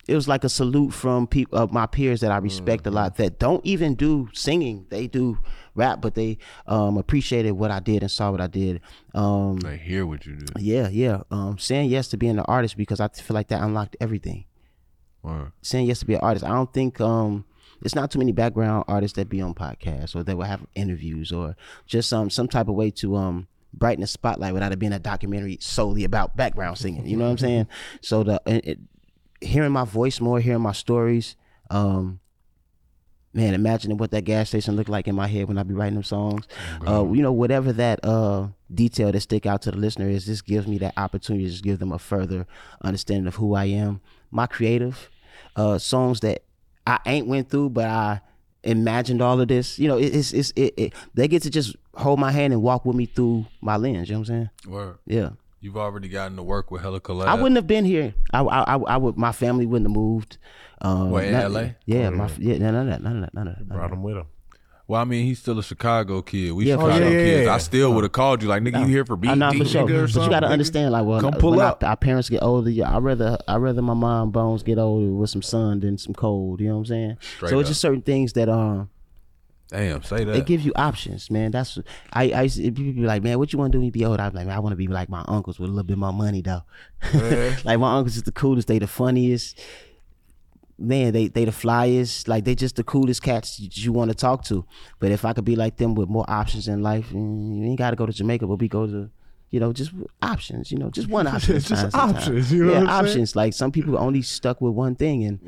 it 0.08 0.14
was 0.14 0.26
like 0.28 0.44
a 0.44 0.48
salute 0.48 0.90
from 0.90 1.26
people, 1.26 1.58
uh, 1.58 1.66
my 1.70 1.86
peers 1.86 2.20
that 2.20 2.30
I 2.32 2.38
respect 2.38 2.86
a 2.86 2.90
lot 2.90 3.16
that 3.16 3.38
don't 3.38 3.64
even 3.64 3.94
do 3.94 4.28
singing. 4.34 4.84
They 4.90 5.06
do 5.06 5.38
rap, 5.74 6.02
but 6.02 6.14
they 6.14 6.38
um 6.66 6.98
appreciated 6.98 7.52
what 7.52 7.70
I 7.70 7.80
did 7.80 8.02
and 8.02 8.10
saw 8.10 8.30
what 8.32 8.40
I 8.42 8.48
did. 8.48 8.80
Um, 9.14 9.60
I 9.64 9.76
hear 9.76 10.04
what 10.04 10.26
you 10.26 10.36
do. 10.36 10.46
yeah, 10.58 10.88
yeah. 10.88 11.22
Um, 11.30 11.56
saying 11.58 11.88
yes 11.88 12.08
to 12.08 12.16
being 12.18 12.38
an 12.38 12.44
artist 12.48 12.76
because 12.76 13.00
I 13.00 13.08
feel 13.08 13.34
like 13.34 13.48
that 13.48 13.62
unlocked 13.62 13.96
everything. 14.00 14.44
Saying 15.62 15.86
yes 15.86 16.00
to 16.00 16.04
be 16.06 16.14
an 16.14 16.20
artist. 16.20 16.44
I 16.44 16.48
don't 16.48 16.72
think 16.72 17.00
um 17.00 17.44
it's 17.84 17.94
not 17.94 18.10
too 18.10 18.18
many 18.18 18.32
background 18.32 18.84
artists 18.88 19.16
that 19.16 19.28
be 19.28 19.40
on 19.40 19.54
podcasts 19.54 20.14
or 20.14 20.22
that 20.22 20.36
will 20.36 20.44
have 20.44 20.64
interviews 20.74 21.32
or 21.32 21.56
just 21.86 22.12
um 22.12 22.30
some 22.30 22.48
type 22.48 22.68
of 22.68 22.74
way 22.74 22.90
to 22.90 23.16
um 23.16 23.46
brighten 23.74 24.02
the 24.02 24.06
spotlight 24.06 24.52
without 24.54 24.70
it 24.72 24.78
being 24.78 24.92
a 24.92 24.98
documentary 24.98 25.56
solely 25.60 26.04
about 26.04 26.36
background 26.36 26.76
singing. 26.78 27.06
You 27.06 27.16
know 27.16 27.24
what 27.24 27.30
I'm 27.30 27.38
saying? 27.38 27.66
So 28.02 28.22
the 28.22 28.40
it, 28.46 28.64
it- 28.66 28.78
hearing 29.40 29.72
my 29.72 29.84
voice 29.84 30.20
more, 30.20 30.38
hearing 30.40 30.62
my 30.62 30.72
stories, 30.72 31.36
um 31.70 32.20
man, 33.34 33.54
imagining 33.54 33.96
what 33.96 34.10
that 34.10 34.22
gas 34.24 34.48
station 34.48 34.76
looked 34.76 34.90
like 34.90 35.08
in 35.08 35.14
my 35.14 35.26
head 35.26 35.48
when 35.48 35.56
I 35.58 35.62
be 35.62 35.72
writing 35.74 35.94
them 35.94 36.02
songs. 36.04 36.46
Uh, 36.86 37.10
you 37.10 37.22
know, 37.22 37.32
whatever 37.32 37.72
that 37.72 38.04
uh 38.04 38.48
detail 38.72 39.10
that 39.10 39.20
stick 39.20 39.46
out 39.46 39.62
to 39.62 39.70
the 39.70 39.78
listener 39.78 40.08
is, 40.08 40.26
this 40.26 40.42
gives 40.42 40.66
me 40.66 40.78
that 40.78 40.94
opportunity 40.96 41.44
to 41.46 41.50
just 41.50 41.64
give 41.64 41.78
them 41.78 41.92
a 41.92 41.98
further 41.98 42.46
understanding 42.82 43.26
of 43.26 43.36
who 43.36 43.54
I 43.54 43.64
am, 43.66 44.00
my 44.30 44.46
creative 44.46 45.10
uh 45.56 45.78
songs 45.78 46.20
that 46.20 46.42
I 46.86 46.98
ain't 47.06 47.26
went 47.26 47.48
through, 47.50 47.70
but 47.70 47.84
I 47.86 48.20
imagined 48.62 49.20
all 49.22 49.40
of 49.40 49.48
this. 49.48 49.78
You 49.78 49.88
know, 49.88 49.98
it, 49.98 50.14
it's 50.14 50.32
it's 50.32 50.52
it, 50.56 50.74
it 50.76 50.92
they 51.14 51.28
get 51.28 51.42
to 51.42 51.50
just 51.50 51.76
hold 51.94 52.18
my 52.18 52.30
hand 52.30 52.52
and 52.52 52.62
walk 52.62 52.84
with 52.84 52.96
me 52.96 53.06
through 53.06 53.46
my 53.60 53.76
lens. 53.76 54.08
You 54.08 54.14
know 54.14 54.20
what 54.20 54.28
I'm 54.30 54.34
saying? 54.34 54.50
Word. 54.66 54.98
Yeah. 55.06 55.30
You've 55.60 55.76
already 55.76 56.08
gotten 56.08 56.36
to 56.38 56.42
work 56.42 56.72
with 56.72 56.82
Hella 56.82 57.00
Collab. 57.00 57.26
I 57.26 57.34
wouldn't 57.34 57.54
have 57.54 57.68
been 57.68 57.84
here. 57.84 58.14
I, 58.32 58.40
I, 58.42 58.74
I, 58.74 58.78
I 58.78 58.96
would. 58.96 59.16
My 59.16 59.30
family 59.30 59.64
wouldn't 59.64 59.88
have 59.88 59.96
moved. 59.96 60.38
Um, 60.80 61.10
What, 61.12 61.24
in 61.24 61.32
not- 61.34 61.52
LA? 61.52 61.64
Yeah, 61.86 62.10
my 62.10 62.28
yeah, 62.38 62.58
none 62.58 62.74
of 62.74 62.86
that, 62.88 63.00
none 63.00 63.16
of 63.16 63.22
that, 63.22 63.34
none 63.34 63.46
of 63.46 63.54
that. 63.58 63.68
None 63.68 63.78
Brought 63.78 63.90
that. 63.90 63.94
him 63.96 64.02
with 64.02 64.16
him. 64.16 64.26
Well, 64.92 65.00
I 65.00 65.04
mean, 65.04 65.24
he's 65.24 65.38
still 65.38 65.58
a 65.58 65.62
Chicago 65.62 66.20
kid. 66.20 66.52
We 66.52 66.66
Yeah, 66.66 66.74
Chicago 66.74 66.98
sure. 66.98 67.04
Yeah, 67.04 67.16
yeah, 67.16 67.22
kids. 67.24 67.48
I 67.48 67.56
still 67.56 67.94
would 67.94 68.04
have 68.04 68.12
called 68.12 68.42
you 68.42 68.48
like, 68.50 68.62
nigga, 68.62 68.80
you 68.80 68.86
here 68.88 69.06
for 69.06 69.16
BT, 69.16 69.32
I 69.32 69.34
know 69.36 69.50
for 69.52 69.64
sure. 69.64 69.86
But 69.86 70.14
you 70.14 70.28
got 70.28 70.40
to 70.40 70.48
nigga? 70.48 70.50
understand, 70.50 70.92
like, 70.92 71.06
well, 71.06 71.18
Come 71.18 71.32
pull 71.32 71.52
when 71.52 71.60
up. 71.60 71.82
Our, 71.82 71.88
our 71.88 71.96
parents 71.96 72.28
get 72.28 72.42
older, 72.42 72.68
yeah, 72.68 72.94
I 72.94 72.98
rather 72.98 73.38
I 73.48 73.56
rather 73.56 73.80
my 73.80 73.94
mom 73.94 74.32
bones 74.32 74.62
get 74.62 74.76
older 74.76 75.10
with 75.10 75.30
some 75.30 75.40
sun 75.40 75.80
than 75.80 75.96
some 75.96 76.12
cold. 76.12 76.60
You 76.60 76.68
know 76.68 76.74
what 76.74 76.80
I'm 76.80 76.84
saying? 76.84 77.16
Straight 77.20 77.48
so 77.48 77.58
it's 77.60 77.68
up. 77.68 77.70
just 77.70 77.80
certain 77.80 78.02
things 78.02 78.34
that 78.34 78.50
um 78.50 78.90
Damn, 79.70 80.02
say 80.02 80.24
that. 80.24 80.36
it 80.36 80.44
gives 80.44 80.66
you 80.66 80.72
options, 80.76 81.30
man. 81.30 81.52
That's 81.52 81.78
I 82.12 82.24
I 82.24 82.48
people 82.48 82.92
be 82.92 83.06
like, 83.06 83.22
man, 83.22 83.38
what 83.38 83.50
you 83.50 83.58
want 83.58 83.72
to 83.72 83.76
do 83.76 83.80
when 83.80 83.86
you 83.86 83.92
be 83.92 84.04
old? 84.04 84.20
I'm 84.20 84.34
like, 84.34 84.46
man, 84.46 84.54
I 84.54 84.58
want 84.58 84.74
to 84.74 84.76
be 84.76 84.88
like 84.88 85.08
my 85.08 85.24
uncles 85.26 85.58
with 85.58 85.70
a 85.70 85.72
little 85.72 85.86
bit 85.86 85.96
more 85.96 86.12
money 86.12 86.42
though. 86.42 86.64
like 87.64 87.80
my 87.80 87.96
uncles 87.96 88.16
is 88.16 88.24
the 88.24 88.32
coolest, 88.32 88.68
they 88.68 88.78
the 88.78 88.86
funniest. 88.86 89.58
Man, 90.78 91.12
they 91.12 91.28
they 91.28 91.44
the 91.44 91.52
flyest, 91.52 92.28
like 92.28 92.44
they 92.44 92.54
just 92.54 92.76
the 92.76 92.84
coolest 92.84 93.22
cats 93.22 93.60
you, 93.60 93.68
you 93.70 93.92
want 93.92 94.10
to 94.10 94.16
talk 94.16 94.44
to. 94.44 94.64
But 94.98 95.12
if 95.12 95.24
I 95.24 95.32
could 95.32 95.44
be 95.44 95.54
like 95.54 95.76
them 95.76 95.94
with 95.94 96.08
more 96.08 96.24
options 96.28 96.66
in 96.66 96.82
life, 96.82 97.10
mm, 97.10 97.58
you 97.58 97.64
ain't 97.66 97.78
got 97.78 97.90
to 97.90 97.96
go 97.96 98.06
to 98.06 98.12
Jamaica, 98.12 98.46
but 98.46 98.56
we 98.56 98.68
go 98.68 98.86
to 98.86 99.10
you 99.52 99.60
know, 99.60 99.72
just 99.72 99.92
options. 100.22 100.72
You 100.72 100.78
know, 100.78 100.90
just 100.90 101.08
one 101.08 101.26
option. 101.28 101.60
Just 101.60 101.68
sometimes. 101.68 101.94
options, 101.94 102.52
you 102.52 102.64
know 102.64 102.72
yeah, 102.72 102.80
what 102.80 102.88
I'm 102.88 103.04
saying? 103.04 103.10
options. 103.10 103.36
Like 103.36 103.52
some 103.52 103.70
people 103.70 103.96
are 103.96 104.00
only 104.00 104.22
stuck 104.22 104.60
with 104.60 104.72
one 104.72 104.96
thing, 104.96 105.24
and 105.24 105.38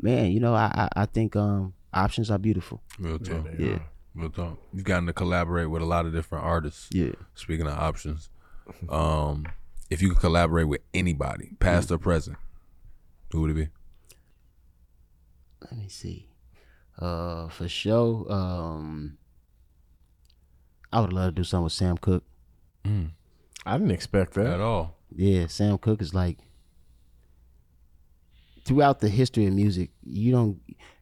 man, 0.00 0.30
you 0.30 0.38
know, 0.38 0.54
I 0.54 0.70
I, 0.94 1.02
I 1.02 1.06
think 1.06 1.34
um 1.34 1.72
options 1.92 2.30
are 2.30 2.38
beautiful. 2.38 2.82
Real 2.98 3.18
talk. 3.18 3.46
Yeah. 3.58 3.78
Real 4.14 4.30
talk. 4.30 4.58
You've 4.72 4.84
gotten 4.84 5.06
to 5.06 5.12
collaborate 5.12 5.70
with 5.70 5.82
a 5.82 5.86
lot 5.86 6.06
of 6.06 6.12
different 6.12 6.44
artists. 6.44 6.88
Yeah. 6.92 7.12
Speaking 7.34 7.66
of 7.66 7.76
options, 7.76 8.28
um, 8.88 9.46
if 9.90 10.02
you 10.02 10.10
could 10.10 10.20
collaborate 10.20 10.68
with 10.68 10.82
anybody, 10.92 11.56
past 11.58 11.90
or 11.90 11.98
present, 11.98 12.36
who 13.32 13.40
would 13.40 13.50
it 13.50 13.54
be? 13.54 13.68
Let 15.70 15.78
me 15.78 15.88
see. 15.88 16.28
Uh, 16.98 17.48
for 17.48 17.68
sure. 17.68 18.30
Um, 18.32 19.18
I 20.92 21.00
would 21.00 21.12
love 21.12 21.34
to 21.34 21.40
do 21.40 21.44
something 21.44 21.64
with 21.64 21.72
Sam 21.72 21.98
Cooke. 21.98 22.24
I 23.66 23.78
didn't 23.78 23.92
expect 23.92 24.34
that 24.34 24.46
At 24.46 24.60
all. 24.60 24.98
Yeah, 25.16 25.46
Sam 25.46 25.78
Cooke 25.78 26.02
is 26.02 26.12
like 26.12 26.38
throughout 28.64 29.00
the 29.00 29.08
history 29.08 29.46
of 29.46 29.54
music, 29.54 29.90
you 30.04 30.32
don't 30.32 30.60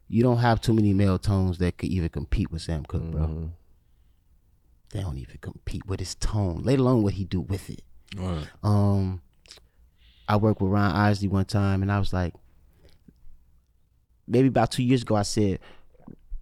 you 0.08 0.22
don't 0.22 0.38
have 0.38 0.60
too 0.60 0.72
many 0.74 0.92
male 0.92 1.18
tones 1.18 1.58
that 1.58 1.78
could 1.78 1.88
even 1.88 2.08
compete 2.08 2.50
with 2.52 2.62
Sam 2.62 2.84
Cooke, 2.84 3.10
bro. 3.10 3.50
They 4.92 5.00
don't 5.00 5.16
even 5.16 5.38
compete 5.40 5.86
with 5.86 6.00
his 6.00 6.14
tone, 6.14 6.62
let 6.62 6.78
alone 6.78 7.02
what 7.02 7.14
he 7.14 7.24
do 7.24 7.40
with 7.40 7.70
it. 7.70 7.82
Right. 8.16 8.46
Um, 8.62 9.22
I 10.28 10.36
worked 10.36 10.60
with 10.60 10.70
Ron 10.70 10.94
Isley 10.94 11.28
one 11.28 11.46
time, 11.46 11.80
and 11.82 11.90
I 11.90 11.98
was 11.98 12.12
like, 12.12 12.34
maybe 14.26 14.48
about 14.48 14.70
two 14.70 14.82
years 14.82 15.02
ago, 15.02 15.16
I 15.16 15.22
said, 15.22 15.60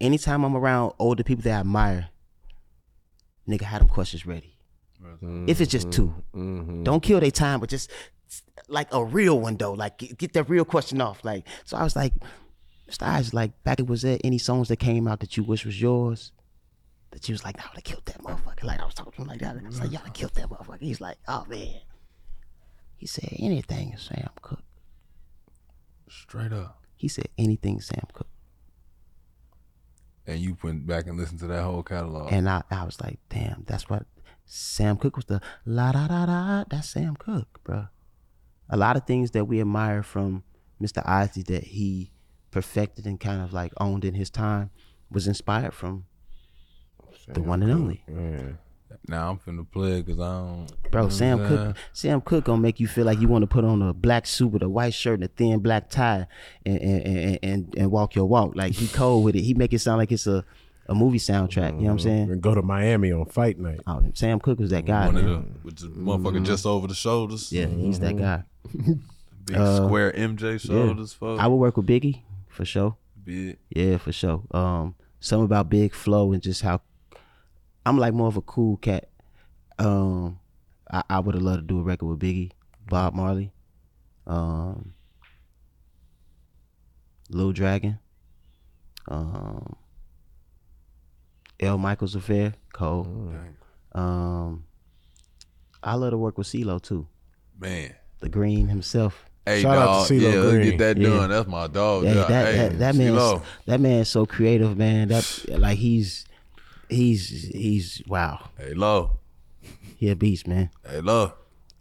anytime 0.01 0.45
I'm 0.45 0.57
around 0.57 0.93
older 0.99 1.23
people 1.23 1.43
that 1.43 1.57
I 1.57 1.61
admire, 1.61 2.09
nigga, 3.49 3.63
have 3.63 3.81
them 3.81 3.89
questions 3.89 4.27
ready. 4.27 4.57
If 5.47 5.61
it's 5.63 5.73
just 5.73 5.91
2 5.93 6.15
mm-hmm. 6.35 6.83
don't 6.83 7.03
kill 7.03 7.21
their 7.21 7.31
time, 7.31 7.61
but 7.61 7.71
just 7.71 7.91
like 8.69 8.93
a 8.93 9.05
real 9.05 9.41
one 9.41 9.57
though. 9.57 9.73
Like 9.73 9.99
get, 9.99 10.19
get 10.19 10.33
that 10.35 10.49
real 10.49 10.65
question 10.65 11.01
off. 11.01 11.25
Like 11.25 11.47
so, 11.65 11.77
I 11.77 11.83
was 11.83 11.97
like, 11.97 12.13
Mr. 12.89 13.07
Isley, 13.07 13.37
like 13.37 13.63
back 13.65 13.81
it 13.81 13.87
was 13.87 14.03
there 14.03 14.19
any 14.25 14.39
songs 14.39 14.69
that 14.69 14.77
came 14.77 15.09
out 15.09 15.21
that 15.21 15.37
you 15.37 15.43
wish 15.43 15.65
was 15.65 15.81
yours? 15.81 16.33
That 17.13 17.29
you 17.29 17.33
was 17.33 17.45
like, 17.45 17.57
nah, 17.57 17.65
I 17.65 17.67
would 17.69 17.77
have 17.77 17.85
killed 17.85 18.07
that 18.07 18.23
motherfucker. 18.23 18.65
Like 18.65 18.81
I 18.81 18.85
was 18.85 18.95
talking 18.95 19.13
to 19.13 19.23
him 19.23 19.29
like 19.29 19.41
that. 19.41 19.57
I 19.57 19.67
was 19.67 19.81
like, 19.81 19.91
y'all 19.91 20.03
have 20.03 20.13
killed 20.13 20.35
that 20.35 20.49
motherfucker. 20.49 20.81
He's 20.81 21.01
like, 21.01 21.17
oh 21.27 21.45
man. 21.49 21.81
He 22.97 23.07
said 23.07 23.35
anything 23.39 23.97
Sam 23.97 24.29
Cooke. 24.43 24.63
Straight 26.09 26.53
up. 26.53 26.83
He 27.01 27.09
said 27.09 27.29
anything 27.39 27.81
Sam 27.81 28.07
Cooke. 28.13 28.27
And 30.27 30.39
you 30.39 30.59
went 30.63 30.87
back 30.87 31.07
and 31.07 31.17
listened 31.17 31.41
to 31.41 31.47
that 31.47 31.63
whole 31.63 31.83
catalog. 31.83 32.31
And 32.31 32.47
I, 32.47 32.63
I 32.71 32.85
was 32.85 33.01
like, 33.01 33.19
damn, 33.31 33.65
that's 33.67 33.89
what 33.89 34.05
Sam 34.45 34.99
Cooke 34.99 35.17
was 35.17 35.25
the 35.25 35.41
la 35.65 35.93
da 35.93 36.09
da 36.09 36.27
da. 36.27 36.65
That's 36.69 36.91
Sam 36.91 37.17
Cooke, 37.17 37.59
bro. 37.65 37.87
A 38.69 38.77
lot 38.77 38.97
of 38.97 39.07
things 39.07 39.31
that 39.31 39.47
we 39.47 39.63
admire 39.63 40.03
from 40.03 40.43
Mr. 40.79 41.03
Isley 41.09 41.43
that 41.45 41.65
he 41.65 42.11
perfected 42.51 43.07
and 43.07 43.19
kind 43.19 43.41
of 43.41 43.55
like 43.55 43.73
owned 43.79 44.05
in 44.05 44.13
his 44.13 44.29
time 44.29 44.69
was 45.11 45.27
inspired 45.27 45.73
from 45.73 46.05
the 47.29 47.41
one 47.41 47.63
and 47.63 47.73
only. 47.73 48.05
Now 49.07 49.31
I'm 49.31 49.39
finna 49.39 49.71
play 49.71 50.03
because 50.03 50.21
I 50.21 50.31
don't. 50.31 50.91
Bro, 50.91 51.09
Sam 51.09 51.39
what 51.39 51.45
I'm 51.45 51.49
saying? 51.57 51.67
Cooke, 51.67 51.77
Sam 51.93 52.21
Cooke 52.21 52.45
gonna 52.45 52.61
make 52.63 52.81
you 52.81 52.87
feel 52.89 53.05
like 53.05 53.21
you 53.21 53.29
want 53.29 53.43
to 53.43 53.47
put 53.47 53.65
on 53.65 53.83
a 53.83 53.93
black 53.93 54.27
suit 54.27 54.49
with 54.49 54.63
a 54.63 54.69
white 54.69 54.95
shirt 54.95 55.15
and 55.15 55.25
a 55.25 55.29
thin 55.29 55.61
black 55.61 55.91
tie 55.91 56.27
and 56.65 56.81
and, 56.81 57.07
and, 57.07 57.39
and, 57.43 57.75
and 57.77 57.91
walk 57.91 58.15
your 58.15 58.27
walk. 58.27 58.55
Like 58.55 58.73
he 58.73 58.89
cold 58.89 59.25
with 59.25 59.37
it. 59.37 59.43
He 59.43 59.55
make 59.55 59.73
it 59.73 59.79
sound 59.81 59.99
like 59.99 60.13
it's 60.13 60.27
a, 60.27 60.45
a 60.87 60.95
movie 60.95 61.19
soundtrack. 61.19 61.73
You 61.75 61.79
know 61.79 61.85
what 61.85 61.91
I'm 61.93 61.99
saying? 62.01 62.31
And 62.31 62.41
go 62.41 62.55
to 62.55 62.63
Miami 62.63 63.13
on 63.13 63.27
fight 63.27 63.59
night. 63.59 63.81
Oh, 63.87 64.03
Sam 64.15 64.39
Cooke 64.41 64.59
was 64.59 64.71
that 64.71 64.85
guy, 64.87 65.07
One 65.07 65.17
of 65.17 65.25
man. 65.25 65.55
the 65.55 65.67
with 65.67 65.77
the 65.79 65.87
motherfucker 65.89 66.45
just 66.45 66.67
over 66.67 66.87
the 66.87 66.95
shoulders. 66.95 67.53
Yeah, 67.53 67.67
he's 67.67 68.01
that 68.01 68.17
guy. 68.17 68.45
Big 69.45 69.57
square 69.57 70.13
MJ 70.13 70.61
shoulders. 70.61 71.13
Fuck. 71.13 71.41
I 71.41 71.47
would 71.47 71.57
work 71.57 71.77
with 71.77 71.87
Biggie 71.87 72.21
for 72.49 72.65
sure. 72.65 72.97
Big. 73.25 73.59
Yeah, 73.71 73.97
for 73.99 74.13
sure. 74.13 74.43
Um, 74.53 74.95
something 75.19 75.45
about 75.45 75.69
Big 75.69 75.95
Flow 75.95 76.33
and 76.33 76.43
just 76.43 76.63
how 76.63 76.83
I'm 77.87 77.99
like 77.99 78.13
more 78.15 78.29
of 78.29 78.37
a 78.37 78.43
cool 78.43 78.77
cat. 78.77 79.09
Um, 79.79 80.39
I, 80.91 81.03
I 81.09 81.19
would 81.21 81.35
have 81.35 81.43
loved 81.43 81.61
to 81.63 81.67
do 81.67 81.81
a 81.81 81.83
record 81.83 82.07
with 82.07 82.19
Biggie, 82.21 82.53
Bob 82.89 83.15
Marley, 83.15 83.53
um, 84.27 84.93
Lil 87.31 87.53
Dragon, 87.53 87.99
um, 89.09 89.77
L. 91.61 91.79
Michaels 91.79 92.15
Affair, 92.15 92.55
Cole. 92.73 93.33
Um, 93.93 94.65
I 95.83 95.95
love 95.95 96.11
to 96.11 96.19
work 96.19 96.39
with 96.39 96.47
CeeLo 96.47 96.81
too, 96.83 97.07
Man. 97.59 97.95
the 98.21 98.29
Green 98.29 98.69
himself. 98.69 99.25
Hey, 99.47 99.63
Shout 99.63 99.79
out 99.79 99.85
dog. 99.87 100.07
to 100.09 100.15
CeeLo 100.15 100.21
yeah, 100.33 100.39
let's 100.41 100.51
Green. 100.53 100.71
get 100.71 100.79
that 100.79 100.97
Yeah. 100.99 101.09
done. 101.09 101.31
That's 101.31 101.49
my 101.49 101.67
dog. 101.67 102.05
Yeah, 102.05 102.15
dog. 102.15 102.29
that, 102.29 102.47
hey, 102.47 102.57
that 102.69 102.79
that 102.79 102.95
man 102.95 103.41
that 103.67 103.81
man's 103.81 104.09
so 104.09 104.27
creative, 104.27 104.77
man. 104.77 105.09
That 105.09 105.45
like 105.49 105.79
he's 105.79 106.25
he's 106.91 107.49
he's 107.49 108.03
wow. 108.07 108.49
Hey, 108.59 108.75
low. 108.75 109.19
He 109.97 110.09
a 110.11 110.17
beast, 110.17 110.47
man. 110.47 110.71
Hey, 110.89 111.01
low. 111.01 111.33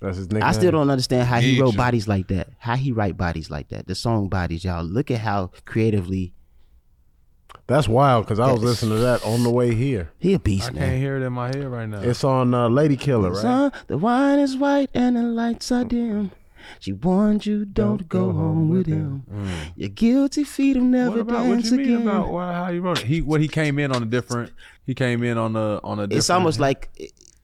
That's 0.01 0.17
his 0.17 0.27
nickname. 0.27 0.43
I 0.43 0.53
still 0.53 0.71
don't 0.71 0.89
understand 0.89 1.27
how 1.27 1.39
he 1.39 1.53
Need 1.53 1.61
wrote 1.61 1.71
you. 1.73 1.77
bodies 1.77 2.07
like 2.07 2.27
that. 2.29 2.47
How 2.57 2.75
he 2.75 2.91
write 2.91 3.17
bodies 3.17 3.49
like 3.49 3.67
that. 3.69 3.87
The 3.87 3.95
song 3.95 4.29
bodies, 4.29 4.63
y'all. 4.63 4.83
Look 4.83 5.11
at 5.11 5.19
how 5.19 5.51
creatively 5.65 6.33
That's 7.67 7.87
wild 7.87 8.25
because 8.25 8.39
I 8.39 8.51
was 8.51 8.63
listening 8.63 8.95
to 8.95 8.99
that 9.01 9.23
on 9.25 9.43
the 9.43 9.49
way 9.49 9.75
here. 9.75 10.11
he 10.17 10.33
a 10.33 10.39
beast, 10.39 10.69
I 10.69 10.71
man. 10.73 10.83
I 10.83 10.87
can't 10.87 10.99
hear 10.99 11.17
it 11.17 11.23
in 11.23 11.33
my 11.33 11.47
head 11.47 11.65
right 11.67 11.85
now. 11.87 12.01
It's 12.01 12.23
on 12.23 12.53
uh, 12.53 12.69
Lady 12.69 12.95
Killer, 12.97 13.31
right? 13.31 13.41
Son, 13.41 13.71
the 13.87 13.97
wine 13.97 14.39
is 14.39 14.55
white 14.57 14.89
and 14.93 15.15
the 15.17 15.23
lights 15.23 15.71
are 15.71 15.83
dim. 15.83 16.31
She 16.79 16.93
warned 16.93 17.45
you 17.45 17.65
don't, 17.65 18.07
go, 18.07 18.31
home 18.31 18.69
with 18.69 18.87
him. 18.87 19.23
Mm. 19.31 19.47
Your 19.75 19.89
guilty 19.89 20.43
feet 20.43 20.77
will 20.77 20.83
never 20.83 21.11
what 21.11 21.19
about 21.19 21.47
what 21.47 21.53
dance 21.55 21.71
you 21.71 21.77
mean 21.77 21.93
again. 21.95 22.07
about 22.07 22.29
why, 22.29 22.53
how 22.53 22.69
you 22.69 22.81
wrote 22.81 23.01
it? 23.01 23.05
He 23.05 23.21
what 23.21 23.41
he 23.41 23.47
came 23.47 23.79
in 23.79 23.91
on 23.91 24.03
a 24.03 24.05
different. 24.05 24.51
He 24.85 24.93
came 24.93 25.23
in 25.23 25.37
on 25.37 25.55
a 25.55 25.79
on 25.83 25.99
a. 25.99 26.03
Different, 26.03 26.13
it's 26.13 26.29
almost 26.29 26.59
like 26.59 26.89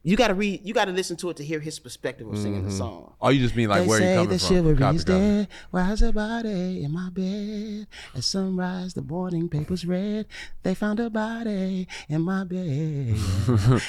you 0.08 0.16
got 0.16 0.28
to 0.28 0.36
read. 0.36 0.62
You 0.64 0.74
got 0.74 0.86
to 0.86 0.92
listen 0.92 1.18
to 1.18 1.32
it 1.32 1.38
to 1.38 1.44
hear 1.44 1.60
his 1.60 1.80
perspective 1.80 2.28
of 2.28 2.38
singing 2.38 2.64
the 2.64 2.70
song. 2.72 3.16
Oh, 3.20 3.30
you 3.30 3.40
just 3.40 3.56
mean 3.56 3.70
like 3.70 3.82
they 3.82 3.88
where 3.88 4.00
say 4.00 4.12
you 4.12 4.16
coming 4.18 4.30
the 4.30 4.40
from? 4.40 4.48
chivalry 4.56 4.78
Copy, 4.78 4.96
is 4.98 5.04
copy. 5.04 5.18
dead. 5.20 5.48
Why's 5.72 6.02
a 6.04 6.14
body 6.14 6.84
in 6.84 6.92
my 6.94 7.10
bed? 7.10 7.88
At 8.16 8.24
sunrise, 8.24 8.94
the 8.94 9.02
morning 9.02 9.50
papers 9.50 9.84
read. 9.86 10.28
They 10.62 10.76
found 10.76 11.00
a 11.00 11.10
body 11.10 11.88
in 12.08 12.22
my 12.22 12.44
bed. 12.44 12.60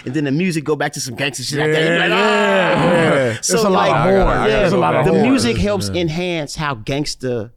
and 0.06 0.14
then 0.14 0.24
the 0.24 0.32
music 0.32 0.64
go 0.64 0.74
back 0.74 0.94
to 0.94 1.00
some 1.00 1.16
gangster 1.16 1.42
shit 1.44 1.58
like 1.58 1.72
that. 1.72 1.82
You're 1.84 1.98
like, 1.98 2.08
yeah, 2.08 2.74
"Ah!" 2.76 2.82
yeah. 2.82 3.36
It's 3.38 3.52
a 3.52 3.60
lot 3.68 3.72
like, 3.72 3.90
of 3.90 3.96
I 3.96 4.10
gotta- 4.10 4.24
horns. 4.24 4.30
I 4.30 4.34
gotta 4.36 4.50
yeah, 4.50 4.64
It's 4.64 4.72
a 4.72 4.76
lot 4.78 4.94
of 4.94 4.98
back. 5.00 5.04
the 5.12 5.18
horns. 5.18 5.28
music 5.30 5.56
helps 5.58 5.88
enhance 5.90 6.56
how 6.56 6.74
gangster 6.76 7.52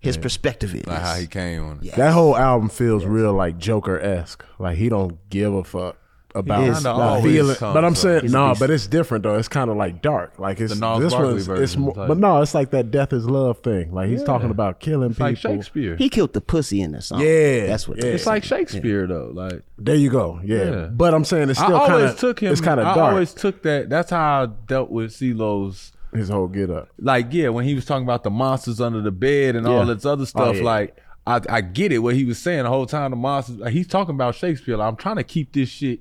his 0.00 0.16
perspective 0.16 0.74
is. 0.74 0.86
Like 0.86 1.00
how 1.00 1.14
he 1.14 1.26
came 1.26 1.64
on 1.64 1.80
it. 1.82 1.94
That 1.96 2.12
whole 2.12 2.36
album 2.36 2.68
feels 2.68 3.04
real 3.04 3.32
like 3.32 3.58
Joker 3.58 4.00
esque. 4.00 4.44
Like 4.58 4.78
he 4.78 4.88
don't 4.88 5.16
give 5.30 5.54
a 5.54 5.64
fuck 5.64 5.96
about 6.38 6.64
is. 6.64 6.82
the 6.82 6.92
Kinda 6.92 7.22
feeling. 7.22 7.56
But 7.60 7.84
I'm 7.84 7.94
saying 7.94 8.30
no, 8.30 8.50
beast. 8.50 8.60
but 8.60 8.70
it's 8.70 8.86
different 8.86 9.24
though. 9.24 9.36
It's 9.36 9.48
kind 9.48 9.70
of 9.70 9.76
like 9.76 10.00
dark. 10.00 10.38
Like 10.38 10.60
it's 10.60 10.78
The 10.78 10.98
this 10.98 11.12
Barkley 11.12 11.34
one's 11.34 11.48
it's 11.48 11.76
more, 11.76 11.92
but 11.92 12.18
no, 12.18 12.40
it's 12.40 12.54
like 12.54 12.70
that 12.70 12.90
death 12.90 13.12
is 13.12 13.28
love 13.28 13.58
thing. 13.60 13.92
Like 13.92 14.08
he's 14.08 14.22
talking 14.22 14.50
about 14.50 14.80
killing 14.80 15.10
people. 15.10 15.26
Like 15.26 15.36
Shakespeare. 15.38 15.96
He 15.96 16.08
killed 16.08 16.32
the 16.32 16.40
pussy 16.40 16.80
in 16.80 16.92
the 16.92 17.02
song. 17.02 17.20
Yeah, 17.20 17.66
that's 17.66 17.88
what. 17.88 17.98
yeah. 17.98 18.10
it's 18.10 18.26
like 18.26 18.44
Shakespeare 18.44 19.06
though. 19.06 19.30
Like 19.32 19.62
There 19.76 19.94
you 19.94 20.10
go. 20.10 20.40
Yeah. 20.44 20.70
Yeah. 20.70 20.86
But 20.86 21.14
I'm 21.14 21.24
saying 21.24 21.50
it's 21.50 21.58
still 21.58 21.76
I 21.76 21.86
kind 21.86 22.02
of 22.04 22.18
took 22.18 22.40
him. 22.40 22.52
It's 22.52 22.60
kind 22.60 22.80
of 22.80 22.86
I 22.86 23.00
always 23.00 23.34
took 23.34 23.62
that. 23.62 23.88
That's 23.88 24.10
how 24.10 24.42
I 24.42 24.46
dealt 24.46 24.90
with 24.90 25.12
CeeLo's. 25.12 25.92
his 26.12 26.28
whole 26.28 26.48
get 26.48 26.70
up. 26.70 26.88
Like 26.98 27.32
yeah, 27.32 27.48
when 27.48 27.64
he 27.64 27.74
was 27.74 27.84
talking 27.84 28.04
about 28.04 28.24
the 28.24 28.30
monsters 28.30 28.80
under 28.80 29.00
the 29.00 29.10
bed 29.10 29.56
and 29.56 29.66
all 29.66 29.84
this 29.84 30.04
other 30.04 30.22
oh, 30.22 30.24
stuff. 30.24 30.56
yeah. 30.56 30.62
Like 30.62 30.96
I, 31.28 31.40
I 31.50 31.60
get 31.60 31.92
it. 31.92 31.98
What 31.98 32.14
he 32.14 32.24
was 32.24 32.38
saying 32.38 32.62
the 32.62 32.70
whole 32.70 32.86
time. 32.86 33.10
The 33.10 33.16
monsters. 33.16 33.60
He's 33.70 33.86
talking 33.86 34.14
about 34.14 34.34
Shakespeare. 34.34 34.78
Like, 34.78 34.88
I'm 34.88 34.96
trying 34.96 35.16
to 35.16 35.24
keep 35.24 35.52
this 35.52 35.68
shit. 35.68 36.00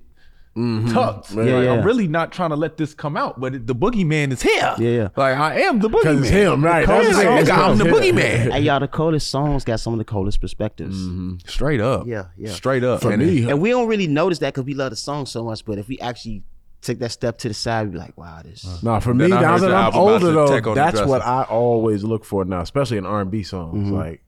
Mm-hmm. 0.57 0.91
Tucked. 0.93 1.31
Yeah, 1.31 1.37
Like, 1.37 1.47
yeah. 1.65 1.71
I'm 1.73 1.83
really 1.85 2.07
not 2.07 2.31
trying 2.31 2.49
to 2.49 2.55
let 2.55 2.77
this 2.77 2.93
come 2.95 3.15
out, 3.15 3.39
but 3.39 3.53
it, 3.53 3.67
the 3.67 3.75
boogeyman 3.75 4.31
is 4.31 4.41
here. 4.41 4.75
Yeah, 4.79 4.89
yeah. 4.89 5.07
Like 5.15 5.37
I 5.37 5.61
am 5.61 5.79
the 5.79 5.87
boogeyman. 5.89 6.01
Because 6.01 6.19
it's 6.21 6.29
him, 6.29 6.63
right? 6.65 6.85
Come 6.85 7.03
That's 7.03 7.17
on, 7.17 7.23
the 7.23 7.29
nigga, 7.29 7.45
thing. 7.45 7.55
I'm 7.55 7.77
the 7.77 7.83
boogeyman. 7.85 8.51
Hey, 8.51 8.59
y'all, 8.61 8.79
the 8.79 8.87
coldest 8.87 9.29
songs 9.29 9.63
got 9.63 9.79
some 9.79 9.93
of 9.93 9.99
the 9.99 10.05
coldest 10.05 10.41
perspectives. 10.41 10.97
Mm-hmm. 10.97 11.35
Straight 11.45 11.79
up. 11.79 12.07
Yeah, 12.07 12.25
yeah. 12.37 12.51
Straight 12.51 12.83
up. 12.83 13.01
For 13.01 13.11
And 13.11 13.21
me, 13.21 13.43
it- 13.43 13.49
And 13.49 13.61
we 13.61 13.69
don't 13.69 13.87
really 13.87 14.07
notice 14.07 14.39
that 14.39 14.53
because 14.53 14.65
we 14.65 14.73
love 14.73 14.89
the 14.89 14.95
song 14.95 15.25
so 15.27 15.43
much. 15.43 15.63
But 15.63 15.77
if 15.77 15.87
we 15.87 15.99
actually 15.99 16.43
take 16.81 16.99
that 16.99 17.11
step 17.11 17.37
to 17.39 17.47
the 17.47 17.53
side, 17.53 17.87
we 17.87 17.93
be 17.93 17.97
like, 17.99 18.17
wow, 18.17 18.41
this. 18.43 18.81
No, 18.81 18.99
for 18.99 19.13
me, 19.13 19.27
now 19.27 19.57
that 19.57 19.71
I'm 19.73 19.93
older 19.93 20.31
though, 20.31 20.47
take 20.47 20.65
on 20.65 20.75
the 20.75 20.81
that's 20.81 21.01
what. 21.01 21.21
I 21.21 21.43
always 21.43 22.03
look 22.03 22.25
for 22.25 22.45
now, 22.45 22.61
especially 22.61 22.97
in 22.97 23.05
R&B 23.05 23.43
songs, 23.43 23.87
mm-hmm. 23.87 23.95
like 23.95 24.21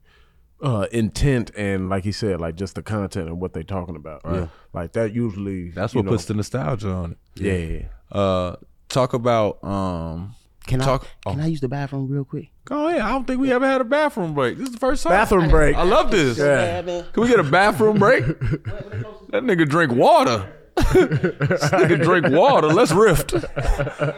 uh, 0.62 0.86
intent 0.92 1.50
and 1.56 1.88
like 1.88 2.04
he 2.04 2.12
said, 2.12 2.40
like 2.40 2.56
just 2.56 2.74
the 2.74 2.82
content 2.82 3.28
and 3.28 3.40
what 3.40 3.52
they're 3.52 3.62
talking 3.62 3.96
about. 3.96 4.24
Right? 4.24 4.48
Like 4.72 4.92
that 4.92 5.12
usually. 5.12 5.70
that's 5.70 5.94
what 5.94 6.04
know, 6.04 6.10
puts 6.10 6.26
the 6.26 6.34
nostalgia 6.34 6.90
on 6.90 7.16
it. 7.36 7.88
Yeah. 8.12 8.18
Uh, 8.18 8.56
talk 8.88 9.12
about 9.14 9.62
um. 9.64 10.34
Can 10.66 10.78
Talk- 10.78 11.06
I 11.26 11.30
can 11.32 11.40
I 11.40 11.46
use 11.46 11.60
the 11.60 11.68
bathroom 11.68 12.06
real 12.08 12.24
quick? 12.24 12.50
Go 12.66 12.86
ahead. 12.86 13.00
I 13.00 13.10
don't 13.10 13.26
think 13.26 13.40
we 13.40 13.50
ever 13.50 13.66
had 13.66 13.80
a 13.80 13.84
bathroom 13.84 14.34
break. 14.34 14.58
This 14.58 14.68
is 14.68 14.74
the 14.74 14.78
first 14.78 15.02
time. 15.02 15.10
Bathroom 15.12 15.48
break. 15.48 15.74
I 15.74 15.82
love 15.82 16.10
this. 16.10 16.38
Yeah. 16.38 16.82
Can 16.82 17.22
we 17.22 17.28
get 17.28 17.40
a 17.40 17.44
bathroom 17.44 17.98
break? 17.98 18.24
that 18.26 19.42
nigga 19.42 19.68
drink 19.68 19.92
water. 19.92 20.52
this 20.76 21.64
nigga 21.70 22.00
drink 22.02 22.28
water. 22.28 22.68
Let's 22.68 22.92
riff. 22.92 23.24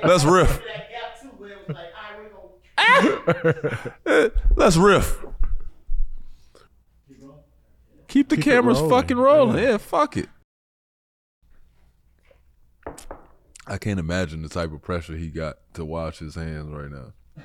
Let's 0.05 0.25
riff. 0.25 0.61
Let's 4.57 4.77
riff. 4.77 5.25
Keep 8.13 8.29
the 8.29 8.37
Keep 8.37 8.45
cameras 8.45 8.77
rolling. 8.79 8.91
fucking 8.91 9.17
rolling. 9.17 9.63
Yeah, 9.65 9.79
fuck 9.79 10.19
it. 10.19 10.29
I 13.67 13.79
can't 13.79 13.99
imagine 13.99 14.43
the 14.43 14.51
type 14.51 14.71
of 14.71 14.83
pressure 14.83 15.17
he 15.17 15.29
got 15.29 15.57
to 15.75 15.85
wash 15.87 16.19
his 16.19 16.35
hands 16.35 16.71
right 16.75 16.91
now. 16.91 17.13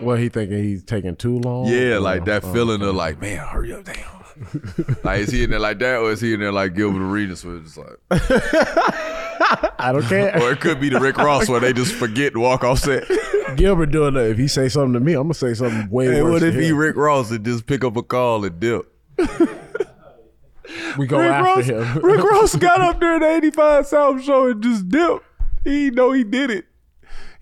Well, 0.00 0.16
he 0.16 0.28
thinking 0.28 0.58
he's 0.58 0.82
taking 0.82 1.14
too 1.14 1.38
long. 1.38 1.68
Yeah, 1.68 1.94
Or- 1.96 2.00
like 2.00 2.24
that 2.24 2.42
oh, 2.44 2.52
feeling 2.52 2.82
of 2.82 2.96
like, 2.96 3.20
man, 3.20 3.46
hurry 3.46 3.72
up, 3.72 3.84
damn. 3.84 4.98
like 5.04 5.20
is 5.20 5.30
he 5.30 5.44
in 5.44 5.50
there 5.50 5.60
like 5.60 5.78
that, 5.78 5.98
or 6.00 6.10
is 6.10 6.20
he 6.20 6.34
in 6.34 6.40
there 6.40 6.50
like 6.50 6.74
Gilbert 6.74 7.00
Arenas, 7.00 7.44
where 7.44 7.58
it's 7.58 7.76
just 7.76 7.78
like, 7.78 7.96
I 9.78 9.90
don't 9.92 10.02
care. 10.06 10.36
or 10.42 10.50
it 10.50 10.60
could 10.60 10.80
be 10.80 10.88
the 10.88 10.98
Rick 10.98 11.16
Ross 11.18 11.48
where 11.48 11.60
they 11.60 11.72
just 11.72 11.94
forget 11.94 12.32
to 12.32 12.40
walk 12.40 12.64
off 12.64 12.80
set. 12.80 13.04
Gilbert 13.54 13.92
doing 13.92 14.14
that. 14.14 14.30
If 14.30 14.38
he 14.38 14.48
say 14.48 14.68
something 14.68 14.94
to 14.94 15.00
me, 15.00 15.12
I'm 15.12 15.22
gonna 15.24 15.34
say 15.34 15.54
something 15.54 15.88
way 15.88 16.06
Hey, 16.06 16.22
worse. 16.22 16.32
what 16.32 16.42
if 16.42 16.54
to 16.54 16.60
he. 16.60 16.72
Rick 16.72 16.96
Ross 16.96 17.30
and 17.30 17.44
just 17.44 17.64
pick 17.66 17.84
up 17.84 17.96
a 17.96 18.02
call 18.02 18.44
and 18.44 18.58
dip? 18.58 18.92
we 20.98 21.06
go 21.06 21.18
Rick 21.18 21.30
after 21.30 21.72
Ross, 21.74 21.94
him? 21.94 22.02
Rick 22.02 22.22
Ross 22.30 22.56
got 22.56 22.80
up 22.80 23.00
there 23.00 23.14
in 23.14 23.20
the 23.20 23.28
85 23.36 23.86
South 23.86 24.22
show 24.22 24.48
and 24.48 24.62
just 24.62 24.88
dipped. 24.88 25.24
He 25.64 25.90
know 25.90 26.12
he 26.12 26.24
did 26.24 26.50
it. 26.50 26.66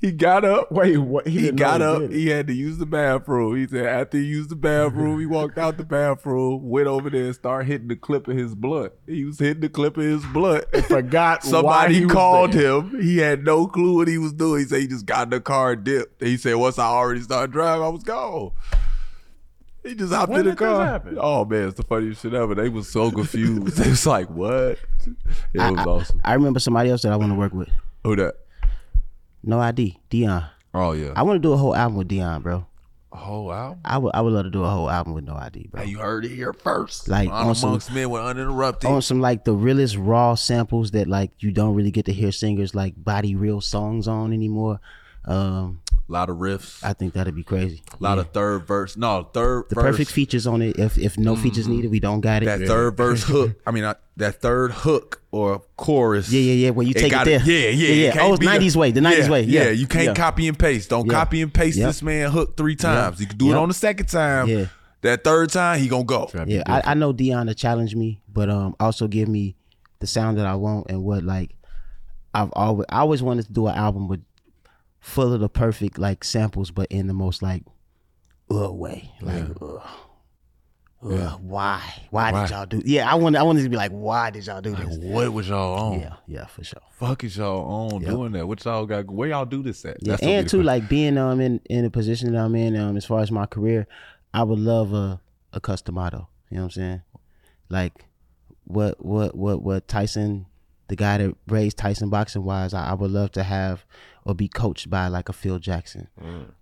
He 0.01 0.11
got 0.11 0.45
up. 0.45 0.73
Wait, 0.73 0.99
what? 0.99 1.29
He, 1.29 1.43
didn't 1.43 1.57
got 1.57 1.81
he 1.81 1.87
up. 1.87 2.11
He 2.11 2.27
had 2.27 2.49
to 2.49 2.53
use 2.53 2.79
the 2.79 2.87
bathroom. 2.87 3.55
He 3.57 3.69
said 3.69 3.87
after 3.87 4.19
he 4.19 4.25
used 4.25 4.51
the 4.51 4.57
bathroom, 4.57 5.21
he 5.21 5.27
walked 5.27 5.59
out 5.59 5.77
the 5.77 5.85
bathroom, 5.85 6.69
went 6.69 6.89
over 6.89 7.09
there 7.09 7.27
and 7.27 7.35
started 7.37 7.69
hitting 7.69 7.87
the 7.87 7.95
clip 7.95 8.27
of 8.27 8.37
his 8.37 8.57
blood. 8.57 8.91
He 9.07 9.25
was 9.25 9.39
hitting 9.39 9.61
the 9.61 9.69
clip 9.69 9.97
of 9.97 10.03
his 10.03 10.25
blood. 10.27 10.67
Forgot 10.89 11.45
why 11.45 11.51
Somebody 11.51 11.95
he 12.01 12.07
called 12.07 12.53
there. 12.53 12.79
him. 12.81 13.01
He 13.01 13.19
had 13.19 13.45
no 13.45 13.69
clue 13.69 13.95
what 13.99 14.09
he 14.09 14.19
was 14.19 14.33
doing. 14.33 14.63
He 14.63 14.67
said 14.67 14.81
he 14.81 14.89
just 14.89 15.07
got 15.07 15.29
in 15.29 15.31
the 15.31 15.41
car 15.41 15.73
and 15.73 15.85
dipped. 15.85 16.21
He 16.21 16.37
said 16.37 16.57
once 16.57 16.81
I 16.81 16.87
already 16.87 17.21
started 17.21 17.53
driving, 17.53 17.85
I 17.85 17.89
was 17.89 18.03
gone. 18.03 18.51
He 19.85 19.95
just 19.97 20.13
hopped 20.13 20.31
When 20.31 20.41
in 20.41 20.47
the 20.47 20.51
did 20.53 20.59
this 20.59 20.67
car. 20.69 21.03
Oh 21.19 21.45
man, 21.45 21.69
it's 21.69 21.77
the 21.77 21.83
funniest 21.83 22.23
shit 22.23 22.35
ever. 22.35 22.55
They 22.55 22.69
was 22.69 22.89
so 22.89 23.11
confused. 23.11 23.77
they 23.77 23.91
was 23.91 24.07
like, 24.07 24.31
"What?" 24.31 24.79
It 25.53 25.61
I, 25.61 25.71
was 25.71 25.81
I- 25.81 25.85
awesome. 25.85 26.21
I 26.25 26.35
remember 26.35 26.61
somebody 26.61 26.91
else 26.91 27.03
that 27.03 27.13
I 27.13 27.17
want 27.17 27.33
to 27.33 27.37
work 27.39 27.53
with. 27.53 27.69
Who 28.05 28.15
that? 28.17 28.35
No 29.43 29.59
ID, 29.61 29.99
Dion. 30.09 30.45
Oh 30.75 30.93
yeah. 30.93 31.13
I 31.17 31.23
want 31.23 31.37
to 31.43 31.47
do 31.47 31.53
a 31.53 31.57
whole 31.57 31.75
album 31.75 31.99
with 31.99 32.09
Dion, 32.09 32.43
bro. 32.43 32.65
oh 33.13 33.43
wow. 33.43 33.77
I 33.85 33.99
would 33.99 34.15
I 34.15 34.21
would 34.21 34.33
love 34.33 34.45
to 34.45 34.51
do 34.51 34.63
a 34.65 34.71
whole 34.71 34.89
album 34.89 35.13
with 35.15 35.25
No 35.25 35.35
ID, 35.35 35.69
bro. 35.71 35.83
Hey, 35.83 35.91
you 35.91 35.99
heard 35.99 36.25
it 36.25 36.31
here 36.31 36.53
first. 36.53 37.09
Like, 37.09 37.29
on 37.29 37.49
on 37.49 37.55
some- 37.57 37.81
men 37.95 38.09
with 38.09 38.23
uninterrupted. 38.23 38.89
on 38.89 39.03
some 39.03 39.21
like 39.21 39.45
the 39.45 39.53
realest 39.53 39.97
raw 39.97 40.35
samples 40.37 40.93
that 40.93 41.09
like 41.09 41.31
you 41.41 41.51
don't 41.51 41.75
really 41.75 41.91
get 41.91 42.07
to 42.07 42.13
hear 42.13 42.31
singers 42.33 42.75
like 42.75 42.95
body 42.97 43.35
real 43.35 43.61
songs 43.61 44.07
on 44.09 44.33
anymore. 44.33 44.81
Um, 45.27 45.82
a 46.13 46.19
lot 46.19 46.29
of 46.29 46.37
riffs. 46.37 46.85
I 46.85 46.93
think 46.93 47.15
that'd 47.15 47.35
be 47.35 47.43
crazy. 47.43 47.83
A 47.99 48.03
lot 48.03 48.19
of 48.19 48.31
third 48.33 48.67
verse. 48.67 48.97
No, 48.97 49.29
third 49.33 49.69
the 49.71 49.77
verse. 49.77 49.85
perfect 49.85 50.11
features 50.11 50.47
on 50.47 50.61
it. 50.61 50.79
If 50.79 50.99
if 50.99 51.17
no 51.17 51.37
features 51.37 51.67
needed, 51.67 51.91
we 51.91 52.01
don't 52.01 52.21
got 52.21 52.43
it. 52.43 52.47
that 52.47 52.61
third 52.67 52.97
verse 52.97 53.23
hook. 53.25 53.53
I 53.67 53.71
mean, 53.71 53.85
I, 53.85 53.95
that 54.19 54.43
third 54.43 54.73
hook 54.73 55.23
or 55.31 55.63
chorus. 55.77 56.31
Yeah, 56.31 56.41
yeah, 56.41 56.53
yeah, 56.67 56.71
where 56.71 56.87
you 56.87 56.93
take 56.93 57.05
it 57.07 57.11
gotta- 57.11 57.31
there. 57.31 57.41
Yeah, 57.43 57.69
yeah, 57.71 57.89
Yeah, 57.89 57.95
yeah. 57.95 58.13
can't 58.13 58.25
Oh, 58.25 58.31
it's 58.35 58.41
be 58.41 58.47
90s 58.47 58.77
way, 58.77 58.91
the 58.91 59.01
90s 59.01 59.19
yeah, 59.25 59.31
way, 59.31 59.43
yeah, 59.45 59.69
you 59.71 59.87
can't 59.87 60.05
yeah. 60.09 60.15
copy 60.15 60.47
and 60.49 60.59
paste. 60.59 60.91
Don't 60.91 61.07
Yeah. 61.07 61.13
copy 61.13 61.41
and 61.41 61.53
paste 61.53 61.79
Yep. 61.79 61.87
this 61.89 62.03
man 62.03 62.31
hook 62.31 62.57
three 62.57 62.77
times. 62.77 63.19
You 63.21 63.27
can 63.27 63.39
do 63.39 63.51
it 63.51 63.57
on 63.57 63.69
the 63.69 63.75
second 63.75 64.07
time. 64.07 64.49
Yeah. 64.49 64.67
That 65.01 65.25
third 65.25 65.51
time, 65.51 65.81
he 65.81 65.89
gonna 65.89 66.05
go. 66.05 66.29
Gotta 66.33 66.51
Yeah, 66.51 66.63
I, 66.67 66.91
I 66.93 66.95
know 66.95 67.13
Dion 67.13 67.47
to 67.47 67.55
challenge 67.55 67.97
me, 67.97 68.21
but 68.33 68.49
um 68.51 68.77
also 68.79 69.09
give 69.09 69.29
me 69.29 69.57
the 70.01 70.07
sound 70.07 70.37
that 70.39 70.47
I 70.47 70.55
want 70.57 70.91
and 70.91 71.03
what 71.03 71.25
like 71.25 71.55
I've 72.35 72.51
always 72.53 72.87
I 72.89 73.01
always 73.01 73.23
wanted 73.23 73.47
to 73.47 73.53
do 73.53 73.67
an 73.67 73.75
album 73.75 74.07
with 74.09 74.21
full 75.03 75.33
of 75.35 75.41
the 75.41 75.49
perfect 75.51 75.99
like 75.99 76.25
samples, 76.25 76.71
but 76.71 76.87
in 76.91 77.09
the 77.09 77.13
most 77.13 77.43
like 77.43 77.65
uh 78.51 78.73
way. 78.73 79.11
Like 79.21 79.45
ugh. 79.61 79.83
Ugh, 81.05 81.41
why? 81.43 81.83
why? 82.11 82.31
Why? 82.31 82.43
did 82.43 82.51
y'all 82.51 82.65
do? 82.67 82.81
Yeah, 82.85 83.11
I 83.11 83.17
want 83.17 83.35
I 83.35 83.43
wanted 83.43 83.65
to 83.65 83.69
be 83.69 83.77
like, 83.77 83.91
why 83.91 84.31
did 84.31 84.47
y'all 84.47 84.61
do 84.61 84.71
Like, 84.71 84.87
this? 84.87 84.99
what 84.99 85.33
was 85.33 85.49
y'all 85.49 85.75
on? 85.93 86.01
Yeah, 86.01 86.15
yeah, 86.29 86.47
for 86.47 86.63
sure. 86.63 86.81
Fuck 86.93 87.25
is 87.25 87.37
y'all 87.37 87.93
on 87.93 88.03
doing 88.03 88.31
that? 88.33 88.47
What 88.47 88.65
y'all 88.65 88.87
got? 88.87 89.11
Where 89.11 89.29
y'all 89.29 89.45
do 89.45 89.65
this 89.65 89.85
at? 89.85 89.97
Yeah, 90.01 90.13
That's 90.13 90.23
and 90.23 90.49
too, 90.49 90.63
like 90.63 90.89
being 90.89 91.19
um 91.19 91.41
in 91.41 91.61
in 91.69 91.83
the 91.83 91.91
position 91.91 92.33
that 92.33 92.39
I'm 92.39 92.55
in, 92.55 92.77
um, 92.77 92.97
as 92.97 93.05
far 93.05 93.19
as 93.19 93.33
my 93.33 93.47
career, 93.47 93.89
I 94.33 94.45
would 94.45 94.61
love 94.61 94.93
a 94.93 95.21
a 95.53 95.61
Cus 95.61 95.83
D'Amato. 95.83 96.29
You 96.51 96.59
know 96.59 96.63
what 96.63 96.67
I'm 96.67 96.71
saying? 96.71 97.03
Like 97.69 98.05
what 98.65 99.05
what 99.05 99.35
what 99.35 99.61
what 99.61 99.89
Tyson, 99.89 100.47
the 100.87 100.95
guy 100.95 101.19
that 101.19 101.35
raised 101.49 101.79
Tyson 101.79 102.11
boxing 102.11 102.45
wise, 102.45 102.75
I, 102.75 102.91
I 102.91 102.95
would 102.95 103.11
love 103.11 103.33
to 103.33 103.43
have 103.43 103.85
or 104.25 104.35
be 104.35 104.49
coached 104.49 104.89
by 104.91 105.09
like 105.09 105.29
a 105.29 105.33
Phil 105.33 105.59
Jackson. 105.59 106.09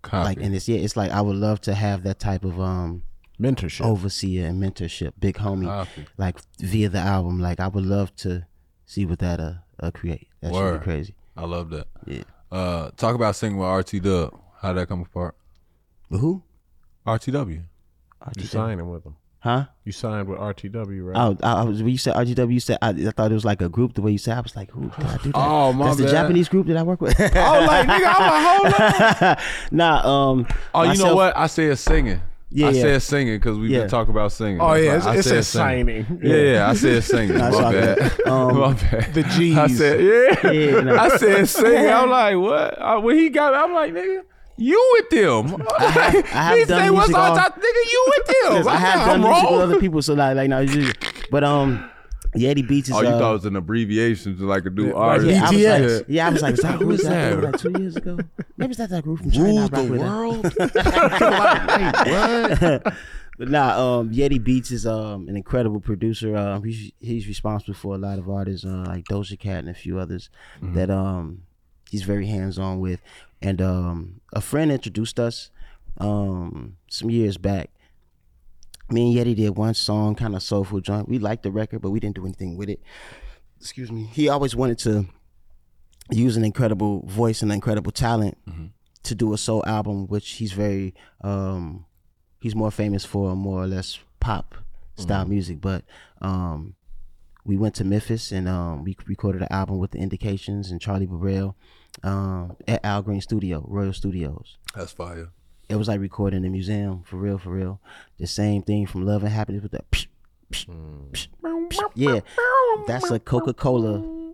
Copy. 0.02 0.24
Like 0.24 0.38
and 0.40 0.54
it's 0.54 0.68
yeah, 0.68 0.78
it's 0.78 0.96
like 0.96 1.10
I 1.10 1.20
would 1.20 1.36
love 1.36 1.60
to 1.62 1.74
have 1.74 2.02
that 2.04 2.18
type 2.18 2.44
of 2.44 2.60
um 2.60 3.02
mentorship. 3.40 3.84
overseer 3.84 4.46
and 4.46 4.62
mentorship, 4.62 5.12
big 5.18 5.36
homie, 5.36 5.66
Copy. 5.66 6.06
like 6.16 6.36
via 6.58 6.88
the 6.88 6.98
album. 6.98 7.40
Like 7.40 7.60
I 7.60 7.68
would 7.68 7.86
love 7.86 8.14
to 8.16 8.46
see 8.86 9.04
what 9.06 9.18
that 9.20 9.40
uh, 9.40 9.54
uh 9.80 9.90
create. 9.90 10.28
That 10.40 10.52
should 10.54 10.78
be 10.80 10.84
crazy. 10.84 11.14
I 11.36 11.44
love 11.44 11.70
that. 11.70 11.86
Yeah. 12.06 12.22
Uh, 12.50 12.90
talk 12.96 13.14
about 13.14 13.36
singing 13.36 13.58
with 13.58 13.68
RT 13.68 14.02
Dub. 14.02 14.38
How'd 14.60 14.76
that 14.76 14.88
come 14.88 15.02
apart? 15.02 15.36
But 16.10 16.18
who? 16.18 16.42
RTW. 17.06 17.62
You 18.36 18.44
signing 18.44 18.90
with 18.90 19.04
him. 19.06 19.16
Huh? 19.42 19.64
You 19.84 19.92
signed 19.92 20.28
with 20.28 20.38
RTW, 20.38 21.06
right? 21.06 21.16
Oh, 21.16 21.36
I, 21.42 21.62
I 21.62 21.64
was 21.64 21.82
when 21.82 21.90
you 21.92 21.96
said 21.98 22.14
RGW. 22.14 22.52
You 22.52 22.60
said 22.60 22.76
I, 22.82 22.90
I 22.90 23.10
thought 23.10 23.30
it 23.30 23.34
was 23.34 23.44
like 23.44 23.62
a 23.62 23.70
group. 23.70 23.94
The 23.94 24.02
way 24.02 24.12
you 24.12 24.18
said, 24.18 24.36
I 24.36 24.40
was 24.40 24.54
like, 24.54 24.70
"Who 24.70 24.82
did 24.90 24.92
I 25.06 25.16
do 25.16 25.32
that?" 25.32 25.36
Oh, 25.36 25.72
my 25.72 25.84
god, 25.86 25.96
That's 25.96 26.00
the. 26.02 26.10
Japanese 26.10 26.48
group 26.50 26.66
that 26.66 26.76
I 26.76 26.82
work 26.82 27.00
with. 27.00 27.18
Oh, 27.20 27.24
like 27.66 27.88
nigga, 27.88 28.14
I'm 28.14 28.62
like, 28.64 28.76
whole. 29.16 29.28
up. 29.30 29.38
nah, 29.70 30.30
um. 30.30 30.46
Oh, 30.74 30.82
you 30.82 30.98
know 31.02 31.16
what? 31.16 31.34
I 31.36 31.46
said 31.46 31.78
singing. 31.78 32.20
Yeah, 32.52 32.66
I 32.66 32.70
yeah. 32.72 32.82
said 32.82 33.02
singing 33.02 33.36
because 33.36 33.58
we've 33.58 33.70
Yeah. 33.70 33.78
been 33.80 33.88
talking 33.88 34.10
about 34.10 34.32
singing. 34.32 34.60
Oh, 34.60 34.74
That's 34.74 34.84
yeah, 34.84 34.90
why 34.90 34.96
it's- 34.96 35.06
I 35.06 35.14
it 35.14 35.22
said 35.22 35.30
says 35.30 35.48
signing. 35.48 36.20
Yeah, 36.22 36.34
yeah, 36.36 36.68
I 36.68 36.74
said 36.74 37.04
singing. 37.12 37.38
That's 37.38 37.56
My 37.56 37.64
all 37.64 37.72
bad. 37.72 38.20
Um, 38.26 38.58
My 38.58 38.72
bad. 38.74 39.14
The 39.14 39.22
G's. 39.22 39.56
I 39.56 39.66
said 39.68 40.00
yeah. 40.44 40.50
Yeah, 40.50 40.80
no. 40.80 40.96
I 40.96 41.16
said 41.16 41.48
singing. 41.48 41.88
I'm 41.88 42.10
like 42.10 42.36
what? 42.36 42.78
Uh, 42.82 43.00
when 43.00 43.16
he 43.16 43.30
got, 43.30 43.54
I'm 43.54 43.72
like 43.72 43.92
nigga. 43.94 44.22
You 44.60 44.78
with 44.94 45.08
them? 45.10 45.62
I 45.78 45.84
have- 45.84 46.14
I 46.14 46.18
have 46.58 46.58
done 46.68 46.80
say, 46.82 46.90
"What's 46.90 47.08
music 47.08 47.16
all- 47.16 47.36
top, 47.36 47.56
nigga? 47.56 47.92
You 47.92 48.04
with 48.16 48.26
them?" 48.26 48.52
Yes, 48.52 48.66
I 48.66 48.76
have 48.76 48.98
like, 48.98 49.06
done 49.06 49.24
I'm 49.24 49.30
music 49.30 49.50
with 49.50 49.60
other 49.60 49.80
people, 49.80 50.02
so 50.02 50.14
like, 50.14 50.36
like 50.36 50.48
no, 50.50 50.58
it's 50.60 50.72
just- 50.74 50.96
but 51.30 51.42
um, 51.44 51.88
Yeti 52.36 52.66
Beats 52.68 52.88
is. 52.88 52.94
Oh, 52.94 53.00
you 53.00 53.08
uh, 53.08 53.18
thought 53.18 53.30
it 53.30 53.34
was 53.34 53.44
an 53.46 53.56
abbreviation 53.56 54.36
to 54.36 54.44
like 54.46 54.64
a 54.66 54.70
new 54.70 54.86
Yeah, 54.88 54.92
artist? 54.92 55.28
yeah, 55.30 55.40
I 55.40 55.50
was 55.50 55.60
BTS. 55.60 55.96
like, 55.98 56.06
yeah, 56.08 56.26
I 56.26 56.30
was 56.30 56.42
like, 56.42 56.54
is 56.54 56.60
that, 56.60 56.78
who 56.80 56.90
is 56.92 57.02
that? 57.02 57.40
that? 57.40 57.44
Like 57.44 57.58
two 57.58 57.72
years 57.80 57.96
ago, 57.96 58.18
maybe 58.56 58.70
it's 58.70 58.78
that 58.78 58.90
that 58.90 59.02
group 59.02 59.18
from 59.20 59.30
China. 59.32 59.48
I 59.48 59.50
Rule 59.50 59.68
the 59.68 59.82
with 59.90 60.00
that. 60.00 60.06
world. 60.06 60.42
what? 62.88 62.94
But 63.38 63.48
nah, 63.48 63.98
um, 63.98 64.10
Yeti 64.12 64.38
Beats 64.42 64.70
is 64.70 64.86
um 64.86 65.28
an 65.28 65.36
incredible 65.36 65.80
producer. 65.80 66.36
Um, 66.36 66.62
he's 66.62 66.92
he's 67.00 67.26
responsible 67.26 67.72
for 67.74 67.94
a 67.94 67.98
lot 67.98 68.18
of 68.18 68.28
artists, 68.28 68.66
uh, 68.66 68.84
like 68.86 69.04
Doja 69.06 69.38
Cat 69.38 69.60
and 69.60 69.70
a 69.70 69.74
few 69.74 69.98
others 69.98 70.28
that 70.60 70.90
um 70.90 71.42
he's 71.90 72.02
very 72.02 72.26
hands 72.26 72.58
on 72.58 72.80
with. 72.80 73.00
And 73.42 73.60
um, 73.62 74.20
a 74.32 74.40
friend 74.40 74.70
introduced 74.70 75.18
us 75.18 75.50
um 75.98 76.76
some 76.88 77.10
years 77.10 77.36
back. 77.36 77.70
Me 78.90 79.16
and 79.16 79.26
Yeti 79.26 79.36
did 79.36 79.56
one 79.56 79.74
song, 79.74 80.14
kind 80.14 80.34
of 80.34 80.42
soulful 80.42 80.80
joint. 80.80 81.08
We 81.08 81.18
liked 81.18 81.42
the 81.42 81.50
record, 81.50 81.80
but 81.82 81.90
we 81.90 82.00
didn't 82.00 82.16
do 82.16 82.24
anything 82.24 82.56
with 82.56 82.68
it. 82.68 82.80
Excuse 83.60 83.92
me. 83.92 84.04
He 84.12 84.28
always 84.28 84.56
wanted 84.56 84.78
to 84.80 85.06
use 86.10 86.36
an 86.36 86.44
incredible 86.44 87.04
voice 87.06 87.42
and 87.42 87.52
incredible 87.52 87.92
talent 87.92 88.36
to 89.04 89.14
do 89.14 89.32
a 89.32 89.38
soul 89.38 89.62
album, 89.66 90.06
which 90.08 90.28
he's 90.32 90.52
very 90.52 90.94
um 91.22 91.86
he's 92.40 92.54
more 92.54 92.70
famous 92.70 93.04
for 93.04 93.36
more 93.36 93.62
or 93.62 93.66
less 93.66 93.98
pop 94.18 94.54
style 94.96 95.24
music. 95.26 95.60
But 95.60 95.84
um 96.20 96.74
we 97.44 97.56
went 97.56 97.74
to 97.76 97.84
Memphis 97.84 98.32
and 98.32 98.48
um 98.48 98.84
we 98.84 98.96
recorded 99.06 99.42
an 99.42 99.48
album 99.50 99.78
with 99.78 99.92
the 99.92 99.98
Indications 99.98 100.70
and 100.70 100.80
Charlie 100.80 101.06
Burrell 101.06 101.56
um 102.02 102.56
at 102.68 102.84
Al 102.84 103.02
Green 103.02 103.20
Studio, 103.20 103.64
Royal 103.68 103.92
Studios. 103.92 104.56
That's 104.74 104.92
fire. 104.92 105.28
It 105.68 105.76
was 105.76 105.86
like 105.88 106.00
recording 106.00 106.38
in 106.38 106.42
the 106.42 106.48
museum 106.48 107.02
for 107.04 107.16
real, 107.16 107.38
for 107.38 107.50
real. 107.50 107.80
The 108.18 108.26
same 108.26 108.62
thing 108.62 108.86
from 108.86 109.06
Love 109.06 109.22
and 109.22 109.32
Happiness 109.32 109.62
with 109.62 109.72
the 109.72 109.82
yeah. 111.94 112.20
That's 112.86 113.10
a 113.10 113.18
Coca 113.20 113.54
Cola 113.54 114.32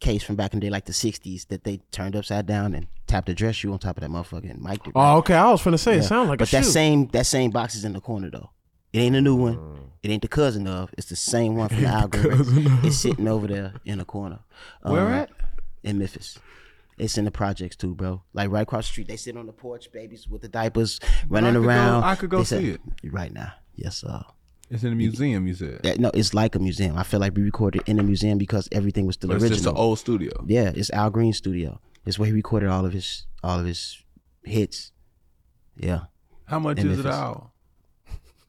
case 0.00 0.22
from 0.22 0.36
back 0.36 0.52
in 0.52 0.60
the 0.60 0.66
day, 0.66 0.70
like 0.70 0.84
the 0.84 0.92
'60s, 0.92 1.48
that 1.48 1.64
they 1.64 1.78
turned 1.90 2.14
upside 2.16 2.46
down 2.46 2.74
and 2.74 2.86
tapped 3.06 3.26
the 3.26 3.34
dress 3.34 3.56
shoe 3.56 3.72
on 3.72 3.78
top 3.78 3.96
of 3.96 4.02
that 4.02 4.10
motherfucker 4.10 4.50
and 4.50 4.60
mic'd 4.60 4.86
it. 4.88 4.92
Oh, 4.94 5.18
okay. 5.18 5.34
I 5.34 5.50
was 5.50 5.62
finna 5.62 5.78
say 5.78 5.94
it 5.94 5.96
Yeah. 5.96 6.02
sounded 6.02 6.30
like 6.30 6.38
but 6.40 6.48
a 6.48 6.52
that 6.52 6.64
shoe. 6.64 6.70
same 6.70 7.06
that 7.08 7.26
same 7.26 7.50
box 7.50 7.74
is 7.74 7.84
in 7.84 7.92
the 7.92 8.00
corner 8.00 8.30
though. 8.30 8.50
It 8.92 8.98
ain't 9.00 9.16
a 9.16 9.20
new 9.20 9.36
one. 9.36 9.56
Mm. 9.56 9.78
It 10.02 10.10
ain't 10.10 10.22
the 10.22 10.28
cousin 10.28 10.66
of. 10.66 10.90
It's 10.96 11.08
the 11.08 11.16
same 11.16 11.56
one 11.56 11.68
from 11.70 11.82
the 11.82 11.88
algorithm. 11.88 12.80
It's 12.84 12.96
sitting 12.96 13.28
over 13.28 13.46
there 13.46 13.74
in 13.84 13.98
the 13.98 14.04
corner. 14.04 14.40
Where 14.82 15.06
Um, 15.06 15.12
at? 15.12 15.30
In 15.82 15.98
Memphis. 15.98 16.38
It's 16.98 17.18
in 17.18 17.24
the 17.26 17.30
projects 17.30 17.76
too, 17.76 17.94
bro. 17.94 18.22
Like 18.32 18.50
right 18.50 18.62
across 18.62 18.86
the 18.86 18.92
street. 18.92 19.08
They 19.08 19.16
sit 19.16 19.36
on 19.36 19.46
the 19.46 19.52
porch, 19.52 19.92
babies 19.92 20.26
with 20.26 20.42
the 20.42 20.48
diapers, 20.48 20.98
running 21.28 21.50
I 21.50 21.52
could 21.54 21.62
go- 21.62 21.68
around. 21.68 22.04
I 22.04 22.14
could 22.14 22.30
go 22.30 22.38
They 22.38 22.44
see 22.44 22.56
say- 22.56 22.78
it. 23.04 23.12
right 23.12 23.32
now. 23.32 23.52
Yes, 23.74 23.98
sir. 23.98 24.22
It's 24.70 24.82
in 24.82 24.92
a 24.92 24.96
museum. 24.96 25.46
You 25.46 25.54
said 25.54 25.82
That- 25.82 26.00
no, 26.00 26.10
it's 26.14 26.32
like 26.34 26.54
a 26.54 26.58
museum. 26.58 26.96
I 26.96 27.02
feel 27.02 27.20
like 27.20 27.36
we 27.36 27.42
recorded 27.42 27.82
in 27.86 27.98
a 27.98 28.02
museum 28.02 28.38
because 28.38 28.68
everything 28.72 29.04
was 29.06 29.14
still 29.14 29.28
but 29.28 29.34
it's 29.36 29.44
original. 29.44 29.58
just 29.58 29.66
an 29.68 29.76
old 29.76 29.98
studio. 29.98 30.32
Yeah, 30.46 30.72
it's 30.74 30.90
Al 30.90 31.10
Green 31.10 31.32
studio. 31.34 31.80
It's 32.06 32.18
where 32.18 32.26
he 32.26 32.32
recorded 32.32 32.68
all 32.70 32.84
of 32.86 32.92
his 32.92 33.26
all 33.44 33.60
of 33.60 33.66
his 33.66 34.02
hits. 34.42 34.92
Yeah, 35.76 36.04
How 36.46 36.58
much 36.58 36.78
In 36.78 36.86
is 36.90 37.00
it 37.00 37.02
Memphis. 37.04 37.14
out? 37.14 37.50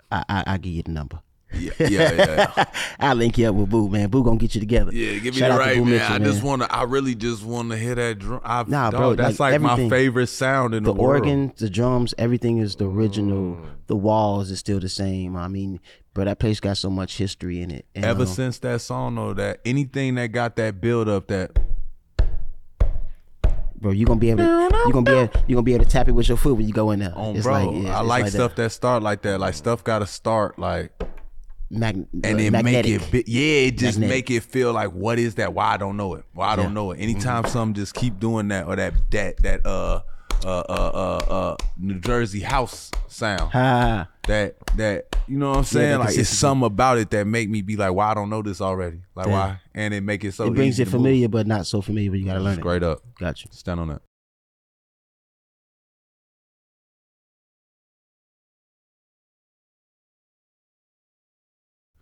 I 0.10 0.24
I 0.30 0.43
I 0.48 0.58
give 0.58 0.72
you 0.74 0.84
the 0.84 0.91
number. 0.91 1.20
Yeah, 1.54 1.72
yeah. 1.80 2.66
I'll 3.00 3.16
link 3.16 3.38
you 3.38 3.48
up 3.48 3.56
with 3.56 3.70
Boo, 3.70 3.89
man. 3.89 4.10
Boo 4.10 4.24
gonna 4.24 4.38
get 4.38 4.54
you 4.54 4.62
together. 4.62 4.91
Yeah, 4.93 5.14
give 5.20 5.34
me 5.34 5.39
Shout 5.39 5.54
the 5.54 5.60
right 5.60 5.78
man. 5.78 5.89
Mitchell, 5.89 6.14
I 6.14 6.20
just 6.20 6.43
want 6.43 6.62
to. 6.62 6.74
I 6.74 6.84
really 6.84 7.16
just 7.16 7.43
want 7.43 7.72
to 7.72 7.78
hear 7.78 7.95
that 7.95 8.20
drum. 8.20 8.41
I, 8.43 8.64
Nah, 8.68 8.91
dog, 8.91 9.00
bro, 9.00 9.16
that's 9.16 9.39
like, 9.39 9.54
like, 9.54 9.62
my 9.62 9.89
favorite 9.89 10.28
sound 10.28 10.74
in 10.74 10.84
the, 10.84 10.91
world. 10.91 10.98
the 10.98 11.04
world. 11.04 11.22
organ, 11.22 11.54
the 11.58 11.70
drums, 11.70 12.14
everything 12.18 12.58
is 12.58 12.76
the 12.76 12.86
original. 12.88 13.60
The 13.88 13.95
walls 13.95 14.52
is 14.52 14.60
still 14.60 14.80
the 14.80 14.89
same. 14.89 15.36
I 15.36 15.48
mean, 15.48 15.80
bro, 16.14 16.26
that 16.26 16.39
place 16.39 16.60
got 16.60 16.78
so 16.78 16.89
much 16.89 17.18
history 17.18 17.62
in 17.62 17.72
it. 17.72 17.86
And, 17.95 18.04
Ever 18.04 18.24
um, 18.24 18.28
since 18.28 18.60
that 18.60 18.82
song, 18.82 19.16
though, 19.16 19.34
that 19.34 19.62
anything 19.64 20.16
that 20.16 20.28
got 20.28 20.58
that 20.58 20.82
build 20.82 21.08
up, 21.08 21.28
that 21.28 21.58
bro, 23.80 23.91
you 23.91 24.06
gonna 24.06 24.20
be 24.20 24.32
able, 24.32 24.43
to, 24.43 24.78
you 24.86 24.91
gonna 24.91 25.04
be, 25.04 25.12
able, 25.12 25.43
you 25.48 25.56
gonna 25.56 25.64
be 25.64 25.74
able 25.74 25.86
to 25.86 25.89
tap 25.89 26.08
it 26.08 26.12
with 26.12 26.28
your 26.28 26.38
foot 26.38 26.58
when 26.58 26.68
you 26.68 26.74
go 26.74 26.91
in 26.91 27.00
there. 27.00 27.14
on 27.16 27.36
it's 27.36 27.45
bro, 27.45 27.54
like, 27.54 27.84
yeah, 27.84 27.98
I 27.98 28.02
it's 28.02 28.10
like, 28.10 28.28
stuff 28.28 28.56
that. 28.56 28.64
that. 28.64 28.70
start 28.72 29.04
like 29.04 29.22
that. 29.22 29.39
Like 29.39 29.54
stuff 29.54 29.84
got 29.84 30.00
to 30.00 30.08
start 30.08 30.60
like, 30.60 30.91
Mag- 31.70 31.95
and 32.24 32.39
then 32.39 32.51
magnetic. 32.53 33.01
make 33.11 33.13
it, 33.13 33.28
yeah, 33.28 33.68
it 33.68 33.78
just 33.78 33.99
Magnetic. 33.99 34.30
make 34.30 34.32
it 34.32 34.43
feel 34.43 34.72
like 34.74 34.91
what 34.93 35.20
is 35.20 35.36
that? 35.36 35.53
Why 35.53 35.74
I 35.74 35.78
don't 35.78 35.97
know 35.97 36.13
it? 36.15 36.24
Why 36.34 36.49
I 36.49 36.55
don't 36.55 36.68
Yeah. 36.68 36.72
know 36.74 36.91
it? 36.91 36.99
Anytime 36.99 37.45
something 37.45 37.74
just 37.76 37.93
keep 37.93 38.20
doing 38.20 38.47
that 38.49 38.68
or 38.68 38.76
that 38.78 38.93
that 39.11 39.38
that 39.43 39.65
uh 39.65 40.01
uh 40.45 40.49
uh 40.49 40.63
uh, 40.70 41.18
uh 41.34 41.55
New 41.78 41.99
Jersey 41.99 42.39
house 42.41 42.89
sound. 43.07 43.51
Ha. 43.51 44.07
that 44.28 44.55
that 44.78 45.15
you 45.28 45.38
know 45.38 45.49
what 45.49 45.57
I'm 45.57 45.63
saying? 45.65 45.91
the 45.93 45.99
like 45.99 46.18
it's 46.18 46.30
something 46.30 46.65
about 46.65 46.99
it 46.99 47.09
that 47.09 47.28
make 47.28 47.49
me 47.49 47.61
be 47.61 47.76
like, 47.76 47.91
why 47.91 48.11
I 48.11 48.13
don't 48.13 48.30
know 48.30 48.41
this 48.41 48.61
already? 48.61 49.01
Like 49.15 49.28
Yeah. 49.28 49.32
why? 49.34 49.59
And 49.76 49.93
it 49.93 50.01
make 50.03 50.24
it 50.24 50.34
so 50.34 50.45
it 50.45 50.51
brings 50.51 50.80
it 50.80 50.86
to 50.86 50.91
move. 50.91 51.01
familiar, 51.01 51.28
but 51.28 51.47
not 51.47 51.68
so 51.68 51.82
familiar. 51.82 52.11
But 52.11 52.20
you 52.20 52.26
gotta 52.26 52.39
learn 52.39 52.53
it. 52.59 52.61
Straight 52.61 52.84
up, 52.84 52.99
Gotcha. 53.20 53.47
stand 53.51 53.80
on 53.82 53.89
that. 53.89 54.01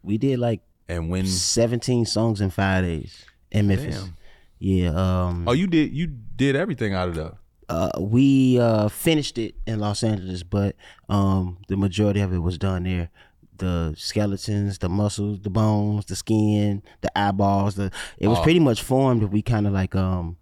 We 0.05 0.17
did 0.17 0.39
like 0.39 0.61
And 0.87 1.09
when 1.09 1.25
17 1.25 2.05
songs 2.05 2.41
in 2.41 2.49
five 2.51 2.83
days 2.83 3.25
in 3.51 3.67
Memphis. 3.67 3.99
Damn. 4.03 4.15
Yeah. 4.59 4.89
Um. 5.27 5.47
oh 5.47 5.51
you 5.53 5.67
did 5.67 5.91
you 5.91 6.07
did 6.07 6.55
everything 6.55 6.93
out 6.93 7.09
of 7.09 7.15
that. 7.15 7.33
uh, 7.69 7.89
we 7.99 8.59
uh, 8.59 8.87
finished 8.89 9.37
it 9.37 9.55
in 9.65 9.79
Los 9.79 10.03
Angeles, 10.03 10.43
but 10.43 10.75
um, 11.09 11.57
the 11.67 11.75
majority 11.75 12.19
of 12.21 12.31
it 12.31 12.37
was 12.39 12.57
done 12.57 12.83
there. 12.83 13.09
The 13.57 13.93
skeletons, 13.97 14.77
the 14.79 14.89
muscles, 14.89 15.39
the 15.41 15.49
bones, 15.49 16.05
the 16.05 16.15
skin, 16.15 16.83
the 17.01 17.17
eyeballs. 17.17 17.75
The 17.75 17.89
it 18.17 18.27
was 18.27 18.37
Oh. 18.39 18.43
pretty 18.43 18.59
much 18.59 18.81
formed. 18.81 19.23
We 19.23 19.41
kind 19.41 19.65
of 19.67 19.73
like 19.73 19.95
um 19.95 20.37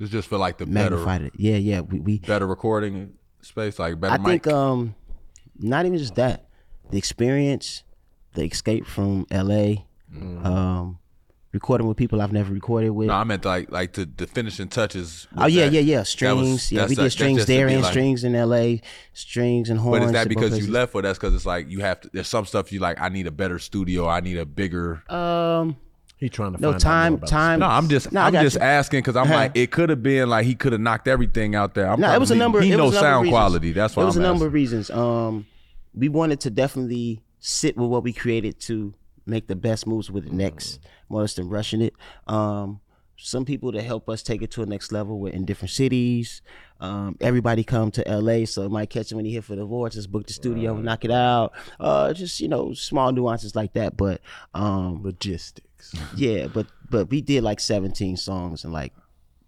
It's 0.00 0.10
just 0.10 0.28
for 0.28 0.38
like 0.38 0.58
the 0.58 0.66
better 0.66 0.98
it. 1.22 1.32
Yeah, 1.36 1.56
yeah. 1.56 1.80
We, 1.82 2.00
we 2.00 2.18
better 2.18 2.46
recording 2.46 3.14
space, 3.42 3.78
like 3.78 4.00
better 4.00 4.14
I 4.14 4.18
mic. 4.18 4.26
think 4.44 4.46
um 4.48 4.94
not 5.58 5.86
even 5.86 5.98
just 5.98 6.14
that, 6.16 6.48
the 6.90 6.98
experience, 6.98 7.82
the 8.36 8.44
escape 8.44 8.86
from 8.86 9.26
L.A. 9.30 9.84
Mm-hmm. 10.14 10.46
Um, 10.46 10.98
recording 11.52 11.86
with 11.88 11.96
people 11.96 12.20
I've 12.20 12.32
never 12.32 12.52
recorded 12.52 12.90
with. 12.90 13.08
no, 13.08 13.14
I 13.14 13.24
meant 13.24 13.44
like 13.44 13.70
like 13.72 13.94
the, 13.94 14.04
the 14.16 14.26
finishing 14.26 14.68
touches. 14.68 15.26
Oh 15.36 15.46
yeah, 15.46 15.64
that. 15.64 15.72
yeah, 15.72 15.80
yeah. 15.80 15.96
That 15.96 16.00
was- 16.00 16.08
Strings. 16.10 16.72
yeah, 16.72 16.82
we 16.86 16.94
did 16.94 16.98
that's 17.04 17.14
strings 17.14 17.46
there 17.46 17.66
and 17.66 17.82
like- 17.82 17.90
strings 17.90 18.22
in 18.24 18.34
L.A. 18.34 18.80
Strings 19.14 19.68
and 19.70 19.80
horns. 19.80 20.00
But 20.00 20.06
is 20.06 20.12
that 20.12 20.28
because 20.28 20.58
you 20.58 20.70
left, 20.70 20.94
or 20.94 21.02
that's 21.02 21.18
because 21.18 21.34
it's 21.34 21.46
like 21.46 21.68
you 21.68 21.80
have 21.80 22.00
to? 22.02 22.10
There's 22.12 22.28
some 22.28 22.46
stuff 22.46 22.72
you 22.72 22.78
like. 22.80 23.00
I 23.00 23.08
need 23.08 23.26
a 23.26 23.30
better 23.32 23.58
studio. 23.58 24.06
I 24.08 24.20
need 24.20 24.38
a 24.38 24.46
bigger. 24.46 25.02
Um, 25.12 25.76
He 26.18 26.28
trying 26.28 26.54
to 26.54 26.60
no 26.60 26.70
find 26.72 26.80
time, 26.82 27.14
out 27.14 27.26
time. 27.28 27.58
No, 27.60 27.66
I'm 27.66 27.88
just 27.88 28.12
No, 28.12 28.20
I 28.20 28.26
I'm 28.28 28.32
just 28.34 28.56
you. 28.56 28.62
asking 28.62 29.00
because 29.00 29.16
I'm 29.16 29.24
Uh-huh. 29.24 29.34
like 29.34 29.52
it 29.56 29.70
could 29.70 29.88
have 29.90 30.02
been 30.02 30.28
like 30.30 30.46
he 30.46 30.54
could 30.54 30.72
have 30.72 30.80
knocked 30.80 31.08
everything 31.08 31.54
out 31.54 31.74
there. 31.74 31.88
I'm 31.90 32.00
No, 32.00 32.12
it 32.14 32.20
was 32.20 32.30
a 32.30 32.36
number. 32.36 32.60
He 32.60 32.72
it 32.72 32.76
knows 32.76 32.92
was 32.92 32.96
a 32.96 33.00
number 33.02 33.06
of 33.08 33.12
sound 33.12 33.22
reasons. 33.24 33.32
quality. 33.32 33.72
That's 33.72 33.96
why 33.96 34.02
it 34.02 34.06
was 34.06 34.16
I'm 34.16 34.22
a 34.22 34.26
number 34.28 34.46
of 34.46 34.52
reasons. 34.52 34.90
Um, 34.90 35.46
we 35.94 36.08
wanted 36.10 36.40
to 36.40 36.50
definitely 36.50 37.22
sit 37.46 37.76
with 37.76 37.88
what 37.88 38.02
we 38.02 38.12
created 38.12 38.58
to 38.58 38.92
make 39.24 39.46
the 39.46 39.54
best 39.54 39.86
moves 39.86 40.10
with 40.10 40.26
it 40.26 40.32
next, 40.32 40.80
more 41.08 41.20
or 41.20 41.22
less 41.22 41.34
than 41.34 41.48
rushing 41.48 41.80
it. 41.80 41.94
Um, 42.26 42.80
some 43.16 43.44
people 43.44 43.70
to 43.70 43.80
help 43.80 44.08
us 44.08 44.22
take 44.22 44.42
it 44.42 44.50
to 44.52 44.62
a 44.62 44.66
next 44.66 44.90
level. 44.90 45.20
We're 45.20 45.32
in 45.32 45.44
different 45.44 45.70
cities. 45.70 46.42
Um, 46.80 47.16
everybody 47.20 47.62
come 47.62 47.92
to 47.92 48.02
LA, 48.02 48.46
so 48.46 48.64
it 48.64 48.70
might 48.70 48.90
catch 48.90 49.08
them 49.08 49.16
when 49.16 49.26
you 49.26 49.32
here 49.32 49.42
for 49.42 49.54
the 49.54 49.62
awards. 49.62 49.94
Just 49.94 50.10
book 50.10 50.26
the 50.26 50.32
studio, 50.32 50.76
knock 50.76 51.04
it 51.04 51.12
out. 51.12 51.52
Uh, 51.78 52.12
just 52.12 52.40
you 52.40 52.48
know, 52.48 52.74
small 52.74 53.12
nuances 53.12 53.54
like 53.54 53.74
that. 53.74 53.96
But 53.96 54.20
um, 54.52 55.04
logistics. 55.04 55.94
yeah, 56.16 56.48
but 56.48 56.66
but 56.90 57.10
we 57.10 57.20
did 57.20 57.44
like 57.44 57.60
17 57.60 58.16
songs 58.16 58.64
in 58.64 58.72
like 58.72 58.92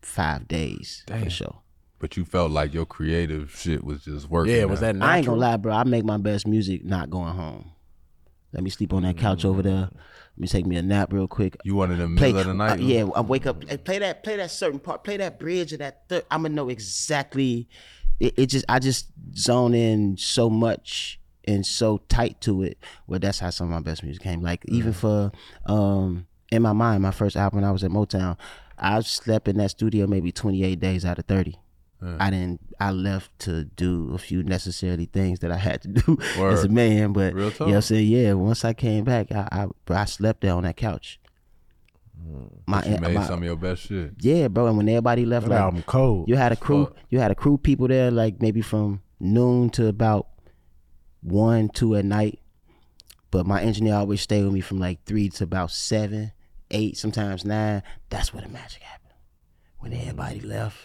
five 0.02 0.46
days 0.46 1.04
for 1.08 1.28
sure. 1.28 1.58
But 1.98 2.16
you 2.16 2.24
felt 2.24 2.52
like 2.52 2.72
your 2.72 2.86
creative 2.86 3.50
shit 3.50 3.82
was 3.82 4.04
just 4.04 4.30
working. 4.30 4.54
Yeah, 4.54 4.66
was 4.66 4.80
that 4.80 4.94
natural? 4.94 5.10
I 5.10 5.16
ain't 5.16 5.26
gonna 5.26 5.40
lie, 5.40 5.56
bro. 5.56 5.74
I 5.74 5.82
make 5.82 6.04
my 6.04 6.16
best 6.16 6.46
music 6.46 6.84
not 6.84 7.10
going 7.10 7.34
home. 7.34 7.72
Let 8.52 8.62
me 8.62 8.70
sleep 8.70 8.92
on 8.92 9.02
that 9.02 9.18
couch 9.18 9.44
over 9.44 9.62
there. 9.62 9.90
Let 9.90 10.38
me 10.38 10.48
take 10.48 10.64
me 10.66 10.76
a 10.76 10.82
nap 10.82 11.12
real 11.12 11.28
quick. 11.28 11.56
You 11.64 11.74
wanted 11.74 12.00
in 12.00 12.14
the 12.14 12.18
Play, 12.18 12.32
middle 12.32 12.40
of 12.40 12.46
the 12.46 12.54
night? 12.54 12.80
uh, 12.80 12.82
yeah, 12.82 13.06
I 13.14 13.20
wake 13.20 13.46
up, 13.46 13.60
play 13.84 13.98
that, 13.98 14.22
play 14.22 14.36
that 14.36 14.50
certain 14.50 14.78
part, 14.78 15.04
play 15.04 15.16
that 15.18 15.38
bridge 15.38 15.72
or 15.72 15.76
that. 15.78 16.08
Third, 16.08 16.24
I'm 16.30 16.42
gonna 16.42 16.54
know 16.54 16.68
exactly. 16.68 17.68
It, 18.20 18.34
it 18.38 18.46
just, 18.46 18.64
I 18.68 18.78
just 18.78 19.08
zone 19.36 19.74
in 19.74 20.16
so 20.16 20.48
much 20.48 21.20
and 21.46 21.64
so 21.66 21.98
tight 22.08 22.40
to 22.42 22.62
it. 22.62 22.78
Well, 23.06 23.18
that's 23.20 23.38
how 23.38 23.50
some 23.50 23.66
of 23.66 23.70
my 23.72 23.80
best 23.80 24.02
music 24.02 24.22
came. 24.22 24.42
Like 24.42 24.64
even 24.66 24.92
for, 24.92 25.30
um, 25.66 26.26
in 26.50 26.62
my 26.62 26.72
mind, 26.72 27.02
my 27.02 27.10
first 27.10 27.36
album, 27.36 27.58
when 27.60 27.68
I 27.68 27.72
was 27.72 27.84
at 27.84 27.90
Motown, 27.90 28.36
I 28.78 29.00
slept 29.00 29.48
in 29.48 29.56
that 29.58 29.70
studio 29.70 30.06
maybe 30.06 30.32
28 30.32 30.78
days 30.80 31.04
out 31.04 31.18
of 31.18 31.26
30. 31.26 31.56
I 32.00 32.30
didn't. 32.30 32.60
I 32.78 32.92
left 32.92 33.36
to 33.40 33.64
do 33.64 34.12
a 34.14 34.18
few 34.18 34.44
necessary 34.44 35.06
things 35.06 35.40
that 35.40 35.50
I 35.50 35.56
had 35.56 35.82
to 35.82 35.88
do 35.88 36.18
as 36.38 36.64
a 36.64 36.68
man. 36.68 37.12
But 37.12 37.34
Real 37.34 37.46
you 37.46 37.50
know, 37.58 37.66
what 37.66 37.74
I'm 37.74 37.82
saying 37.82 38.08
yeah. 38.08 38.32
Once 38.34 38.64
I 38.64 38.72
came 38.72 39.04
back, 39.04 39.32
I 39.32 39.48
I, 39.88 39.92
I 39.92 40.04
slept 40.04 40.42
there 40.42 40.54
on 40.54 40.62
that 40.62 40.76
couch. 40.76 41.18
Mm. 42.24 42.50
My, 42.66 42.84
You 42.84 42.98
made 42.98 43.14
my- 43.14 43.26
some 43.26 43.40
of 43.40 43.44
your 43.44 43.56
best 43.56 43.82
shit. 43.82 44.12
yeah, 44.20 44.48
bro. 44.48 44.66
And 44.66 44.76
when 44.76 44.88
everybody 44.88 45.24
left, 45.24 45.46
That 45.46 45.54
like 45.54 45.60
album 45.60 45.82
cold. 45.86 46.28
you 46.28 46.36
had 46.36 46.52
a 46.52 46.56
crew, 46.56 46.86
fuck. 46.86 46.96
you 47.10 47.18
had 47.18 47.30
a 47.30 47.34
crew 47.34 47.58
people 47.58 47.88
there, 47.88 48.10
like 48.10 48.40
maybe 48.40 48.60
from 48.60 49.02
noon 49.20 49.70
to 49.70 49.86
about 49.86 50.28
one, 51.22 51.68
two 51.68 51.94
at 51.96 52.04
night. 52.04 52.40
But 53.30 53.46
my 53.46 53.60
engineer 53.62 53.94
always 53.94 54.20
stayed 54.20 54.44
with 54.44 54.52
me 54.52 54.60
from 54.60 54.78
like 54.78 55.04
three 55.04 55.28
to 55.30 55.44
about 55.44 55.70
seven, 55.70 56.32
eight, 56.70 56.96
sometimes 56.96 57.44
nine. 57.44 57.82
That's 58.08 58.32
where 58.32 58.42
the 58.42 58.48
magic 58.48 58.82
happened. 58.82 59.14
When 59.78 59.92
mm. 59.92 60.00
everybody 60.00 60.40
left, 60.40 60.76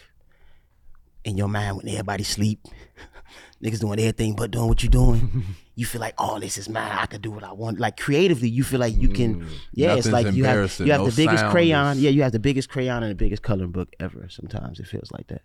in 1.24 1.36
your 1.36 1.48
mind, 1.48 1.76
when 1.78 1.88
everybody 1.88 2.22
sleep, 2.24 2.60
niggas 3.62 3.80
doing 3.80 3.98
everything 3.98 4.34
but 4.36 4.50
doing 4.50 4.68
what 4.68 4.82
you're 4.82 4.90
doing. 4.90 5.44
you 5.74 5.86
feel 5.86 6.00
like, 6.00 6.14
oh, 6.18 6.38
this 6.38 6.56
is 6.58 6.68
mine. 6.68 6.92
I 6.92 7.06
could 7.06 7.22
do 7.22 7.30
what 7.30 7.42
I 7.42 7.52
want. 7.52 7.80
Like 7.80 7.96
creatively, 7.98 8.48
you 8.48 8.62
feel 8.62 8.80
like 8.80 8.94
you 8.96 9.08
can. 9.08 9.46
Yeah, 9.72 9.94
it's 9.94 10.06
Mm. 10.06 10.12
Like 10.12 10.32
you 10.34 10.44
have 10.44 10.78
you 10.80 10.92
have 10.92 11.00
No 11.00 11.08
the 11.08 11.16
biggest 11.16 11.44
crayon. 11.46 11.96
is- 11.96 12.02
Yeah, 12.02 12.10
you 12.10 12.22
have 12.22 12.32
the 12.32 12.38
biggest 12.38 12.68
crayon 12.68 13.02
and 13.02 13.10
the 13.10 13.16
biggest 13.16 13.42
coloring 13.42 13.72
book 13.72 13.88
ever. 13.98 14.26
Sometimes 14.28 14.78
it 14.80 14.86
feels 14.86 15.10
like 15.12 15.26
that. 15.28 15.42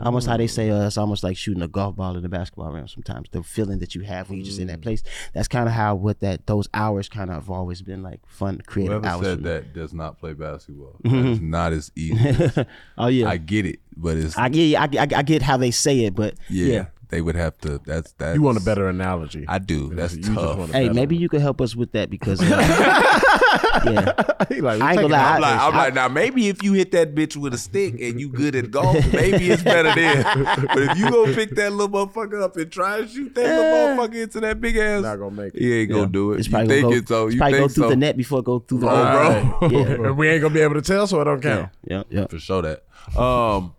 Almost 0.00 0.26
how 0.26 0.38
they 0.38 0.46
say 0.46 0.70
uh, 0.70 0.86
it's 0.86 0.96
almost 0.96 1.22
like 1.22 1.36
shooting 1.36 1.62
a 1.62 1.68
golf 1.68 1.96
ball 1.96 2.16
in 2.16 2.22
the 2.22 2.28
basketball 2.30 2.72
rim. 2.72 2.88
Sometimes 2.88 3.28
the 3.30 3.42
feeling 3.42 3.78
that 3.80 3.94
you 3.94 4.00
have 4.04 4.30
when 4.30 4.38
you're 4.38 4.46
just 4.46 4.58
in 4.58 4.68
Mm. 4.68 4.70
that 4.70 4.80
place. 4.80 5.02
That's 5.34 5.48
kind 5.48 5.68
of 5.68 5.74
how 5.74 5.96
what 5.96 6.20
that 6.20 6.46
those 6.46 6.66
hours 6.72 7.10
kind 7.10 7.28
of 7.28 7.34
have 7.36 7.50
always 7.50 7.82
been 7.82 8.02
like 8.02 8.20
fun 8.26 8.62
creative 8.66 9.02
Whoever 9.02 9.06
hours. 9.06 9.26
said 9.26 9.38
for 9.38 9.44
me. 9.44 9.50
that 9.50 9.74
does 9.74 9.92
not 9.92 10.18
play 10.18 10.32
basketball. 10.32 10.96
It's 11.04 11.40
not 11.42 11.72
as 11.74 11.90
easy. 11.94 12.16
as- 12.26 12.64
Oh 12.96 13.08
yeah, 13.08 13.28
I, 13.28 13.36
get 13.36 13.66
it, 13.66 13.80
but 13.96 14.16
it's 14.16 14.34
get 14.34 14.54
yeah, 14.54 14.82
I, 14.82 14.88
I, 14.98 15.08
I 15.18 15.22
get 15.22 15.42
how 15.42 15.56
they 15.56 15.70
say 15.70 16.00
it, 16.04 16.14
but 16.14 16.34
yeah, 16.48 16.66
yeah. 16.66 16.84
They 17.08 17.20
would 17.20 17.34
have 17.36 17.58
to. 17.58 17.78
That's 17.84 18.12
that. 18.12 18.34
You 18.34 18.40
want 18.40 18.56
a 18.56 18.62
better 18.62 18.88
analogy. 18.88 19.44
I 19.46 19.58
do. 19.58 19.94
That's 19.94 20.16
You 20.16 20.34
tough. 20.34 20.70
Hey, 20.70 20.84
better 20.84 20.94
maybe 20.94 21.16
one. 21.16 21.20
you 21.20 21.28
could 21.28 21.42
help 21.42 21.60
us 21.60 21.76
with 21.76 21.92
that 21.92 22.08
because 22.08 22.40
uh, 22.40 22.46
yeah, 23.84 24.14
like, 24.62 24.80
I 24.80 24.92
ain't 24.92 25.00
gonna 25.02 25.08
lie. 25.08 25.34
I'm, 25.34 25.40
like, 25.42 25.60
I'm 25.60 25.74
I- 25.74 25.76
like, 25.76 25.94
now 25.94 26.08
maybe 26.08 26.48
if 26.48 26.62
you 26.62 26.72
hit 26.72 26.90
that 26.92 27.14
bitch 27.14 27.36
with 27.36 27.52
a 27.52 27.58
stick 27.58 28.00
and 28.00 28.18
you 28.18 28.30
good 28.30 28.56
at 28.56 28.70
golf, 28.70 28.96
maybe 29.12 29.50
it's 29.50 29.62
better 29.62 29.94
then. 29.94 30.22
But 30.68 30.78
if 30.78 30.98
you 30.98 31.10
go 31.10 31.26
pick 31.34 31.50
that 31.50 31.72
little 31.72 31.88
motherfucker 32.06 32.42
up 32.42 32.56
and 32.56 32.72
try 32.72 33.00
and 33.00 33.10
shoot 33.10 33.34
that 33.34 33.42
little 33.44 34.06
motherfucker 34.06 34.22
into 34.22 34.40
that 34.40 34.58
big 34.62 34.78
ass, 34.78 35.02
Not 35.02 35.16
gonna 35.16 35.30
make 35.32 35.54
it. 35.54 35.60
he 35.60 35.80
ain't 35.80 35.90
gonna 35.90 36.06
do 36.06 36.32
it. 36.32 36.38
it's 36.38 36.46
you 36.48 36.52
probably 36.52 36.68
think 36.68 36.82
gonna 36.82 36.94
go, 36.94 36.98
it's 36.98 37.08
so? 37.08 37.26
it's 37.26 37.34
You 37.34 37.38
probably 37.40 37.58
think 37.58 37.68
go 37.68 37.74
through 37.74 37.84
so? 37.84 37.90
the 37.90 37.96
net 37.96 38.16
before 38.16 38.38
it 38.38 38.44
go 38.46 38.58
through 38.60 38.78
the. 38.78 38.86
Oh, 38.88 38.94
uh, 38.94 39.58
bro. 39.58 39.68
Yeah. 39.68 39.78
And 40.06 40.16
we 40.16 40.28
ain't 40.30 40.40
gonna 40.40 40.54
be 40.54 40.60
able 40.60 40.74
to 40.76 40.82
tell, 40.82 41.06
so 41.06 41.20
I 41.20 41.24
don't 41.24 41.42
count. 41.42 41.68
Yeah, 41.86 42.04
yeah. 42.08 42.26
for 42.26 42.38
sure 42.38 42.62
that. 42.62 42.84
Um, 43.20 43.74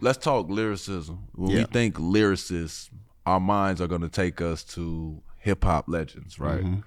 let's 0.00 0.18
talk 0.18 0.48
lyricism. 0.48 1.28
When 1.34 1.54
we 1.54 1.64
think 1.64 1.96
lyricists, 1.96 2.90
our 3.24 3.40
minds 3.40 3.80
are 3.80 3.86
gonna 3.86 4.08
take 4.08 4.40
us 4.40 4.62
to 4.74 5.22
hip 5.38 5.64
hop 5.64 5.86
legends, 5.88 6.38
right? 6.38 6.62
Mm-hmm. 6.62 6.80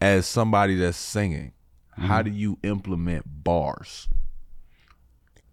As 0.00 0.26
somebody 0.26 0.76
that's 0.76 0.96
singing, 0.98 1.52
Mm-hmm. 1.98 2.06
how 2.06 2.22
do 2.22 2.30
you 2.30 2.58
implement 2.62 3.24
bars? 3.26 4.06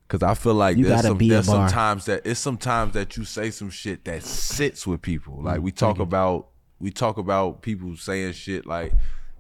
Cause 0.08 0.22
I 0.22 0.36
feel 0.36 0.54
like 0.54 0.78
You 0.78 0.86
there's 0.86 1.02
some 1.02 1.18
there's 1.18 1.48
sometimes 1.48 2.06
that 2.06 2.22
it's 2.24 2.40
sometimes 2.40 2.94
that 2.94 3.18
you 3.18 3.26
say 3.26 3.50
some 3.50 3.72
shit 3.72 4.06
that 4.06 4.22
sits 4.22 4.86
with 4.86 5.02
people. 5.02 5.42
Like 5.42 5.62
we 5.62 5.72
talk 5.72 5.98
about 5.98 6.50
we 6.80 6.92
talk 6.92 7.18
about 7.18 7.64
people 7.64 7.96
saying 7.98 8.34
shit 8.34 8.68
like, 8.68 8.94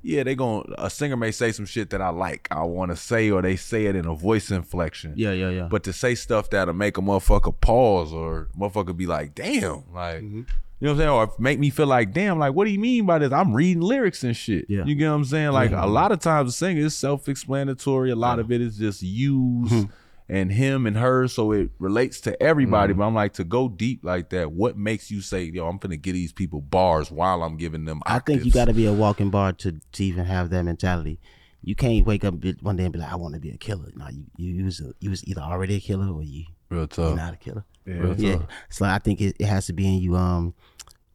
yeah, 0.05 0.23
they 0.23 0.35
going 0.35 0.71
a 0.77 0.89
singer 0.89 1.17
may 1.17 1.31
say 1.31 1.51
some 1.51 1.65
shit 1.65 1.89
that 1.89 2.01
I 2.01 2.09
like, 2.09 2.47
I 2.51 2.63
want 2.63 2.91
to 2.91 2.95
say, 2.95 3.31
or 3.31 3.41
they 3.41 3.55
say 3.55 3.87
it 3.87 3.95
in 3.95 4.05
a 4.05 4.13
voice 4.13 4.51
inflection. 4.51 5.13
Yeah, 5.15 5.31
yeah, 5.31 5.49
yeah. 5.49 5.67
But 5.69 5.83
to 5.85 5.93
say 5.93 6.13
stuff 6.13 6.51
that'll 6.51 6.75
make 6.75 6.97
a 6.97 7.01
motherfucker 7.01 7.59
pause 7.59 8.13
or 8.13 8.49
motherfucker 8.57 8.95
be 8.95 9.07
like, 9.07 9.35
damn, 9.35 9.83
like. 9.93 10.21
Mm-hmm. 10.21 10.43
You 10.81 10.87
know 10.87 10.91
what 10.91 10.91
I'm 10.91 10.97
saying? 10.97 11.09
Or 11.09 11.33
make 11.39 11.57
me 11.57 11.69
feel 11.69 11.87
like, 11.87 12.11
damn, 12.11 12.37
like, 12.37 12.53
what 12.53 12.65
do 12.65 12.71
you 12.71 12.79
mean 12.79 13.05
by 13.05 13.17
this? 13.17 13.31
I'm 13.31 13.53
reading 13.53 13.81
lyrics 13.81 14.23
and 14.25 14.35
shit. 14.35 14.65
Yeah. 14.67 14.83
You 14.83 14.93
get 14.93 15.07
what 15.07 15.15
I'm 15.15 15.23
saying? 15.23 15.51
Like, 15.51 15.71
a 15.71 15.87
lot 15.87 16.11
of 16.11 16.19
times 16.19 16.49
the 16.49 16.51
singer 16.51 16.81
is 16.81 16.95
self 16.95 17.29
explanatory. 17.29 18.11
A 18.11 18.15
lot 18.15 18.39
of 18.39 18.51
it 18.51 18.59
is 18.59 18.77
just 18.77 19.01
used 19.01 19.71
Mm-hmm. 19.71 19.91
And 20.27 20.51
him 20.51 20.85
and 20.85 20.97
her. 20.97 21.27
So 21.27 21.51
it 21.51 21.69
relates 21.79 22.19
to 22.21 22.41
everybody. 22.41 22.93
Mm-hmm. 22.93 22.99
But 22.99 23.07
I'm 23.07 23.13
like, 23.15 23.33
to 23.33 23.43
go 23.43 23.67
deep 23.69 24.03
like 24.03 24.29
that, 24.29 24.51
what 24.51 24.77
makes 24.77 25.09
you 25.11 25.21
say, 25.21 25.43
yo, 25.43 25.67
I'm 25.67 25.77
gonna 25.77 25.97
give 25.97 26.13
these 26.13 26.33
people 26.33 26.61
bars 26.61 27.11
while 27.11 27.43
I'm 27.43 27.57
giving 27.57 27.85
them 27.85 28.01
I 28.05 28.19
think 28.19 28.45
you 28.45 28.51
got 28.51 28.65
to 28.65 28.73
be 28.73 28.85
a 28.85 28.93
walking 28.93 29.29
bar 29.29 29.53
to, 29.53 29.79
to 29.93 30.03
even 30.03 30.25
have 30.25 30.49
that 30.51 30.63
mentality. 30.63 31.19
You 31.61 31.73
can't 31.75 32.05
wake 32.05 32.23
up 32.23 32.35
one 32.61 32.75
day 32.75 32.83
and 32.83 32.93
be 32.93 32.99
like, 32.99 33.11
"I 33.11 33.15
want 33.15 33.33
to 33.33 33.39
be 33.39 33.49
a 33.49 33.57
killer." 33.57 33.91
No, 33.95 34.07
you 34.09 34.25
you 34.37 34.65
was 34.65 34.79
a, 34.81 34.93
you 34.99 35.09
was 35.09 35.23
either 35.25 35.41
already 35.41 35.75
a 35.75 35.79
killer 35.79 36.07
or 36.13 36.21
you 36.21 36.45
Real 36.69 36.81
you're 36.81 36.87
tough. 36.87 37.15
not 37.15 37.33
a 37.33 37.37
killer. 37.37 37.65
Yeah. 37.87 38.13
Yeah, 38.17 38.39
so 38.69 38.85
I 38.85 38.99
think 38.99 39.19
it, 39.21 39.35
it 39.39 39.45
has 39.45 39.65
to 39.67 39.73
be 39.73 39.87
in 39.87 39.99
you. 40.01 40.15
Um, 40.15 40.53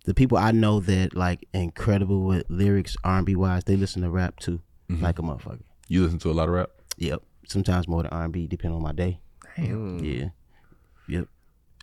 the 0.07 0.15
people 0.15 0.39
I 0.39 0.51
know 0.53 0.81
that 0.81 1.15
like 1.15 1.47
incredible 1.53 2.23
with 2.23 2.47
lyrics, 2.49 2.97
R 3.05 3.19
and 3.19 3.27
B 3.27 3.37
wise, 3.37 3.63
they 3.65 3.77
listen 3.77 4.03
to 4.03 4.11
rap 4.11 4.39
too, 4.41 4.61
Mm-hmm. 4.91 5.05
like 5.05 5.19
a 5.21 5.23
motherfucker. 5.23 5.63
You 5.87 6.03
listen 6.03 6.19
to 6.21 6.31
a 6.31 6.33
lot 6.33 6.49
of 6.49 6.55
rap? 6.55 6.71
Yep, 6.97 7.23
sometimes 7.47 7.89
more 7.89 8.03
than 8.03 8.13
R 8.13 8.25
and 8.25 8.33
B, 8.33 8.47
depending 8.47 8.77
on 8.77 8.83
my 8.83 8.93
day. 8.93 9.21
Damn. 9.57 10.01
Mm. 10.01 10.21
Yeah. 10.21 10.29
Yep. 11.09 11.29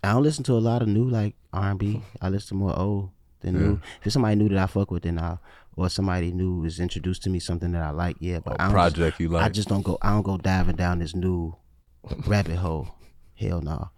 I 0.04 0.14
don't 0.14 0.24
listen 0.24 0.44
to 0.46 0.54
a 0.54 0.60
lot 0.60 0.82
of 0.82 0.88
new 0.88 1.10
like 1.10 1.36
R 1.54 1.72
and 1.72 1.80
B. 1.80 2.02
I 2.22 2.30
listen 2.30 2.50
to 2.50 2.56
more 2.56 2.78
old 2.78 3.10
than 3.42 3.56
new. 3.56 3.82
If 4.00 4.08
it's 4.08 4.14
somebody 4.14 4.36
new 4.36 4.50
that 4.50 4.58
I 4.58 4.68
fuck 4.68 4.92
with, 4.92 5.04
then 5.04 5.20
I'll 5.20 5.42
or 5.78 5.90
somebody 5.90 6.32
new 6.32 6.66
is 6.66 6.80
introduced 6.80 7.22
to 7.24 7.30
me 7.30 7.40
something 7.40 7.72
that 7.72 7.84
I 7.84 7.92
like. 7.92 8.18
Yeah, 8.20 8.40
but 8.40 8.54
Or 8.54 8.62
I 8.62 8.66
don't 8.66 8.72
project 8.74 9.20
you 9.20 9.38
I 9.38 9.50
just 9.50 9.70
don't 9.70 9.84
go. 9.84 9.98
I 10.02 10.10
don't 10.10 10.24
go 10.24 10.38
diving 10.38 10.76
down 10.76 11.00
this 11.00 11.16
new 11.16 11.56
rabbit 12.26 12.58
hole. 12.58 12.96
Hell 13.36 13.62
no. 13.62 13.92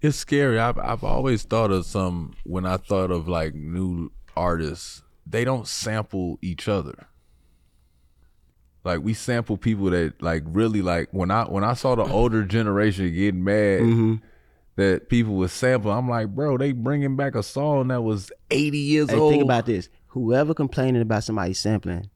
It's 0.00 0.16
scary. 0.16 0.58
I've 0.58 0.78
I've 0.78 1.04
always 1.04 1.42
thought 1.42 1.70
of 1.70 1.84
some 1.86 2.34
when 2.44 2.64
I 2.64 2.78
thought 2.78 3.10
of 3.10 3.28
like 3.28 3.54
new 3.54 4.10
artists, 4.36 5.02
they 5.26 5.44
don't 5.44 5.68
sample 5.68 6.38
each 6.40 6.66
other. 6.66 7.06
Like 8.84 9.00
we 9.02 9.14
sample 9.14 9.56
people 9.56 9.90
that 9.90 10.20
like 10.20 10.42
really 10.46 10.82
like 10.82 11.08
when 11.12 11.30
I 11.30 11.44
when 11.44 11.62
I 11.64 11.74
saw 11.74 11.94
the 11.94 12.02
older 12.04 12.42
generation 12.44 13.12
getting 13.14 13.44
mad 13.44 13.80
Mm-hmm. 13.80 14.14
that 14.76 15.08
people 15.08 15.34
would 15.34 15.50
sample, 15.50 15.92
I'm 15.92 16.08
like, 16.08 16.28
bro, 16.34 16.58
they 16.58 16.72
bringing 16.72 17.14
back 17.16 17.34
a 17.36 17.42
song 17.42 17.88
that 17.88 18.02
was 18.02 18.32
80 18.50 18.78
years 18.78 19.10
Hey, 19.10 19.16
old. 19.18 19.30
think 19.32 19.42
about 19.42 19.66
this. 19.66 19.88
Whoever 20.08 20.52
complaining 20.52 21.00
about 21.00 21.22
somebody 21.24 21.54
sampling, 21.54 22.10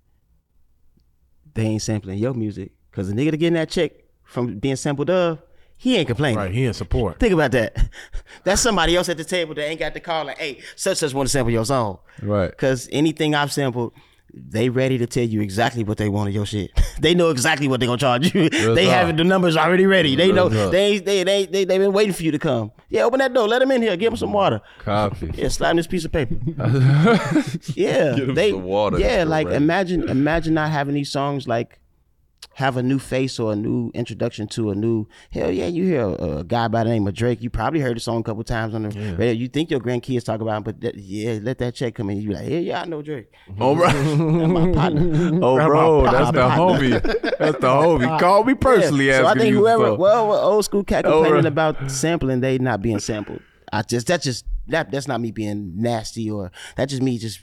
they 1.54 1.62
ain't 1.62 1.82
sampling 1.82 2.18
your 2.18 2.34
music. 2.34 2.72
Cause 2.92 3.08
the 3.08 3.14
nigga 3.14 3.30
that 3.32 3.36
getting 3.36 3.54
that 3.54 3.70
check 3.70 3.92
from 4.24 4.58
being 4.58 4.76
sampled 4.76 5.10
of, 5.10 5.40
he 5.76 5.96
ain't 5.96 6.06
complaining. 6.08 6.38
Right, 6.38 6.50
he 6.52 6.64
in 6.64 6.72
support. 6.72 7.20
Think 7.20 7.34
about 7.34 7.52
that. 7.52 7.76
That's 8.44 8.62
somebody 8.62 8.96
else 8.96 9.08
at 9.10 9.18
the 9.18 9.24
table 9.24 9.54
that 9.54 9.68
ain't 9.68 9.78
got 9.78 9.92
the 9.94 10.00
call 10.00 10.24
like, 10.24 10.38
hey, 10.38 10.62
such 10.74 10.98
such 10.98 11.12
want 11.14 11.28
to 11.28 11.30
sample 11.30 11.52
your 11.52 11.64
song. 11.66 11.98
Right. 12.22 12.56
Cause 12.56 12.88
anything 12.90 13.34
I've 13.34 13.52
sampled, 13.52 13.92
they 14.36 14.68
ready 14.68 14.98
to 14.98 15.06
tell 15.06 15.24
you 15.24 15.40
exactly 15.40 15.82
what 15.82 15.96
they 15.96 16.08
want 16.08 16.28
of 16.28 16.34
your 16.34 16.44
shit. 16.44 16.70
they 17.00 17.14
know 17.14 17.30
exactly 17.30 17.68
what 17.68 17.80
they 17.80 17.86
gonna 17.86 17.98
charge 17.98 18.34
you. 18.34 18.48
they 18.50 18.86
have 18.86 19.16
the 19.16 19.24
numbers 19.24 19.56
already 19.56 19.86
ready. 19.86 20.14
They 20.14 20.30
know 20.30 20.48
they 20.48 20.98
they 20.98 21.24
they 21.24 21.46
they 21.46 21.64
they 21.64 21.78
been 21.78 21.92
waiting 21.92 22.12
for 22.12 22.22
you 22.22 22.30
to 22.32 22.38
come. 22.38 22.70
Yeah, 22.88 23.04
open 23.04 23.18
that 23.20 23.32
door. 23.32 23.48
Let 23.48 23.60
them 23.60 23.70
in 23.70 23.82
here. 23.82 23.96
Give 23.96 24.10
them 24.10 24.16
some 24.16 24.32
water. 24.32 24.60
Copy. 24.80 25.30
Yeah, 25.34 25.48
slide 25.48 25.76
this 25.78 25.86
piece 25.86 26.04
of 26.04 26.12
paper. 26.12 26.34
yeah, 27.74 28.12
they 28.12 28.50
some 28.50 28.64
water. 28.64 28.98
yeah, 28.98 29.24
like 29.24 29.48
imagine 29.48 30.08
imagine 30.08 30.54
not 30.54 30.70
having 30.70 30.94
these 30.94 31.10
songs 31.10 31.48
like 31.48 31.80
have 32.54 32.78
a 32.78 32.82
new 32.82 32.98
face 32.98 33.38
or 33.38 33.52
a 33.52 33.56
new 33.56 33.90
introduction 33.92 34.46
to 34.46 34.70
a 34.70 34.74
new 34.74 35.06
hell 35.30 35.50
yeah 35.50 35.66
you 35.66 35.84
hear 35.84 36.00
a, 36.00 36.38
a 36.38 36.44
guy 36.44 36.68
by 36.68 36.82
the 36.84 36.90
name 36.90 37.06
of 37.06 37.12
Drake 37.12 37.42
you 37.42 37.50
probably 37.50 37.80
heard 37.80 37.96
the 37.96 38.00
song 38.00 38.20
a 38.20 38.22
couple 38.22 38.42
times 38.44 38.74
on 38.74 38.84
the 38.84 39.16
radio 39.16 39.32
you 39.32 39.46
think 39.46 39.70
your 39.70 39.78
grandkids 39.78 40.24
talk 40.24 40.40
about 40.40 40.56
him 40.56 40.62
but 40.62 40.80
that, 40.80 40.94
yeah 40.94 41.38
let 41.42 41.58
that 41.58 41.74
check 41.74 41.94
come 41.94 42.08
in 42.08 42.18
you 42.20 42.32
like 42.32 42.48
yeah 42.48 42.58
yeah 42.58 42.82
I 42.82 42.86
know 42.86 43.02
Drake 43.02 43.30
mm-hmm. 43.50 43.62
Oh, 43.62 43.74
bro. 43.74 43.86
That's 44.38 44.52
my 44.52 44.72
partner 44.72 45.40
Oh, 45.42 45.66
bro, 45.66 46.02
that's 46.04 46.30
the 46.32 46.48
homie. 46.48 47.02
That's 47.38 47.58
the 47.58 47.68
homie. 47.68 48.20
Call 48.20 48.44
me 48.44 48.54
personally. 48.54 49.08
Yeah, 49.08 49.20
so 49.20 49.26
I 49.26 49.34
think 49.34 49.50
you 49.50 49.58
whoever, 49.58 49.94
well, 49.94 50.28
well, 50.28 50.38
old 50.38 50.64
school 50.64 50.84
cat 50.84 51.04
Oh, 51.04 51.22
complaining 51.22 51.34
right. 51.34 51.46
about 51.46 51.90
sampling, 51.90 52.40
they 52.40 52.58
not 52.58 52.80
being 52.80 52.98
sampled. 53.00 53.40
I 53.72 53.82
just 53.82 54.06
that's 54.06 54.24
just 54.24 54.44
that 54.68 54.90
that's 54.90 55.08
not 55.08 55.20
me 55.20 55.30
being 55.30 55.74
nasty 55.76 56.30
or 56.30 56.50
that's 56.76 56.90
just 56.90 57.02
me 57.02 57.18
just 57.18 57.40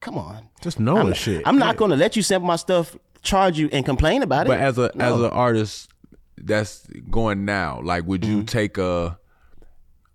come 0.00 0.18
on. 0.18 0.48
Just 0.60 0.78
knowing 0.80 1.08
I'm, 1.08 1.12
shit. 1.14 1.42
I'm 1.46 1.58
not 1.58 1.76
gonna 1.76 1.96
let 1.96 2.16
you 2.16 2.22
sample 2.22 2.46
my 2.46 2.56
stuff, 2.56 2.96
charge 3.22 3.58
you, 3.58 3.68
and 3.72 3.84
complain 3.84 4.22
about 4.22 4.46
it. 4.46 4.50
But 4.50 4.60
as 4.60 4.78
a 4.78 4.90
as 4.98 5.14
an 5.20 5.24
artist 5.30 5.90
that's 6.36 6.86
going 7.10 7.44
now, 7.44 7.80
like, 7.82 8.06
would 8.06 8.22
Mm-hmm. 8.22 8.32
you 8.36 8.42
take 8.44 8.78
a 8.78 9.18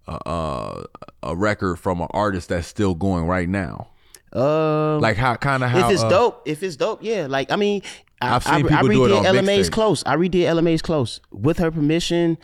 a 0.08 0.84
a, 1.22 1.36
record 1.36 1.78
from 1.78 2.02
an 2.02 2.08
artist 2.12 2.50
that's 2.50 2.68
still 2.68 2.94
going 2.96 3.26
right 3.26 3.48
now? 3.48 3.90
um, 4.34 5.00
Like 5.00 5.16
how 5.18 5.36
kind 5.36 5.64
of 5.64 5.70
how 5.70 5.88
if 5.88 5.94
it's 5.94 6.04
uh, 6.04 6.10
dope, 6.10 6.42
if 6.48 6.64
it's 6.64 6.76
dope, 6.76 7.00
yeah. 7.04 7.28
Like 7.30 7.52
I 7.52 7.56
mean, 7.56 7.82
I, 8.22 8.36
I've 8.36 8.44
seen 8.44 8.54
I, 8.54 8.62
people 8.64 8.78
I 8.78 8.82
do 8.82 9.06
it 9.06 9.10
redid 9.10 9.18
on 9.20 9.36
LMA's 9.36 9.70
close. 9.70 10.04
I 10.06 10.16
redid 10.16 10.44
LMA's 10.46 10.82
close 10.82 11.22
with 11.32 11.58
her 11.60 11.72
permission. 11.72 12.38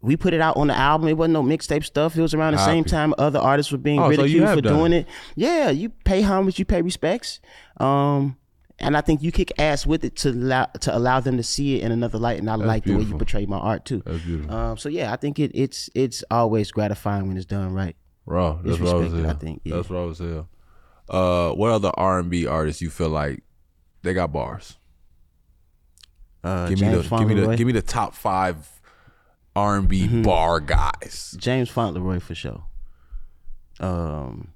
We 0.00 0.16
put 0.18 0.34
it 0.34 0.40
out 0.42 0.56
on 0.58 0.66
the 0.66 0.76
album. 0.76 1.08
It 1.08 1.14
wasn't 1.16 1.32
no 1.34 1.42
mixtape 1.42 1.82
stuff. 1.84 2.14
It 2.16 2.20
was 2.20 2.34
around 2.34 2.52
the 2.54 2.64
same 2.64 2.84
time 2.84 3.14
other 3.16 3.38
artists 3.38 3.72
were 3.72 3.78
being 3.78 4.00
Oh, 4.00 4.08
ridiculed 4.08 4.46
have 4.48 4.56
for 4.58 4.60
doing 4.60 4.92
it. 4.92 5.06
it. 5.06 5.08
Yeah, 5.34 5.70
you 5.70 5.88
pay 5.88 6.20
homage, 6.20 6.58
you 6.58 6.66
pay 6.66 6.82
respects. 6.82 7.40
Um, 7.78 8.36
and 8.78 8.96
I 8.96 9.00
think 9.00 9.22
you 9.22 9.30
kick 9.32 9.52
ass 9.58 9.86
with 9.86 10.04
it 10.04 10.16
to 10.16 10.30
allow 10.30 10.64
to 10.66 10.96
allow 10.96 11.20
them 11.20 11.36
to 11.36 11.42
see 11.42 11.76
it 11.76 11.82
in 11.84 11.92
another 11.92 12.18
light. 12.18 12.38
And 12.38 12.50
I 12.50 12.54
like 12.56 12.84
the 12.84 12.96
way 12.96 13.02
you 13.02 13.16
portray 13.16 13.46
my 13.46 13.58
art 13.58 13.84
too. 13.84 14.02
That's 14.04 14.22
beautiful. 14.24 14.54
Um, 14.54 14.76
so 14.76 14.88
yeah, 14.88 15.12
I 15.12 15.16
think 15.16 15.38
it, 15.38 15.50
it's 15.54 15.90
it's 15.94 16.24
always 16.30 16.70
gratifying 16.72 17.28
when 17.28 17.36
it's 17.36 17.46
done 17.46 17.72
right. 17.72 17.96
Raw. 18.26 18.58
That's 18.62 18.80
what 18.80 18.90
I 18.90 18.94
was 18.94 19.12
here. 19.12 19.26
I 19.28 19.34
think, 19.34 19.60
yeah. 19.64 19.76
That's 19.76 19.90
what 19.90 19.98
I 19.98 20.04
was 20.04 20.18
here. 20.18 20.44
Uh, 21.08 21.50
what 21.52 21.70
other 21.70 21.90
R 21.94 22.18
and 22.18 22.30
B 22.30 22.46
artists 22.46 22.80
you 22.80 22.88
feel 22.90 23.10
like 23.10 23.42
they 24.02 24.14
got 24.14 24.32
bars? 24.32 24.78
Uh, 26.42 26.68
Give 26.68 26.80
me 26.80 26.86
James 26.88 27.08
the 27.10 27.16
give 27.18 27.28
me 27.28 27.34
the 27.34 27.56
give 27.56 27.66
me 27.66 27.72
the 27.72 27.82
top 27.82 28.14
five 28.14 28.68
R 29.54 29.76
and 29.76 29.88
Mm-hmm. 29.88 30.22
B 30.22 30.22
bar 30.22 30.60
guys. 30.60 31.36
James 31.38 31.68
Fauntleroy 31.70 32.18
for 32.20 32.34
sure. 32.34 32.64
Um, 33.80 34.53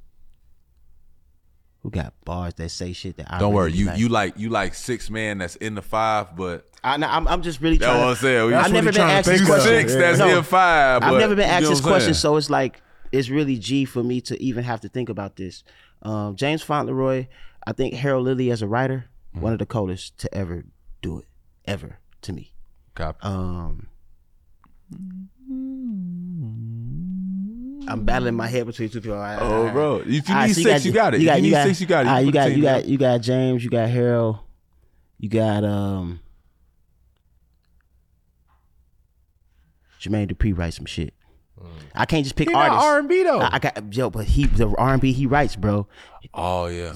who 1.89 2.01
got 2.03 2.13
bars 2.25 2.55
that 2.55 2.69
say 2.71 2.93
shit 2.93 3.17
that 3.17 3.33
I 3.33 3.39
Don't 3.39 3.55
worry, 3.55 3.73
you 3.73 3.87
like. 3.87 3.99
you 3.99 4.09
like 4.09 4.39
you 4.39 4.51
like 4.51 4.75
six 4.75 5.09
man 5.11 5.39
that's 5.39 5.57
in 5.57 5.75
the 5.75 5.83
five, 5.83 6.37
but 6.37 6.67
I, 6.85 6.95
I'm, 6.95 7.27
I'm 7.27 7.43
just 7.43 7.61
really 7.61 7.79
that's 7.79 7.97
what 7.99 8.09
I'm 8.09 8.15
saying. 8.17 8.55
I've 8.55 8.73
never 8.73 8.93
been 8.93 9.01
asked 9.01 9.27
this 9.29 9.45
question. 9.45 9.69
Six 9.73 9.95
that's 9.95 10.19
No. 10.19 10.39
in 10.39 10.45
five. 10.45 11.03
I've 11.03 11.19
never 11.19 11.35
been 11.35 11.49
asked 11.49 11.67
this 11.69 11.81
question, 11.81 12.15
so 12.15 12.37
it's 12.37 12.51
like 12.51 12.83
it's 13.11 13.31
really 13.31 13.57
G 13.59 13.85
for 13.87 14.03
me 14.03 14.21
to 14.23 14.41
even 14.43 14.65
have 14.65 14.81
to 14.83 14.89
think 14.89 15.09
about 15.09 15.37
this. 15.37 15.65
Um, 16.03 16.37
James 16.37 16.63
Fauntleroy, 16.63 17.27
I 17.67 17.73
think 17.73 17.95
Harold 17.95 18.25
Lilly 18.25 18.51
as 18.51 18.63
a 18.63 18.69
writer, 18.69 19.07
Mm-hmm. 19.35 19.41
one 19.43 19.53
of 19.53 19.59
the 19.59 19.67
coldest 19.67 20.17
to 20.19 20.35
ever 20.35 20.65
do 21.03 21.19
it, 21.19 21.27
ever 21.67 21.99
to 22.23 22.33
me. 22.33 22.53
Copy. 22.95 23.19
Um, 23.23 23.89
I'm 27.89 28.05
battling 28.05 28.35
my 28.35 28.47
head 28.47 28.67
between 28.67 28.89
two 28.91 29.01
people. 29.01 29.17
Oh, 29.17 29.71
bro. 29.73 30.03
If 30.05 30.29
you 30.29 30.35
need 30.35 30.55
so 30.55 30.63
six, 30.63 30.85
you 30.85 30.93
got 30.93 31.15
it. 31.15 31.23
If 31.23 31.37
you 31.37 31.43
need 31.43 31.63
six, 31.65 31.81
you 31.81 31.87
got 31.87 32.07
it. 32.07 32.21
You 32.21 32.27
You 32.27 32.33
got, 32.33 32.53
you 32.53 32.63
got, 32.63 32.85
you 32.85 32.99
got 32.99 33.21
James. 33.23 33.65
You 33.65 33.71
got 33.71 33.89
Harold. 33.89 34.39
You 35.19 35.29
got 35.29 35.65
um. 35.65 36.21
Jermaine 40.01 40.31
Dupri 40.31 40.57
writes 40.57 40.77
some 40.77 40.87
shit. 40.87 41.15
I 41.95 42.05
can't 42.07 42.23
just 42.25 42.37
pick 42.37 42.49
He 42.49 42.55
artists. 42.55 42.85
R&B 42.85 43.25
though. 43.25 43.41
I, 43.41 43.55
I 43.55 43.59
got 43.59 43.95
yo, 43.95 44.11
but 44.11 44.27
he 44.27 44.47
the 44.47 44.69
R 44.79 44.93
and 44.93 45.03
B 45.03 45.13
he 45.13 45.27
writes, 45.27 45.57
bro. 45.57 45.89
Oh 46.33 46.67
yeah, 46.67 46.95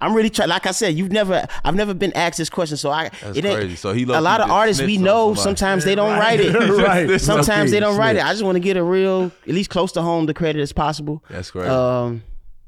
I'm 0.00 0.14
really 0.14 0.30
trying. 0.30 0.48
Like 0.48 0.66
I 0.66 0.70
said, 0.72 0.94
you've 0.94 1.12
never, 1.12 1.46
I've 1.64 1.74
never 1.74 1.94
been 1.94 2.12
asked 2.14 2.38
this 2.38 2.50
question, 2.50 2.76
so 2.76 2.90
I. 2.90 3.10
That's 3.22 3.38
it 3.38 3.44
ain't- 3.44 3.56
crazy. 3.56 3.76
So 3.76 3.92
he 3.92 4.04
a 4.04 4.20
lot 4.20 4.40
of 4.40 4.50
artists 4.50 4.82
we 4.82 4.98
know 4.98 5.34
somebody. 5.34 5.42
sometimes 5.42 5.84
they 5.84 5.94
don't 5.94 6.18
write 6.18 6.40
it. 6.40 6.54
right. 6.54 7.20
Sometimes 7.20 7.70
they 7.70 7.80
don't 7.80 7.96
write 7.96 8.16
it. 8.16 8.24
I 8.24 8.32
just 8.32 8.44
want 8.44 8.56
to 8.56 8.60
get 8.60 8.76
a 8.76 8.82
real, 8.82 9.32
at 9.46 9.54
least 9.54 9.70
close 9.70 9.92
to 9.92 10.02
home, 10.02 10.26
the 10.26 10.34
credit 10.34 10.60
as 10.60 10.72
possible. 10.72 11.24
That's 11.30 11.50
crazy. 11.50 11.68
Um, 11.68 12.22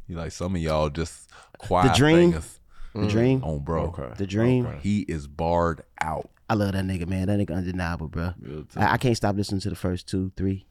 you 0.09 0.17
like 0.17 0.33
some 0.33 0.55
of 0.55 0.61
y'all 0.63 0.89
just 0.89 1.31
quiet 1.59 1.89
the 1.93 1.95
dream, 1.99 2.33
singers 2.33 2.61
the 2.95 3.09
dream, 3.09 3.43
on 3.45 3.59
bro. 3.61 4.15
the 4.17 4.27
dream. 4.27 4.69
He 4.81 5.01
is 5.01 5.27
barred 5.27 5.83
out. 6.01 6.31
I 6.49 6.55
love 6.55 6.73
that 6.73 6.85
nigga, 6.85 7.09
man. 7.09 7.27
That 7.27 7.39
nigga 7.39 7.57
undeniable, 7.57 8.09
bro. 8.09 8.33
I, 8.77 8.93
I 8.93 8.97
can't 8.99 9.17
stop 9.17 9.37
listening 9.37 9.61
to 9.63 9.71
the 9.71 9.77
first 9.77 10.09
two, 10.09 10.33
three. 10.37 10.67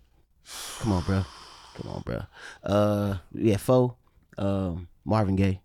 Come 0.79 0.93
on, 0.93 1.03
bro. 1.03 1.25
Come 1.75 1.91
on, 1.91 2.01
bro. 2.05 2.21
Uh, 2.63 3.17
yeah, 3.33 3.57
four. 3.57 3.95
Um, 4.37 4.87
Marvin 5.03 5.35
Gaye. 5.35 5.59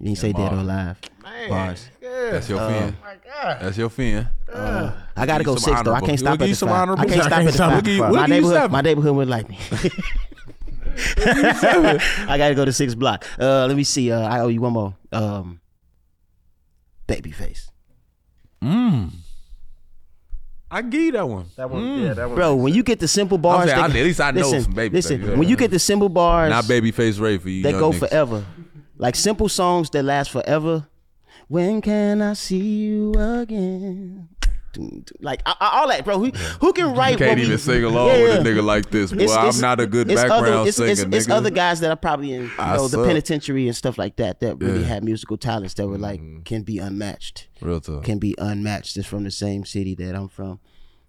You 0.00 0.06
didn't 0.06 0.18
say 0.18 0.32
dead 0.32 0.40
or 0.52 0.56
Marvin. 0.56 0.58
alive. 0.60 0.96
Bars. 1.48 1.88
That's 2.00 2.48
your 2.48 2.58
fin. 2.68 2.96
My 3.02 3.16
God. 3.24 3.58
That's 3.62 3.78
your 3.78 3.90
fin. 3.90 4.28
I 4.52 5.26
gotta 5.26 5.44
go 5.44 5.56
some 5.56 5.74
six 5.74 5.82
though. 5.82 5.92
I 5.92 6.00
can't 6.00 6.08
we'll 6.10 6.16
stop 6.18 6.32
give 6.38 6.42
at 6.42 6.48
you 6.48 6.54
the 6.54 6.58
some 6.58 6.68
five. 6.68 6.76
I 6.78 6.82
honorable- 6.82 7.04
can't 7.04 7.20
I 7.20 7.24
stop 7.24 7.30
can't 7.32 7.40
at 7.40 7.46
the 7.46 7.52
stop 7.52 7.70
five. 7.70 7.78
at 7.78 7.84
the 7.84 7.98
five. 7.98 8.00
My 8.00 8.10
We'll 8.10 8.26
give 8.26 8.36
you 8.36 8.42
neighborhood, 8.42 8.70
my 8.72 8.80
neighborhood 8.80 9.16
would 9.16 9.28
like 9.28 9.48
me. 9.48 9.58
I 11.26 12.34
gotta 12.38 12.54
go 12.54 12.64
to 12.64 12.72
six 12.72 12.94
block. 12.94 13.24
Uh, 13.38 13.66
let 13.66 13.76
me 13.76 13.84
see. 13.84 14.10
Uh, 14.12 14.20
I 14.20 14.40
owe 14.40 14.48
you 14.48 14.60
one 14.60 14.72
more. 14.72 14.94
Um, 15.12 15.60
Babyface, 17.08 17.68
Mm. 18.62 19.10
I 20.70 20.82
give 20.82 21.00
you 21.02 21.12
that 21.12 21.28
one. 21.28 21.46
That 21.56 21.68
one, 21.70 22.00
yeah, 22.00 22.14
that 22.14 22.26
one. 22.28 22.34
bro. 22.34 22.54
When 22.56 22.72
you 22.74 22.82
get 22.82 22.98
the 22.98 23.06
simple 23.08 23.36
bars, 23.38 23.68
saying, 23.70 23.76
they- 23.92 23.98
I- 23.98 24.00
at 24.00 24.06
least 24.06 24.20
I 24.20 24.30
know 24.30 24.40
listen, 24.40 24.62
some 24.62 24.74
Babyface, 24.74 24.92
Listen, 24.92 25.22
yeah. 25.22 25.34
when 25.36 25.48
you 25.48 25.56
get 25.56 25.70
the 25.70 25.78
simple 25.78 26.08
bars, 26.08 26.50
Not 26.50 26.64
babyface 26.64 27.20
Ray 27.20 27.38
for 27.38 27.48
you. 27.50 27.62
they 27.62 27.72
go 27.72 27.90
niggas. 27.92 27.98
forever. 27.98 28.44
Like 28.96 29.16
simple 29.16 29.48
songs 29.48 29.90
that 29.90 30.02
last 30.04 30.30
forever. 30.30 30.86
When 31.48 31.80
can 31.82 32.22
I 32.22 32.32
see 32.34 32.58
you 32.58 33.12
again? 33.14 34.28
Like 35.20 35.40
all 35.60 35.86
that, 35.88 36.04
bro. 36.04 36.18
Who, 36.18 36.30
who 36.60 36.72
can 36.72 36.94
write? 36.94 37.12
You 37.12 37.18
Can't 37.18 37.30
what 37.30 37.38
we- 37.38 37.44
even 37.44 37.58
sing 37.58 37.84
along 37.84 38.08
Yeah, 38.08 38.22
with 38.22 38.46
a 38.46 38.50
nigga 38.50 38.64
like 38.64 38.90
this. 38.90 39.12
Boy, 39.12 39.22
It's- 39.22 39.30
it's- 39.30 39.54
I'm 39.56 39.60
not 39.60 39.78
a 39.78 39.86
good 39.86 40.08
background 40.08 40.46
other, 40.46 40.68
it's, 40.68 40.76
singer, 40.76 40.90
it's, 40.90 41.02
it's 41.02 41.28
other 41.30 41.50
guys 41.50 41.78
that 41.80 41.90
are 41.90 41.96
probably 41.96 42.32
in 42.32 42.42
you 42.44 42.50
know, 42.58 42.88
the 42.88 43.04
penitentiary 43.04 43.68
and 43.68 43.76
stuff 43.76 43.98
like 43.98 44.16
that 44.16 44.40
that 44.40 44.56
really 44.56 44.80
Yeah. 44.80 44.86
had 44.86 45.04
musical 45.04 45.36
talents 45.36 45.74
that 45.74 45.86
were 45.86 45.98
like 45.98 46.20
Mm-hmm. 46.20 46.42
can 46.42 46.62
be 46.62 46.78
unmatched. 46.78 47.46
Real 47.60 47.80
talk. 47.80 48.02
Can 48.04 48.18
be 48.18 48.34
unmatched. 48.38 48.96
It's 48.96 49.06
from 49.06 49.22
the 49.24 49.30
same 49.30 49.64
city 49.64 49.94
that 49.96 50.14
I'm 50.16 50.28
from. 50.28 50.58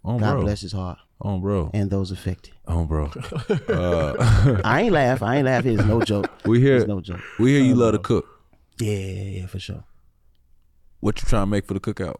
Oh, 0.03 0.19
God 0.19 0.33
bro. 0.33 0.41
bless 0.43 0.61
his 0.61 0.71
heart 0.73 0.99
Oh, 1.21 1.39
bro. 1.39 1.71
and 1.73 1.89
those 1.89 2.11
affected. 2.11 2.53
Oh, 2.67 2.83
bro. 2.85 3.09
Uh, 3.69 4.61
I 4.63 4.81
ain't 4.83 4.91
laugh. 4.93 5.21
I 5.23 5.37
ain't 5.37 5.45
laugh. 5.45 5.65
It's 5.65 5.83
no 5.85 6.01
joke. 6.01 6.29
we 6.45 6.59
hear 6.59 6.75
It's 6.77 6.87
no 6.87 6.99
joke. 7.01 7.21
we 7.39 7.51
hear 7.53 7.61
you 7.63 7.73
love 7.75 7.93
to 7.93 7.99
cook. 7.99 8.25
Yeah, 8.79 8.91
yeah, 8.91 9.39
yeah, 9.41 9.47
for 9.47 9.59
sure. 9.59 9.83
What 10.99 11.21
you 11.21 11.27
trying 11.27 11.43
to 11.43 11.47
make 11.47 11.65
for 11.67 11.73
the 11.73 11.79
cookout? 11.79 12.17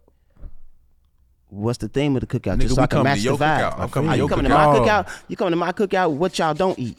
What's 1.50 1.78
the 1.78 1.88
theme 1.88 2.16
of 2.16 2.22
the 2.22 2.28
cookout? 2.28 2.56
Nigga, 2.58 2.62
Just 2.62 2.76
so 2.76 2.82
I 2.82 2.88
can 2.88 3.04
match 3.04 3.18
the 3.20 3.24
your 3.26 3.38
vibe. 3.38 3.60
cookout. 3.72 3.80
I'm 3.80 3.90
coming 3.90 4.10
Are 4.10 4.14
to 4.14 4.18
you 4.24 4.28
coming 4.28 4.44
to 4.46 4.50
my 4.50 4.66
cookout. 4.66 5.06
cookout? 5.06 5.22
You 5.28 5.36
coming 5.38 5.52
to 5.52 5.58
my 5.58 5.72
cookout? 5.74 6.12
What 6.12 6.40
y'all 6.40 6.54
don't 6.54 6.80
eat? 6.80 6.98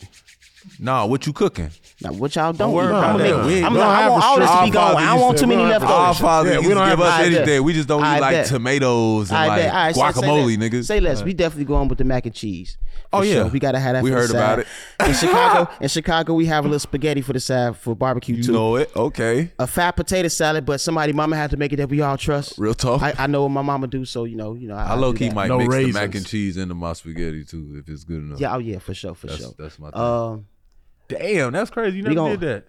Nah, 0.78 1.06
what 1.06 1.26
you 1.26 1.32
cooking? 1.32 1.70
Now, 2.02 2.12
what 2.12 2.34
y'all 2.36 2.52
don't 2.52 2.72
worry 2.72 2.86
eat? 2.86 2.90
about 2.90 3.05
I'm 3.14 3.18
that. 3.18 3.30
gonna 3.30 3.43
We 3.43 3.48
make. 3.48 3.56
ain't 3.59 3.66
I'm 3.66 3.72
gonna 3.74 3.84
I 3.86 4.09
want 4.09 4.24
all 4.24 4.38
this 4.38 4.51
to 4.51 4.64
be 4.64 4.70
going. 4.70 4.86
father 4.94 4.98
I 5.01 5.06
don't 5.14 5.20
want 5.20 5.38
too 5.38 5.47
many 5.47 5.62
we 5.62 5.68
don't 5.70 5.80
have- 5.80 5.82
Our 5.90 6.09
leftovers. 6.09 6.20
father 6.20 6.52
Yeah, 6.52 6.59
we 6.59 6.62
don't 6.74 6.74
give 6.76 6.98
have- 6.98 7.01
us 7.01 7.12
I 7.12 7.22
bet. 7.28 7.32
anything. 7.32 7.62
We 7.64 7.72
just 7.72 7.88
don't 7.88 8.02
I 8.05 8.16
eat 8.16 8.20
like 8.20 8.32
bet. 8.32 8.47
tomatoes 8.47 9.30
and 9.30 9.38
I 9.38 9.47
like 9.47 9.59
bet. 9.62 9.70
All 9.72 9.76
right, 9.76 9.94
so 9.94 10.01
say 10.01 10.06
guacamole, 10.26 10.59
less. 10.59 10.72
niggas. 10.72 10.84
Say 10.84 11.01
less. 11.01 11.22
We 11.22 11.34
definitely 11.34 11.64
going 11.64 11.88
with 11.88 11.98
the 11.98 12.05
mac 12.05 12.26
and 12.26 12.34
cheese. 12.34 12.76
Oh, 13.12 13.22
yeah. 13.22 13.34
sure. 13.34 13.47
we 13.47 13.59
gotta 13.60 13.78
have 13.78 13.94
that. 13.94 14.02
We 14.02 14.10
for 14.10 14.14
the 14.16 14.20
heard 14.20 14.30
about 14.30 14.59
side. 14.59 14.66
it. 15.01 15.09
In 15.09 15.14
Chicago, 15.14 15.70
in 15.80 15.88
Chicago, 15.88 16.34
we 16.34 16.47
have 16.47 16.64
a 16.64 16.68
little 16.68 16.80
spaghetti 16.80 17.22
for 17.22 17.32
the 17.32 17.40
side 17.40 17.76
for 17.76 17.94
barbecue 17.94 18.34
You 18.36 18.43
too. 18.43 18.52
know 18.52 18.76
it. 18.76 18.90
Okay. 18.94 19.52
A 19.59 19.66
fat 19.66 19.93
potato 19.93 20.28
salad, 20.28 20.66
but 20.66 20.80
somebody 20.80 21.12
mama 21.12 21.36
had 21.36 21.51
to 21.51 21.56
make 21.56 21.72
it 21.72 21.76
that 21.76 21.88
we 21.88 22.02
all 22.02 22.18
trust. 22.18 22.59
Real 22.59 22.74
talk. 22.74 23.01
I, 23.02 23.14
I 23.16 23.26
know 23.28 23.43
what 23.44 23.51
my 23.51 23.62
mama 23.62 23.86
do, 23.86 24.05
so 24.05 24.24
you 24.24 24.36
know, 24.36 24.55
you 24.55 24.68
know. 24.68 24.74
I, 24.74 24.88
I 24.88 24.94
low 24.94 25.12
key 25.14 25.28
that. 25.28 25.34
might 25.34 25.48
No 25.48 25.59
mix 25.59 25.72
the 25.74 25.93
mac 25.93 26.14
and 26.14 26.26
cheese 26.26 26.56
into 26.59 26.74
my 26.74 26.93
spaghetti 26.93 27.44
too 27.44 27.76
if 27.80 27.88
it's 27.88 28.05
good 28.05 28.18
enough. 28.18 28.40
Yeah, 28.40 28.55
oh 28.56 28.59
yeah, 28.59 28.80
for 28.80 28.93
sure, 28.93 29.14
for 29.14 29.28
That's- 29.28 29.43
sure. 29.44 29.55
that's 29.59 29.78
my 29.78 29.90
thing. 29.90 30.01
Um, 30.01 30.47
Damn, 31.08 31.52
that's 31.52 31.70
crazy. 31.70 31.98
You 31.98 32.02
We 32.04 32.08
never 32.10 32.14
gon- 32.14 32.30
did 32.30 32.40
that. 32.40 32.64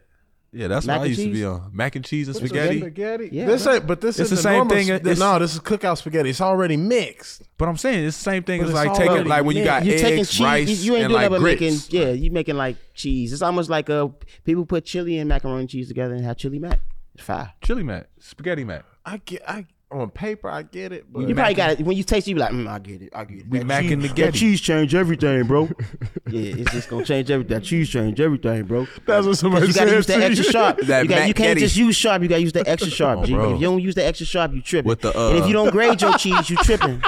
Yeah, 0.54 0.70
that's 0.70 0.86
Mac 0.88 1.00
what 1.00 1.04
I 1.04 1.08
and 1.08 1.18
used 1.18 1.28
to 1.28 1.34
be 1.34 1.46
on. 1.46 1.70
Mac 1.74 1.96
and 1.98 2.06
cheese 2.06 2.28
and 2.30 2.38
Spaghetti. 2.38 2.80
spaghetti. 2.80 3.30
Yeah, 3.34 3.46
this 3.48 3.68
ain't, 3.68 3.86
but 3.86 4.00
this 4.00 4.18
It's 4.18 4.32
is 4.32 4.38
the 4.38 4.42
same 4.42 4.68
thing, 4.70 4.88
Normal, 4.88 5.08
it's- 5.08 5.20
no, 5.20 5.40
this 5.40 5.54
is 5.54 5.60
cookout 5.60 5.98
spaghetti. 5.98 6.30
It's 6.30 6.40
already 6.42 6.78
mixed. 6.78 7.44
But 7.58 7.68
I'm 7.68 7.76
saying 7.78 8.06
it's 8.06 8.18
the 8.18 8.24
same 8.24 8.44
thing 8.44 8.62
But 8.62 8.70
as 8.70 8.74
like 8.74 8.94
taking 8.94 9.26
like 9.26 9.44
when 9.44 9.58
you 9.58 9.66
got 9.66 9.86
you 9.86 9.92
taking 9.98 10.20
eggs, 10.20 10.32
cheese. 10.32 10.40
rice, 10.42 10.70
you, 10.70 10.76
you 10.94 10.96
ain't 10.96 11.04
and 11.06 11.12
doing 11.12 11.22
like 11.22 11.32
nothing 11.32 11.44
but 11.44 11.58
grits. 11.60 11.92
making. 11.92 12.02
Yeah, 12.02 12.12
you 12.14 12.32
making 12.32 12.56
like 12.56 12.78
cheese. 12.94 13.34
It's 13.34 13.42
almost 13.42 13.70
like 13.70 13.90
uh 13.90 14.08
people 14.46 14.66
put 14.66 14.86
chili 14.86 15.18
and 15.18 15.28
macaroni 15.28 15.60
and 15.62 15.70
cheese 15.70 15.90
together 15.90 16.16
and 16.16 16.24
have 16.24 16.38
chili 16.38 16.60
mac. 16.60 16.80
It's 17.14 17.24
fire. 17.24 17.52
Chili 17.62 17.84
mac, 17.84 18.08
spaghetti 18.20 18.64
mac. 18.64 18.86
I 19.06 19.18
get, 19.18 19.42
I 19.48 19.66
on 19.90 20.10
paper, 20.10 20.50
I 20.50 20.64
get 20.64 20.92
it, 20.92 21.06
but 21.12 21.28
You 21.30 21.34
probably 21.34 21.54
got 21.54 21.72
it 21.72 21.80
when 21.86 21.96
you 21.96 22.04
taste 22.04 22.28
it. 22.28 22.32
You 22.32 22.36
be 22.36 22.42
like, 22.42 22.52
mm, 22.52 22.68
I 22.68 22.78
get 22.80 23.02
it. 23.02 23.10
I 23.16 23.24
get 23.24 23.40
it. 23.40 23.50
We 23.50 23.60
macking 23.60 23.90
cheese, 23.90 24.02
the 24.02 24.08
That 24.10 24.16
Getty. 24.16 24.38
cheese 24.40 24.62
change 24.62 24.94
everything, 24.94 25.44
bro. 25.48 25.64
yeah, 26.30 26.56
it's 26.58 26.72
just 26.74 26.90
gonna 26.90 27.06
change 27.06 27.32
everything. 27.32 27.56
That 27.58 27.64
cheese 27.64 27.90
change 27.90 28.20
everything, 28.20 28.64
bro. 28.66 28.86
that's 29.06 29.26
what 29.26 29.38
somebody 29.38 29.68
You 29.68 29.74
gotta 29.74 29.92
use 29.96 30.06
the 30.06 30.14
to 30.18 30.26
extra 30.26 30.46
you. 30.46 30.52
sharp. 30.52 30.78
That 30.88 31.04
you, 31.04 31.10
got, 31.10 31.28
you 31.28 31.34
can't 31.34 31.48
Getty. 31.52 31.62
just 31.62 31.78
use 31.78 31.96
sharp. 31.96 32.22
You 32.22 32.28
gotta 32.28 32.42
use 32.42 32.52
the 32.54 32.68
extra 32.68 32.92
sharp. 33.00 33.24
G. 33.26 33.34
bro. 33.34 33.54
If 33.56 33.62
you 33.62 33.68
don't 33.68 33.82
use 33.82 33.96
the 33.96 34.04
extra 34.04 34.26
sharp, 34.26 34.52
you 34.54 34.62
tripping. 34.62 34.90
With 34.90 35.02
the, 35.02 35.18
and 35.18 35.38
if 35.38 35.44
uh, 35.44 35.48
you 35.48 35.54
don't 35.54 35.72
grade 35.72 36.02
your 36.02 36.18
cheese, 36.18 36.50
you 36.50 36.58
tripping. 36.58 37.02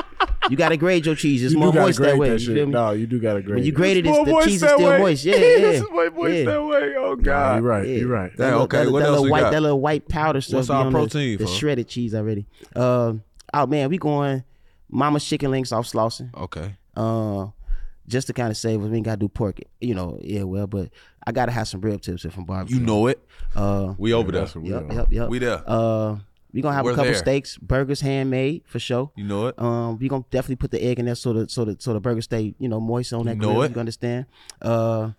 You 0.50 0.56
gotta 0.58 0.78
grade 0.78 1.06
your 1.06 1.16
cheese. 1.16 1.44
It's 1.44 1.54
You 1.54 1.60
more 1.60 1.68
gotta 1.74 1.82
moist 1.86 1.98
grade 2.00 2.14
that 2.14 2.18
way. 2.18 2.30
that 2.30 2.40
you 2.40 2.46
shit. 2.48 2.56
feel 2.56 2.66
me? 2.66 2.72
No, 2.72 2.92
you 2.92 3.06
do 3.08 3.20
gotta 3.20 3.42
grade. 3.42 3.56
When 3.56 3.64
you 3.66 3.72
it. 3.72 3.76
grade 3.76 3.98
it, 3.98 4.06
it's, 4.08 4.18
the 4.18 4.42
cheese 4.46 4.64
is 4.64 4.70
still 4.70 4.80
moist. 4.98 5.26
Yeah, 5.26 5.36
this 5.38 5.62
yeah. 5.62 5.68
is 5.84 5.90
way 5.92 6.10
moist 6.10 6.36
yeah. 6.38 6.46
that 6.46 6.64
way. 6.66 6.96
Oh 6.98 7.14
Nah, 7.16 7.22
god. 7.22 7.54
you're 7.56 7.64
right. 7.64 7.88
You're 7.88 8.08
right. 8.08 8.38
That 8.38 8.46
little- 8.46 8.62
okay, 8.64 8.84
that, 8.86 8.92
what 8.92 9.00
that 9.00 9.06
else 9.08 9.12
little 9.12 9.24
we 9.26 9.32
white, 9.32 9.42
got? 9.42 9.52
That 9.52 9.62
little 9.62 9.82
white 9.82 10.08
powder 10.08 10.42
stuff. 10.42 10.56
What's 10.58 10.70
our 10.70 10.86
the- 10.86 10.92
protein 10.92 11.38
The, 11.38 11.46
shredded 11.48 11.88
cheese 11.88 12.16
already. 12.16 12.48
Um, 12.76 13.24
oh 13.54 13.66
man, 13.68 13.90
we 13.90 13.98
going 13.98 14.44
Mama's 14.90 15.26
chicken 15.26 15.52
links 15.52 15.72
off 15.72 15.88
Slauson. 15.88 16.34
Okay. 16.36 16.76
Uh, 16.96 17.48
just 18.08 18.28
to 18.28 18.34
kind 18.34 18.50
of 18.50 18.58
save 18.58 18.82
us, 18.84 18.90
we 18.90 18.98
ain't 18.98 19.06
gotta 19.06 19.18
do 19.20 19.28
pork. 19.30 19.60
You 19.80 19.94
know, 19.94 20.18
yeah, 20.22 20.44
well, 20.44 20.68
but 20.68 20.90
I 21.28 21.32
gotta 21.32 21.52
have 21.52 21.68
some 21.68 21.82
rib 21.82 22.02
tips 22.02 22.26
if 22.26 22.36
I'm 22.38 22.44
barbecue. 22.46 22.78
You 22.80 22.86
know 22.86 23.08
it. 23.08 23.24
Uh, 23.56 23.94
We 23.98 24.14
over 24.14 24.32
there. 24.32 24.42
That's 24.42 24.56
what 24.56 24.64
we 24.64 24.72
yep, 24.72 24.92
yep, 24.92 25.08
yep. 25.12 25.30
We 25.30 25.40
there. 25.40 25.62
Uh, 25.68 26.18
we 26.52 26.62
gonna 26.62 26.74
have 26.76 26.84
We're 26.86 26.94
a 26.94 26.96
couple 26.96 27.12
there. 27.12 27.20
steaks, 27.22 27.58
burgers 27.58 28.02
handmade 28.02 28.64
for 28.66 28.80
sure. 28.80 29.12
You 29.16 29.24
know 29.26 29.48
it. 29.48 29.60
Um, 29.62 30.00
we 30.00 30.08
gonna 30.08 30.26
definitely 30.32 30.56
put 30.56 30.72
the 30.72 30.84
egg 30.84 30.98
in 30.98 31.06
there 31.06 31.14
so 31.16 31.34
the 31.34 31.48
so 31.50 31.66
the 31.66 31.76
so 31.80 31.94
the 31.94 32.00
burger 32.00 32.22
stay 32.24 32.56
you 32.58 32.68
know 32.68 32.80
moist 32.80 33.14
on 33.14 33.26
that 33.28 33.36
You 33.36 33.42
know 33.42 33.50
grill. 33.52 33.62
it. 33.64 33.72
You 33.76 33.80
understand? 33.80 34.26
Uh, 34.60 35.12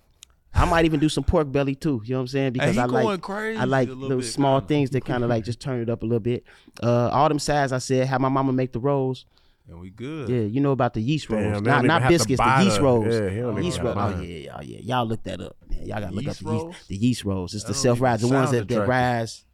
I 0.53 0.65
might 0.65 0.85
even 0.85 0.99
do 1.01 1.09
some 1.09 1.25
pork 1.25 1.51
belly 1.51 1.75
too. 1.75 2.03
You 2.05 2.13
know 2.13 2.19
what 2.19 2.23
I'm 2.23 2.27
saying? 2.29 2.53
Because 2.55 2.75
he 2.75 2.81
I 2.81 2.85
like 2.87 3.05
going 3.05 3.21
crazy 3.21 3.59
I 3.59 3.65
like 3.65 3.89
a 3.89 3.93
little 3.93 4.19
bit, 4.19 4.27
small 4.27 4.61
kinda. 4.61 4.69
things 4.69 4.91
that 4.91 5.05
kind 5.05 5.23
of 5.23 5.31
like 5.31 5.45
just 5.45 5.61
turn 5.61 5.81
it 5.81 5.89
up 5.89 6.03
a 6.03 6.07
little 6.07 6.19
bit. 6.21 6.45
Uh, 6.83 7.09
all 7.09 7.29
them 7.29 7.39
sides 7.39 7.73
I 7.73 7.79
said, 7.79 8.07
have 8.09 8.21
my 8.21 8.29
mama 8.29 8.53
make 8.53 8.73
the 8.73 8.81
rolls. 8.81 9.27
And 9.69 9.79
we 9.81 9.91
good. 9.91 10.29
Yeah, 10.29 10.41
you 10.41 10.61
know 10.61 10.73
about 10.73 10.95
the 10.95 11.01
yeast 11.01 11.29
Damn, 11.29 11.39
rolls, 11.53 11.63
not 11.63 11.79
don't 11.83 11.87
not 11.87 12.03
even 12.03 12.03
have 12.03 12.03
to 12.03 12.09
biscuits, 12.29 12.41
the 12.43 12.65
yeast 12.65 12.81
rolls. 12.81 13.07
yeah, 13.15 13.31
he 13.61 13.65
yeast 13.65 13.81
rolls. 13.81 13.97
Oh 13.99 14.21
yeah, 14.21 14.39
yeah, 14.39 14.57
oh 14.59 14.63
yeah. 14.63 14.79
Y'all 14.81 15.07
look 15.07 15.23
that 15.23 15.41
up. 15.41 15.57
Man. 15.69 15.87
Y'all 15.87 16.01
gotta 16.01 16.13
look 16.15 16.25
Yeast 16.25 16.41
up 16.43 16.47
the 16.47 16.53
yeast, 16.53 16.65
rolls? 16.65 16.77
the 16.89 16.97
yeast 16.97 17.25
rolls. 17.25 17.55
It's 17.55 17.63
the 17.63 17.69
That 17.69 17.75
don't 17.75 17.83
self 17.83 18.01
rise, 18.01 18.21
the 18.23 18.29
ones 18.29 18.51
that, 18.51 18.57
that 18.69 18.75
attractive. 18.83 18.89
rise. 18.89 19.45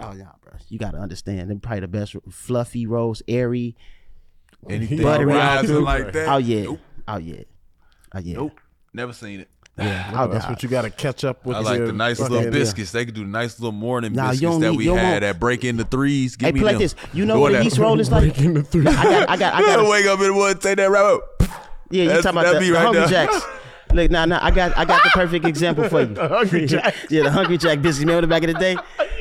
Oh 0.00 0.14
yeah, 0.14 0.24
bro. 0.40 0.52
You 0.68 0.78
gotta 0.78 0.96
understand. 0.98 1.50
They're 1.50 1.58
probably 1.58 1.80
the 1.80 1.88
best 1.88 2.16
fluffy 2.30 2.86
rolls, 2.86 3.22
airy. 3.28 3.76
Anything 4.68 5.02
Buttery 5.02 5.26
rising 5.34 5.76
out. 5.76 5.82
like 5.82 6.12
that? 6.12 6.28
Oh 6.28 6.38
yeah. 6.38 6.62
Nope. 6.64 6.80
Oh 7.08 7.16
yeah. 7.18 7.42
Oh 8.14 8.18
yeah. 8.20 8.34
Nope. 8.36 8.60
Never 8.94 9.12
seen 9.12 9.40
it. 9.40 9.48
Yeah. 9.78 10.26
That's 10.30 10.44
nah. 10.44 10.50
what 10.50 10.62
you 10.62 10.68
got 10.68 10.82
to 10.82 10.90
catch 10.90 11.24
up 11.24 11.46
with. 11.46 11.56
I 11.56 11.60
like 11.60 11.80
the 11.80 11.92
nice 11.92 12.18
fucking- 12.18 12.34
little 12.36 12.50
biscuits. 12.52 12.92
They 12.92 13.04
could 13.06 13.14
do 13.14 13.24
nice 13.24 13.58
little 13.58 13.72
morning 13.72 14.12
Nah, 14.12 14.30
biscuits 14.32 14.58
that 14.58 14.70
need- 14.72 14.76
we 14.78 14.86
had 14.86 14.94
want- 15.12 15.20
that 15.22 15.40
break 15.40 15.64
into 15.64 15.84
threes. 15.84 16.36
Give 16.36 16.46
Hey, 16.48 16.52
me 16.52 16.60
play 16.60 16.66
like 16.72 16.74
them. 16.74 16.82
this. 16.82 16.94
You 17.14 17.24
know 17.24 17.40
what 17.40 17.52
a 17.52 17.56
that- 17.56 17.64
yeast 17.64 17.78
roll 17.78 17.98
is 18.00 18.10
like? 18.10 18.22
Breaking 18.34 18.54
the 18.54 18.62
three. 18.62 18.86
I 18.86 18.92
got, 18.92 19.30
I 19.30 19.36
got, 19.36 19.54
I 19.54 19.60
got. 19.76 19.88
Wake 19.90 20.06
up 20.06 20.18
in 20.20 20.26
the 20.26 20.32
morning, 20.32 20.58
take 20.58 20.76
that 20.76 20.90
rabbit. 20.90 21.20
Yeah, 21.90 22.04
you 22.04 22.10
talking 22.22 22.30
about 22.30 22.42
that'd 22.44 22.56
the, 22.56 22.60
be 22.60 22.66
the 22.68 22.72
right 22.74 22.82
Hungry 22.84 23.00
there. 23.00 23.26
Jacks. 23.26 23.44
Look, 23.92 24.10
nah, 24.10 24.24
nah, 24.24 24.38
I 24.40 24.50
got, 24.52 24.76
I 24.78 24.84
got 24.84 25.02
the 25.02 25.10
perfect 25.10 25.44
example 25.46 25.88
for 25.88 26.00
you. 26.02 26.06
the 26.14 26.28
Hungry 26.28 26.66
Jacks. 26.66 26.96
yeah, 27.10 27.24
the 27.24 27.30
Hungry 27.32 27.58
Jack 27.58 27.80
biscuits. 27.82 28.00
Remember 28.00 28.20
the 28.20 28.26
back 28.28 28.44
of 28.44 28.52
the 28.52 28.58
day? 28.60 28.76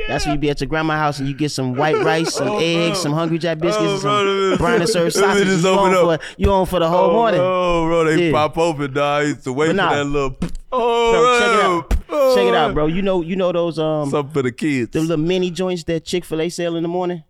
That's 0.07 0.25
when 0.25 0.35
you 0.35 0.39
be 0.39 0.49
at 0.49 0.59
your 0.61 0.67
grandma's 0.67 0.97
house 0.97 1.19
and 1.19 1.27
you 1.27 1.33
get 1.35 1.51
some 1.51 1.75
white 1.75 1.97
rice, 2.03 2.33
some 2.35 2.47
Oh, 2.47 2.57
eggs, 2.59 2.91
bro. 2.97 3.01
some 3.03 3.13
Hungry 3.13 3.37
Jack 3.37 3.59
biscuits, 3.59 3.85
Oh, 3.85 3.93
and 3.93 4.01
bro, 4.01 4.49
some 4.51 4.57
brown 4.57 4.81
and 4.81 4.89
served 4.89 5.13
sausages. 5.13 5.63
You 5.63 5.69
on, 5.69 6.17
for, 6.17 6.25
you 6.37 6.51
on 6.51 6.65
for 6.65 6.79
the 6.79 6.89
whole 6.89 7.09
oh, 7.09 7.13
morning. 7.13 7.39
Oh, 7.41 7.85
bro, 7.85 8.03
they 8.05 8.27
Yeah. 8.27 8.31
pop 8.31 8.57
open, 8.57 8.93
dog. 8.93 9.23
I 9.23 9.27
used 9.27 9.43
to 9.43 9.53
wait 9.53 9.67
for 9.69 9.73
that 9.73 10.05
little. 10.05 10.37
Oh, 10.71 11.11
Bro, 11.11 11.21
Oh, 11.21 11.39
check 11.39 11.49
it 11.49 11.65
out. 11.65 12.03
oh, 12.09 12.35
Check 12.35 12.45
it 12.47 12.55
out, 12.55 12.73
bro. 12.75 12.85
You 12.87 13.01
know, 13.01 13.21
you 13.21 13.35
know 13.35 13.51
those 13.51 13.79
um, 13.79 14.09
Something 14.09 14.33
for 14.33 14.41
the 14.43 14.51
kids. 14.51 14.91
the 14.91 15.01
little 15.01 15.17
mini 15.17 15.49
joints 15.51 15.83
that 15.85 16.05
Chick 16.05 16.23
Fil 16.25 16.41
A 16.41 16.49
sell 16.49 16.75
in 16.75 16.83
the 16.83 16.89
morning. 16.89 17.23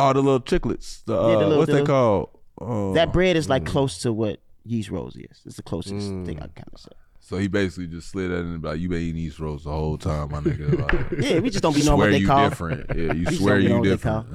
All 0.00 0.14
the 0.14 0.22
little 0.22 0.40
chiclets. 0.40 1.04
The, 1.04 1.20
uh, 1.20 1.28
Yeah, 1.28 1.32
the 1.34 1.38
little- 1.40 1.58
what's 1.58 1.70
the 1.72 1.78
they 1.78 1.84
called? 1.84 2.30
Oh. 2.60 2.94
That 2.94 3.12
bread 3.12 3.36
is 3.36 3.48
like 3.48 3.66
close 3.66 3.98
to 3.98 4.12
what 4.12 4.40
yeast 4.64 4.90
rolls 4.90 5.16
is. 5.16 5.42
It's 5.44 5.56
the 5.56 5.62
closest 5.62 5.94
thing 6.08 6.38
I 6.38 6.46
can 6.46 6.50
kind 6.54 6.70
of 6.72 6.80
say. 6.80 6.90
So 7.28 7.36
he 7.36 7.46
basically 7.46 7.88
just 7.88 8.08
slid 8.08 8.30
that 8.30 8.38
in 8.38 8.46
and 8.46 8.62
be 8.62 8.68
like, 8.68 8.80
you 8.80 8.88
been 8.88 9.02
eating 9.02 9.20
East 9.20 9.38
Rolls 9.38 9.64
the 9.64 9.70
whole 9.70 9.98
time, 9.98 10.30
my 10.30 10.40
nigga. 10.40 10.78
Like, 11.12 11.22
Yeah, 11.22 11.40
we 11.40 11.50
just 11.50 11.62
don't 11.62 11.74
be 11.74 11.84
knowing 11.84 11.98
what 11.98 12.10
they 12.10 12.18
you 12.20 12.26
call. 12.26 12.48
different. 12.48 12.86
Yeah, 12.96 13.12
you 13.12 13.24
just 13.26 13.36
swear 13.42 13.58
you 13.58 13.82
different. 13.84 14.26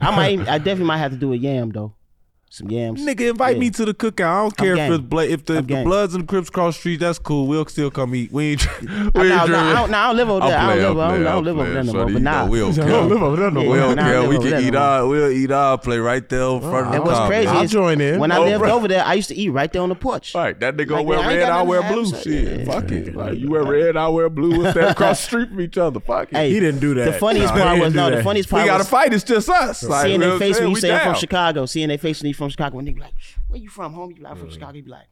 I 0.00 0.10
might, 0.10 0.48
I 0.48 0.56
definitely 0.56 0.86
might 0.86 0.98
have 0.98 1.10
to 1.10 1.18
do 1.18 1.34
a 1.34 1.36
yam 1.36 1.68
though. 1.70 1.92
Some 2.54 2.70
yams. 2.70 3.04
Nigga, 3.04 3.30
invite 3.30 3.56
Yeah. 3.56 3.60
me 3.60 3.70
to 3.70 3.84
the 3.84 3.92
cookout. 3.94 4.24
I 4.26 4.42
don't 4.42 4.56
care 4.56 4.76
if 4.76 4.92
it's 4.92 5.02
bla- 5.04 5.24
if 5.24 5.44
the, 5.44 5.56
if 5.58 5.66
the. 5.66 5.82
Bloods 5.82 6.14
and 6.14 6.22
the 6.22 6.26
Crips 6.28 6.50
cross 6.50 6.76
street. 6.76 7.00
That's 7.00 7.18
cool. 7.18 7.48
We'll 7.48 7.66
still 7.66 7.90
come 7.90 8.14
eat. 8.14 8.30
We 8.30 8.52
ain't. 8.52 8.66
We 8.80 8.92
ain't 8.92 9.12
I, 9.18 9.46
no, 9.46 9.46
no, 9.46 9.58
I 9.58 9.72
don't, 9.74 9.90
no, 9.90 9.98
I 9.98 10.06
don't 10.06 10.16
live 10.16 10.30
over 10.30 10.46
there. 10.46 10.58
I 10.58 10.76
don't 10.76 10.78
live, 10.94 10.98
I 10.98 11.04
I'm 11.04 11.10
don't, 11.14 11.26
I 11.26 11.32
don't 11.32 11.44
live 11.44 11.58
over 11.58 11.72
there 11.72 11.82
no 11.84 11.92
more. 11.92 12.04
But 12.04 12.12
you 12.12 12.18
nah, 12.20 12.46
we 12.46 12.58
don't 12.60 12.72
I 12.72 12.76
care. 12.76 12.86
don't 12.88 13.08
live 13.08 13.22
over 13.22 13.36
there 13.36 13.50
no 13.50 13.60
more. 13.64 13.72
We 13.72 13.78
don't 13.78 13.96
care. 13.98 14.28
We 14.28 14.36
can 14.38 14.46
eat 14.64 14.72
no 14.72 14.78
more. 14.78 14.80
our. 14.80 15.06
We'll 15.08 15.30
eat 15.30 15.50
our 15.50 15.78
play 15.78 15.98
right 15.98 16.28
there 16.28 16.42
in 16.48 16.60
front 16.60 16.86
of 16.86 16.92
the 16.92 16.96
And 16.98 17.04
what's 17.04 17.18
car. 17.18 17.26
crazy 17.28 17.48
I'll 17.48 17.62
is 17.62 17.70
join 17.72 18.00
in. 18.00 18.20
when 18.20 18.30
I 18.30 18.36
Oh, 18.38 18.44
lived 18.44 18.64
over 18.64 18.86
there, 18.88 19.04
I 19.04 19.14
used 19.14 19.28
to 19.30 19.34
eat 19.34 19.48
right 19.50 19.72
there 19.72 19.82
on 19.82 19.88
the 19.88 19.94
porch. 19.96 20.32
Right, 20.34 20.58
that 20.60 20.76
nigga 20.76 20.90
Like, 20.90 21.06
wear 21.06 21.18
man, 21.18 21.26
I 21.28 21.32
ain't 21.32 21.40
red, 21.40 21.48
I 21.50 21.54
nothing 21.56 21.68
wear 21.68 21.92
blue. 21.92 22.06
Shit, 22.14 22.66
fuck 22.66 22.90
it. 22.92 23.16
Like 23.16 23.38
you 23.38 23.50
wear 23.50 23.64
red, 23.64 23.96
I 23.96 24.08
wear 24.08 24.30
blue. 24.30 24.58
We'll 24.58 24.70
stand 24.70 24.90
across 24.90 25.20
the 25.20 25.26
street 25.26 25.48
from 25.48 25.60
each 25.60 25.76
other. 25.76 25.98
Fuck 25.98 26.32
it. 26.32 26.50
He 26.52 26.60
didn't 26.60 26.80
do 26.80 26.94
that. 26.94 27.04
The 27.06 27.12
funniest 27.14 27.52
part 27.52 27.80
was 27.80 27.94
no. 27.94 28.10
The 28.10 28.16
that. 28.16 28.24
funniest 28.24 28.48
we 28.52 28.58
part 28.58 28.66
got 28.66 28.78
to 28.78 28.84
fight. 28.84 29.12
It's 29.12 29.24
just 29.24 29.48
us. 29.48 29.82
Like, 29.82 30.06
seeing 30.06 30.20
their 30.20 30.38
face 30.38 30.60
when 30.60 30.70
you 30.70 30.76
say 30.76 30.92
I'm 30.94 31.00
from. 31.02 31.14
Chicago. 31.16 31.66
Seeing 31.66 31.88
their 31.88 31.98
face 31.98 32.20
when 32.22 32.28
you 32.28 32.34
from 32.44 32.50
Chicago, 32.50 32.76
when 32.76 32.84
they 32.84 32.92
be 32.92 33.00
like, 33.00 33.14
"Where 33.48 33.60
you 33.60 33.68
from, 33.68 33.94
homie?" 33.94 34.10
You 34.10 34.14
be 34.16 34.22
like, 34.22 34.32
"I'm 34.32 34.38
from 34.38 34.50
Chicago." 34.50 34.76
You 34.76 34.82
be 34.84 34.90
like, 34.90 35.06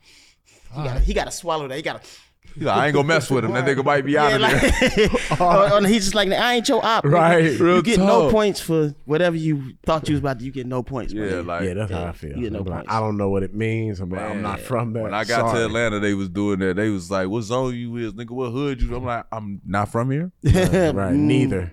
"He 0.75 0.83
got, 0.85 1.01
he 1.01 1.15
got 1.15 1.25
to 1.25 1.31
swallow 1.31 1.69
that. 1.69 1.77
He 1.77 1.83
got 1.83 2.03
to." 2.03 2.09
He's 2.57 2.65
like, 2.65 2.77
I 2.77 2.87
ain't 2.89 2.95
gonna 2.95 3.07
mess 3.07 3.31
with 3.31 3.45
him. 3.45 3.53
That 3.53 3.65
nigga 3.67 3.85
might 3.85 4.05
be 4.05 4.19
out 4.19 4.39
Yeah, 4.39 4.47
of 4.55 4.61
there. 4.97 5.09
like, 5.09 5.41
or- 5.41 5.73
or 5.75 5.87
he's 5.87 6.03
just 6.05 6.15
like, 6.17 6.29
I 6.33 6.55
ain't 6.55 6.69
your 6.69 6.85
op. 6.85 7.05
nigga. 7.05 7.13
Right. 7.13 7.59
Real 7.61 7.77
You 7.77 7.83
get 7.83 7.99
no 8.01 8.31
points 8.33 8.61
for 8.61 8.95
whatever 9.05 9.37
you 9.37 9.75
thought 9.87 10.09
you 10.09 10.15
was 10.15 10.19
about 10.21 10.41
to. 10.41 10.45
You 10.45 10.51
get 10.51 10.67
no 10.67 10.83
points. 10.83 11.15
bro. 11.15 11.25
Yeah, 11.25 11.37
like 11.41 11.63
yeah, 11.63 11.75
that's 11.75 11.93
how 11.93 12.05
I 12.07 12.13
feel. 12.13 12.37
you 12.37 12.43
get 12.43 12.53
no 12.53 12.59
I'm 12.59 12.65
like. 12.67 12.85
I 12.91 12.99
don't 12.99 13.17
know 13.17 13.31
what 13.31 13.45
it 13.45 13.55
means. 13.55 14.01
I'm, 14.01 14.11
like, 14.11 14.21
I'm 14.21 14.43
not 14.43 14.59
from 14.61 14.93
there. 14.93 15.05
When 15.05 15.15
I 15.15 15.23
got 15.25 15.55
to 15.55 15.65
Atlanta, 15.65 16.01
they 16.01 16.15
was 16.15 16.29
doing 16.29 16.59
that. 16.59 16.75
They 16.77 16.91
was 16.91 17.11
like, 17.13 17.29
"What 17.29 17.43
zone 17.43 17.75
you 17.77 17.97
is, 17.97 18.13
nigga? 18.15 18.31
What 18.33 18.51
hood 18.51 18.83
you?" 18.83 18.97
I'm 18.97 19.05
like, 19.05 19.25
"I'm 19.33 19.61
not 19.65 19.91
from 19.91 20.11
here, 20.11 20.33
right? 20.93 21.15
Neither. 21.15 21.73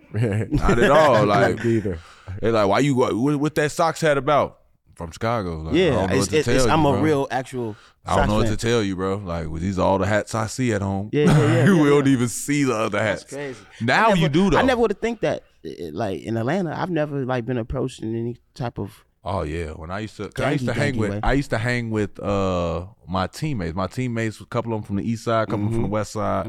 not 0.51 0.79
at 0.79 0.91
all." 0.91 1.25
Like, 1.25 1.65
neither. 1.65 1.97
they 2.41 2.51
like, 2.51 2.67
"Why 2.69 2.79
you 2.79 2.95
go? 2.95 3.19
What, 3.19 3.35
what 3.37 3.55
that 3.55 3.71
socks 3.71 4.01
hat 4.01 4.17
about?" 4.19 4.58
From 4.99 5.11
Chicago. 5.11 5.61
Like, 5.61 5.75
Yeah, 5.75 6.11
it's, 6.11 6.27
it's, 6.33 6.45
it's, 6.47 6.65
you, 6.65 6.69
I'm 6.69 6.85
a 6.85 6.97
real 7.01 7.25
actual. 7.31 7.77
I 8.05 8.17
don't 8.17 8.27
know 8.27 8.35
what 8.35 8.47
fan. 8.47 8.57
to 8.57 8.67
tell 8.67 8.83
you, 8.83 8.97
bro. 8.97 9.15
Like, 9.15 9.47
well, 9.49 9.61
these 9.61 9.79
are 9.79 9.87
all 9.87 9.97
the 9.97 10.05
hats 10.05 10.35
I 10.35 10.47
see 10.47 10.73
at 10.73 10.81
home. 10.81 11.09
Yeah, 11.13 11.23
yeah, 11.23 11.37
yeah, 11.37 11.71
we 11.71 11.77
yeah, 11.83 11.89
don't 11.89 12.05
yeah. 12.05 12.11
even 12.11 12.27
see 12.27 12.65
the 12.65 12.75
other 12.75 13.01
hats. 13.01 13.21
That's 13.23 13.33
crazy. 13.33 13.59
Now 13.81 14.09
never- 14.09 14.19
you 14.19 14.27
do 14.29 14.49
though. 14.49 14.57
I 14.57 14.61
never 14.61 14.81
would 14.81 14.91
have 14.91 14.99
think 14.99 15.21
that. 15.21 15.43
Like 15.63 16.21
in 16.21 16.35
Atlanta, 16.35 16.77
I've 16.77 16.89
never 16.89 17.25
like 17.25 17.45
been 17.45 17.57
approached 17.57 18.01
in 18.01 18.13
any 18.13 18.35
type 18.55 18.77
of. 18.77 19.05
Oh 19.23 19.43
yeah, 19.43 19.71
when 19.71 19.89
I 19.89 19.99
used 19.99 20.17
to, 20.17 20.27
cause 20.29 20.45
I 20.45 20.51
used 20.51 20.65
to 20.65 20.73
hang 20.73 20.97
with, 20.97 21.11
way. 21.11 21.19
I 21.23 21.33
used 21.33 21.49
to 21.51 21.57
hang 21.57 21.91
with 21.91 22.19
uh 22.19 22.85
my 23.07 23.27
teammates. 23.27 23.75
My 23.75 23.87
teammates, 23.87 24.39
a 24.41 24.45
couple 24.45 24.73
of 24.73 24.81
them 24.81 24.85
from 24.87 24.95
the 24.97 25.09
east 25.09 25.23
side, 25.23 25.43
a 25.43 25.45
couple 25.51 25.69
from 25.69 25.81
the 25.83 25.87
west 25.87 26.11
side. 26.13 26.45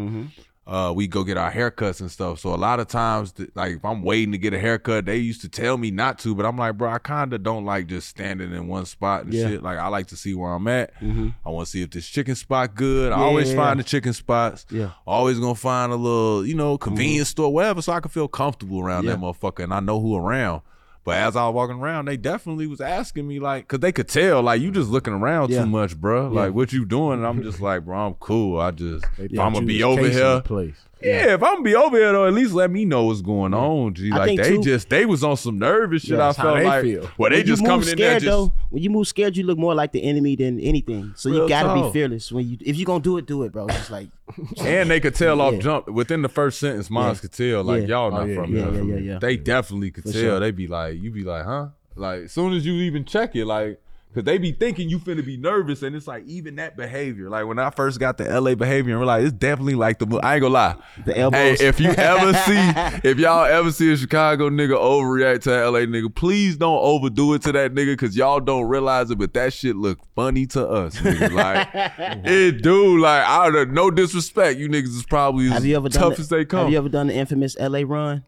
Uh, 0.71 0.93
we 0.93 1.09
go 1.09 1.25
get 1.25 1.37
our 1.37 1.51
haircuts 1.51 2.01
and 2.01 2.09
stuff. 2.09 2.39
So 2.39 2.55
a 2.55 2.57
lot 2.57 2.79
of 2.79 2.87
times, 2.87 3.35
like 3.57 3.73
if 3.79 3.85
I'm 3.85 4.03
waiting 4.05 4.31
to 4.31 4.39
get 4.39 4.55
a 4.55 4.59
haircut, 4.61 5.05
they 5.05 5.17
used 5.17 5.41
to 5.41 5.49
tell 5.49 5.77
me 5.77 5.91
not 5.91 6.21
to, 6.21 6.33
but 6.33 6.47
I'm 6.47 6.57
like, 6.57 6.79
bro, 6.79 6.89
I 6.89 6.99
kind 6.99 7.33
of 7.33 7.43
don't 7.43 7.65
like 7.65 7.89
just 7.89 8.07
standing 8.09 8.53
in 8.55 8.69
one 8.69 8.87
spot 8.87 9.25
and 9.25 9.35
Yeah. 9.35 9.49
shit. 9.49 9.63
Like 9.65 9.79
I 9.79 9.89
like 9.89 10.07
to 10.07 10.17
see 10.17 10.33
where 10.33 10.53
I'm 10.53 10.69
at. 10.69 10.93
I 11.03 11.49
want 11.51 11.67
to 11.67 11.71
see 11.73 11.83
if 11.83 11.91
this 11.91 12.07
chicken 12.07 12.37
spot 12.37 12.77
good. 12.77 13.11
I 13.11 13.17
always 13.17 13.51
Yeah. 13.51 13.57
find 13.57 13.81
the 13.81 13.85
chicken 13.85 14.13
spots. 14.13 14.65
Yeah. 14.71 14.91
Always 15.09 15.41
gonna 15.41 15.57
find 15.57 15.91
a 15.91 15.97
little, 15.97 16.47
you 16.47 16.55
know, 16.55 16.79
convenience 16.79 17.31
store, 17.31 17.53
whatever, 17.53 17.83
so 17.83 17.93
I 17.93 17.99
can 17.99 18.13
feel 18.13 18.29
comfortable 18.29 18.79
around 18.81 19.07
that 19.07 19.19
motherfucker 19.19 19.65
and 19.65 19.75
I 19.75 19.81
know 19.81 20.01
who 20.01 20.15
around. 20.15 20.63
But 21.05 21.17
as 21.17 21.35
I 21.35 21.47
was 21.47 21.55
walking 21.55 21.77
around, 21.81 22.05
they 22.07 22.17
definitely 22.19 22.67
was 22.67 22.81
asking 22.81 23.27
me 23.27 23.41
like, 23.41 23.67
cause 23.69 23.81
they 23.81 23.91
could 23.93 24.09
tell 24.09 24.43
like 24.43 24.61
you 24.61 24.71
just 24.71 24.91
looking 24.91 25.15
around 25.15 25.51
Yeah. 25.51 25.61
too 25.63 25.67
much, 25.67 25.97
bro. 25.97 26.29
Like 26.29 26.53
what 26.53 26.73
you 26.73 26.85
doing? 26.85 27.19
And 27.21 27.27
I'm 27.27 27.43
just 27.43 27.61
like, 27.69 27.85
bro, 27.85 27.99
I'm 28.07 28.15
cool. 28.15 28.61
I 28.61 28.71
just 28.71 29.05
if 29.19 29.39
I'm 29.39 29.53
gonna 29.55 29.65
be 29.67 29.83
over 29.83 30.09
here. 30.09 30.41
Place. 30.43 30.77
Yeah, 31.03 31.35
if 31.35 31.43
I'm 31.43 31.55
gonna 31.55 31.63
be 31.63 31.75
over 31.75 31.97
here 31.97 32.13
though, 32.13 32.27
at 32.27 32.35
least 32.35 32.53
let 32.53 32.71
me 32.71 32.85
know 32.85 33.05
what's 33.05 33.23
going 33.23 33.55
on. 33.55 33.95
G, 33.95 34.11
like 34.11 34.37
they 34.37 34.57
too- 34.57 34.63
just 34.63 34.89
they 34.91 35.07
was 35.07 35.25
on 35.25 35.37
some 35.37 35.59
nervous 35.59 36.03
shit. 36.03 36.19
Yeah, 36.19 36.29
I 36.29 36.33
felt 36.33 36.63
like, 36.63 36.83
feel. 36.83 37.11
well, 37.17 37.31
they 37.31 37.37
When 37.39 37.47
just 37.47 37.65
coming 37.65 37.89
in 37.89 37.97
there 37.97 38.11
scared 38.19 38.23
just. 38.23 38.31
though. 38.31 38.53
When 38.71 38.83
you 38.83 38.91
move 38.91 39.09
scared, 39.09 39.37
you 39.37 39.45
look 39.45 39.59
more 39.59 39.75
like 39.75 39.93
the 39.93 40.03
enemy 40.03 40.37
than 40.37 40.61
anything. 40.61 41.13
So 41.17 41.29
you 41.31 41.49
gotta 41.49 41.69
talk. 41.69 41.93
be 41.93 41.99
fearless 41.99 42.31
when 42.31 42.49
you. 42.49 42.59
If 42.61 42.77
you 42.77 42.85
gonna 42.85 43.03
do 43.03 43.17
it, 43.17 43.27
do 43.27 43.43
it, 43.45 43.53
bro. 43.53 43.67
Just 43.69 43.91
like 43.91 44.09
And 44.61 44.91
they 44.91 45.01
could 45.01 45.15
tell 45.15 45.41
off 45.41 45.59
jump 45.59 45.89
within 45.89 46.23
the 46.23 46.29
first 46.29 46.61
sentence. 46.61 46.91
Mines 46.91 47.19
Yeah. 47.19 47.21
could 47.23 47.33
tell 47.33 47.65
like 47.65 47.83
Yeah. 47.83 47.89
y'all 47.89 48.15
Oh, 48.15 48.19
not 48.19 48.29
yeah, 48.29 48.35
from 48.35 48.55
yeah, 48.57 48.71
here. 48.71 48.83
yeah, 48.85 48.95
yeah, 48.95 49.13
yeah. 49.13 49.19
They 49.19 49.37
definitely 49.37 49.91
could 49.91 50.05
For 50.05 50.13
tell. 50.13 50.21
sure. 50.23 50.41
They 50.41 50.51
be 50.51 50.67
like, 50.67 51.01
you 51.01 51.11
be 51.11 51.25
like, 51.25 51.45
huh? 51.45 51.69
Like 51.97 52.25
as 52.25 52.33
soon 52.33 52.53
as 52.53 52.65
you 52.67 52.75
even 52.75 53.05
check 53.05 53.35
it, 53.37 53.47
like. 53.47 53.81
Cause 54.13 54.25
they 54.25 54.39
be 54.39 54.51
thinking 54.51 54.89
you 54.89 54.99
finna 54.99 55.25
be 55.25 55.37
nervous, 55.37 55.83
and 55.83 55.95
it's 55.95 56.09
like 56.09 56.25
even 56.27 56.57
that 56.57 56.77
behavior. 56.77 57.31
Like 57.31 57.47
when 57.47 57.61
I 57.61 57.71
first 57.71 58.01
got 58.01 58.19
the 58.19 58.25
LA 58.25 58.57
behavior, 58.57 58.95
and 58.95 59.01
we're 59.01 59.07
like, 59.07 59.23
it's 59.23 59.33
definitely 59.33 59.77
like 59.77 60.01
the. 60.01 60.07
I 60.21 60.35
ain't 60.35 60.43
gonna 60.43 60.53
lie. 60.53 60.77
The 61.05 61.17
elbows. 61.17 61.61
Hey, 61.61 61.69
if 61.69 61.79
you 61.79 61.91
ever 61.91 62.33
see, 62.45 63.09
if 63.09 63.19
y'all 63.21 63.45
ever 63.45 63.71
see 63.71 63.93
a 63.93 63.97
Chicago 63.97 64.51
nigga 64.51 64.77
overreact 64.77 65.43
to 65.43 65.53
a 65.53 65.71
LA 65.71 65.81
nigga, 65.81 66.13
please 66.13 66.57
don't 66.57 66.81
overdo 66.81 67.35
it 67.35 67.43
to 67.43 67.53
that 67.53 67.73
nigga, 67.73 67.97
cause 67.97 68.17
y'all 68.17 68.41
don't 68.41 68.67
realize 68.67 69.13
it, 69.13 69.19
but 69.19 69.33
that 69.35 69.53
shit 69.53 69.77
look 69.77 70.01
funny 70.17 70.45
to 70.49 70.69
us. 70.69 70.97
Nigga. 70.97 71.31
Like 71.31 71.69
it 72.25 72.63
do. 72.63 72.99
Like 72.99 73.23
out 73.23 73.55
of 73.55 73.71
no 73.71 73.93
disrespect, 73.93 74.59
you 74.59 74.69
niggas 74.69 74.87
is 74.87 75.07
probably 75.09 75.47
as 75.47 75.53
have 75.53 75.65
you 75.65 75.77
ever 75.77 75.89
done 75.89 76.03
tough 76.03 76.17
the, 76.17 76.23
as 76.23 76.29
they 76.31 76.45
come. 76.45 76.65
Have 76.65 76.73
you 76.73 76.79
ever 76.79 76.89
done 76.89 77.07
the 77.07 77.15
infamous 77.15 77.57
LA 77.61 77.83
run? 77.87 78.25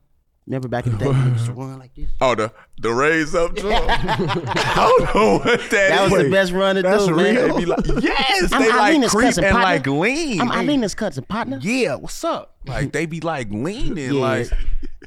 Remember 0.47 0.66
back 0.69 0.86
in 0.86 0.93
the 0.93 0.98
day, 0.98 1.05
you 1.10 1.32
used 1.32 1.48
run 1.48 1.78
like 1.78 1.94
this. 1.94 2.09
Oh, 2.20 2.35
the 2.35 2.52
the 2.81 2.90
raise 2.93 3.32
up 3.35 3.55
jump. 3.55 3.73
I 3.89 4.74
don't 4.98 5.14
know 5.14 5.39
what 5.39 5.60
that 5.70 5.70
That 5.70 6.10
was 6.10 6.23
the 6.24 6.31
best 6.31 6.52
run 6.52 6.74
to 6.77 6.82
that's 6.82 7.06
do, 7.06 7.14
man. 7.16 7.35
real? 7.36 7.55
They 7.55 7.60
be 7.60 7.66
like, 7.66 7.86
yes, 8.02 8.52
I'm 8.52 8.62
they 8.62 8.69
like 8.70 9.09
creep 9.10 9.27
cousin, 9.27 9.44
and 9.44 9.52
partner. 9.52 9.62
like 9.77 9.86
lean. 9.86 10.40
I'm 10.40 10.48
They- 10.48 10.55
Alina's 10.73 10.94
cousin, 10.97 11.24
partner. 11.24 11.59
yeah, 11.62 11.94
what's 11.94 12.24
up? 12.24 12.56
Like 12.66 12.93
they 12.93 13.06
be 13.06 13.20
like 13.20 13.51
leaning, 13.51 14.14
Yeah. 14.14 14.20
like 14.20 14.51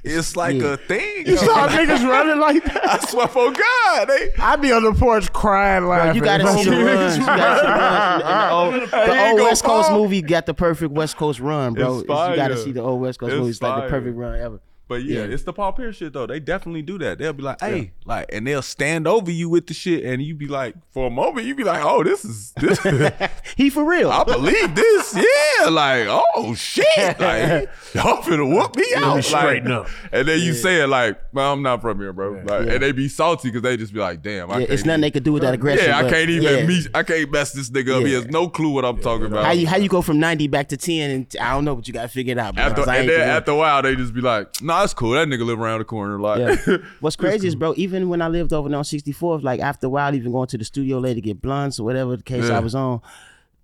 it's 0.05 0.35
like 0.37 0.55
Yeah. 0.55 0.73
a 0.73 0.77
thing. 0.77 1.25
You 1.27 1.35
saw 1.35 1.67
niggas 1.67 2.07
running 2.07 2.39
like 2.39 2.63
that? 2.65 2.87
I 2.89 2.99
swear 3.07 3.27
for 3.27 3.51
God, 3.51 4.05
they 4.05 4.31
I'd 4.39 4.61
be 4.61 4.71
on 4.71 4.83
the 4.83 4.93
porch 4.93 5.33
crying, 5.33 5.83
Bro, 5.83 6.11
you 6.13 6.21
gotta 6.21 6.47
see 6.53 6.63
the 6.69 6.77
runs. 6.85 7.17
You 7.17 7.25
gotta 7.25 7.59
see 7.59 7.65
the 7.65 7.71
runs. 7.71 8.23
And 8.23 8.31
the 8.31 8.51
old, 8.51 8.89
the 8.91 9.29
old 9.31 9.39
West 9.41 9.63
Coast 9.65 9.89
Paul. 9.89 9.99
movie 9.99 10.21
got 10.21 10.45
the 10.45 10.53
perfect 10.53 10.93
West 10.93 11.17
Coast 11.17 11.41
run, 11.41 11.73
bro. 11.73 11.95
It's 11.99 12.03
It's- 12.03 12.29
you 12.29 12.35
gotta 12.37 12.57
see 12.57 12.71
the 12.71 12.81
old 12.81 13.01
West 13.01 13.19
Coast 13.19 13.33
It's 13.33 13.37
movie. 13.39 13.49
It's 13.51 13.61
like 13.61 13.83
the 13.83 13.89
perfect 13.89 14.15
run 14.15 14.39
ever. 14.39 14.59
But 14.87 15.03
yeah, 15.03 15.19
Yeah. 15.19 15.33
it's 15.33 15.43
the 15.43 15.51
Paul 15.53 15.71
Pierce 15.73 15.95
shit 15.97 16.13
though. 16.13 16.27
They 16.27 16.39
definitely 16.39 16.83
do 16.83 16.97
that. 16.99 17.17
They'll 17.17 17.33
be 17.33 17.41
like, 17.41 17.59
"Hey," 17.59 17.91
like, 18.05 18.27
and 18.31 18.45
they'll 18.45 18.61
stand 18.61 19.07
over 19.07 19.31
you 19.31 19.49
with 19.49 19.65
the 19.65 19.73
shit, 19.73 20.03
and 20.03 20.21
you 20.21 20.35
be 20.35 20.47
like, 20.47 20.75
for 20.91 21.07
a 21.07 21.09
moment, 21.09 21.47
you 21.47 21.55
be 21.55 21.63
like, 21.63 21.83
"Oh, 21.83 22.03
this 22.03 22.23
is 22.23 22.51
this." 22.57 22.79
He 23.57 23.69
for 23.69 23.83
real. 23.85 24.11
I 24.11 24.23
believe 24.25 24.75
this. 24.75 25.15
Yeah, 25.15 25.69
like, 25.69 26.07
oh 26.09 26.53
shit, 26.55 26.85
like 27.19 27.69
y'all 27.93 28.21
finna 28.21 28.47
whoop 28.53 28.75
me 28.75 28.85
out. 28.97 29.23
straighten 29.23 29.69
like, 29.71 29.85
up. 29.85 29.89
And 30.11 30.27
then 30.27 30.39
you 30.41 30.53
say 30.53 30.81
it 30.81 30.87
like, 30.87 31.17
"Well, 31.33 31.53
I'm 31.53 31.61
not 31.63 31.81
from 31.81 31.99
here, 31.99 32.11
bro." 32.13 32.41
Like, 32.45 32.67
and 32.67 32.83
they 32.83 32.91
be 32.91 33.07
salty 33.07 33.47
because 33.49 33.61
they 33.61 33.77
just 33.77 33.93
be 33.93 33.99
like, 33.99 34.21
"Damn, 34.21 34.51
I 34.51 34.59
can't 34.59 34.69
it's 34.69 34.83
nothing 34.85 35.01
they 35.01 35.07
even- 35.07 35.13
could 35.13 35.23
do 35.23 35.33
with 35.33 35.41
that 35.43 35.53
aggression. 35.53 35.87
Yeah, 35.87 35.97
I 35.99 36.09
can't 36.09 36.29
even 36.29 36.43
yeah. 36.43 36.65
meet. 36.65 36.87
I 36.93 37.03
can't 37.03 37.31
mess 37.31 37.53
this 37.53 37.69
nigga 37.69 37.99
up. 38.01 38.05
He 38.05 38.13
has 38.13 38.27
no 38.27 38.49
clue 38.49 38.69
what 38.69 38.83
I'm 38.85 38.99
talking 38.99 39.27
about. 39.27 39.45
How 39.45 39.51
you 39.51 39.67
how 39.67 39.77
you 39.77 39.87
go 39.89 40.01
from 40.01 40.19
ninety 40.19 40.47
back 40.47 40.67
to 40.69 40.77
ten 40.77 41.09
and 41.11 41.35
I 41.39 41.53
don't 41.53 41.63
know, 41.65 41.75
but 41.75 41.87
you 41.87 41.93
gotta 41.93 42.09
figure 42.09 42.33
it 42.33 42.37
out. 42.37 42.55
Bro, 42.55 42.63
after, 42.65 42.81
'cause 42.81 42.87
I 42.89 42.97
and 42.97 43.09
then 43.09 43.21
after 43.21 43.51
a 43.51 43.55
while, 43.55 43.81
they 43.81 43.95
just 43.95 44.13
be 44.13 44.21
like, 44.21 44.61
"Nah, 44.61 44.74
it's 44.83 44.93
cool. 44.93 45.11
That 45.11 45.27
nigga 45.27 45.45
live 45.45 45.59
around 45.59 45.79
the 45.79 45.85
corner." 45.85 46.19
Like, 46.19 46.39
Yeah. 46.67 46.77
What's 46.99 47.15
crazy 47.15 47.47
is, 47.47 47.55
bro, 47.55 47.73
even 47.77 48.09
when 48.09 48.21
I 48.21 48.27
lived 48.27 48.51
over 48.53 48.67
there 48.69 48.77
on 48.77 48.83
64th, 48.83 49.43
like 49.43 49.59
after 49.59 49.87
a 49.87 49.89
while, 49.89 50.13
even 50.15 50.31
going 50.31 50.47
to 50.47 50.57
the 50.57 50.65
studio 50.65 50.99
later 50.99 51.15
to 51.15 51.21
get 51.21 51.41
blunts 51.41 51.79
or 51.79 51.83
whatever 51.83 52.15
the 52.17 52.23
case 52.23 52.45
Yeah. 52.49 52.57
I 52.57 52.59
was 52.59 52.75
on, 52.75 53.01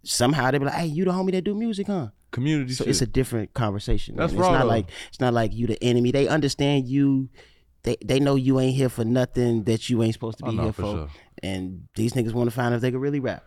somehow 0.04 0.52
they'd 0.52 0.60
be 0.60 0.66
like, 0.66 0.74
hey, 0.76 0.86
you 0.88 1.06
the 1.06 1.12
homie 1.12 1.32
that 1.32 1.44
do 1.44 1.54
music, 1.56 1.88
huh? 1.88 2.08
community 2.32 2.72
So 2.74 2.86
shit. 2.86 2.92
it's 2.92 3.02
a 3.02 3.08
different 3.08 3.54
conversation. 3.54 4.16
That's 4.16 4.32
man. 4.32 4.42
It's 4.42 4.52
not 4.52 4.62
though. 4.62 4.68
like 4.68 4.86
it's 5.10 5.20
not 5.20 5.34
like 5.34 5.54
you 5.54 5.68
the 5.68 5.82
enemy. 5.84 6.12
They 6.12 6.28
understand 6.30 6.88
you. 6.88 7.30
They 7.84 7.98
they 8.06 8.20
know 8.22 8.36
you 8.36 8.60
ain't 8.60 8.76
here 8.76 8.88
for 8.90 9.04
nothing 9.04 9.64
that 9.64 9.90
you 9.90 10.02
ain't 10.04 10.14
supposed 10.14 10.38
to 10.38 10.46
be 10.46 10.50
Oh, 10.52 10.54
no, 10.54 10.64
here 10.64 10.72
for 10.74 10.82
for. 10.82 10.92
sure. 10.96 11.10
And 11.44 11.88
these 11.96 12.14
niggas 12.14 12.32
want 12.34 12.50
to 12.50 12.56
find 12.56 12.74
out 12.74 12.78
if 12.78 12.82
they 12.82 12.92
can 12.92 13.00
really 13.02 13.20
rap. 13.20 13.44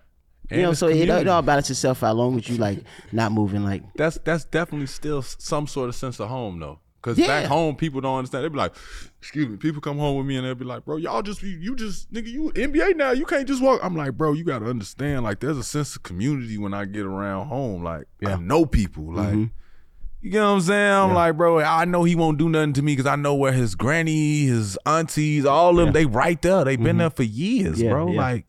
And 0.51 0.61
you 0.61 0.67
know, 0.67 0.75
so 0.75 0.89
it, 0.89 1.09
it 1.09 1.27
all 1.29 1.41
balances 1.41 1.71
itself 1.79 2.03
out. 2.03 2.17
Long 2.17 2.37
as 2.37 2.47
you 2.47 2.59
like 2.59 2.81
not 3.13 3.33
moving 3.33 3.65
like 3.65 3.83
that's 3.95 4.19
that's 4.23 4.45
definitely 4.45 4.89
still 4.89 5.23
some 5.23 5.67
sort 5.67 5.89
of 5.89 5.95
sense 5.95 6.21
of 6.21 6.29
home 6.29 6.61
though. 6.61 6.81
Cause 7.05 7.19
Yeah. 7.19 7.27
back 7.27 7.45
home 7.45 7.77
people 7.77 8.01
don't 8.01 8.17
understand. 8.17 8.45
They'd 8.45 8.53
be 8.53 8.57
like, 8.57 8.75
excuse 9.21 9.47
me, 9.47 9.59
people 9.59 9.83
come 9.83 9.99
home 9.99 10.17
with 10.17 10.25
me 10.25 10.37
and 10.37 10.47
they'll 10.47 10.55
be 10.55 10.65
like, 10.65 10.87
bro, 10.87 10.97
y'all 10.97 11.21
just 11.21 11.43
you, 11.43 11.51
you 11.51 11.77
just 11.77 12.11
nigga, 12.11 12.29
you 12.29 12.51
NBA 12.55 12.97
now. 12.97 13.11
You 13.11 13.27
can't 13.27 13.47
just 13.47 13.63
walk. 13.63 13.79
I'm 13.83 13.95
like, 13.95 14.17
bro, 14.17 14.33
you 14.33 14.43
gotta 14.43 14.65
understand, 14.65 15.23
like 15.23 15.41
there's 15.41 15.59
a 15.59 15.63
sense 15.63 15.97
of 15.97 16.03
community 16.03 16.57
when 16.57 16.73
I 16.73 16.87
get 16.87 17.05
around 17.05 17.49
home. 17.49 17.85
Like 17.85 18.07
I 18.25 18.37
know 18.37 18.65
people. 18.65 19.13
Like 19.13 19.29
mm-hmm. 19.35 19.45
you 20.23 20.31
get 20.31 20.41
what 20.41 20.47
I'm 20.47 20.61
saying? 20.63 20.93
I'm 20.95 21.13
like, 21.13 21.37
bro, 21.37 21.61
I 21.61 21.85
know 21.85 22.05
he 22.05 22.15
won't 22.15 22.39
do 22.39 22.49
nothing 22.49 22.73
to 22.73 22.83
me 22.83 22.93
because 22.93 23.07
I 23.07 23.17
know 23.17 23.35
where 23.35 23.53
his 23.53 23.75
granny, 23.75 24.47
his 24.47 24.79
aunties, 24.87 25.45
all 25.45 25.79
of 25.79 25.85
them, 25.85 25.93
they 25.93 26.07
right 26.07 26.41
there. 26.41 26.65
They 26.65 26.77
been 26.77 26.87
mm-hmm. 26.87 26.99
there 27.01 27.11
for 27.11 27.23
years, 27.23 27.83
Yeah, 27.83 27.91
bro. 27.91 28.13
yeah. 28.13 28.19
Like 28.19 28.47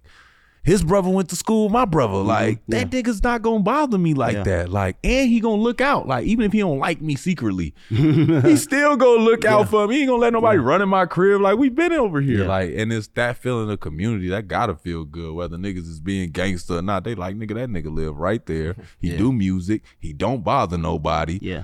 his 0.65 0.83
brother 0.83 1.09
went 1.09 1.29
to 1.29 1.35
school 1.35 1.63
with 1.65 1.71
my 1.71 1.85
brother. 1.85 2.13
Mm-hmm. 2.15 2.27
Like 2.27 2.61
that 2.69 2.89
nigga's 2.89 3.23
not 3.23 3.41
gonna 3.43 3.59
bother 3.63 3.97
me 3.97 4.13
like 4.13 4.33
Yeah. 4.33 4.43
that. 4.43 4.69
Like, 4.69 4.97
and 5.03 5.29
he 5.29 5.39
gonna 5.39 5.61
look 5.61 5.79
out. 5.79 6.07
Like, 6.07 6.25
even 6.25 6.45
if 6.45 6.51
he 6.51 6.59
don't 6.59 6.79
like 6.79 7.01
me 7.01 7.15
secretly, 7.15 7.73
he 7.89 8.55
still 8.57 8.97
gonna 8.97 9.23
look 9.23 9.45
out 9.45 9.69
for 9.69 9.87
me. 9.87 9.95
He 9.95 10.01
ain't 10.01 10.09
gonna 10.09 10.21
let 10.21 10.33
nobody 10.33 10.57
run 10.59 10.81
in 10.81 10.89
my 10.89 11.05
crib. 11.05 11.41
Like 11.41 11.57
we 11.57 11.69
been 11.69 11.93
over 11.93 12.19
here. 12.19 12.41
Yeah. 12.41 12.47
Like, 12.47 12.73
and 12.75 12.91
it's 12.91 13.07
that 13.15 13.37
feeling 13.37 13.69
of 13.69 13.79
community 13.79 14.27
that 14.29 14.47
gotta 14.47 14.75
feel 14.75 15.05
good, 15.05 15.33
whether 15.33 15.55
niggas 15.57 15.87
is 15.87 15.99
being 15.99 16.31
gangster 16.31 16.77
or 16.77 16.81
not. 16.81 17.03
They 17.03 17.15
like 17.15 17.35
nigga, 17.35 17.53
that 17.55 17.69
nigga 17.69 17.93
live 17.93 18.17
right 18.17 18.45
there. 18.45 18.75
He 18.99 19.11
Yeah. 19.11 19.17
do 19.17 19.31
music. 19.31 19.83
He 19.99 20.13
don't 20.13 20.43
bother 20.43 20.77
nobody. 20.77 21.39
yeah. 21.41 21.63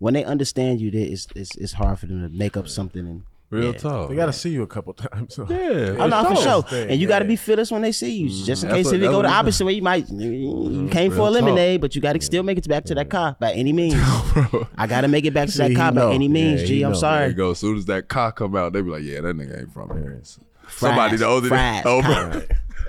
When 0.00 0.14
they 0.14 0.22
understand 0.24 0.80
you, 0.80 0.90
it's, 0.94 1.26
it's 1.34 1.56
it's 1.56 1.72
hard 1.72 1.98
for 1.98 2.06
them 2.06 2.22
to 2.22 2.28
make 2.28 2.56
up 2.56 2.68
something 2.68 3.04
and 3.04 3.22
Real 3.50 3.72
yeah. 3.72 3.78
talk. 3.78 4.10
They 4.10 4.16
got 4.16 4.26
to 4.26 4.32
see 4.32 4.50
you 4.50 4.62
a 4.62 4.66
couple 4.66 4.92
times. 4.94 5.34
So. 5.34 5.46
yeah. 5.48 5.96
Oh 5.98 6.06
no, 6.06 6.24
for 6.24 6.36
sure. 6.36 6.62
Thing, 6.62 6.90
And 6.90 7.00
you 7.00 7.08
got 7.08 7.20
to 7.20 7.24
yeah. 7.24 7.28
be 7.30 7.36
fearless 7.36 7.70
when 7.70 7.82
they 7.82 7.92
see 7.92 8.14
you, 8.14 8.28
mm-hmm. 8.28 8.44
just 8.44 8.62
in 8.62 8.68
That's 8.68 8.78
case 8.78 8.86
what- 8.86 8.94
if 8.96 9.02
it 9.02 9.06
go 9.06 9.22
the 9.22 9.28
opposite 9.28 9.64
way, 9.64 9.72
you 9.72 9.82
might 9.82 10.08
you 10.10 10.30
mm-hmm. 10.30 10.88
came 10.90 11.10
for 11.10 11.16
Real 11.18 11.26
a 11.26 11.28
talk. 11.30 11.42
lemonade, 11.44 11.80
but 11.80 11.94
you 11.94 12.02
got 12.02 12.12
to 12.12 12.20
still 12.20 12.42
make 12.42 12.58
it 12.58 12.68
back 12.68 12.84
to 12.84 12.94
that 12.94 13.08
car 13.08 13.36
by 13.40 13.52
any 13.52 13.72
means. 13.72 13.94
I 14.76 14.86
got 14.86 15.00
to 15.02 15.08
make 15.08 15.24
it 15.24 15.32
back 15.32 15.46
to 15.46 15.52
See, 15.52 15.68
that 15.68 15.76
car 15.76 15.92
know. 15.92 16.08
by 16.08 16.14
any 16.14 16.28
means. 16.28 16.62
Yeah, 16.62 16.66
G, 16.66 16.76
he 16.76 16.82
I'm 16.82 16.92
know. 16.92 16.94
There 16.94 17.00
sorry. 17.00 17.28
you 17.28 17.34
go. 17.34 17.50
As 17.52 17.58
soon 17.58 17.78
as 17.78 17.86
that 17.86 18.08
car 18.08 18.32
come 18.32 18.54
out, 18.54 18.72
they 18.74 18.82
be 18.82 18.90
like, 18.90 19.02
"Yeah, 19.02 19.22
that 19.22 19.36
nigga 19.36 19.60
ain't 19.60 19.72
from 19.72 19.90
here." 19.96 20.22
Somebody 20.68 21.16
Fries, 21.16 21.20
the 21.20 21.28
other 21.28 21.40
day, 21.40 21.48
fries, 21.48 21.82
oh, 21.86 22.02
car. 22.02 22.30
bro. 22.30 22.42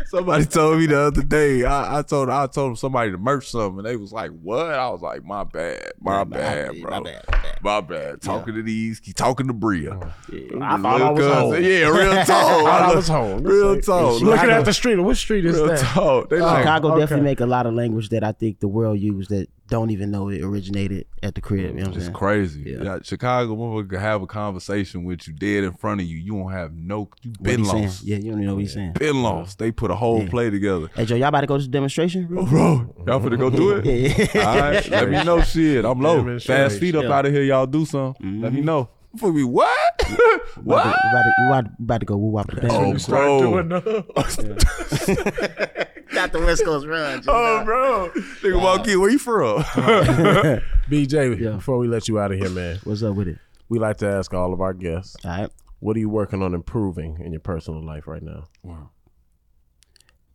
Somebody 0.10 0.46
told 0.46 0.80
me 0.80 0.86
the 0.88 1.00
other 1.00 1.24
day. 1.24 1.64
I, 1.64 2.00
I 2.00 2.02
told 2.02 2.30
I 2.30 2.48
told 2.48 2.70
them 2.70 2.76
somebody 2.76 3.12
to 3.12 3.18
merch 3.18 3.50
something, 3.50 3.80
and 3.80 3.88
they 3.88 3.96
was 3.96 4.12
like, 4.12 4.32
"What?" 4.32 4.74
I 4.74 4.90
was 4.90 5.02
like, 5.02 5.24
"My 5.24 5.44
bad, 5.44 5.92
my, 6.00 6.24
bad, 6.24 6.76
my 6.76 6.82
bro, 6.82 7.02
bad, 7.02 7.24
my 7.24 7.32
bad. 7.32 7.62
my 7.62 7.82
bad." 7.82 8.22
Talking 8.22 8.56
to 8.56 8.64
these, 8.64 9.00
keep 9.00 9.16
talking 9.16 9.48
to 9.48 9.54
Bria. 9.54 9.94
I 9.94 10.78
thought 10.78 11.02
I 11.02 11.10
was 11.12 11.20
Little 11.20 11.52
home. 11.52 11.64
Yeah, 11.64 11.90
real 11.90 12.14
talk. 12.26 12.28
thought 12.28 12.82
I 12.82 12.96
was 12.96 13.08
home. 13.08 13.44
Real 13.44 13.74
It's 13.74 13.88
talk. 13.88 14.22
Looking 14.22 14.50
at 14.50 14.66
the 14.66 14.74
street. 14.74 15.00
What 15.00 15.18
street 15.18 15.46
is 15.46 15.56
real 15.56 15.68
that? 15.68 15.80
talk. 15.80 16.30
They 16.30 16.38
oh, 16.38 16.46
like, 16.46 16.64
Chicago 16.64 16.92
okay. 16.92 17.02
definitely 17.02 17.26
make 17.26 17.40
a 17.40 17.46
lot 17.46 17.66
of 17.66 17.74
language 17.74 18.10
that 18.10 18.24
I 18.24 18.32
think 18.32 18.60
the 18.60 18.68
world 18.68 19.00
use 19.00 19.28
that 19.30 19.48
don't 19.70 19.92
even 19.92 20.12
know 20.12 20.30
it 20.30 20.42
originated 20.42 21.06
at 21.22 21.36
the 21.36 21.42
crib. 21.42 21.78
You 21.78 21.86
know 21.86 21.92
It's 21.96 22.10
crazy. 22.10 22.62
Yeah. 22.62 22.84
Yeah. 22.84 23.00
Chicago 23.04 23.56
motherfucker 23.56 23.90
could 23.92 24.00
have 24.00 24.22
a 24.22 24.28
conversation 24.28 25.04
with 25.04 25.28
you 25.28 25.34
dead 25.34 25.64
in 25.64 25.74
front 25.74 26.02
of 26.02 26.08
you. 26.08 26.18
You 26.18 26.34
won't 26.36 26.54
have 26.54 26.74
no 26.74 27.10
you 27.22 27.34
been 27.42 27.60
he 27.60 27.66
saying? 27.66 27.84
lost. 27.84 28.04
Yeah, 28.04 28.18
you 28.18 28.32
don't 28.32 28.40
even 28.40 28.46
know 28.46 28.56
what 28.56 28.62
he's 28.62 28.74
saying. 28.74 28.94
Been 28.94 29.22
lost. 29.22 29.60
They 29.60 29.72
put 29.72 29.92
a 29.92 29.96
whole 29.96 30.24
Yeah. 30.24 30.30
play 30.30 30.50
together. 30.50 30.90
Hey 30.96 31.06
Joe, 31.06 31.16
y'all 31.16 31.28
about 31.28 31.42
to 31.42 31.48
go 31.48 31.58
to 31.58 31.64
the 31.64 31.70
demonstration? 31.70 32.26
Bro? 32.26 32.46
Bro, 32.50 32.96
y'all 33.06 33.20
finna 33.20 33.40
go 33.40 33.50
do 33.50 33.78
it? 33.78 33.86
Yeah, 33.86 34.28
yeah. 34.36 34.48
All 34.48 34.60
right, 34.60 34.90
let 34.90 35.10
me 35.10 35.24
know 35.24 35.42
shit. 35.42 35.86
I'm 35.86 36.02
low. 36.02 36.40
Fast 36.40 36.80
feet 36.80 36.96
up 36.96 37.06
out 37.06 37.26
of 37.26 37.34
here, 37.34 37.44
y'all 37.44 37.66
do 37.66 37.86
something. 37.86 38.42
Let 38.42 38.54
me 38.54 38.60
mm-hmm. 38.60 38.66
know. 38.66 38.90
For 39.18 39.34
me, 39.34 39.44
what? 39.44 39.79
We 40.58 40.74
about, 40.74 40.76
what? 40.86 40.86
we, 40.86 41.10
about 41.10 41.24
to, 41.24 41.32
we 41.40 41.46
about 41.46 41.66
to- 41.66 41.72
we 41.80 41.84
about 41.86 42.00
to 42.00 42.06
go 42.06 42.18
woo 42.18 42.30
wop 42.32 42.48
the 42.52 42.62
band. 42.62 42.74
Oh, 42.74 42.98
bro. 43.08 43.40
doing 43.40 43.70
Got 46.12 46.32
the 46.34 46.40
West 46.40 46.66
Coast 46.66 46.88
run. 46.88 47.22
Oh, 47.28 47.64
bro. 47.64 48.10
Nigga, 48.42 48.60
walk 48.62 48.88
in. 48.88 49.00
Where 49.00 49.10
you 49.12 49.20
from? 49.20 49.62
BJ, 50.90 51.40
Yeah. 51.40 51.52
before 51.52 51.78
we 51.78 51.88
let 51.88 52.08
you 52.08 52.20
out 52.20 52.32
of 52.32 52.40
here, 52.40 52.50
man, 52.50 52.80
What's 52.84 53.04
up 53.04 53.16
with 53.16 53.28
it? 53.28 53.38
we 53.70 53.78
like 53.80 53.98
to 53.98 54.08
ask 54.08 54.34
all 54.34 54.52
of 54.54 54.62
our 54.62 54.74
guests, 54.74 55.16
All 55.24 55.32
right, 55.32 55.50
what 55.80 55.96
are 55.96 56.00
you 56.00 56.10
working 56.10 56.42
on 56.42 56.54
improving 56.54 57.20
in 57.24 57.32
your 57.32 57.40
personal 57.42 57.84
life 57.86 58.08
right 58.08 58.24
now? 58.24 58.46
Wow. 58.64 58.90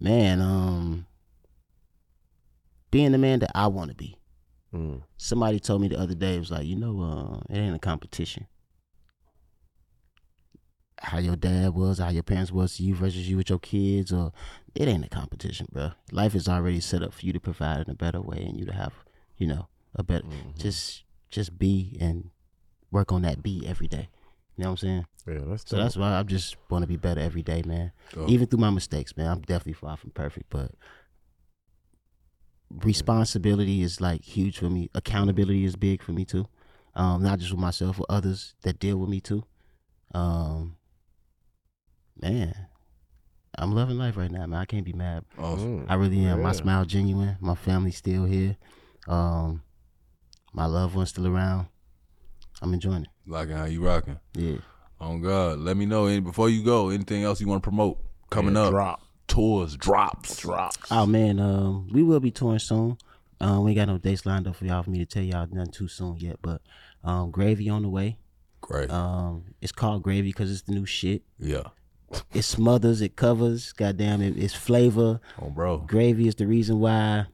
Man. 0.00 0.40
Um, 0.40 1.06
being 2.90 3.12
the 3.12 3.18
man 3.18 3.40
that 3.40 3.50
I 3.54 3.66
want 3.66 3.90
to 3.90 3.96
be. 3.96 4.16
Mm. 4.72 5.02
Somebody 5.16 5.58
told 5.60 5.80
me 5.82 5.88
the 5.88 5.98
other 5.98 6.14
day, 6.14 6.36
it 6.36 6.38
was 6.38 6.50
like, 6.52 6.66
you 6.66 6.76
know, 6.76 7.00
uh, 7.02 7.40
it 7.52 7.58
ain't 7.58 7.74
a 7.76 7.80
competition. 7.80 8.46
How 11.04 11.18
your 11.18 11.36
dad 11.36 11.74
was, 11.74 11.98
how 11.98 12.08
your 12.10 12.22
parents 12.22 12.50
was 12.50 12.76
to 12.76 12.82
you 12.82 12.94
versus 12.94 13.28
you 13.28 13.36
with 13.36 13.50
your 13.50 13.58
kids, 13.58 14.12
or 14.12 14.32
it 14.74 14.88
ain't 14.88 15.04
a 15.04 15.08
competition, 15.08 15.66
bro. 15.72 15.92
Life 16.10 16.34
is 16.34 16.48
already 16.48 16.80
set 16.80 17.02
up 17.02 17.12
for 17.12 17.24
you 17.26 17.32
to 17.32 17.40
provide 17.40 17.82
in 17.86 17.90
a 17.90 17.94
better 17.94 18.20
way, 18.20 18.38
and 18.38 18.58
you 18.58 18.64
to 18.66 18.72
have, 18.72 18.92
you 19.36 19.46
know, 19.46 19.68
a 19.94 20.02
better. 20.02 20.26
Just, 20.58 21.04
just 21.30 21.58
be 21.58 21.96
and 22.00 22.30
work 22.90 23.12
on 23.12 23.22
that 23.22 23.42
be 23.42 23.64
every 23.66 23.86
day. 23.86 24.08
You 24.56 24.64
know 24.64 24.70
what 24.70 24.82
I'm 24.82 24.88
saying? 24.88 25.06
Yeah, 25.26 25.38
that's 25.46 25.68
So 25.68 25.76
dope. 25.76 25.84
that's 25.84 25.96
why 25.96 26.12
I'm 26.12 26.26
just 26.26 26.56
want 26.70 26.82
to 26.82 26.86
be 26.86 26.96
better 26.96 27.20
every 27.20 27.42
day, 27.42 27.62
man. 27.66 27.92
Dope. 28.12 28.28
Even 28.30 28.46
through 28.46 28.60
my 28.60 28.70
mistakes, 28.70 29.16
man. 29.16 29.26
I'm 29.26 29.40
definitely 29.40 29.72
far 29.72 29.96
from 29.96 30.10
perfect, 30.10 30.46
but 30.50 30.72
responsibility 32.70 33.82
is 33.82 34.00
like 34.00 34.22
huge 34.22 34.58
for 34.58 34.70
me. 34.70 34.90
Accountability 34.94 35.64
is 35.64 35.76
big 35.76 36.02
for 36.02 36.12
me 36.12 36.24
too. 36.24 36.46
Um, 36.94 37.22
not 37.22 37.38
just 37.40 37.50
with 37.50 37.60
myself, 37.60 37.98
with 37.98 38.06
others 38.08 38.54
that 38.62 38.78
deal 38.78 38.96
with 38.96 39.08
me 39.08 39.20
too. 39.20 39.44
Um, 40.14 40.76
man, 42.20 42.54
I'm 43.56 43.72
loving 43.74 43.98
life 43.98 44.16
right 44.16 44.30
now, 44.30 44.46
man. 44.46 44.60
I 44.60 44.64
can't 44.64 44.84
be 44.84 44.92
mad. 44.92 45.24
Awesome. 45.38 45.86
I 45.88 45.94
really 45.94 46.24
am. 46.24 46.42
My 46.42 46.52
smile 46.52 46.84
genuine. 46.84 47.36
My 47.40 47.54
family's 47.54 47.96
still 47.96 48.24
here. 48.24 48.56
Um, 49.06 49.62
my 50.52 50.66
loved 50.66 50.94
ones 50.94 51.10
still 51.10 51.26
around. 51.26 51.66
I'm 52.62 52.72
enjoying 52.74 53.02
it. 53.02 53.08
Liking 53.26 53.56
how 53.56 53.64
you 53.64 53.84
rocking. 53.84 54.18
Yeah. 54.34 54.56
On 55.00 55.20
God. 55.20 55.58
Let 55.58 55.76
me 55.76 55.86
know. 55.86 56.06
And 56.06 56.24
before 56.24 56.48
you 56.48 56.64
go, 56.64 56.88
anything 56.90 57.22
else 57.24 57.40
you 57.40 57.46
want 57.48 57.62
to 57.62 57.66
promote 57.68 57.98
coming 58.30 58.54
Yeah, 58.54 58.62
up? 58.62 58.70
Drop. 58.70 59.00
Tours, 59.26 59.76
drops. 59.76 60.36
Drops. 60.40 60.76
Oh 60.90 61.06
man, 61.06 61.40
um, 61.40 61.88
we 61.92 62.02
will 62.02 62.20
be 62.20 62.30
touring 62.30 62.58
soon. 62.58 62.98
Um, 63.40 63.64
we 63.64 63.70
ain't 63.70 63.76
got 63.78 63.88
no 63.88 63.96
dates 63.98 64.26
lined 64.26 64.46
up 64.46 64.54
for 64.56 64.66
y'all 64.66 64.82
for 64.82 64.90
me 64.90 64.98
to 64.98 65.06
tell 65.06 65.22
y'all 65.22 65.46
nothing 65.50 65.72
too 65.72 65.88
soon 65.88 66.16
yet, 66.18 66.36
but 66.42 66.60
um, 67.02 67.30
Gravy 67.30 67.68
on 67.70 67.82
the 67.82 67.88
way. 67.88 68.18
Great. 68.60 68.90
Um, 68.90 69.54
it's 69.62 69.72
called 69.72 70.02
Gravy 70.02 70.28
because 70.28 70.50
it's 70.52 70.62
the 70.62 70.72
new 70.72 70.84
shit. 70.86 71.22
yeah. 71.38 71.62
It 72.32 72.42
smothers, 72.42 73.00
it 73.00 73.16
covers. 73.16 73.72
Goddamn, 73.72 74.22
it, 74.22 74.36
it's 74.36 74.54
flavor. 74.54 75.20
Oh, 75.40 75.50
bro. 75.50 75.78
Gravy 75.78 76.28
is 76.28 76.34
the 76.34 76.46
reason 76.46 76.80
why 76.80 77.26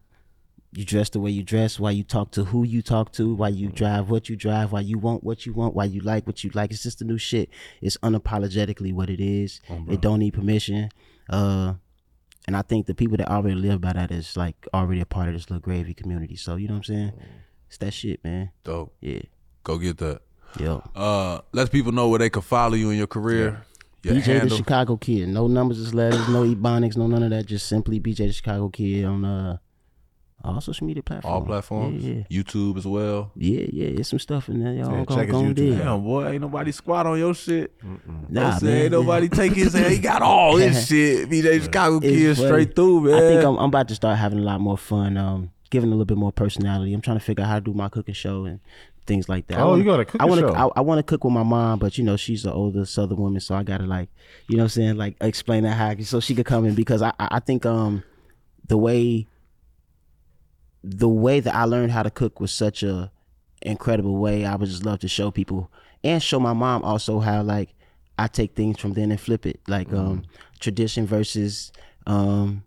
you 0.73 0.85
dress 0.85 1.11
the 1.11 1.20
way 1.20 1.31
you 1.31 1.43
dress, 1.43 1.81
why 1.81 1.90
you 1.90 2.05
talk 2.05 2.31
to 2.32 2.44
who 2.44 2.65
you 2.65 2.81
talk 2.81 3.12
to, 3.12 3.35
why 3.35 3.48
you 3.48 3.69
drive 3.69 4.09
what 4.09 4.28
you 4.28 4.36
drive, 4.36 4.73
why 4.73 4.81
you 4.81 4.98
want 4.98 5.24
what 5.24 5.44
you 5.44 5.52
want, 5.52 5.74
why 5.74 5.85
you 5.85 6.01
like 6.01 6.27
what 6.27 6.44
you 6.44 6.51
like. 6.55 6.70
It's 6.70 6.82
just 6.82 7.01
the 7.01 7.05
new 7.05 7.19
shit. 7.19 7.51
It's 7.81 7.97
unapologetically 7.98 8.93
what 8.93 9.11
it 9.11 9.20
is. 9.20 9.61
it 9.89 10.01
don't 10.01 10.20
need 10.20 10.35
permission. 10.35 10.90
Uh, 11.28 11.74
and 12.47 12.57
I 12.57 12.62
think 12.62 12.86
the 12.86 12.94
people 12.94 13.16
that 13.16 13.28
already 13.28 13.57
live 13.57 13.81
by 13.81 13.93
that 13.93 14.11
is 14.11 14.36
like 14.36 14.66
already 14.73 15.01
a 15.01 15.07
part 15.07 15.28
of 15.28 15.35
this 15.35 15.51
little 15.51 15.61
gravy 15.61 15.94
community. 15.94 16.36
So 16.36 16.57
you 16.57 16.69
know 16.69 16.74
what 16.74 16.89
I'm 16.89 16.94
saying? 16.94 17.12
It's 17.69 17.78
that 17.78 17.93
shit, 17.93 18.23
man. 18.24 18.51
Dope. 18.65 18.94
Yeah. 19.01 19.23
Go 19.65 19.78
get 19.78 19.98
that. 19.98 20.23
Yo. 20.59 20.82
Uh, 20.94 21.40
let 21.52 21.70
people 21.70 21.93
know 21.93 22.09
where 22.09 22.19
they 22.19 22.31
can 22.31 22.43
follow 22.43 22.74
you 22.74 22.90
in 22.90 22.98
your 22.98 23.07
career. 23.07 23.65
Your 24.02 24.14
BJ 24.14 24.48
the. 24.48 24.56
Chicago 24.56 24.97
Kid. 24.97 25.28
No 25.28 25.47
numbers 25.47 25.78
just 25.78 25.94
letters, 25.94 26.27
no 26.28 26.44
ebonics, 26.44 26.97
no 26.97 27.06
none 27.06 27.22
of 27.22 27.31
that. 27.31 27.47
Just 27.47 27.66
simply 27.66 28.01
BJ 28.01 28.16
the 28.28 28.32
Chicago 28.32 28.68
Kid 28.68 29.05
on 29.05 29.24
uh 29.24 29.56
all 30.43 30.59
social 30.62 30.86
media 30.86 31.02
platforms. 31.02 31.35
All 31.35 31.43
platforms. 31.44 32.02
Yeah, 32.02 32.22
YouTube 32.31 32.78
as 32.78 32.86
well. 32.86 33.31
yeah, 33.36 33.66
yeah. 33.70 33.89
It's 34.01 34.09
some 34.09 34.18
stuff 34.18 34.48
in 34.48 34.64
there. 34.64 34.72
Y'all 34.72 34.90
Yeah, 34.90 35.05
go, 35.05 35.14
check 35.16 35.27
his 35.27 35.32
go 35.32 35.43
YouTube 35.43 35.55
dig. 35.55 35.77
Damn, 35.78 36.02
boy, 36.02 36.28
ain't 36.31 36.40
nobody 36.40 36.72
squat 36.72 37.05
on 37.06 37.18
your 37.18 37.35
shit. 37.35 37.74
Nah, 38.31 38.56
Say, 38.56 38.66
man. 38.66 38.77
ain't 38.85 38.93
nobody 38.93 39.28
take 39.28 39.52
his 39.52 39.74
hand. 39.74 39.93
He 39.93 39.98
got 39.98 40.22
all 40.22 40.56
his 40.56 40.86
shit. 40.89 41.28
BJ 41.28 41.62
Chicago 41.62 41.97
It's 41.98 42.06
Kid 42.06 42.36
funny. 42.39 42.48
straight 42.48 42.74
through, 42.74 43.01
man. 43.02 43.14
I 43.16 43.20
think 43.20 43.44
I'm, 43.44 43.59
I'm 43.59 43.66
about 43.68 43.89
to 43.89 43.94
start 43.94 44.16
having 44.18 44.39
a 44.39 44.43
lot 44.43 44.62
more 44.62 44.78
fun. 44.78 45.18
Um, 45.18 45.51
giving 45.68 45.90
a 45.90 45.93
little 45.93 46.06
bit 46.06 46.16
more 46.16 46.32
personality. 46.32 46.94
I'm 46.94 47.02
trying 47.02 47.18
to 47.18 47.24
figure 47.24 47.44
out 47.44 47.48
how 47.48 47.55
to 47.56 47.60
do 47.60 47.74
my 47.74 47.90
cooking 47.90 48.14
show 48.14 48.47
and 48.47 48.60
things 49.11 49.28
like 49.28 49.49
that. 49.49 49.59
Oh, 49.59 49.70
wanna- 49.70 49.78
you 49.78 49.85
got 49.85 49.99
a 49.99 50.05
cooking 50.05 50.20
I 50.20 50.24
wanna, 50.27 50.43
show. 50.43 50.55
I, 50.55 50.69
I 50.77 50.81
want 50.82 50.99
to 51.01 51.03
cook 51.03 51.24
with 51.24 51.32
my 51.32 51.43
mom, 51.43 51.81
but 51.81 51.99
you 51.99 52.05
know 52.05 52.16
she's 52.16 52.45
an 52.45 52.53
older 52.53 52.85
Southern 52.85 53.19
woman, 53.19 53.41
so 53.41 53.57
I 53.57 53.65
gotta 53.65 53.85
like, 53.85 54.09
you 54.49 54.57
know, 54.57 54.62
what 54.62 54.66
I'm 54.66 54.69
saying 54.70 54.97
like 54.97 55.16
explain 55.20 55.65
that 55.65 55.74
how 55.74 55.95
so 56.05 56.20
she 56.20 56.35
could 56.37 56.47
come 56.47 56.65
in 56.65 56.74
because 56.74 57.03
I 57.03 57.12
I 57.19 57.41
think 57.41 57.66
um 57.66 58.05
the 58.69 58.78
way 58.78 59.27
the 60.85 61.09
way 61.09 61.41
that 61.41 61.55
I 61.55 61.65
learned 61.65 61.91
how 61.93 62.03
to 62.05 62.11
cook 62.11 62.41
was 62.41 62.53
such 62.53 62.82
a 62.82 63.11
incredible 63.62 64.16
way. 64.16 64.45
I 64.47 64.55
would 64.55 64.69
just 64.69 64.87
love 64.87 65.01
to 65.01 65.09
show 65.09 65.31
people 65.31 65.70
and 66.05 66.23
show 66.23 66.39
my 66.41 66.53
mom 66.53 66.82
also 66.85 67.19
how 67.19 67.43
like 67.43 67.74
I 68.19 68.28
take 68.28 68.55
things 68.55 68.78
from 68.78 68.93
then 68.93 69.11
and 69.11 69.20
flip 69.20 69.45
it, 69.45 69.61
like 69.66 69.93
um 69.93 70.23
tradition 70.61 71.05
versus 71.07 71.73
um 72.07 72.62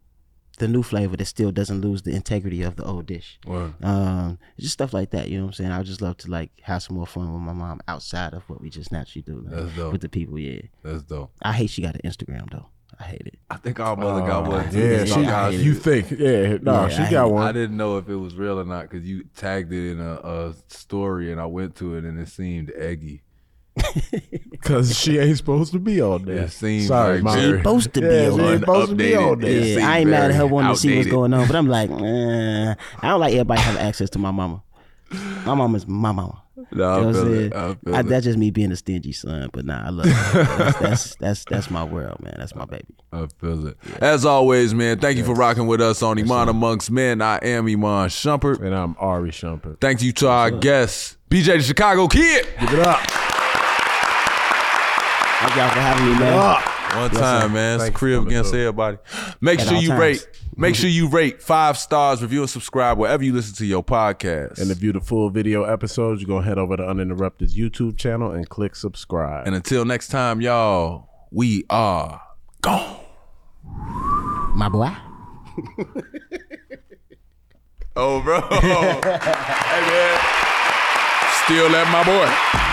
the 0.60 0.68
new 0.68 0.84
flavor 0.84 1.18
that 1.18 1.26
still 1.26 1.52
doesn't 1.52 1.82
lose 1.82 2.04
the 2.04 2.12
integrity 2.16 2.62
of 2.62 2.76
the 2.76 2.84
old 2.86 3.06
dish. 3.08 3.40
Word. 3.46 3.74
Um, 3.84 4.38
just 4.60 4.74
stuff 4.74 4.94
like 4.94 5.10
that. 5.12 5.28
You 5.30 5.38
know 5.40 5.46
what 5.46 5.50
I'm 5.50 5.54
saying? 5.54 5.72
I 5.72 5.78
would 5.80 5.88
just 5.88 6.02
love 6.02 6.18
to 6.18 6.30
like 6.32 6.52
have 6.62 6.84
some 6.84 6.96
more 6.96 7.08
fun 7.08 7.34
with 7.34 7.42
my 7.42 7.54
mom 7.54 7.82
outside 7.88 8.34
of 8.34 8.44
what 8.50 8.62
we 8.62 8.70
just 8.70 8.92
naturally 8.92 9.24
do 9.24 9.42
like, 9.42 9.56
That's 9.64 9.76
dope. 9.76 9.92
with 9.92 10.02
the 10.02 10.10
people. 10.10 10.38
Yeah, 10.38 10.62
That's 10.84 11.04
dope. 11.04 11.32
I 11.42 11.54
hate 11.54 11.70
she 11.72 11.82
got 11.82 11.96
an 11.96 12.02
Instagram 12.04 12.52
though. 12.52 12.68
I 13.00 13.06
hate 13.06 13.22
it. 13.26 13.40
I 13.50 13.56
think 13.58 13.80
our 13.80 13.96
mother 13.96 14.22
got 14.22 14.48
one. 14.48 14.70
Yeah, 14.72 14.98
Yeah, 15.00 15.06
she, 15.06 15.26
I 15.26 15.50
hate 15.52 15.60
it. 15.60 15.64
you 15.64 15.74
think? 15.74 16.12
Yeah, 16.12 16.58
no, 16.62 16.84
Yeah, 16.84 16.88
she 16.90 17.02
I 17.02 17.10
got 17.10 17.24
hate 17.26 17.30
it. 17.32 17.34
one. 17.34 17.48
I 17.48 17.52
didn't 17.52 17.76
know 17.78 17.98
if 17.98 18.08
it 18.08 18.16
was 18.16 18.36
real 18.36 18.60
or 18.60 18.66
not 18.66 18.84
because 18.88 19.04
you 19.08 19.24
tagged 19.36 19.74
it 19.74 19.92
in 19.94 20.00
a, 20.00 20.14
a 20.22 20.54
story 20.68 21.32
and 21.32 21.42
I 21.42 21.48
went 21.48 21.76
to 21.78 21.96
it 21.96 22.04
and 22.06 22.20
it 22.20 22.28
seemed 22.28 22.72
eggy. 22.78 23.24
Because 24.52 24.98
she 24.98 25.18
ain't 25.20 25.38
supposed 25.38 25.74
to 25.74 25.80
be 25.80 26.02
on 26.02 26.24
there. 26.26 26.44
It 26.44 26.52
seemed 26.52 26.86
Sorry, 26.88 27.22
like 27.22 27.36
She 27.36 27.42
very- 27.42 27.54
ain't 27.58 27.64
supposed 27.64 27.94
to 27.94 28.02
be 28.02 28.08
Yeah, 28.08 28.28
on 28.30 28.32
she 28.32 28.38
there. 28.38 28.52
ain't 28.54 28.60
supposed 28.62 28.90
to 28.90 28.96
be 28.96 29.04
Updated. 29.10 29.32
on 29.32 29.40
there. 29.40 29.52
Yeah, 29.80 29.90
I 29.90 29.98
ain't 30.00 30.10
mad 30.10 30.24
at 30.24 30.32
her 30.32 30.38
very 30.38 30.50
wanting 30.52 30.74
to 30.74 30.80
see 30.80 30.98
what's 30.98 31.10
going 31.10 31.34
on, 31.34 31.48
but 31.48 31.56
I'm 31.56 31.68
like, 31.68 31.90
eh, 31.92 32.76
I 33.02 33.10
don't 33.10 33.20
like 33.20 33.34
everybody 33.34 33.62
having 33.62 33.82
access 33.82 34.10
to 34.12 34.20
my 34.20 34.32
mama. 34.32 34.64
My 35.46 35.54
mama's 35.54 35.86
my 35.88 36.12
mama. 36.12 36.40
No, 36.56 36.64
You 36.72 36.78
know 36.78 36.86
I 36.86 36.98
what 36.98 37.06
I'm 37.08 37.14
feel 37.14 37.26
saying? 37.26 37.46
it. 37.48 37.54
I 37.56 37.74
feel 37.76 37.96
I- 37.96 38.00
it. 38.00 38.04
that's 38.04 38.24
just 38.26 38.38
me 38.38 38.52
being 38.52 38.72
a 38.72 38.76
stingy 38.76 39.12
son, 39.12 39.50
but 39.52 39.66
nah, 39.66 39.86
I 39.86 39.90
love 39.90 40.06
her. 40.08 40.44
that's, 40.44 40.80
that's 40.80 41.16
that's 41.16 41.46
that's 41.46 41.70
my 41.72 41.84
world, 41.84 42.20
man. 42.24 42.36
That's 42.38 42.56
my 42.56 42.66
baby. 42.66 42.86
I 43.12 43.28
feel 43.40 43.68
it. 43.68 43.78
As 44.02 44.24
always, 44.26 44.74
man, 44.74 45.00
thank 45.00 45.18
you 45.18 45.26
for 45.26 45.34
rocking 45.36 45.68
with 45.68 45.82
us 45.82 46.02
on 46.02 46.18
Iman 46.20 46.48
Amongst 46.50 46.90
Men. 46.90 47.22
I 47.22 47.38
am 47.38 47.68
Iman 47.68 48.10
Shumpert. 48.10 48.62
And 48.62 48.74
I'm 48.74 48.96
Ari 48.98 49.32
Shumpert. 49.32 49.82
Thank 49.82 50.02
you 50.02 50.14
to 50.14 50.30
our 50.30 50.52
guests, 50.52 51.18
BJ 51.30 51.58
the 51.58 51.62
Chicago 51.64 52.08
Kid. 52.08 52.48
Give 52.62 52.74
it 52.74 52.80
up. 52.80 53.00
Thank 55.44 55.56
y'all 55.58 55.70
for 55.70 55.80
having 55.80 56.06
me, 56.06 56.20
man. 56.20 56.62
One 57.02 57.10
time, 57.12 57.54
man. 57.54 57.76
It's 57.76 57.84
Thanks 57.86 58.00
crib 58.00 58.28
against 58.28 58.52
through. 58.52 58.62
everybody. 58.62 58.98
Make 59.42 59.60
At 59.60 59.68
sure 59.68 59.78
you 59.78 59.90
times. 59.90 60.00
rate. 60.00 60.28
Make 60.56 60.76
sure 60.76 60.90
you 60.90 61.08
rate 61.10 61.42
five 61.42 61.78
stars, 61.78 62.22
review 62.22 62.42
and 62.42 62.50
subscribe 62.50 62.98
wherever 62.98 63.24
you 63.24 63.34
listen 63.34 63.56
to 63.56 63.66
your 63.66 63.84
podcast. 63.84 64.60
And 64.60 64.70
to 64.70 64.76
view 64.76 64.94
the 64.94 65.02
full 65.02 65.30
video 65.32 65.64
episodes, 65.64 66.22
you're 66.22 66.28
going 66.28 66.44
to 66.44 66.48
head 66.48 66.58
over 66.60 66.78
to 66.78 66.84
Uninterrupted's 66.88 67.58
YouTube 67.58 67.98
channel 67.98 68.32
and 68.32 68.48
click 68.48 68.76
subscribe. 68.76 69.48
and 69.48 69.56
until 69.56 69.84
next 69.86 70.10
time, 70.10 70.40
y'all, 70.40 71.10
we 71.32 71.66
are 71.70 72.22
gone. 72.62 73.00
My 74.56 74.70
boy. 74.70 74.92
Oh, 77.96 78.22
bro. 78.24 78.42
hey, 78.50 78.60
man. 79.82 80.20
Still 81.46 81.76
at 81.76 81.92
my 81.92 82.04
boy. 82.04 82.73